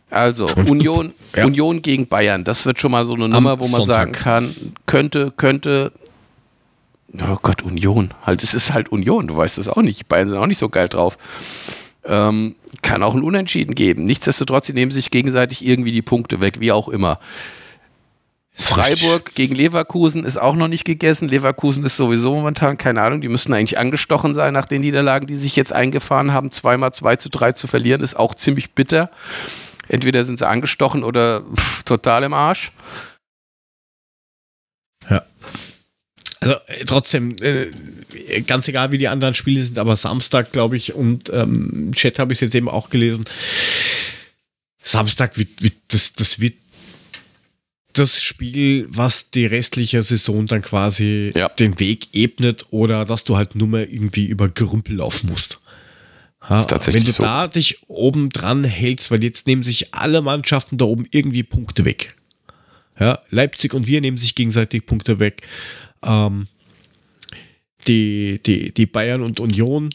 Also, 0.09 0.47
Union, 0.69 1.13
ja. 1.35 1.45
Union 1.45 1.81
gegen 1.81 2.07
Bayern, 2.07 2.45
das 2.45 2.65
wird 2.65 2.79
schon 2.79 2.91
mal 2.91 3.03
so 3.03 3.13
eine 3.13 3.27
Nummer, 3.27 3.51
Am 3.51 3.59
wo 3.59 3.67
man 3.67 3.83
Sonntag. 3.83 3.95
sagen 3.97 4.11
kann, 4.13 4.55
könnte, 4.85 5.33
könnte, 5.35 5.91
oh 7.13 7.37
Gott, 7.41 7.61
Union, 7.61 8.13
halt, 8.25 8.41
es 8.41 8.53
ist 8.53 8.71
halt 8.71 8.89
Union, 8.89 9.27
du 9.27 9.35
weißt 9.35 9.57
es 9.57 9.67
auch 9.67 9.81
nicht, 9.81 10.07
Bayern 10.07 10.29
sind 10.29 10.37
auch 10.37 10.47
nicht 10.47 10.59
so 10.59 10.69
geil 10.69 10.87
drauf. 10.87 11.17
Ähm, 12.07 12.55
kann 12.81 13.03
auch 13.03 13.15
ein 13.15 13.23
Unentschieden 13.23 13.75
geben. 13.75 14.05
Nichtsdestotrotz, 14.05 14.67
sie 14.67 14.73
nehmen 14.73 14.91
sich 14.91 15.11
gegenseitig 15.11 15.65
irgendwie 15.65 15.91
die 15.91 16.01
Punkte 16.01 16.41
weg, 16.41 16.59
wie 16.59 16.71
auch 16.71 16.87
immer. 16.87 17.19
Freiburg 18.59 19.35
gegen 19.35 19.53
Leverkusen 19.53 20.23
ist 20.23 20.37
auch 20.37 20.55
noch 20.55 20.67
nicht 20.67 20.83
gegessen. 20.83 21.29
Leverkusen 21.29 21.83
ist 21.85 21.95
sowieso 21.95 22.33
momentan, 22.33 22.77
keine 22.77 23.03
Ahnung, 23.03 23.21
die 23.21 23.27
müssten 23.27 23.53
eigentlich 23.53 23.77
angestochen 23.77 24.33
sein 24.33 24.51
nach 24.51 24.65
den 24.65 24.81
Niederlagen, 24.81 25.27
die 25.27 25.35
sich 25.35 25.55
jetzt 25.55 25.73
eingefahren 25.73 26.33
haben. 26.33 26.49
Zweimal 26.49 26.91
2 26.91 27.17
zu 27.17 27.29
3 27.29 27.51
zu 27.51 27.67
verlieren, 27.67 28.01
ist 28.01 28.15
auch 28.17 28.33
ziemlich 28.33 28.71
bitter. 28.71 29.11
Entweder 29.89 30.25
sind 30.25 30.39
sie 30.39 30.47
angestochen 30.47 31.03
oder 31.03 31.41
pff, 31.55 31.83
total 31.83 32.23
im 32.23 32.33
Arsch. 32.33 32.71
Ja. 35.07 35.21
Also 36.47 36.59
äh, 36.67 36.85
trotzdem, 36.85 37.35
äh, 37.41 37.67
ganz 38.41 38.67
egal 38.67 38.91
wie 38.91 38.97
die 38.97 39.07
anderen 39.07 39.33
Spiele 39.33 39.63
sind, 39.63 39.77
aber 39.77 39.97
Samstag, 39.97 40.51
glaube 40.51 40.77
ich, 40.77 40.93
und 40.93 41.29
ähm, 41.33 41.91
Chat 41.93 42.19
habe 42.19 42.33
ich 42.33 42.41
jetzt 42.41 42.55
eben 42.55 42.69
auch 42.69 42.89
gelesen. 42.89 43.25
Samstag 44.81 45.37
wird, 45.37 45.61
wird 45.61 45.73
das, 45.89 46.13
das 46.13 46.39
wird 46.39 46.53
das 47.93 48.21
Spiel, 48.21 48.85
was 48.89 49.31
die 49.31 49.45
restliche 49.45 50.01
Saison 50.03 50.45
dann 50.45 50.61
quasi 50.61 51.31
Ja. 51.35 51.49
den 51.49 51.79
Weg 51.79 52.09
ebnet 52.13 52.65
oder 52.69 53.03
dass 53.05 53.23
du 53.23 53.35
halt 53.35 53.55
nur 53.55 53.67
mehr 53.67 53.91
irgendwie 53.91 54.27
über 54.27 54.47
Gerümpel 54.47 54.95
laufen 54.97 55.29
musst. 55.29 55.59
Tatsächlich 56.47 56.93
wenn 56.95 57.05
du 57.05 57.11
so. 57.11 57.23
da 57.23 57.47
dich 57.47 57.79
oben 57.87 58.29
dran 58.29 58.63
hältst, 58.63 59.11
weil 59.11 59.21
jetzt 59.21 59.47
nehmen 59.47 59.63
sich 59.63 59.93
alle 59.93 60.21
Mannschaften 60.21 60.77
da 60.77 60.85
oben 60.85 61.05
irgendwie 61.11 61.43
Punkte 61.43 61.83
weg. 61.83 62.15
Ja, 62.99 63.19
Leipzig 63.29 63.73
und 63.73 63.85
wir 63.85 63.99
nehmen 63.99 64.17
sich 64.17 64.33
gegenseitig 64.35 64.85
Punkte 64.85 65.19
weg. 65.19 65.45
Ähm, 66.03 66.47
die, 67.87 68.39
die, 68.45 68.73
die 68.73 68.85
Bayern 68.85 69.23
und 69.23 69.39
Union, 69.39 69.89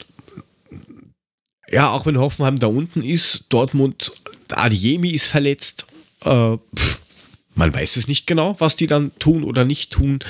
ja, 1.70 1.90
auch 1.90 2.06
wenn 2.06 2.18
Hoffenheim 2.18 2.58
da 2.58 2.66
unten 2.66 3.02
ist, 3.02 3.46
Dortmund, 3.48 4.12
Adiemi 4.50 5.10
ist 5.10 5.26
verletzt. 5.26 5.86
Äh, 6.24 6.56
pff, 6.76 7.00
man 7.54 7.74
weiß 7.74 7.96
es 7.96 8.08
nicht 8.08 8.26
genau, 8.26 8.56
was 8.58 8.76
die 8.76 8.86
dann 8.86 9.12
tun 9.18 9.44
oder 9.44 9.64
nicht 9.64 9.92
tun. 9.92 10.20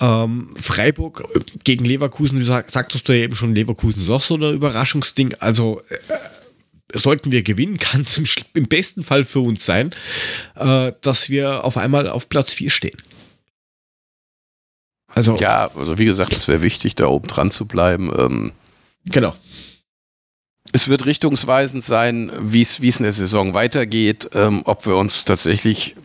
Ähm, 0.00 0.50
Freiburg 0.56 1.24
äh, 1.34 1.40
gegen 1.64 1.84
Leverkusen, 1.84 2.38
du 2.38 2.44
sag, 2.44 2.70
sagtest 2.70 3.08
du 3.08 3.12
ja 3.12 3.24
eben 3.24 3.34
schon, 3.34 3.54
Leverkusen 3.54 4.02
ist 4.02 4.10
auch 4.10 4.22
so 4.22 4.34
ein 4.34 4.54
Überraschungsding. 4.54 5.34
Also 5.38 5.80
äh, 5.88 6.98
sollten 6.98 7.30
wir 7.32 7.42
gewinnen, 7.42 7.78
kann 7.78 8.02
es 8.02 8.18
im, 8.18 8.26
im 8.54 8.68
besten 8.68 9.02
Fall 9.02 9.24
für 9.24 9.40
uns 9.40 9.64
sein, 9.64 9.94
äh, 10.56 10.92
dass 11.00 11.30
wir 11.30 11.64
auf 11.64 11.76
einmal 11.76 12.08
auf 12.08 12.28
Platz 12.28 12.54
4 12.54 12.70
stehen. 12.70 12.96
Also, 15.14 15.36
Ja, 15.36 15.70
also 15.76 15.98
wie 15.98 16.04
gesagt, 16.04 16.32
es 16.34 16.48
wäre 16.48 16.62
wichtig, 16.62 16.94
da 16.94 17.06
oben 17.06 17.28
dran 17.28 17.50
zu 17.50 17.66
bleiben. 17.66 18.10
Ähm, 18.16 18.52
genau. 19.04 19.34
es 20.72 20.88
wird 20.88 21.04
richtungsweisend 21.06 21.82
sein, 21.82 22.32
wie 22.40 22.62
es 22.62 22.78
in 22.78 23.02
der 23.02 23.12
Saison 23.12 23.54
weitergeht, 23.54 24.30
ähm, 24.34 24.62
ob 24.64 24.86
wir 24.86 24.96
uns 24.96 25.24
tatsächlich 25.24 25.96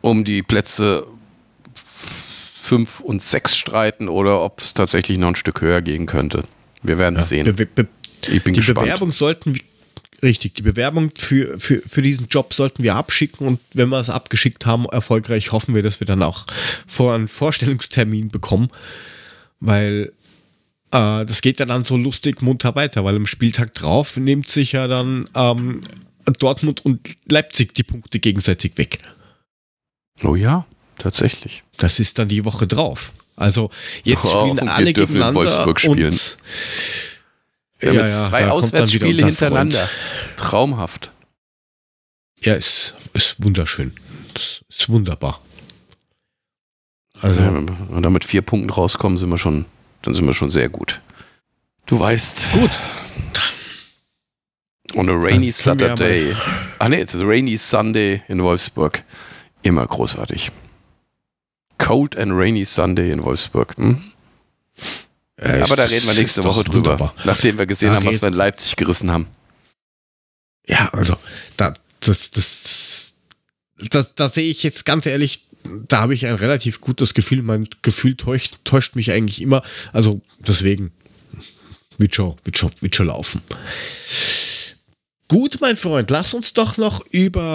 um 0.00 0.24
die 0.24 0.42
Plätze 0.42 1.06
5 1.74 3.00
und 3.00 3.22
6 3.22 3.56
streiten 3.56 4.08
oder 4.08 4.40
ob 4.42 4.60
es 4.60 4.74
tatsächlich 4.74 5.18
noch 5.18 5.28
ein 5.28 5.36
Stück 5.36 5.60
höher 5.60 5.82
gehen 5.82 6.06
könnte. 6.06 6.44
Wir 6.82 6.98
werden 6.98 7.16
es 7.16 7.28
sehen. 7.28 7.54
Be 7.54 7.66
be 7.66 7.86
Ich 8.28 8.42
bin 8.42 8.54
die 8.54 8.60
gespannt. 8.60 8.86
Bewerbung 8.86 9.12
sollten 9.12 9.54
wir, 9.54 9.60
richtig, 10.24 10.54
die 10.54 10.62
Bewerbung 10.62 11.12
für, 11.16 11.58
für, 11.60 11.80
für 11.86 12.02
diesen 12.02 12.26
Job 12.26 12.52
sollten 12.52 12.82
wir 12.82 12.96
abschicken 12.96 13.46
und 13.46 13.60
wenn 13.74 13.88
wir 13.90 14.00
es 14.00 14.10
abgeschickt 14.10 14.66
haben, 14.66 14.86
erfolgreich, 14.86 15.52
hoffen 15.52 15.74
wir, 15.74 15.82
dass 15.82 16.00
wir 16.00 16.06
dann 16.06 16.22
auch 16.22 16.46
vor 16.86 17.14
einen 17.14 17.28
Vorstellungstermin 17.28 18.28
bekommen, 18.30 18.68
weil 19.60 20.12
äh, 20.90 21.24
das 21.24 21.40
geht 21.42 21.60
ja 21.60 21.66
dann 21.66 21.84
so 21.84 21.96
lustig 21.96 22.42
munter 22.42 22.74
weiter, 22.74 23.04
weil 23.04 23.16
am 23.16 23.26
Spieltag 23.26 23.74
drauf 23.74 24.16
nimmt 24.16 24.48
sich 24.48 24.72
ja 24.72 24.88
dann 24.88 25.26
ähm, 25.34 25.80
Dortmund 26.38 26.84
und 26.84 27.00
Leipzig 27.28 27.74
die 27.74 27.82
Punkte 27.82 28.18
gegenseitig 28.18 28.78
weg. 28.78 28.98
Oh 30.22 30.34
ja, 30.36 30.66
tatsächlich. 30.98 31.62
Das 31.76 32.00
ist 32.00 32.18
dann 32.18 32.28
die 32.28 32.44
Woche 32.44 32.66
drauf. 32.66 33.12
Also 33.36 33.70
jetzt 34.04 34.24
Oh, 34.24 34.46
spielen 34.46 34.68
alle 34.68 34.92
gegeneinander 34.92 35.40
Wolfsburg 35.40 35.80
spielen. 35.80 36.04
und 36.12 36.36
Wir 37.78 37.88
haben 37.90 37.96
Ja, 37.96 38.04
jetzt 38.04 38.14
ja, 38.16 38.28
zwei 38.28 38.42
wieder 38.42 38.52
Auswärtsspiele 38.52 39.26
hintereinander. 39.26 39.78
Freund. 39.78 39.90
Traumhaft. 40.36 41.12
Ja, 42.40 42.54
ist, 42.54 42.94
ist 43.14 43.42
wunderschön. 43.42 43.92
Das 44.34 44.62
ist 44.68 44.88
wunderbar. 44.88 45.40
Also, 47.20 47.42
Also, 47.42 47.54
wenn 47.54 47.68
wir 47.94 48.00
da 48.02 48.10
mit 48.10 48.24
vier 48.24 48.42
Punkten 48.42 48.70
rauskommen, 48.70 49.18
sind 49.18 49.30
wir 49.30 49.38
schon, 49.38 49.64
dann 50.02 50.14
sind 50.14 50.26
wir 50.26 50.34
schon 50.34 50.50
sehr 50.50 50.68
gut. 50.68 51.00
Du 51.86 51.98
weißt. 51.98 52.52
gut. 52.52 52.70
On 54.94 55.08
a 55.08 55.12
rainy 55.12 55.46
ja 55.46 55.52
Saturday. 55.52 56.34
Ah 56.78 56.88
ne, 56.88 57.00
it's 57.00 57.14
a 57.14 57.24
rainy 57.24 57.56
Sunday 57.56 58.22
in 58.28 58.42
Wolfsburg. 58.42 59.02
Immer 59.62 59.86
großartig. 59.86 60.52
Cold 61.78 62.16
and 62.16 62.32
rainy 62.32 62.64
Sunday 62.64 63.10
in 63.10 63.24
Wolfsburg. 63.24 63.76
Hm? 63.76 64.12
Äh, 65.36 65.60
Aber 65.60 65.76
da 65.76 65.84
reden 65.84 66.06
wir 66.06 66.14
nächste 66.14 66.42
Woche 66.44 66.64
drüber. 66.64 66.92
wunderbar. 66.92 67.14
Nachdem 67.24 67.58
wir 67.58 67.66
gesehen 67.66 67.88
Da 67.88 67.96
haben, 67.96 68.06
was 68.06 68.22
wir 68.22 68.28
in 68.28 68.34
Leipzig 68.34 68.76
gerissen 68.76 69.10
haben. 69.10 69.26
Ja, 70.66 70.88
also, 70.92 71.16
da, 71.56 71.74
das, 72.00 72.30
das, 72.30 73.14
das, 73.90 74.14
da 74.14 74.28
sehe 74.28 74.48
ich 74.50 74.62
jetzt 74.62 74.84
ganz 74.84 75.06
ehrlich, 75.06 75.46
da 75.88 76.02
habe 76.02 76.14
ich 76.14 76.26
ein 76.26 76.34
relativ 76.36 76.80
gutes 76.80 77.14
Gefühl. 77.14 77.42
Mein 77.42 77.68
Gefühl 77.82 78.14
täuscht, 78.16 78.58
täuscht 78.64 78.94
mich 78.96 79.10
eigentlich 79.12 79.40
immer. 79.42 79.62
Also, 79.92 80.20
deswegen 80.38 80.92
wird 81.98 82.14
schon, 82.14 82.36
wird 82.44 82.56
schon, 82.58 82.70
wird 82.80 82.94
schon 82.94 83.06
laufen. 83.08 83.42
Gut, 85.28 85.58
mein 85.60 85.76
Freund, 85.76 86.10
lass 86.10 86.34
uns 86.34 86.52
doch 86.52 86.76
noch 86.76 87.04
über 87.10 87.52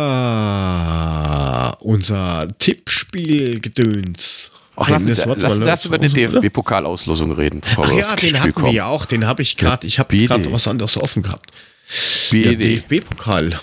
unser 1.81 2.47
Tippspiel-Gedöns 2.57 4.51
Ach, 4.81 4.89
lass 4.89 5.05
uns, 5.05 5.25
lass, 5.25 5.57
lass 5.59 5.85
über 5.85 5.97
oder? 5.97 6.07
DFB-Pokalauslosung 6.07 7.31
reden. 7.33 7.61
Ach 7.77 7.91
ja, 7.93 8.15
den 8.15 8.17
Spiel 8.17 8.39
hatten 8.39 8.53
kommen. 8.53 8.65
wir 8.67 8.73
ja 8.73 8.85
auch. 8.87 9.05
Den 9.05 9.27
habe 9.27 9.41
ich 9.41 9.57
gerade. 9.57 9.85
Ich 9.85 9.99
habe 9.99 10.15
gerade 10.17 10.51
was 10.51 10.67
anderes 10.67 10.97
offen 10.97 11.23
gehabt. 11.23 11.51
Der. 12.31 12.55
DFB-Pokal. 12.55 13.59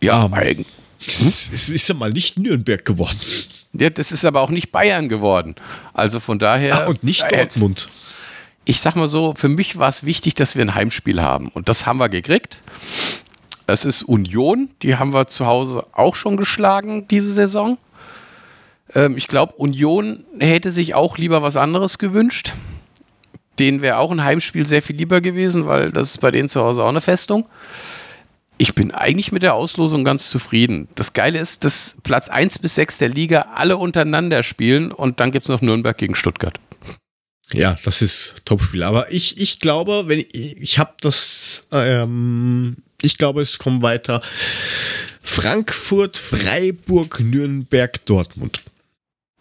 Ja, 0.00 0.30
Ähm, 0.42 0.64
Es 0.98 1.68
ist 1.68 1.88
ja 1.88 1.94
mal 1.94 2.12
nicht 2.12 2.38
Nürnberg 2.38 2.84
geworden. 2.84 3.18
ja, 3.74 3.90
das 3.90 4.12
ist 4.12 4.24
aber 4.24 4.40
auch 4.40 4.50
nicht 4.50 4.72
Bayern 4.72 5.08
geworden. 5.08 5.54
Also 5.92 6.20
von 6.20 6.38
daher. 6.38 6.84
Ah, 6.84 6.86
und 6.86 7.02
nicht 7.04 7.22
äh, 7.24 7.36
Dortmund. 7.36 7.88
ich 8.64 8.80
sag 8.80 8.96
mal 8.96 9.08
so, 9.08 9.34
für 9.36 9.48
mich 9.48 9.76
war 9.78 9.88
es 9.88 10.04
wichtig, 10.04 10.34
dass 10.34 10.56
wir 10.56 10.62
ein 10.64 10.74
Heimspiel 10.74 11.20
haben. 11.20 11.48
Und 11.48 11.68
das 11.68 11.84
haben 11.84 11.98
wir 11.98 12.08
gekriegt. 12.08 12.60
Es 13.66 13.84
ist 13.84 14.02
Union, 14.02 14.68
die 14.82 14.96
haben 14.96 15.12
wir 15.12 15.26
zu 15.26 15.46
Hause 15.46 15.86
auch 15.92 16.14
schon 16.16 16.36
geschlagen 16.36 17.08
diese 17.08 17.32
Saison. 17.32 17.78
Ähm, 18.92 19.16
ich 19.16 19.28
glaube, 19.28 19.54
Union 19.54 20.24
hätte 20.38 20.70
sich 20.70 20.94
auch 20.94 21.16
lieber 21.18 21.42
was 21.42 21.56
anderes 21.56 21.98
gewünscht. 21.98 22.52
Denen 23.58 23.82
wäre 23.82 23.98
auch 23.98 24.10
ein 24.10 24.24
Heimspiel 24.24 24.66
sehr 24.66 24.82
viel 24.82 24.96
lieber 24.96 25.20
gewesen, 25.20 25.66
weil 25.66 25.92
das 25.92 26.10
ist 26.10 26.20
bei 26.20 26.30
denen 26.30 26.48
zu 26.48 26.60
Hause 26.60 26.82
auch 26.82 26.88
eine 26.88 27.00
Festung. 27.00 27.46
Ich 28.58 28.74
bin 28.74 28.92
eigentlich 28.92 29.32
mit 29.32 29.42
der 29.42 29.54
Auslosung 29.54 30.04
ganz 30.04 30.30
zufrieden. 30.30 30.88
Das 30.94 31.12
Geile 31.12 31.38
ist, 31.38 31.64
dass 31.64 31.96
Platz 32.02 32.28
1 32.28 32.60
bis 32.60 32.76
6 32.76 32.98
der 32.98 33.08
Liga 33.08 33.46
alle 33.54 33.76
untereinander 33.76 34.42
spielen 34.42 34.92
und 34.92 35.20
dann 35.20 35.32
gibt 35.32 35.44
es 35.44 35.48
noch 35.48 35.60
Nürnberg 35.60 35.96
gegen 35.96 36.14
Stuttgart. 36.14 36.58
Ja, 37.52 37.76
das 37.84 38.00
ist 38.00 38.42
Topspiel. 38.44 38.82
Aber 38.82 39.12
ich, 39.12 39.38
ich 39.38 39.60
glaube, 39.60 40.04
wenn 40.06 40.20
ich, 40.20 40.56
ich 40.56 40.78
habe 40.78 40.94
das, 41.00 41.66
ähm, 41.72 42.76
ich 43.02 43.18
glaube, 43.18 43.42
es 43.42 43.58
kommt 43.58 43.82
weiter. 43.82 44.22
Frankfurt, 45.20 46.16
Freiburg, 46.16 47.20
Nürnberg, 47.20 48.04
Dortmund. 48.06 48.62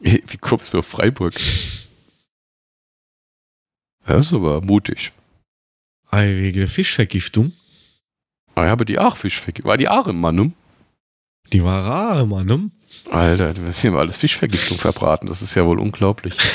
Wie 0.03 0.37
kommst 0.37 0.73
du 0.73 0.79
auf 0.79 0.87
Freiburg? 0.87 1.33
Das 4.05 4.25
ist 4.25 4.33
aber 4.33 4.61
mutig. 4.61 5.11
Wegen 6.11 6.59
der 6.59 6.67
Fischvergiftung. 6.67 7.53
Ah, 8.55 8.69
aber 8.71 8.85
die 8.85 8.99
Aachfisch 8.99 9.41
war 9.63 9.77
die 9.77 9.87
Aare 9.87 10.11
im 10.11 10.19
Mannum. 10.19 10.53
Die 11.51 11.63
war 11.63 11.85
rar, 11.85 12.25
Mann. 12.25 12.45
ne? 12.45 12.69
Alter, 13.09 13.53
wir 13.55 13.91
haben 13.91 13.97
alles 13.97 14.17
Fischvergiftung 14.17 14.77
verbraten. 14.77 15.27
Das 15.27 15.41
ist 15.41 15.55
ja 15.55 15.65
wohl 15.65 15.79
unglaublich. 15.79 16.35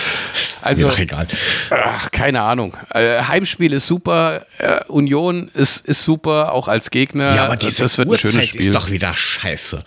Also, 0.61 0.89
doch 0.89 0.99
egal. 0.99 1.27
ach, 1.71 2.11
keine 2.11 2.43
Ahnung. 2.43 2.77
Äh, 2.91 3.23
Heimspiel 3.23 3.73
ist 3.73 3.87
super. 3.87 4.45
Äh, 4.59 4.85
Union 4.89 5.49
ist, 5.55 5.87
ist 5.87 6.03
super, 6.05 6.53
auch 6.53 6.67
als 6.67 6.91
Gegner. 6.91 7.35
Ja, 7.35 7.45
aber 7.45 7.57
diese 7.57 7.85
das 7.85 7.97
wird 7.97 8.11
ein 8.11 8.19
schönes 8.19 8.49
Spiel. 8.49 8.61
ist 8.61 8.75
doch 8.75 8.91
wieder 8.91 9.15
scheiße. 9.15 9.85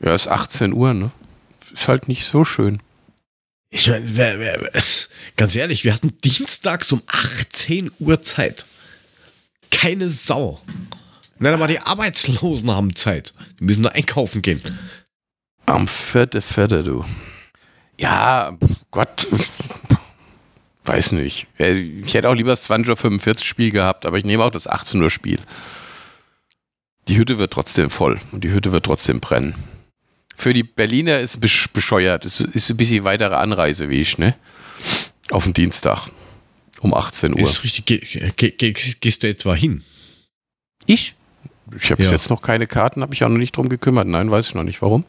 ja, 0.00 0.14
ist 0.14 0.28
18 0.28 0.72
Uhr, 0.74 0.94
ne? 0.94 1.10
Ist 1.74 1.88
halt 1.88 2.06
nicht 2.06 2.24
so 2.24 2.44
schön. 2.44 2.80
Ich 3.74 3.88
meine, 3.88 4.70
ganz 5.36 5.56
ehrlich, 5.56 5.82
wir 5.84 5.94
hatten 5.94 6.12
dienstags 6.22 6.92
um 6.92 7.02
18 7.06 7.90
Uhr 7.98 8.20
Zeit. 8.22 8.66
Keine 9.70 10.10
Sau. 10.10 10.60
Nein, 11.38 11.54
aber 11.54 11.66
die 11.66 11.80
Arbeitslosen 11.80 12.70
haben 12.70 12.94
Zeit. 12.94 13.32
Die 13.58 13.64
müssen 13.64 13.80
nur 13.80 13.92
einkaufen 13.92 14.42
gehen. 14.42 14.62
Am 15.64 15.88
Fette, 15.88 16.42
Fette, 16.42 16.84
du. 16.84 17.02
Ja, 17.98 18.58
Gott. 18.90 19.26
Weiß 20.84 21.12
nicht. 21.12 21.46
Ich 21.56 22.12
hätte 22.12 22.28
auch 22.28 22.34
lieber 22.34 22.50
das 22.50 22.68
20.45 22.68 23.28
Uhr 23.28 23.44
Spiel 23.44 23.70
gehabt, 23.70 24.04
aber 24.04 24.18
ich 24.18 24.24
nehme 24.24 24.44
auch 24.44 24.50
das 24.50 24.66
18 24.66 25.00
Uhr 25.00 25.10
Spiel. 25.10 25.38
Die 27.08 27.16
Hütte 27.16 27.38
wird 27.38 27.54
trotzdem 27.54 27.88
voll 27.88 28.20
und 28.32 28.44
die 28.44 28.50
Hütte 28.50 28.72
wird 28.72 28.84
trotzdem 28.84 29.20
brennen. 29.20 29.54
Für 30.36 30.52
die 30.52 30.62
Berliner 30.62 31.18
ist 31.18 31.38
es 31.44 31.68
bescheuert. 31.68 32.24
Es 32.24 32.40
ist 32.40 32.70
ein 32.70 32.76
bisschen 32.76 33.04
weitere 33.04 33.34
Anreiseweg, 33.34 34.18
ne? 34.18 34.34
Auf 35.30 35.44
den 35.44 35.54
Dienstag. 35.54 36.08
Um 36.80 36.94
18 36.94 37.34
Uhr. 37.34 37.40
Ist 37.40 37.62
richtig. 37.64 37.86
Ge 37.86 37.98
ge 38.36 38.50
ge 38.50 38.72
gehst 39.00 39.22
du 39.22 39.28
etwa 39.28 39.54
hin? 39.54 39.82
ich? 40.86 41.14
Ich 41.76 41.84
habe 41.90 41.96
bis 41.98 42.06
Ja. 42.06 42.12
jetzt 42.12 42.28
noch 42.28 42.42
keine 42.42 42.66
Karten, 42.66 43.02
habe 43.02 43.14
ich 43.14 43.22
auch 43.24 43.28
noch 43.28 43.38
nicht 43.38 43.56
drum 43.56 43.68
gekümmert. 43.68 44.06
Nein, 44.06 44.30
weiß 44.30 44.48
ich 44.48 44.54
noch 44.54 44.64
nicht. 44.64 44.82
Warum? 44.82 45.04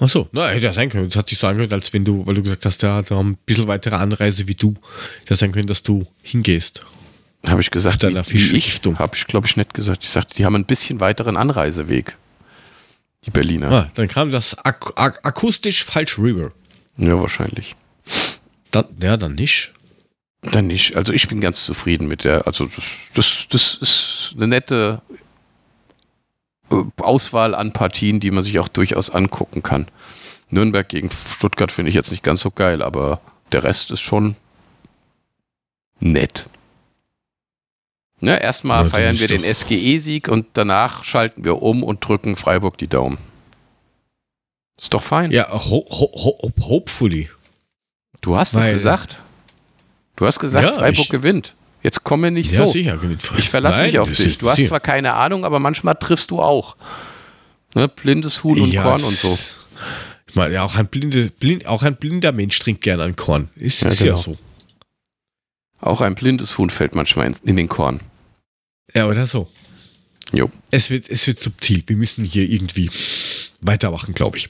Achso, 0.00 0.28
na, 0.32 0.48
hätte 0.48 0.64
ja 0.66 0.72
sein 0.72 0.88
können. 0.90 1.08
Das 1.08 1.16
hat 1.16 1.28
sich 1.28 1.38
so 1.38 1.46
angehört, 1.46 1.72
als 1.72 1.92
wenn 1.92 2.04
du, 2.04 2.26
weil 2.26 2.34
du 2.34 2.42
gesagt 2.42 2.66
hast, 2.66 2.82
ja, 2.82 3.00
da 3.00 3.14
haben 3.14 3.30
ein 3.30 3.38
bisschen 3.46 3.68
weitere 3.68 3.94
Anreise 3.94 4.48
wie 4.48 4.54
du. 4.56 4.74
Hätte 5.20 5.36
sein 5.36 5.52
können, 5.52 5.68
dass 5.68 5.82
du 5.84 6.04
hingehst. 6.22 6.84
Habe 7.46 7.60
ich 7.60 7.70
gesagt, 7.70 8.02
wie, 8.02 8.52
wie 8.52 8.56
ich? 8.56 8.80
Habe 8.96 9.14
ich, 9.16 9.26
glaube 9.28 9.46
ich, 9.46 9.56
nicht 9.56 9.72
gesagt. 9.72 10.02
Ich 10.02 10.10
sagte, 10.10 10.34
die 10.34 10.44
haben 10.44 10.56
ein 10.56 10.64
bisschen 10.66 10.98
weiteren 10.98 11.36
Anreiseweg. 11.36 12.16
Die 13.26 13.30
Berliner. 13.30 13.70
Ah, 13.70 13.88
dann 13.94 14.08
kam 14.08 14.30
das 14.30 14.64
ak 14.64 14.92
ak 14.96 15.20
akustisch 15.22 15.84
falsch 15.84 16.18
rüber. 16.18 16.52
Ja, 16.96 17.20
wahrscheinlich. 17.20 17.74
Dann, 18.70 18.86
ja, 19.00 19.16
dann 19.16 19.34
nicht. 19.34 19.72
Dann 20.42 20.66
nicht. 20.66 20.96
Also 20.96 21.12
ich 21.12 21.26
bin 21.28 21.40
ganz 21.40 21.64
zufrieden 21.64 22.06
mit 22.06 22.24
der. 22.24 22.46
Also 22.46 22.66
das, 22.66 22.84
das, 23.14 23.46
das 23.48 23.78
ist 23.80 24.32
eine 24.36 24.48
nette 24.48 25.00
äh, 26.70 26.82
Auswahl 26.98 27.54
an 27.54 27.72
Partien, 27.72 28.20
die 28.20 28.30
man 28.30 28.44
sich 28.44 28.58
auch 28.58 28.68
durchaus 28.68 29.10
angucken 29.10 29.62
kann. 29.62 29.88
Nürnberg 30.50 30.88
gegen 30.88 31.10
Stuttgart 31.10 31.72
finde 31.72 31.88
ich 31.88 31.94
jetzt 31.94 32.10
nicht 32.10 32.22
ganz 32.22 32.40
so 32.40 32.50
geil, 32.50 32.82
aber 32.82 33.20
der 33.52 33.64
Rest 33.64 33.90
ist 33.90 34.00
schon 34.00 34.36
nett. 36.00 36.48
Ne, 38.24 38.40
erstmal 38.42 38.88
feiern 38.88 39.18
wir 39.18 39.28
den 39.28 39.42
SGE-Sieg 39.44 40.28
und 40.28 40.46
danach 40.54 41.04
schalten 41.04 41.44
wir 41.44 41.62
um 41.62 41.82
und 41.82 42.06
drücken 42.06 42.36
Freiburg 42.36 42.78
die 42.78 42.88
Daumen. 42.88 43.18
Ist 44.80 44.92
doch 44.94 45.02
fein. 45.02 45.30
Ja, 45.30 45.50
ho 45.52 45.84
ho 45.88 46.10
ho 46.14 46.52
hopefully. 46.62 47.28
Du 48.20 48.36
hast 48.36 48.54
Weil- 48.54 48.68
es 48.68 48.74
gesagt. 48.74 49.18
Du 50.16 50.26
hast 50.26 50.38
gesagt, 50.38 50.64
Ja, 50.66 50.72
Freiburg 50.72 51.04
ich- 51.04 51.08
gewinnt. 51.10 51.54
Jetzt 51.82 52.02
komm 52.02 52.22
mir 52.22 52.30
nicht 52.30 52.50
Ja, 52.52 52.64
so. 52.64 52.72
sicher. 52.72 52.98
Ich 53.36 53.50
verlasse 53.50 53.82
mich 53.82 53.98
auf 53.98 54.10
dich. 54.10 54.38
Du 54.38 54.48
hast 54.48 54.56
sicher. 54.56 54.68
zwar 54.70 54.80
keine 54.80 55.12
Ahnung, 55.14 55.44
aber 55.44 55.58
manchmal 55.58 55.94
triffst 55.96 56.30
du 56.30 56.40
auch. 56.40 56.76
Ne? 57.74 57.88
Blindes 57.88 58.42
Huhn 58.42 58.58
und 58.58 58.72
Ja, 58.72 58.84
Korn 58.84 59.02
und 59.02 59.14
so. 59.14 59.36
Ich 60.26 60.34
meine, 60.34 60.62
auch 60.62 60.76
ein, 60.76 60.86
blinde, 60.86 61.30
blind, 61.38 61.66
auch 61.66 61.82
ein 61.82 61.96
blinder 61.96 62.32
Mensch 62.32 62.58
trinkt 62.58 62.80
gern 62.80 63.00
an 63.00 63.16
Korn. 63.16 63.50
Ist, 63.56 63.82
Ja, 63.82 63.88
ist 63.90 63.98
genau. 63.98 64.16
ja 64.16 64.22
so. 64.22 64.36
Auch 65.80 66.00
ein 66.00 66.14
blindes 66.14 66.56
Huhn 66.56 66.70
fällt 66.70 66.94
manchmal 66.94 67.26
in, 67.26 67.36
in 67.44 67.56
den 67.56 67.68
Korn. 67.68 68.00
Ja, 68.92 69.06
oder 69.06 69.26
so. 69.26 69.48
Jo. 70.32 70.50
Es 70.70 70.90
wird, 70.90 71.08
es 71.08 71.26
wird 71.26 71.38
subtil. 71.40 71.82
Wir 71.86 71.96
müssen 71.96 72.24
hier 72.24 72.48
irgendwie 72.48 72.90
weitermachen, 73.60 74.14
glaube 74.14 74.36
ich. 74.38 74.48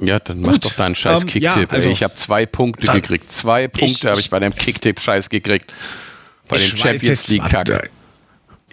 Ja, 0.00 0.18
dann 0.18 0.40
mach 0.40 0.52
Gut, 0.52 0.64
doch 0.64 0.72
deinen 0.74 0.94
scheiß 0.94 1.22
ähm, 1.22 1.28
Kicktipp. 1.28 1.42
ja, 1.42 1.68
also- 1.68 1.90
ich 1.90 2.02
habe 2.02 2.14
zwei 2.14 2.46
Punkte 2.46 2.86
gekriegt. 2.92 3.30
Zwei 3.30 3.68
Punkte 3.68 4.10
habe 4.10 4.20
ich 4.20 4.30
bei 4.30 4.38
deinem 4.38 4.54
Kicktipp-Scheiß 4.54 5.28
gekriegt. 5.28 5.72
Bei 6.48 6.58
dem 6.58 6.72
weiß 6.72 6.78
Champions 6.78 7.30
warte. 7.52 7.72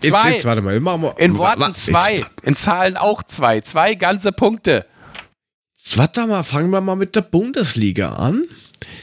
Jetzt, 0.02 0.08
Zwei. 0.10 0.32
jetzt 0.34 0.46
warte 0.46 0.62
mal. 0.62 0.80
Machen 0.80 1.02
wir, 1.04 1.18
In 1.20 1.38
Worten 1.38 1.60
wa- 1.62 1.68
jetzt- 1.68 1.84
zwei. 1.86 2.24
In 2.44 2.56
Zahlen 2.56 2.96
auch 2.98 3.22
zwei. 3.24 3.62
Zwei 3.62 3.96
ganze 3.96 4.32
Punkte. 4.32 4.86
Warte 5.96 6.26
mal, 6.26 6.44
fangen 6.44 6.70
wir 6.72 6.82
mal 6.82 6.96
mit 6.96 7.16
der 7.16 7.22
Bundesliga 7.22 8.14
an. 8.14 8.46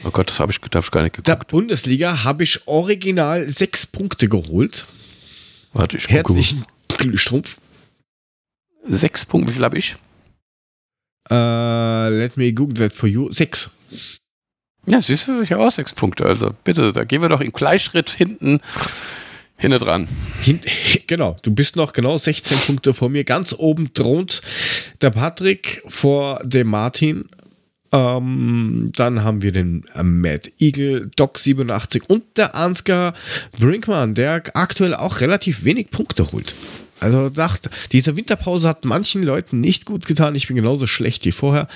Oh 0.03 0.09
Gott, 0.11 0.29
das 0.29 0.39
habe 0.39 0.51
ich, 0.51 0.59
hab 0.59 0.83
ich 0.83 0.91
gar 0.91 1.03
nicht 1.03 1.17
Der 1.17 1.23
geguckt. 1.35 1.51
Bundesliga 1.51 2.23
habe 2.23 2.43
ich 2.43 2.67
original 2.67 3.47
sechs 3.49 3.85
Punkte 3.85 4.27
geholt. 4.27 4.85
Warte, 5.77 5.97
ich 5.97 6.07
gucke. 6.07 6.15
Herzlichen 6.15 6.65
Glühstrumpf. 6.97 7.59
Sechs 8.87 9.25
Punkte. 9.25 9.51
Wie 9.51 9.55
viel 9.55 9.63
habe 9.63 9.77
ich? 9.77 9.95
Uh, 11.29 12.09
let 12.09 12.35
me 12.35 12.51
google 12.51 12.75
that 12.77 12.93
for 12.93 13.07
you. 13.07 13.31
Sechs. 13.31 13.69
Ja, 14.87 15.01
siehst 15.01 15.27
du, 15.27 15.41
ich 15.41 15.51
habe 15.51 15.63
auch 15.63 15.71
sechs 15.71 15.93
Punkte. 15.93 16.25
Also 16.25 16.55
bitte, 16.63 16.93
da 16.93 17.03
gehen 17.03 17.21
wir 17.21 17.29
doch 17.29 17.41
im 17.41 17.51
Gleichschritt 17.51 18.09
hinten 18.09 18.61
hinne 19.57 19.77
dran. 19.77 20.07
Hin, 20.41 20.61
genau, 21.05 21.35
du 21.41 21.53
bist 21.53 21.75
noch 21.75 21.93
genau 21.93 22.17
16 22.17 22.57
Punkte 22.59 22.93
vor 22.93 23.09
mir. 23.09 23.23
Ganz 23.23 23.53
oben 23.53 23.93
thront 23.93 24.41
der 25.01 25.11
Patrick 25.11 25.83
vor 25.87 26.39
dem 26.43 26.69
Martin. 26.69 27.29
Ähm, 27.91 28.91
dann 28.95 29.23
haben 29.23 29.41
wir 29.41 29.51
den 29.51 29.85
äh, 29.95 30.03
Matt 30.03 30.51
Eagle, 30.59 31.09
Doc 31.15 31.39
87 31.39 32.09
und 32.09 32.23
der 32.35 32.55
Ansgar 32.55 33.13
Brinkmann, 33.57 34.13
der 34.13 34.43
aktuell 34.53 34.93
auch 34.93 35.21
relativ 35.21 35.63
wenig 35.63 35.89
Punkte 35.89 36.31
holt. 36.31 36.53
Also 36.99 37.29
dachte, 37.29 37.69
diese 37.91 38.17
Winterpause 38.17 38.67
hat 38.67 38.85
manchen 38.85 39.23
Leuten 39.23 39.61
nicht 39.61 39.85
gut 39.85 40.05
getan. 40.05 40.35
Ich 40.35 40.47
bin 40.47 40.55
genauso 40.55 40.87
schlecht 40.87 41.25
wie 41.25 41.31
vorher. 41.31 41.67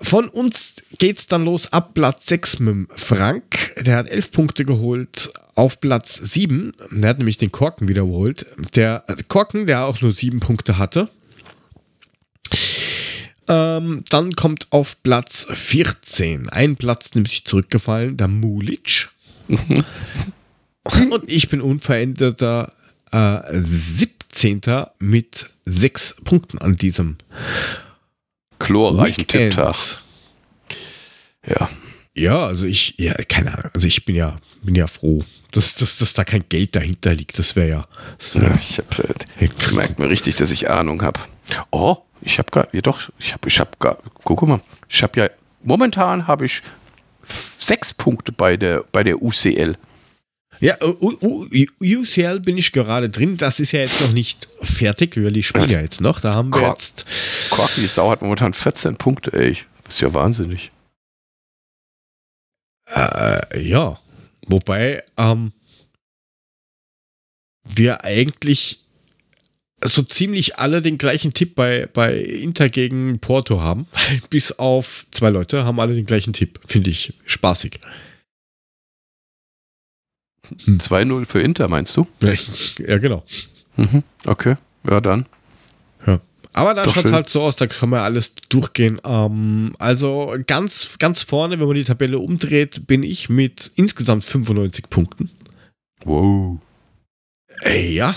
Von 0.00 0.28
uns 0.28 0.74
geht's 0.98 1.26
dann 1.26 1.44
los 1.44 1.72
ab 1.72 1.94
Platz 1.94 2.26
6 2.26 2.60
mit 2.60 2.88
Frank. 2.94 3.74
Der 3.80 3.96
hat 3.96 4.08
11 4.08 4.32
Punkte 4.32 4.64
geholt. 4.64 5.30
Auf 5.54 5.80
Platz 5.80 6.14
7, 6.14 6.72
der 6.92 7.10
hat 7.10 7.18
nämlich 7.18 7.36
den 7.36 7.50
Korken 7.50 7.88
wiederholt. 7.88 8.46
Der 8.76 9.02
äh, 9.08 9.16
Korken, 9.26 9.66
der 9.66 9.86
auch 9.86 10.00
nur 10.00 10.12
7 10.12 10.38
Punkte 10.38 10.78
hatte. 10.78 11.10
Ähm, 13.48 14.04
dann 14.10 14.36
kommt 14.36 14.68
auf 14.70 15.02
Platz 15.02 15.46
14, 15.50 16.48
ein 16.48 16.76
Platz 16.76 17.14
nämlich 17.14 17.44
zurückgefallen, 17.44 18.16
der 18.16 18.28
Mulic. 18.28 19.08
Und 19.48 21.24
ich 21.26 21.48
bin 21.48 21.60
unveränderter 21.60 22.70
äh, 23.10 23.40
17. 23.52 24.60
mit 24.98 25.46
6 25.64 26.16
Punkten 26.24 26.58
an 26.58 26.76
diesem 26.76 27.16
Chlorreichen. 28.58 29.26
Tipptag. 29.26 29.74
Ja. 31.46 31.68
Ja, 32.14 32.46
also 32.46 32.66
ich, 32.66 32.94
ja, 32.98 33.14
keine 33.28 33.56
Ahnung. 33.56 33.70
Also 33.74 33.86
ich 33.86 34.04
bin 34.04 34.16
ja, 34.16 34.36
bin 34.62 34.74
ja 34.74 34.88
froh, 34.88 35.24
dass, 35.52 35.76
dass, 35.76 35.98
dass 35.98 36.14
da 36.14 36.24
kein 36.24 36.44
Geld 36.48 36.74
dahinter 36.74 37.14
liegt. 37.14 37.38
Das 37.38 37.54
wäre 37.54 37.68
ja. 37.68 37.88
Das 38.18 38.34
wär, 38.34 38.48
ja 38.48 38.56
ich 38.56 38.78
hab, 38.78 38.98
äh, 38.98 39.48
merkt 39.74 39.98
mir 40.00 40.10
richtig, 40.10 40.34
dass 40.36 40.50
ich 40.50 40.68
Ahnung 40.68 41.02
habe. 41.02 41.20
Oh, 41.70 41.98
ich 42.20 42.38
habe 42.38 42.50
gar, 42.50 42.68
ja 42.74 42.80
doch, 42.80 43.00
ich 43.18 43.32
habe, 43.32 43.48
ich 43.48 43.58
habe 43.60 43.70
gar, 43.78 43.98
guck 44.24 44.42
mal, 44.42 44.60
ich 44.88 45.02
habe 45.02 45.20
ja, 45.20 45.30
momentan 45.62 46.26
habe 46.26 46.46
ich 46.46 46.62
sechs 47.58 47.92
Punkte 47.94 48.32
bei 48.32 48.56
der, 48.56 48.84
bei 48.92 49.02
der 49.04 49.20
UCL. 49.22 49.76
ja, 50.60 50.76
U- 50.82 51.46
UCL 51.80 52.40
bin 52.40 52.56
ich 52.58 52.72
gerade 52.72 53.10
drin. 53.10 53.36
Das 53.36 53.60
ist 53.60 53.72
ja 53.72 53.80
jetzt 53.80 54.00
noch 54.00 54.12
nicht 54.12 54.48
fertig, 54.62 55.16
weil 55.16 55.32
die 55.32 55.42
spielen 55.42 55.70
ja 55.70 55.80
jetzt 55.80 56.00
noch. 56.00 56.20
Da 56.20 56.34
haben 56.34 56.50
wir 56.50 56.60
Kork. 56.60 56.78
jetzt. 56.78 57.04
Korken, 57.50 57.82
die 57.82 57.86
Sau 57.88 58.10
hat 58.10 58.22
momentan 58.22 58.54
14 58.54 58.96
Punkte, 58.96 59.32
ey. 59.32 59.56
Das 59.84 59.94
ist 59.96 60.00
ja 60.00 60.12
wahnsinnig. 60.14 60.72
Äh, 62.90 63.60
ja. 63.68 63.98
Wobei, 64.46 65.02
ähm, 65.18 65.52
wir 67.64 68.02
eigentlich 68.04 68.80
so 69.82 70.02
ziemlich 70.02 70.58
alle 70.58 70.82
den 70.82 70.98
gleichen 70.98 71.32
Tipp 71.32 71.54
bei, 71.54 71.88
bei 71.92 72.16
Inter 72.18 72.68
gegen 72.68 73.18
Porto 73.20 73.60
haben. 73.60 73.86
Bis 74.30 74.52
auf 74.52 75.06
zwei 75.12 75.30
Leute 75.30 75.64
haben 75.64 75.80
alle 75.80 75.94
den 75.94 76.06
gleichen 76.06 76.32
Tipp. 76.32 76.60
Finde 76.66 76.90
ich 76.90 77.14
spaßig. 77.24 77.80
2-0 80.66 81.26
für 81.26 81.40
Inter, 81.40 81.68
meinst 81.68 81.96
du? 81.96 82.06
Ja, 82.86 82.98
genau. 82.98 83.22
Mhm. 83.76 84.02
Okay, 84.24 84.56
ja 84.88 85.00
dann. 85.00 85.26
Ja. 86.06 86.20
Aber 86.54 86.74
da 86.74 86.84
schaut 86.84 87.02
schön. 87.02 87.12
halt 87.12 87.28
so 87.28 87.42
aus, 87.42 87.56
da 87.56 87.66
kann 87.66 87.90
man 87.90 88.00
alles 88.00 88.34
durchgehen. 88.48 89.00
Ähm, 89.04 89.74
also 89.78 90.34
ganz, 90.46 90.96
ganz 90.98 91.22
vorne, 91.22 91.60
wenn 91.60 91.66
man 91.66 91.76
die 91.76 91.84
Tabelle 91.84 92.18
umdreht, 92.18 92.86
bin 92.86 93.02
ich 93.02 93.28
mit 93.28 93.70
insgesamt 93.76 94.24
95 94.24 94.88
Punkten. 94.88 95.30
Wow. 96.04 96.58
Äh, 97.62 97.92
Ja, 97.94 98.10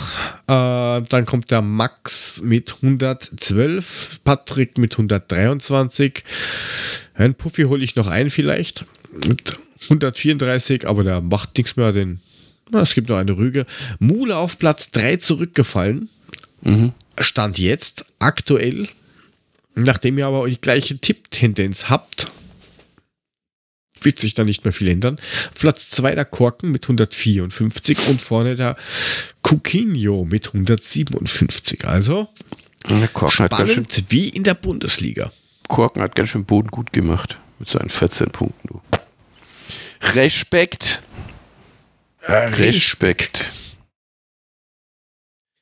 äh, 0.47 1.03
dann 1.07 1.25
kommt 1.25 1.51
der 1.51 1.61
Max 1.61 2.41
mit 2.41 2.75
112, 2.81 4.21
Patrick 4.23 4.77
mit 4.77 4.93
123. 4.93 6.23
Ein 7.13 7.35
Puffy 7.35 7.63
hole 7.63 7.83
ich 7.83 7.95
noch 7.95 8.07
ein 8.07 8.29
vielleicht 8.29 8.85
mit 9.27 9.57
134, 9.83 10.87
aber 10.87 11.03
der 11.03 11.21
macht 11.21 11.57
nichts 11.57 11.75
mehr. 11.75 11.91
Den, 11.91 12.19
na, 12.69 12.81
es 12.81 12.93
gibt 12.93 13.09
noch 13.09 13.17
eine 13.17 13.35
Rüge. 13.35 13.65
Mule 13.99 14.37
auf 14.37 14.57
Platz 14.59 14.91
3 14.91 15.17
zurückgefallen. 15.17 16.09
Mhm. 16.61 16.93
Stand 17.19 17.57
jetzt 17.59 18.05
aktuell, 18.19 18.87
nachdem 19.75 20.17
ihr 20.17 20.27
aber 20.27 20.47
die 20.47 20.61
gleiche 20.61 20.97
Tipptendenz 20.97 21.89
habt, 21.89 22.31
wird 24.03 24.19
sich 24.19 24.33
da 24.33 24.43
nicht 24.43 24.63
mehr 24.65 24.73
viel 24.73 24.87
ändern. 24.89 25.17
Platz 25.57 25.89
2 25.91 26.15
der 26.15 26.25
Korken 26.25 26.71
mit 26.71 26.85
154 26.85 28.07
und 28.09 28.21
vorne 28.21 28.55
der 28.55 28.75
Cuquinho 29.43 30.25
mit 30.25 30.47
157. 30.47 31.85
Also 31.85 32.27
schön, 32.87 33.07
spannend 33.29 34.05
wie 34.09 34.29
in 34.29 34.43
der 34.43 34.55
Bundesliga. 34.55 35.31
Korken 35.67 36.01
hat 36.01 36.15
ganz 36.15 36.29
schön 36.29 36.45
Boden 36.45 36.69
gut 36.69 36.91
gemacht. 36.93 37.37
Mit 37.59 37.69
seinen 37.69 37.89
14 37.89 38.31
Punkten, 38.31 38.67
du. 38.67 38.81
Respekt. 40.15 41.01
Respekt. 42.27 43.51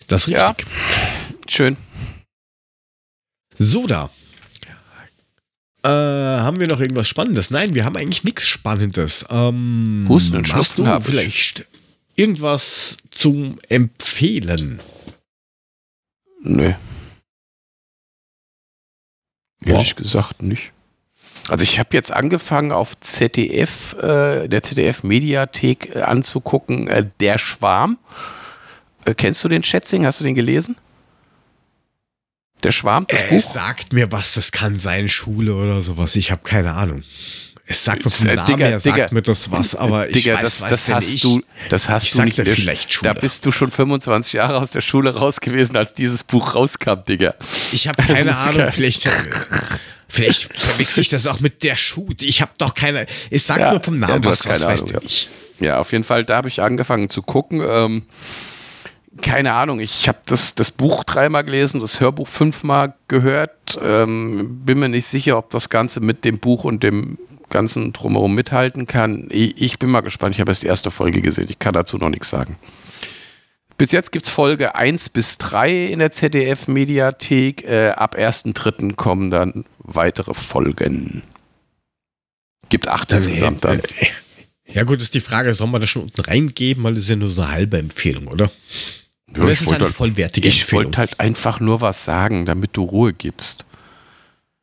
Das 0.07 0.28
ist 0.28 0.34
Ja. 0.34 0.48
richtig. 0.48 0.68
Schön. 1.48 1.78
So 3.57 3.86
da. 3.86 4.10
Äh, 5.84 5.88
haben 5.89 6.60
wir 6.60 6.68
noch 6.68 6.80
irgendwas 6.80 7.07
Spannendes? 7.07 7.51
Nein, 7.51 7.73
wir 7.73 7.85
haben 7.85 7.95
eigentlich 7.95 8.23
nichts 8.23 8.47
Spannendes. 8.47 9.26
Ähm, 9.30 10.06
Husten 10.10 10.35
und 10.35 10.53
hast 10.53 10.77
du 10.77 10.85
hab 10.85 10.99
ich. 10.99 11.06
vielleicht 11.06 11.65
irgendwas 12.15 12.97
zum 13.11 13.57
Empfehlen? 13.69 14.81
Nee. 16.41 16.76
Ja. 19.65 19.76
Ehrlich 19.76 19.95
gesagt 19.95 20.41
nicht. 20.41 20.72
Also 21.47 21.64
ich 21.64 21.80
habe 21.80 21.89
jetzt 21.93 22.11
angefangen 22.11 22.72
auf 22.72 22.99
ZDF, 22.99 23.93
äh, 23.93 24.47
der 24.47 24.61
ZDF-Mediathek 24.61 25.95
äh, 25.95 26.01
anzugucken, 26.01 26.88
äh, 26.88 27.06
Der 27.19 27.38
Schwarm. 27.38 27.97
Äh, 29.06 29.14
kennst 29.15 29.43
du 29.43 29.47
den 29.47 29.64
Schätzing? 29.64 30.06
Hast 30.06 30.19
du 30.19 30.26
den 30.26 30.35
gelesen? 30.35 30.76
Der 32.64 32.72
schwarmt 32.72 33.11
das 33.11 33.19
Es 33.31 33.45
Buch. 33.45 33.53
sagt 33.53 33.94
mir 33.94 34.11
was, 34.11 34.34
das 34.34 34.52
kann 34.52 34.76
sein, 34.77 35.07
Schule 35.10 35.56
oder 35.56 35.81
sowas. 35.81 36.15
Ich 36.15 36.31
habe 36.31 36.41
keine 36.44 36.73
Ahnung. 36.73 37.03
Es 37.72 37.84
sagt 37.86 38.03
mir 38.03 38.10
vom 38.11 38.26
Äh, 38.27 38.36
Namen 38.36 38.48
Digga, 38.48 38.65
her, 38.65 38.80
sagt 38.80 38.98
Digga. 38.98 39.07
mir 39.11 39.22
das 39.22 39.52
was, 39.52 39.76
aber 39.76 40.07
ich 40.10 40.23
Digga, 40.23 40.34
weiß, 40.36 40.41
das, 40.41 40.61
weiß 40.64 40.69
das 40.72 40.86
denn 40.86 40.95
hast 40.95 41.07
ich. 41.07 41.22
du, 41.22 41.41
das 41.69 41.88
hast 41.90 42.03
ich 42.03 42.11
du 42.14 42.22
nicht 42.23 42.40
vielleicht 42.40 42.91
Schule. 42.94 43.14
Da 43.14 43.19
bist 43.19 43.45
du 43.45 43.52
schon 43.52 43.69
25 43.72 44.34
Jahre 44.34 44.57
aus 44.57 44.72
der 44.72 44.81
Schule 44.81 45.15
raus 45.15 45.40
gewesen, 45.40 45.77
als 45.77 45.94
dieses 45.94 46.23
Buch 46.23 46.56
rauskam, 46.56 47.03
Digga. 47.07 47.36
Ich 47.72 47.88
habe 47.88 48.02
keine. 48.02 48.36
Ahnung, 48.38 48.72
vielleicht, 48.72 49.07
vielleicht 50.07 50.52
verwechsel 50.60 51.02
ich 51.02 51.10
das 51.10 51.27
auch 51.27 51.40
mit 51.41 51.64
der 51.64 51.77
Schuh. 51.77 52.10
Ich 52.22 52.41
habe 52.41 52.52
doch 52.57 52.73
keine. 52.73 53.06
Es 53.30 53.45
sagt 53.48 53.60
Ja, 53.60 53.72
nur 53.72 53.84
vom 53.84 53.99
ja, 54.02 54.07
Namen 54.07 54.23
du 54.23 54.30
was, 54.31 54.48
was 54.48 54.65
weiß 54.65 54.81
Ahnung, 54.81 54.94
ja. 54.95 54.99
ich. 55.06 55.30
Ja, 55.60 55.77
auf 55.80 55.91
jeden 55.91 56.03
Fall, 56.03 56.26
da 56.26 56.38
habe 56.38 56.48
ich 56.48 56.61
angefangen 56.64 57.10
zu 57.10 57.22
gucken. 57.22 57.61
Ähm, 57.64 58.03
keine 59.22 59.54
Ahnung, 59.54 59.80
ich 59.80 60.08
habe 60.08 60.20
das, 60.26 60.56
das 60.56 60.72
Buch 60.72 61.04
dreimal 61.04 61.44
gelesen, 61.44 61.80
das 61.80 62.00
Hörbuch 62.00 62.28
fünfmal 62.28 62.94
gehört. 63.08 63.80
Ähm, 63.82 64.62
bin 64.66 64.80
mir 64.80 64.90
nicht 64.90 65.08
sicher, 65.08 65.38
ob 65.38 65.50
das 65.50 65.70
Ganze 65.70 66.00
mit 66.00 66.26
dem 66.26 66.40
Buch 66.40 66.64
und 66.64 66.84
dem 66.84 67.18
Ganzen 67.50 67.94
drumherum 67.94 68.36
mithalten 68.36 68.88
kann. 68.88 69.28
Ich, 69.32 69.60
ich 69.62 69.80
bin 69.80 69.90
mal 69.90 70.02
gespannt. 70.02 70.36
Ich 70.36 70.41
habe 70.41 70.52
erst 70.52 70.64
die 70.64 70.68
erste 70.68 70.91
Folge 70.91 71.22
gesehen. 71.22 71.48
Ich 71.50 71.60
kann 71.60 71.74
dazu 71.74 71.98
noch 71.98 72.10
nichts 72.10 72.30
sagen. 72.30 72.58
Bis 73.78 73.91
jetzt 73.91 74.12
gibt 74.12 74.26
es 74.26 74.32
Folge 74.32 74.76
1 74.76 75.10
bis 75.10 75.38
3 75.38 75.86
in 75.86 76.00
der 76.00 76.12
ZDF-Mediathek. 76.12 77.64
Äh, 77.64 77.90
ab 77.91 78.16
1.3. 78.16 78.96
kommen 78.96 79.32
dann 79.32 79.66
weitere 79.80 80.34
Folgen. 80.34 81.24
Gibt 82.68 82.88
acht 82.88 83.12
insgesamt 83.12 83.66
dann. 83.66 83.80
Äh, 83.80 84.08
Ja, 84.72 84.84
gut, 84.84 85.02
ist 85.02 85.16
die 85.16 85.22
Frage, 85.22 85.54
soll 85.54 85.68
man 85.68 85.82
das 85.82 85.90
schon 85.90 86.04
unten 86.04 86.22
reingeben, 86.22 86.84
weil 86.84 86.94
das 86.94 87.04
ist 87.04 87.10
ja 87.10 87.16
nur 87.16 87.30
so 87.30 87.41
eine 87.41 87.52
halbe 87.52 87.80
Empfehlung, 87.80 88.28
oder? 88.28 88.52
Ja, 89.38 89.43
ich 89.45 89.51
ist 89.61 89.68
eine 89.72 89.85
halt- 89.85 89.93
vollwertige 89.93 90.47
Ich 90.47 90.72
wollte 90.73 90.97
halt 90.97 91.19
einfach 91.19 91.60
nur 91.60 91.81
was 91.81 92.03
sagen, 92.06 92.45
damit 92.45 92.72
du 92.73 92.84
Ruhe 92.84 93.14
gibst. 93.14 93.65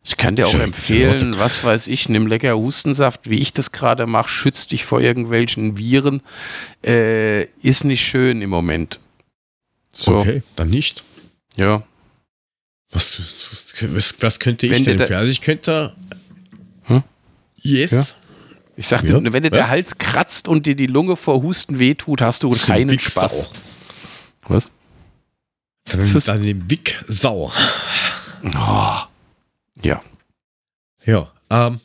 Ich 0.04 0.16
kann 0.16 0.36
dir 0.36 0.46
auch 0.46 0.54
empfehlen, 0.54 1.34
was 1.38 1.64
weiß 1.64 1.88
ich, 1.88 2.08
nimm 2.08 2.28
lecker 2.28 2.56
Hustensaft, 2.56 3.28
wie 3.28 3.38
ich 3.40 3.52
das 3.52 3.72
gerade 3.72 4.06
mache, 4.06 4.28
schützt 4.28 4.70
dich 4.70 4.84
vor 4.84 5.00
irgendwelchen 5.00 5.78
Viren. 5.78 6.22
Äh, 6.84 7.44
ist 7.60 7.82
nicht 7.84 8.02
schön 8.06 8.40
im 8.40 8.50
Moment. 8.50 9.00
So, 9.90 10.18
Okay, 10.18 10.42
dann 10.54 10.70
nicht. 10.70 11.02
ja. 11.56 11.82
Was, 12.92 13.18
was, 13.80 14.14
was 14.20 14.38
könnte 14.38 14.66
ich 14.66 14.72
Wenn 14.72 14.84
denn 14.84 14.98
für? 15.06 15.16
Also 15.16 15.30
ich 15.30 15.40
könnte. 15.42 15.94
Hm? 16.84 17.02
Yes. 17.56 17.90
Ja. 17.90 18.04
Ich 18.76 18.86
sagte, 18.86 19.08
Ja, 19.08 19.32
wenn 19.32 19.42
dir 19.42 19.50
der 19.50 19.68
Hals 19.68 19.98
kratzt 19.98 20.46
und 20.46 20.66
dir 20.66 20.76
die 20.76 20.86
Lunge 20.86 21.16
vor 21.16 21.42
Husten 21.42 21.78
wehtut, 21.80 22.20
hast 22.22 22.44
du 22.44 22.50
keinen 22.50 22.90
Wichsau. 22.92 23.22
Spaß. 23.22 23.50
Was? 24.48 24.70
Dann, 25.84 26.00
Das 26.00 26.14
ist- 26.14 26.28
dann 26.28 26.42
den 26.42 26.68
Wick 26.70 27.04
Sau. 27.08 27.52
Oh. 28.44 28.96
Ja. 29.82 30.00
Ja. 31.04 31.30
Ähm, 31.50 31.80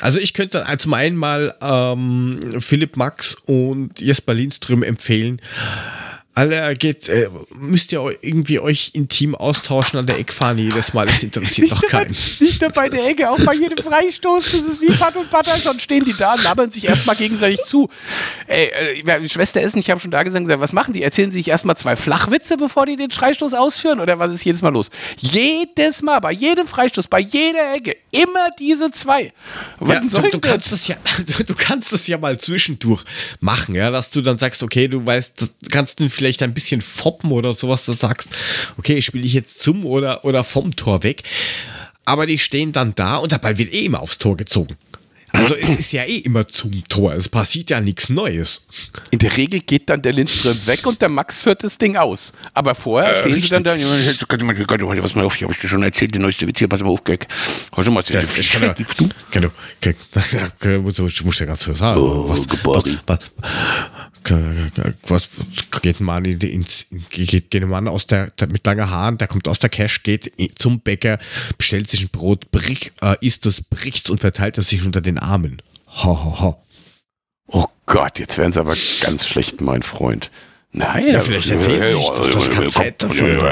also 0.00 0.18
ich 0.18 0.34
könnte 0.34 0.64
äh, 0.68 0.76
zum 0.78 0.94
einen 0.94 1.16
mal 1.16 1.54
ähm, 1.60 2.56
Philipp 2.60 2.96
Max 2.96 3.34
und 3.46 4.00
Jesper 4.00 4.34
Lindström 4.34 4.82
empfehlen. 4.82 5.40
Alle 6.38 6.76
geht, 6.76 7.08
äh, 7.08 7.28
müsst 7.58 7.90
ihr 7.90 8.00
irgendwie 8.20 8.60
euch 8.60 8.92
intim 8.92 9.34
austauschen 9.34 9.98
an 9.98 10.06
der 10.06 10.20
Eckfahne 10.20 10.62
jedes 10.62 10.94
Mal. 10.94 11.04
Das 11.06 11.20
interessiert 11.20 11.72
doch 11.72 11.82
keinen. 11.82 12.10
nicht 12.12 12.60
nur 12.60 12.70
bei 12.70 12.88
der 12.88 13.08
Ecke, 13.08 13.28
auch 13.28 13.40
bei 13.40 13.54
jedem 13.54 13.82
Freistoß. 13.82 14.52
Das 14.52 14.60
ist 14.60 14.80
wie 14.80 14.92
Pat 14.92 15.16
und 15.16 15.28
Butter. 15.32 15.56
Schon 15.56 15.80
stehen 15.80 16.04
die 16.04 16.14
da, 16.16 16.36
labern 16.36 16.70
sich 16.70 16.84
erstmal 16.84 17.16
gegenseitig 17.16 17.58
zu. 17.66 17.88
Ey, 18.46 18.66
äh, 18.98 19.02
meine 19.02 19.28
Schwester 19.28 19.60
Essen, 19.60 19.80
ich 19.80 19.90
habe 19.90 19.98
schon 19.98 20.12
da 20.12 20.22
gesagt, 20.22 20.46
was 20.48 20.72
machen 20.72 20.94
die? 20.94 21.02
Erzählen 21.02 21.32
sich 21.32 21.48
erstmal 21.48 21.76
zwei 21.76 21.96
Flachwitze, 21.96 22.56
bevor 22.56 22.86
die 22.86 22.94
den 22.94 23.10
Freistoß 23.10 23.54
ausführen? 23.54 23.98
Oder 23.98 24.20
was 24.20 24.32
ist 24.32 24.44
jedes 24.44 24.62
Mal 24.62 24.72
los? 24.72 24.90
Jedes 25.16 26.02
Mal, 26.02 26.20
bei 26.20 26.30
jedem 26.30 26.68
Freistoß, 26.68 27.08
bei 27.08 27.18
jeder 27.18 27.74
Ecke, 27.74 27.96
immer 28.12 28.48
diese 28.60 28.92
zwei. 28.92 29.32
Ja, 29.84 29.98
du, 29.98 30.08
du, 30.08 30.38
kannst 30.38 30.70
das 30.70 30.86
ja, 30.86 30.94
du 31.46 31.54
kannst 31.56 31.92
das 31.92 32.06
ja 32.06 32.16
mal 32.16 32.38
zwischendurch 32.38 33.02
machen, 33.40 33.74
ja, 33.74 33.90
dass 33.90 34.12
du 34.12 34.20
dann 34.22 34.38
sagst, 34.38 34.62
okay, 34.62 34.86
du 34.86 35.04
weißt, 35.04 35.40
das- 35.40 35.54
kannst 35.70 35.98
den 35.98 36.10
vielleicht 36.10 36.27
ein 36.42 36.54
bisschen 36.54 36.80
foppen 36.80 37.32
oder 37.32 37.54
sowas, 37.54 37.84
du 37.86 37.92
sagst, 37.92 38.30
okay, 38.78 39.00
spiele 39.02 39.24
ich 39.24 39.34
jetzt 39.34 39.60
zum 39.60 39.86
oder, 39.86 40.24
oder 40.24 40.44
vom 40.44 40.76
Tor 40.76 41.02
weg. 41.02 41.22
Aber 42.04 42.26
die 42.26 42.38
stehen 42.38 42.72
dann 42.72 42.94
da 42.94 43.16
und 43.16 43.32
der 43.32 43.38
Ball 43.38 43.58
wird 43.58 43.72
eh 43.72 43.84
immer 43.84 44.00
aufs 44.00 44.18
Tor 44.18 44.36
gezogen. 44.36 44.76
Also 45.32 45.54
es 45.56 45.76
ist 45.76 45.92
ja 45.92 46.04
eh 46.04 46.18
immer 46.18 46.48
zum 46.48 46.82
Tor. 46.88 47.12
Es 47.12 47.28
passiert 47.28 47.70
ja 47.70 47.80
nichts 47.80 48.08
Neues. 48.08 48.62
In 49.10 49.18
der 49.18 49.36
Regel 49.36 49.60
geht 49.60 49.90
dann 49.90 50.00
der 50.00 50.12
Lindström 50.14 50.56
weg 50.66 50.86
und 50.86 51.02
der 51.02 51.10
Max 51.10 51.42
führt 51.42 51.62
das 51.62 51.76
Ding 51.76 51.96
aus. 51.96 52.32
Aber 52.54 52.74
vorher 52.74 53.20
stehen 53.20 53.34
sie 53.34 53.48
dann 53.48 53.64
da. 53.64 53.74
Was 53.74 55.14
mal 55.14 55.24
auf, 55.24 55.36
ich 55.36 55.42
habe 55.42 55.54
dir 55.54 55.68
schon 55.68 55.82
erzählt, 55.82 56.14
die 56.14 56.18
neueste 56.18 56.46
Witz 56.46 56.58
hier, 56.58 56.68
pass 56.68 56.80
mal 56.80 56.88
auf, 56.88 57.04
Gag. 57.04 57.26
Hast 57.76 57.86
du 57.86 57.90
mal 57.90 58.02
Ja, 58.08 58.22
ich 58.22 58.50
kann 58.50 58.62
ja, 58.62 58.74
kann 59.30 59.42
du, 59.42 59.50
kann, 59.80 60.00
kann, 60.60 60.82
muss, 60.82 61.38
ja 61.38 61.46
ganz 61.46 61.62
so 61.62 61.74
sagen. 61.74 62.00
Oh, 62.00 62.28
was, 62.28 62.48
was, 62.48 62.84
was, 63.06 63.18
was 65.06 65.30
geht 65.82 66.00
ein 66.00 66.04
Mann 66.04 66.24
ins, 66.24 66.86
geht, 67.10 67.50
geht 67.50 67.62
ein 67.62 67.68
Mann 67.68 67.88
aus 67.88 68.06
der, 68.06 68.30
der, 68.30 68.48
mit 68.48 68.66
langer 68.66 68.90
Haaren, 68.90 69.18
der 69.18 69.28
kommt 69.28 69.48
aus 69.48 69.58
der 69.58 69.70
Cash, 69.70 70.02
geht 70.02 70.32
zum 70.58 70.80
Bäcker, 70.80 71.18
bestellt 71.56 71.88
sich 71.88 72.02
ein 72.02 72.08
Brot, 72.10 72.50
brich, 72.50 72.92
äh, 73.00 73.16
isst 73.20 73.46
es, 73.46 73.62
bricht's 73.62 74.10
und 74.10 74.20
verteilt 74.20 74.58
es 74.58 74.68
sich 74.68 74.84
unter 74.84 75.00
den 75.00 75.18
Armen. 75.18 75.62
Ha, 75.88 76.04
ha, 76.04 76.40
ha. 76.40 76.58
Oh 77.46 77.66
Gott, 77.86 78.18
jetzt 78.18 78.36
werden 78.36 78.52
sie 78.52 78.60
aber 78.60 78.76
ganz 79.00 79.26
schlecht, 79.26 79.60
mein 79.60 79.82
Freund. 79.82 80.30
Nein, 80.70 81.08
Ja, 81.08 81.20
vielleicht 81.20 81.50
erzählen 81.50 81.92
sie 81.92 82.32
das, 82.34 82.48
das 82.50 82.72
Zeit 82.72 83.02
dafür. 83.02 83.42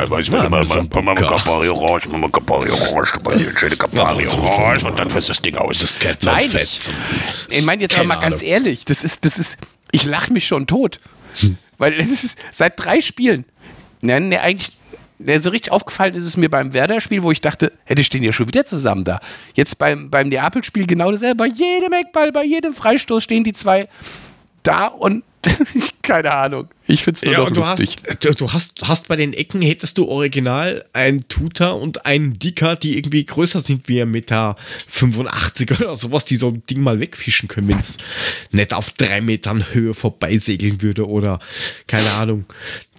Und 4.84 4.98
dann 4.98 5.08
fässt 5.10 5.30
das 5.30 5.40
Ding 5.40 5.56
aus. 5.56 5.78
Das 5.78 5.98
geht 5.98 6.24
Nein, 6.24 6.50
ich, 7.48 7.64
meine 7.64 7.82
jetzt 7.82 7.96
aber 7.96 8.08
mal 8.08 8.20
ganz 8.20 8.42
ehrlich, 8.42 8.84
das 8.84 9.02
ist, 9.02 9.24
das 9.24 9.38
ist, 9.38 9.56
ich 9.96 10.04
lache 10.04 10.32
mich 10.32 10.46
schon 10.46 10.66
tot. 10.66 11.00
Weil 11.78 11.94
es 11.94 12.24
ist 12.24 12.38
seit 12.52 12.78
drei 12.78 13.00
Spielen, 13.00 13.44
ne, 14.00 14.20
ne, 14.20 14.40
eigentlich, 14.40 14.76
ne, 15.18 15.40
so 15.40 15.50
richtig 15.50 15.72
aufgefallen 15.72 16.14
ist 16.14 16.24
es 16.24 16.36
mir 16.36 16.50
beim 16.50 16.72
Werder-Spiel, 16.72 17.22
wo 17.22 17.30
ich 17.30 17.40
dachte, 17.40 17.72
hey, 17.84 17.96
die 17.96 18.04
stehen 18.04 18.22
ja 18.22 18.32
schon 18.32 18.46
wieder 18.48 18.64
zusammen 18.64 19.04
da. 19.04 19.20
Jetzt 19.54 19.78
beim, 19.78 20.10
beim 20.10 20.28
Neapel-Spiel 20.28 20.86
genau 20.86 21.10
dasselbe. 21.10 21.36
Bei 21.36 21.46
jedem 21.46 21.92
Eckball, 21.92 22.30
bei 22.30 22.44
jedem 22.44 22.74
Freistoß 22.74 23.24
stehen 23.24 23.44
die 23.44 23.52
zwei 23.52 23.88
da 24.66 24.86
und 24.86 25.24
keine 26.02 26.32
Ahnung. 26.32 26.68
Ich 26.88 27.04
finde 27.04 27.18
es 27.18 27.22
nur 27.24 27.32
Ja, 27.32 27.38
noch 27.40 27.46
und 27.48 27.56
du 27.56 27.60
lustig. 27.60 27.96
hast, 28.08 28.24
du, 28.24 28.32
du 28.32 28.52
hast, 28.52 28.72
hast 28.82 29.06
bei 29.06 29.14
den 29.14 29.32
Ecken 29.32 29.62
hättest 29.62 29.96
du 29.96 30.08
original 30.08 30.82
einen 30.92 31.28
Tutor 31.28 31.80
und 31.80 32.04
einen 32.04 32.36
Dicker, 32.38 32.74
die 32.74 32.96
irgendwie 32.98 33.24
größer 33.24 33.60
sind 33.60 33.86
wie 33.86 34.00
ein 34.02 34.10
Meter 34.10 34.56
85 34.88 35.70
oder 35.80 35.96
sowas, 35.96 36.24
die 36.24 36.34
so 36.34 36.48
ein 36.48 36.64
Ding 36.68 36.80
mal 36.80 36.98
wegfischen 36.98 37.48
können, 37.48 37.68
wenn 37.68 37.78
es 37.78 37.96
nicht 38.50 38.74
auf 38.74 38.90
drei 38.90 39.20
Metern 39.20 39.64
Höhe 39.72 39.94
vorbeisegeln 39.94 40.82
würde 40.82 41.08
oder, 41.08 41.38
keine 41.86 42.10
Ahnung, 42.14 42.44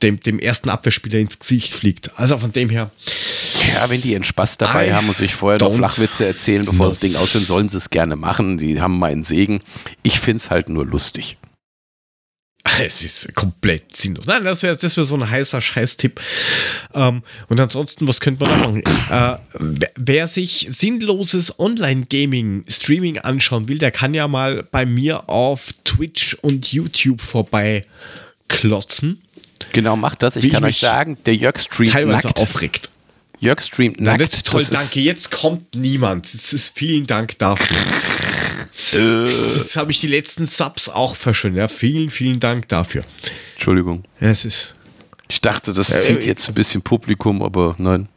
dem, 0.02 0.20
dem 0.22 0.40
ersten 0.40 0.70
Abwehrspieler 0.70 1.20
ins 1.20 1.40
Gesicht 1.40 1.74
fliegt. 1.74 2.12
Also 2.18 2.38
von 2.38 2.54
dem 2.54 2.70
her, 2.70 2.92
Ja, 3.76 3.90
wenn 3.90 4.02
die 4.02 4.12
ihren 4.14 4.24
Spaß 4.24 4.58
dabei 4.58 4.88
I 4.88 4.92
haben 4.94 5.10
und 5.10 5.18
sich 5.18 5.36
vorher 5.36 5.60
noch 5.60 5.76
Flachwitze 5.76 6.26
erzählen, 6.26 6.64
bevor 6.64 6.86
know. 6.86 6.88
das 6.90 7.00
Ding 7.00 7.16
ausführen, 7.18 7.46
sollen 7.46 7.68
sie 7.68 7.78
es 7.78 7.90
gerne 7.90 8.16
machen. 8.16 8.58
Die 8.58 8.80
haben 8.80 9.00
meinen 9.00 9.24
Segen. 9.24 9.62
Ich 10.04 10.22
finde 10.22 10.38
es 10.38 10.50
halt 10.50 10.70
nur 10.70 10.86
lustig. 10.86 11.36
Es 12.80 13.04
ist 13.04 13.34
komplett 13.36 13.96
sinnlos. 13.96 14.26
Nein, 14.26 14.44
das 14.44 14.64
wäre 14.64 14.76
das 14.78 14.96
wär 14.98 15.04
so 15.04 15.16
ein 15.16 15.30
heißer 15.30 15.62
Scheiß-Tipp. 15.62 16.20
Ähm, 16.94 17.24
und 17.50 17.60
ansonsten, 17.60 18.08
was 18.08 18.20
könnte 18.20 18.46
man 18.46 18.52
da 18.52 18.68
machen? 18.68 18.84
Äh, 19.10 19.38
wer- 19.96 20.28
sich 20.28 20.68
sinnloses 20.70 21.58
Online-Gaming-Streaming 21.60 23.20
anschauen 23.20 23.68
will, 23.70 23.78
der 23.78 23.92
kann 23.92 24.14
ja 24.14 24.28
mal 24.28 24.64
bei 24.64 24.86
mir 24.86 25.30
auf 25.30 25.74
Twitch 25.86 26.36
und 26.42 26.72
YouTube 26.72 27.22
vorbei 27.22 27.86
klotzen. 28.50 29.22
Genau, 29.74 29.96
macht 29.96 30.22
das. 30.24 30.36
Ich 30.36 30.44
Wie 30.44 30.50
kann 30.50 30.64
ich 30.64 30.70
euch 30.76 30.80
sagen, 30.80 31.18
der 31.26 31.36
Jörg 31.36 31.60
streamt 31.60 31.92
Teilweise 31.92 32.28
nackt. 32.28 32.40
aufregt. 32.40 32.90
Jörg 33.40 33.62
streamt 33.62 33.98
Na, 34.00 34.12
nackt. 34.12 34.22
das 34.22 34.34
ist 34.34 34.46
toll, 34.48 34.62
Das 34.62 34.70
danke. 34.70 35.00
Jetzt 35.00 35.32
kommt 35.32 35.76
niemand. 35.76 36.34
Das 36.34 36.54
ist 36.54 36.78
vielen 36.78 37.06
Dank 37.08 37.38
dafür. 37.38 37.78
Jetzt 38.78 39.76
habe 39.76 39.92
ich 39.92 40.00
die 40.00 40.08
letzten 40.08 40.46
Subs 40.46 40.88
auch 40.90 41.16
verschwunden. 41.16 41.58
Ja, 41.58 41.68
vielen, 41.68 42.10
vielen 42.10 42.40
Dank 42.40 42.68
dafür. 42.68 43.04
Entschuldigung. 43.56 44.04
Ja, 44.22 44.30
es 44.30 44.46
ist. 44.46 44.76
Ich 45.30 45.42
dachte, 45.42 45.74
das 45.74 45.90
Ja, 45.90 46.00
zieht 46.00 46.22
äh, 46.24 46.28
jetzt 46.28 46.48
ein 46.48 46.54
bisschen 46.54 46.82
Publikum, 46.82 47.42
aber 47.42 47.76
nein. 47.80 48.08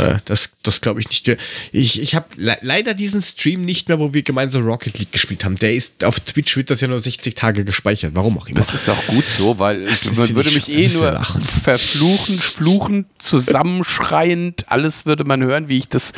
Äh, 0.00 0.16
Das, 0.26 0.50
das 0.62 0.80
glaube 0.82 1.00
ich 1.00 1.08
nicht. 1.08 1.38
Ich, 1.72 2.00
ich 2.02 2.14
habe 2.14 2.26
le 2.36 2.58
leider 2.60 2.92
diesen 2.94 3.22
Stream 3.22 3.62
nicht 3.62 3.88
mehr, 3.88 3.98
wo 4.00 4.12
wir 4.12 4.22
gemeinsam 4.22 4.66
Rocket 4.66 4.98
League 4.98 5.12
gespielt 5.12 5.44
haben. 5.46 5.56
Der 5.56 5.72
ist 5.72 6.04
auf 6.04 6.20
Twitch 6.20 6.56
wird 6.56 6.68
das 6.70 6.80
ja 6.82 6.88
nur 6.88 7.00
60 7.00 7.34
Tage 7.34 7.64
gespeichert. 7.64 8.10
Warum 8.14 8.36
auch 8.38 8.48
immer. 8.48 8.58
Das 8.58 8.74
ist 8.74 8.88
auch 8.90 9.06
gut 9.06 9.24
so, 9.24 9.58
weil 9.58 9.86
Das 9.86 10.12
man 10.14 10.34
würde 10.34 10.48
ich, 10.50 10.66
mich 10.66 10.68
eh 10.68 10.88
nur 10.88 11.12
lachen. 11.12 11.40
verfluchen, 11.40 12.38
fluchen, 12.38 13.06
zusammenschreiend, 13.18 14.66
alles 14.70 15.06
würde 15.06 15.24
man 15.24 15.42
hören, 15.42 15.68
wie 15.68 15.78
ich 15.78 15.88
das, 15.88 16.12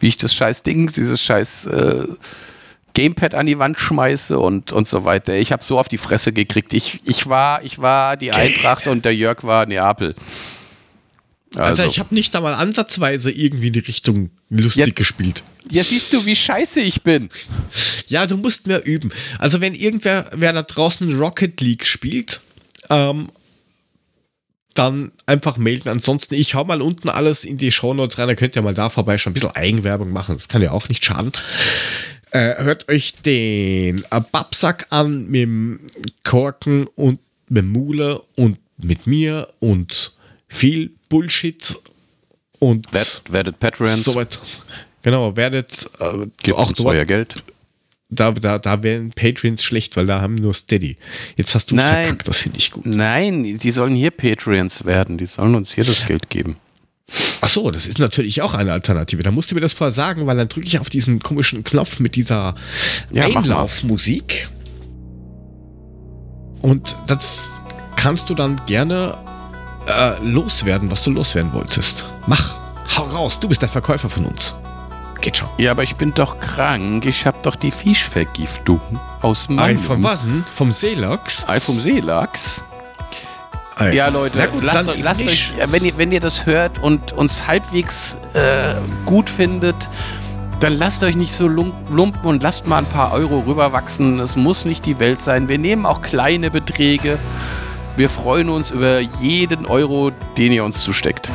wie 0.00 0.08
ich 0.08 0.16
das 0.16 0.34
scheiß 0.34 0.62
Ding, 0.64 0.90
dieses 0.92 1.22
scheiß 1.22 1.66
äh, 1.66 2.06
Gamepad 2.94 3.34
an 3.34 3.46
die 3.46 3.58
Wand 3.58 3.78
schmeiße 3.78 4.38
und, 4.38 4.72
und 4.72 4.88
so 4.88 5.04
weiter. 5.04 5.34
Ich 5.36 5.52
habe 5.52 5.62
so 5.62 5.78
auf 5.78 5.88
die 5.88 5.98
Fresse 5.98 6.32
gekriegt. 6.32 6.72
Ich, 6.74 7.00
ich 7.04 7.28
war, 7.28 7.62
ich 7.64 7.78
war 7.78 8.16
die 8.16 8.32
Eintracht 8.32 8.86
und 8.86 9.04
der 9.04 9.14
Jörg 9.14 9.44
war 9.44 9.66
Neapel. 9.66 10.14
Also, 11.56 11.82
ich 11.84 11.98
habe 11.98 12.14
nicht 12.14 12.34
einmal 12.36 12.54
ansatzweise 12.54 13.30
irgendwie 13.30 13.68
in 13.68 13.72
die 13.72 13.78
Richtung 13.80 14.30
lustig 14.50 14.86
Ja. 14.86 14.92
gespielt. 14.94 15.42
Ja, 15.68 15.82
siehst 15.82 16.12
du, 16.12 16.24
wie 16.24 16.36
scheiße 16.36 16.80
ich 16.80 17.02
bin. 17.02 17.28
Ja, 18.06 18.26
du 18.26 18.36
musst 18.36 18.66
mehr 18.66 18.84
üben. 18.86 19.12
Also 19.38 19.60
wenn 19.60 19.74
irgendwer 19.74 20.30
wer 20.32 20.52
da 20.52 20.62
draußen 20.62 21.18
Rocket 21.18 21.60
League 21.60 21.86
spielt, 21.86 22.40
ähm, 22.88 23.28
dann 24.74 25.10
einfach 25.26 25.56
melden. 25.56 25.88
Ansonsten, 25.88 26.34
ich 26.34 26.54
hau 26.54 26.64
mal 26.64 26.80
unten 26.80 27.08
alles 27.08 27.44
in 27.44 27.58
die 27.58 27.72
Shownotes 27.72 28.18
rein, 28.18 28.28
da 28.28 28.34
könnt 28.36 28.54
ihr 28.56 28.62
mal 28.62 28.74
da 28.74 28.88
vorbei 28.88 29.18
schon 29.18 29.32
ein 29.32 29.34
bisschen 29.34 29.54
Eigenwerbung 29.54 30.12
machen. 30.12 30.36
Das 30.36 30.48
kann 30.48 30.62
ja 30.62 30.70
auch 30.70 30.88
nicht 30.88 31.04
schaden. 31.04 31.32
Äh, 32.32 32.62
hört 32.62 32.88
euch 32.88 33.14
den 33.14 34.04
Babsack 34.30 34.86
an 34.90 35.28
mit 35.28 35.42
dem 35.42 35.80
Korken 36.22 36.86
und 36.86 37.18
mit 37.48 37.64
dem 37.64 37.70
Mule 37.70 38.22
und 38.36 38.58
mit 38.78 39.06
mir 39.06 39.48
und 39.58 40.12
viel 40.48 40.92
Bullshit 41.08 41.76
und 42.60 42.92
Werd, 42.92 43.22
werdet 43.30 43.58
Patrons, 43.58 44.04
soweit. 44.04 44.38
Genau, 45.02 45.34
werdet 45.36 45.90
äh, 45.98 46.26
gebt 46.42 46.56
auch 46.56 46.72
dort 46.72 46.90
euer 46.90 47.04
Geld. 47.04 47.42
da, 48.10 48.32
da, 48.32 48.58
da 48.58 48.82
wären 48.82 49.10
Patreons 49.10 49.62
schlecht, 49.62 49.96
weil 49.96 50.06
da 50.06 50.20
haben 50.20 50.34
nur 50.34 50.54
Steady. 50.54 50.96
Jetzt 51.36 51.54
hast 51.54 51.70
du 51.70 51.76
verkackt, 51.76 52.28
das 52.28 52.38
finde 52.38 52.58
ich 52.58 52.70
gut. 52.70 52.86
Nein, 52.86 53.58
die 53.58 53.70
sollen 53.70 53.94
hier 53.94 54.10
Patreons 54.10 54.84
werden. 54.84 55.18
Die 55.18 55.26
sollen 55.26 55.54
uns 55.54 55.74
hier 55.74 55.84
das 55.84 56.06
Geld 56.06 56.28
geben. 56.30 56.56
Ach 57.40 57.48
so, 57.48 57.70
das 57.70 57.86
ist 57.86 57.98
natürlich 57.98 58.42
auch 58.42 58.54
eine 58.54 58.72
Alternative. 58.72 59.22
Da 59.22 59.30
musst 59.30 59.50
du 59.50 59.54
mir 59.54 59.60
das 59.60 59.72
vorher 59.72 59.90
sagen, 59.92 60.26
weil 60.26 60.36
dann 60.36 60.48
drücke 60.48 60.66
ich 60.66 60.78
auf 60.78 60.90
diesen 60.90 61.20
komischen 61.20 61.64
Knopf 61.64 61.98
mit 61.98 62.14
dieser 62.14 62.54
Ja. 63.10 63.24
Einlaufmusik. 63.24 64.48
Und 66.62 66.96
das 67.06 67.50
kannst 67.96 68.28
du 68.30 68.34
dann 68.34 68.56
gerne 68.66 69.16
äh, 69.86 70.18
loswerden, 70.22 70.90
was 70.90 71.02
du 71.02 71.10
loswerden 71.10 71.52
wolltest. 71.52 72.06
Mach, 72.26 72.56
hau 72.96 73.04
raus, 73.04 73.40
du 73.40 73.48
bist 73.48 73.62
der 73.62 73.68
Verkäufer 73.68 74.08
von 74.10 74.26
uns. 74.26 74.54
Geht 75.20 75.36
schon. 75.38 75.48
Ja, 75.58 75.72
aber 75.72 75.82
ich 75.82 75.96
bin 75.96 76.14
doch 76.14 76.38
krank. 76.40 77.04
Ich 77.06 77.26
habe 77.26 77.38
doch 77.42 77.56
die 77.56 77.70
Fischvergiftung 77.70 78.80
aus 79.20 79.48
Ei, 79.50 79.52
meinem 79.54 79.78
von 79.78 80.02
was 80.02 80.22
denn? 80.22 80.44
Vom 80.54 80.70
Seelachs? 80.70 81.46
Ei 81.48 81.60
vom 81.60 81.78
Seelachs. 81.80 82.62
Ei. 83.80 83.94
Ja, 83.94 84.08
Leute, 84.08 84.38
gut, 84.52 84.62
lasst, 84.62 84.88
euch, 84.88 85.02
lasst 85.02 85.20
euch, 85.22 85.52
wenn 85.68 85.84
ihr, 85.84 85.96
wenn 85.96 86.12
ihr 86.12 86.20
das 86.20 86.44
hört 86.46 86.82
und 86.82 87.12
uns 87.12 87.46
halbwegs 87.46 88.18
äh, 88.34 88.74
gut 89.06 89.30
findet, 89.30 89.74
dann 90.60 90.74
lasst 90.74 91.02
euch 91.02 91.16
nicht 91.16 91.32
so 91.32 91.48
lum- 91.48 91.72
lumpen 91.90 92.26
und 92.28 92.42
lasst 92.42 92.66
mal 92.66 92.78
ein 92.78 92.84
paar 92.84 93.12
Euro 93.12 93.40
rüberwachsen. 93.46 94.20
Es 94.20 94.36
muss 94.36 94.64
nicht 94.66 94.84
die 94.84 94.98
Welt 95.00 95.22
sein. 95.22 95.48
Wir 95.48 95.56
nehmen 95.58 95.86
auch 95.86 96.02
kleine 96.02 96.50
Beträge. 96.50 97.18
Wir 97.96 98.10
freuen 98.10 98.50
uns 98.50 98.70
über 98.70 99.00
jeden 99.00 99.64
Euro, 99.66 100.12
den 100.36 100.52
ihr 100.52 100.62
uns 100.64 100.82
zusteckt. 100.84 101.30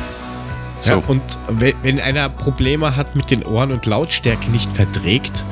So. 0.82 0.90
Ja, 0.92 1.02
und 1.08 1.22
wenn, 1.48 2.00
einer 2.00 2.28
Probleme 2.28 2.94
hat 2.94 3.16
mit 3.16 3.30
den 3.32 3.42
Ohren 3.44 3.72
und 3.72 3.86
Lautstärke 3.86 4.50
nicht 4.52 4.72
verträgt, 4.72 5.44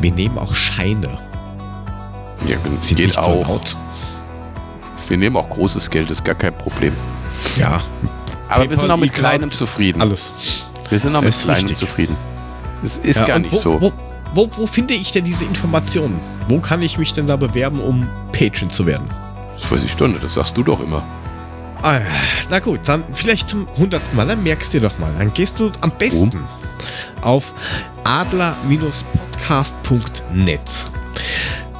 wir 0.00 0.12
nehmen 0.12 0.38
auch 0.38 0.54
Scheine. 0.54 1.18
Ja, 2.46 2.56
Sind 2.80 2.96
geht 2.96 3.06
nicht 3.08 3.14
so 3.16 3.20
auch. 3.20 3.48
laut. 3.48 3.76
Wir 5.10 5.18
nehmen 5.18 5.36
auch 5.36 5.50
großes 5.50 5.90
Geld, 5.90 6.10
ist 6.10 6.24
gar 6.24 6.36
kein 6.36 6.56
Problem. 6.56 6.94
Ja, 7.56 7.82
Aber 8.48 8.62
wir 8.62 8.68
PayPal, 8.68 8.78
sind 8.78 8.90
auch 8.90 8.96
mit 8.96 9.12
kleinem 9.12 9.50
zufrieden. 9.50 10.00
alles. 10.00 10.32
Wir 10.88 10.98
sind 11.00 11.14
auch 11.16 11.20
mit 11.20 11.28
Ist 11.30 11.42
kleinem 11.42 11.58
richtig. 11.60 11.78
zufrieden. 11.78 12.16
Es 12.82 12.96
ist 12.98 13.18
ja, 13.18 13.26
gar 13.26 13.38
nicht 13.40 13.52
wo, 13.52 13.58
so. 13.58 13.78
Wo, 13.80 13.92
wo, 14.34 14.48
wo 14.56 14.66
finde 14.66 14.94
ich 14.94 15.12
denn 15.12 15.24
diese 15.24 15.44
Informationen? 15.44 16.18
Wo 16.48 16.60
kann 16.60 16.80
ich 16.82 16.96
mich 16.96 17.12
denn 17.12 17.26
da 17.26 17.36
bewerben, 17.36 17.80
um 17.80 18.08
Patreon 18.32 18.70
zu 18.70 18.86
werden? 18.86 19.08
Das 19.60 19.70
weiß 19.70 19.82
ich 19.84 19.92
Stunde, 19.92 20.18
das 20.20 20.32
sagst 20.34 20.56
du 20.56 20.62
doch 20.62 20.80
immer. 20.80 21.02
Ah, 21.82 22.00
na 22.50 22.58
gut, 22.60 22.80
dann 22.84 23.04
vielleicht 23.14 23.48
zum 23.48 23.66
hundertsten 23.78 24.16
Mal, 24.16 24.26
dann 24.28 24.42
merkst 24.42 24.72
du 24.72 24.78
dir 24.80 24.88
doch 24.88 24.98
mal. 24.98 25.12
Dann 25.18 25.32
gehst 25.32 25.58
du 25.58 25.72
am 25.80 25.90
besten 25.90 26.30
auf 27.22 27.52
adler-podcast.net. 28.04 30.60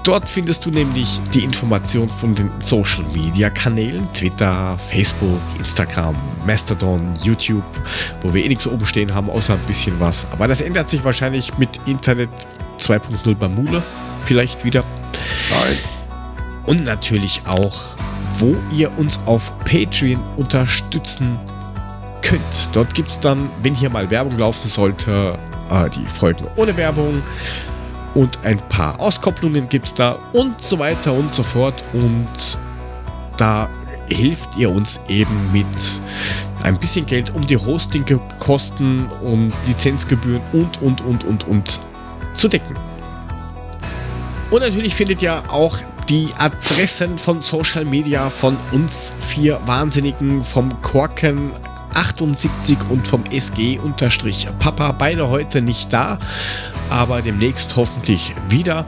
Dort 0.02 0.30
findest 0.30 0.64
du 0.64 0.70
nämlich 0.70 1.20
die 1.34 1.44
Information 1.44 2.08
von 2.08 2.34
den 2.34 2.50
Social 2.60 3.04
Media 3.12 3.50
Kanälen, 3.50 4.10
Twitter, 4.14 4.78
Facebook, 4.78 5.40
Instagram, 5.58 6.16
Mastodon, 6.46 7.12
YouTube, 7.22 7.62
wo 8.22 8.32
wir 8.32 8.42
eh 8.44 8.48
nichts 8.48 8.66
oben 8.66 8.86
stehen 8.86 9.14
haben, 9.14 9.28
außer 9.28 9.54
ein 9.54 9.60
bisschen 9.66 10.00
was. 10.00 10.26
Aber 10.32 10.48
das 10.48 10.62
ändert 10.62 10.88
sich 10.88 11.04
wahrscheinlich 11.04 11.56
mit 11.58 11.68
Internet 11.86 12.30
2.0 12.78 13.34
bei 13.34 13.48
Mule 13.48 13.82
vielleicht 14.24 14.64
wieder. 14.64 14.84
Nein. 15.50 15.76
Und 16.64 16.84
natürlich 16.84 17.42
auch, 17.46 17.82
wo 18.38 18.56
ihr 18.74 18.96
uns 18.98 19.18
auf 19.26 19.52
Patreon 19.60 20.22
unterstützen 20.36 21.38
könnt. 22.22 22.40
Dort 22.72 22.94
gibt 22.94 23.10
es 23.10 23.20
dann, 23.20 23.50
wenn 23.62 23.74
hier 23.74 23.90
mal 23.90 24.10
Werbung 24.10 24.38
laufen 24.38 24.68
sollte, 24.68 25.38
äh, 25.70 25.90
die 25.90 26.06
Folgen 26.06 26.46
ohne 26.56 26.76
Werbung 26.76 27.22
und 28.14 28.38
ein 28.44 28.58
paar 28.68 29.00
Auskopplungen 29.00 29.68
gibt 29.68 29.86
es 29.86 29.94
da 29.94 30.18
und 30.32 30.62
so 30.62 30.78
weiter 30.78 31.12
und 31.12 31.32
so 31.32 31.42
fort. 31.42 31.82
Und 31.92 32.58
da 33.36 33.68
hilft 34.08 34.56
ihr 34.56 34.70
uns 34.70 35.00
eben 35.08 35.52
mit 35.52 35.66
ein 36.62 36.78
bisschen 36.78 37.06
Geld, 37.06 37.34
um 37.34 37.46
die 37.46 37.56
Hostingkosten 37.56 39.06
und 39.22 39.52
Lizenzgebühren 39.66 40.42
und, 40.52 40.82
und, 40.82 41.00
und, 41.02 41.24
und, 41.24 41.46
und 41.46 41.80
zu 42.34 42.48
decken. 42.48 42.76
Und 44.50 44.60
natürlich 44.60 44.94
findet 44.94 45.22
ihr 45.22 45.42
auch 45.50 45.78
die 46.08 46.28
Adressen 46.38 47.18
von 47.18 47.40
Social 47.40 47.84
Media 47.84 48.30
von 48.30 48.56
uns 48.72 49.14
vier 49.20 49.60
Wahnsinnigen, 49.66 50.44
vom 50.44 50.82
Korken 50.82 51.52
78 51.94 52.78
und 52.88 53.06
vom 53.06 53.22
SG-Papa. 53.30 54.92
Beide 54.92 55.28
heute 55.28 55.62
nicht 55.62 55.92
da, 55.92 56.18
aber 56.90 57.22
demnächst 57.22 57.76
hoffentlich 57.76 58.34
wieder. 58.48 58.84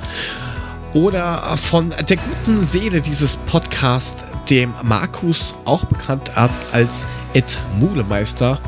Oder 0.92 1.56
von 1.56 1.90
der 1.90 2.16
guten 2.16 2.64
Seele 2.64 3.00
dieses 3.00 3.36
Podcasts, 3.36 4.24
dem 4.50 4.74
Markus, 4.82 5.54
auch 5.64 5.84
bekannt 5.84 6.32
als 6.72 7.06
Ed 7.32 7.58
Mulemeister 7.78 8.58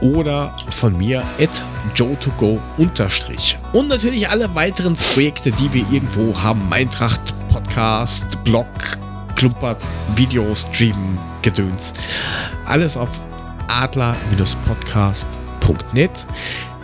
oder 0.00 0.54
von 0.70 0.96
mir 0.96 1.24
at 1.40 1.64
joe2go 1.96 2.60
unterstrich. 2.76 3.58
Und 3.72 3.88
natürlich 3.88 4.28
alle 4.28 4.54
weiteren 4.54 4.94
Projekte, 4.94 5.50
die 5.50 5.72
wir 5.72 5.84
irgendwo 5.90 6.40
haben. 6.40 6.72
Eintracht, 6.72 7.20
Podcast, 7.48 8.44
Blog, 8.44 8.68
Klumpert, 9.34 9.78
Video, 10.14 10.54
Stream, 10.54 11.18
Gedöns. 11.42 11.94
Alles 12.66 12.96
auf 12.96 13.10
adler-podcast.net. 13.68 16.26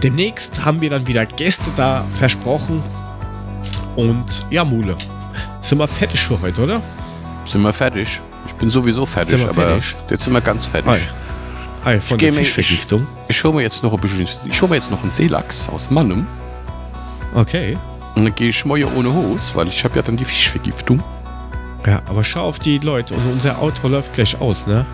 Demnächst 0.02 0.64
haben 0.64 0.80
wir 0.80 0.90
dann 0.90 1.06
wieder 1.06 1.26
Gäste 1.26 1.70
da 1.76 2.04
versprochen. 2.14 2.82
Und 3.96 4.46
ja, 4.50 4.64
Mule. 4.64 4.96
Sind 5.60 5.78
wir 5.78 5.86
fertig 5.88 6.20
für 6.20 6.40
heute, 6.40 6.62
oder? 6.62 6.80
Sind 7.44 7.62
wir 7.62 7.72
fertig? 7.72 8.20
Ich 8.46 8.54
bin 8.54 8.70
sowieso 8.70 9.04
fertig, 9.04 9.30
Sind 9.30 9.40
wir 9.40 9.50
aber 9.50 9.62
fertig? 9.80 9.96
jetzt 10.08 10.24
sind 10.24 10.32
wir 10.32 10.40
ganz 10.40 10.66
fertig. 10.66 10.90
Ei. 10.90 11.00
Ei, 11.84 12.00
von 12.00 12.18
geh 12.18 12.26
der 12.30 12.34
Fischvergiftung. 12.34 13.06
Ich 13.28 13.42
hole 13.44 13.54
mir 13.54 13.62
jetzt 13.62 13.82
noch 13.82 13.92
ein 13.92 14.00
bisschen, 14.00 14.20
ich 14.44 14.60
hole 14.62 14.70
mir 14.70 14.76
jetzt 14.76 14.90
noch 14.90 15.02
einen 15.02 15.10
Seelachs 15.10 15.68
aus 15.68 15.90
Mannem 15.90 16.26
Okay. 17.34 17.78
und 18.14 18.24
dann 18.24 18.34
gehe 18.34 18.48
ich 18.48 18.64
mal 18.66 18.76
hier 18.76 18.94
ohne 18.94 19.12
Hose, 19.12 19.42
weil 19.54 19.68
ich 19.68 19.82
habe 19.84 19.96
ja 19.96 20.02
dann 20.02 20.16
die 20.16 20.24
Fischvergiftung. 20.26 21.02
Ja, 21.86 22.02
aber 22.06 22.22
schau 22.22 22.42
auf 22.46 22.58
die 22.58 22.78
Leute 22.78 23.14
und 23.14 23.22
unser 23.32 23.62
Outro 23.62 23.88
läuft 23.88 24.12
gleich 24.12 24.38
aus, 24.40 24.66
ne? 24.66 24.84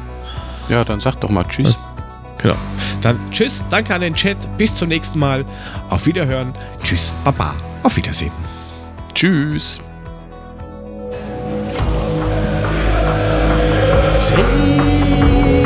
Ja, 0.68 0.84
dann 0.84 1.00
sag 1.00 1.16
doch 1.20 1.30
mal 1.30 1.44
Tschüss. 1.48 1.76
Genau. 2.42 2.56
Dann 3.00 3.18
tschüss, 3.30 3.64
danke 3.70 3.94
an 3.94 4.00
den 4.02 4.14
Chat, 4.14 4.36
bis 4.58 4.74
zum 4.74 4.88
nächsten 4.88 5.18
Mal. 5.18 5.44
Auf 5.90 6.06
Wiederhören. 6.06 6.54
Tschüss, 6.82 7.10
Baba. 7.24 7.54
Auf 7.82 7.96
Wiedersehen. 7.96 8.32
Tschüss. 9.14 9.80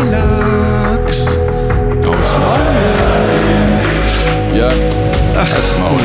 Seelachs. 0.00 1.38
Aus 2.06 2.30
Maul. 2.38 2.60
Ja, 4.54 4.68
als 5.38 5.70
Maul. 5.78 6.00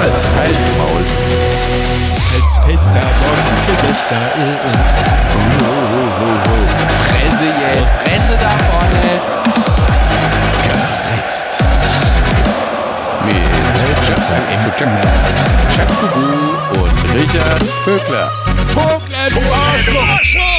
Als, 0.00 0.20
Als 0.42 0.62
Maul. 0.78 1.04
als 2.34 2.52
Fester 2.66 3.00
von 3.00 3.38
Silvester. 3.64 4.22
Oh, 4.38 4.42
oh. 4.64 6.28
Presse 7.08 7.46
jetzt. 7.46 7.92
Presse 8.04 8.34
da 8.40 8.50
vorne. 8.70 9.77
Gereizt. 11.08 11.64
Mit 13.24 13.36
Fugu 15.94 16.80
und 16.80 17.14
Richard 17.14 17.62
Vögler. 17.84 18.30
Vogler, 18.74 19.28
du 19.30 19.40
Arschloch! 19.50 20.57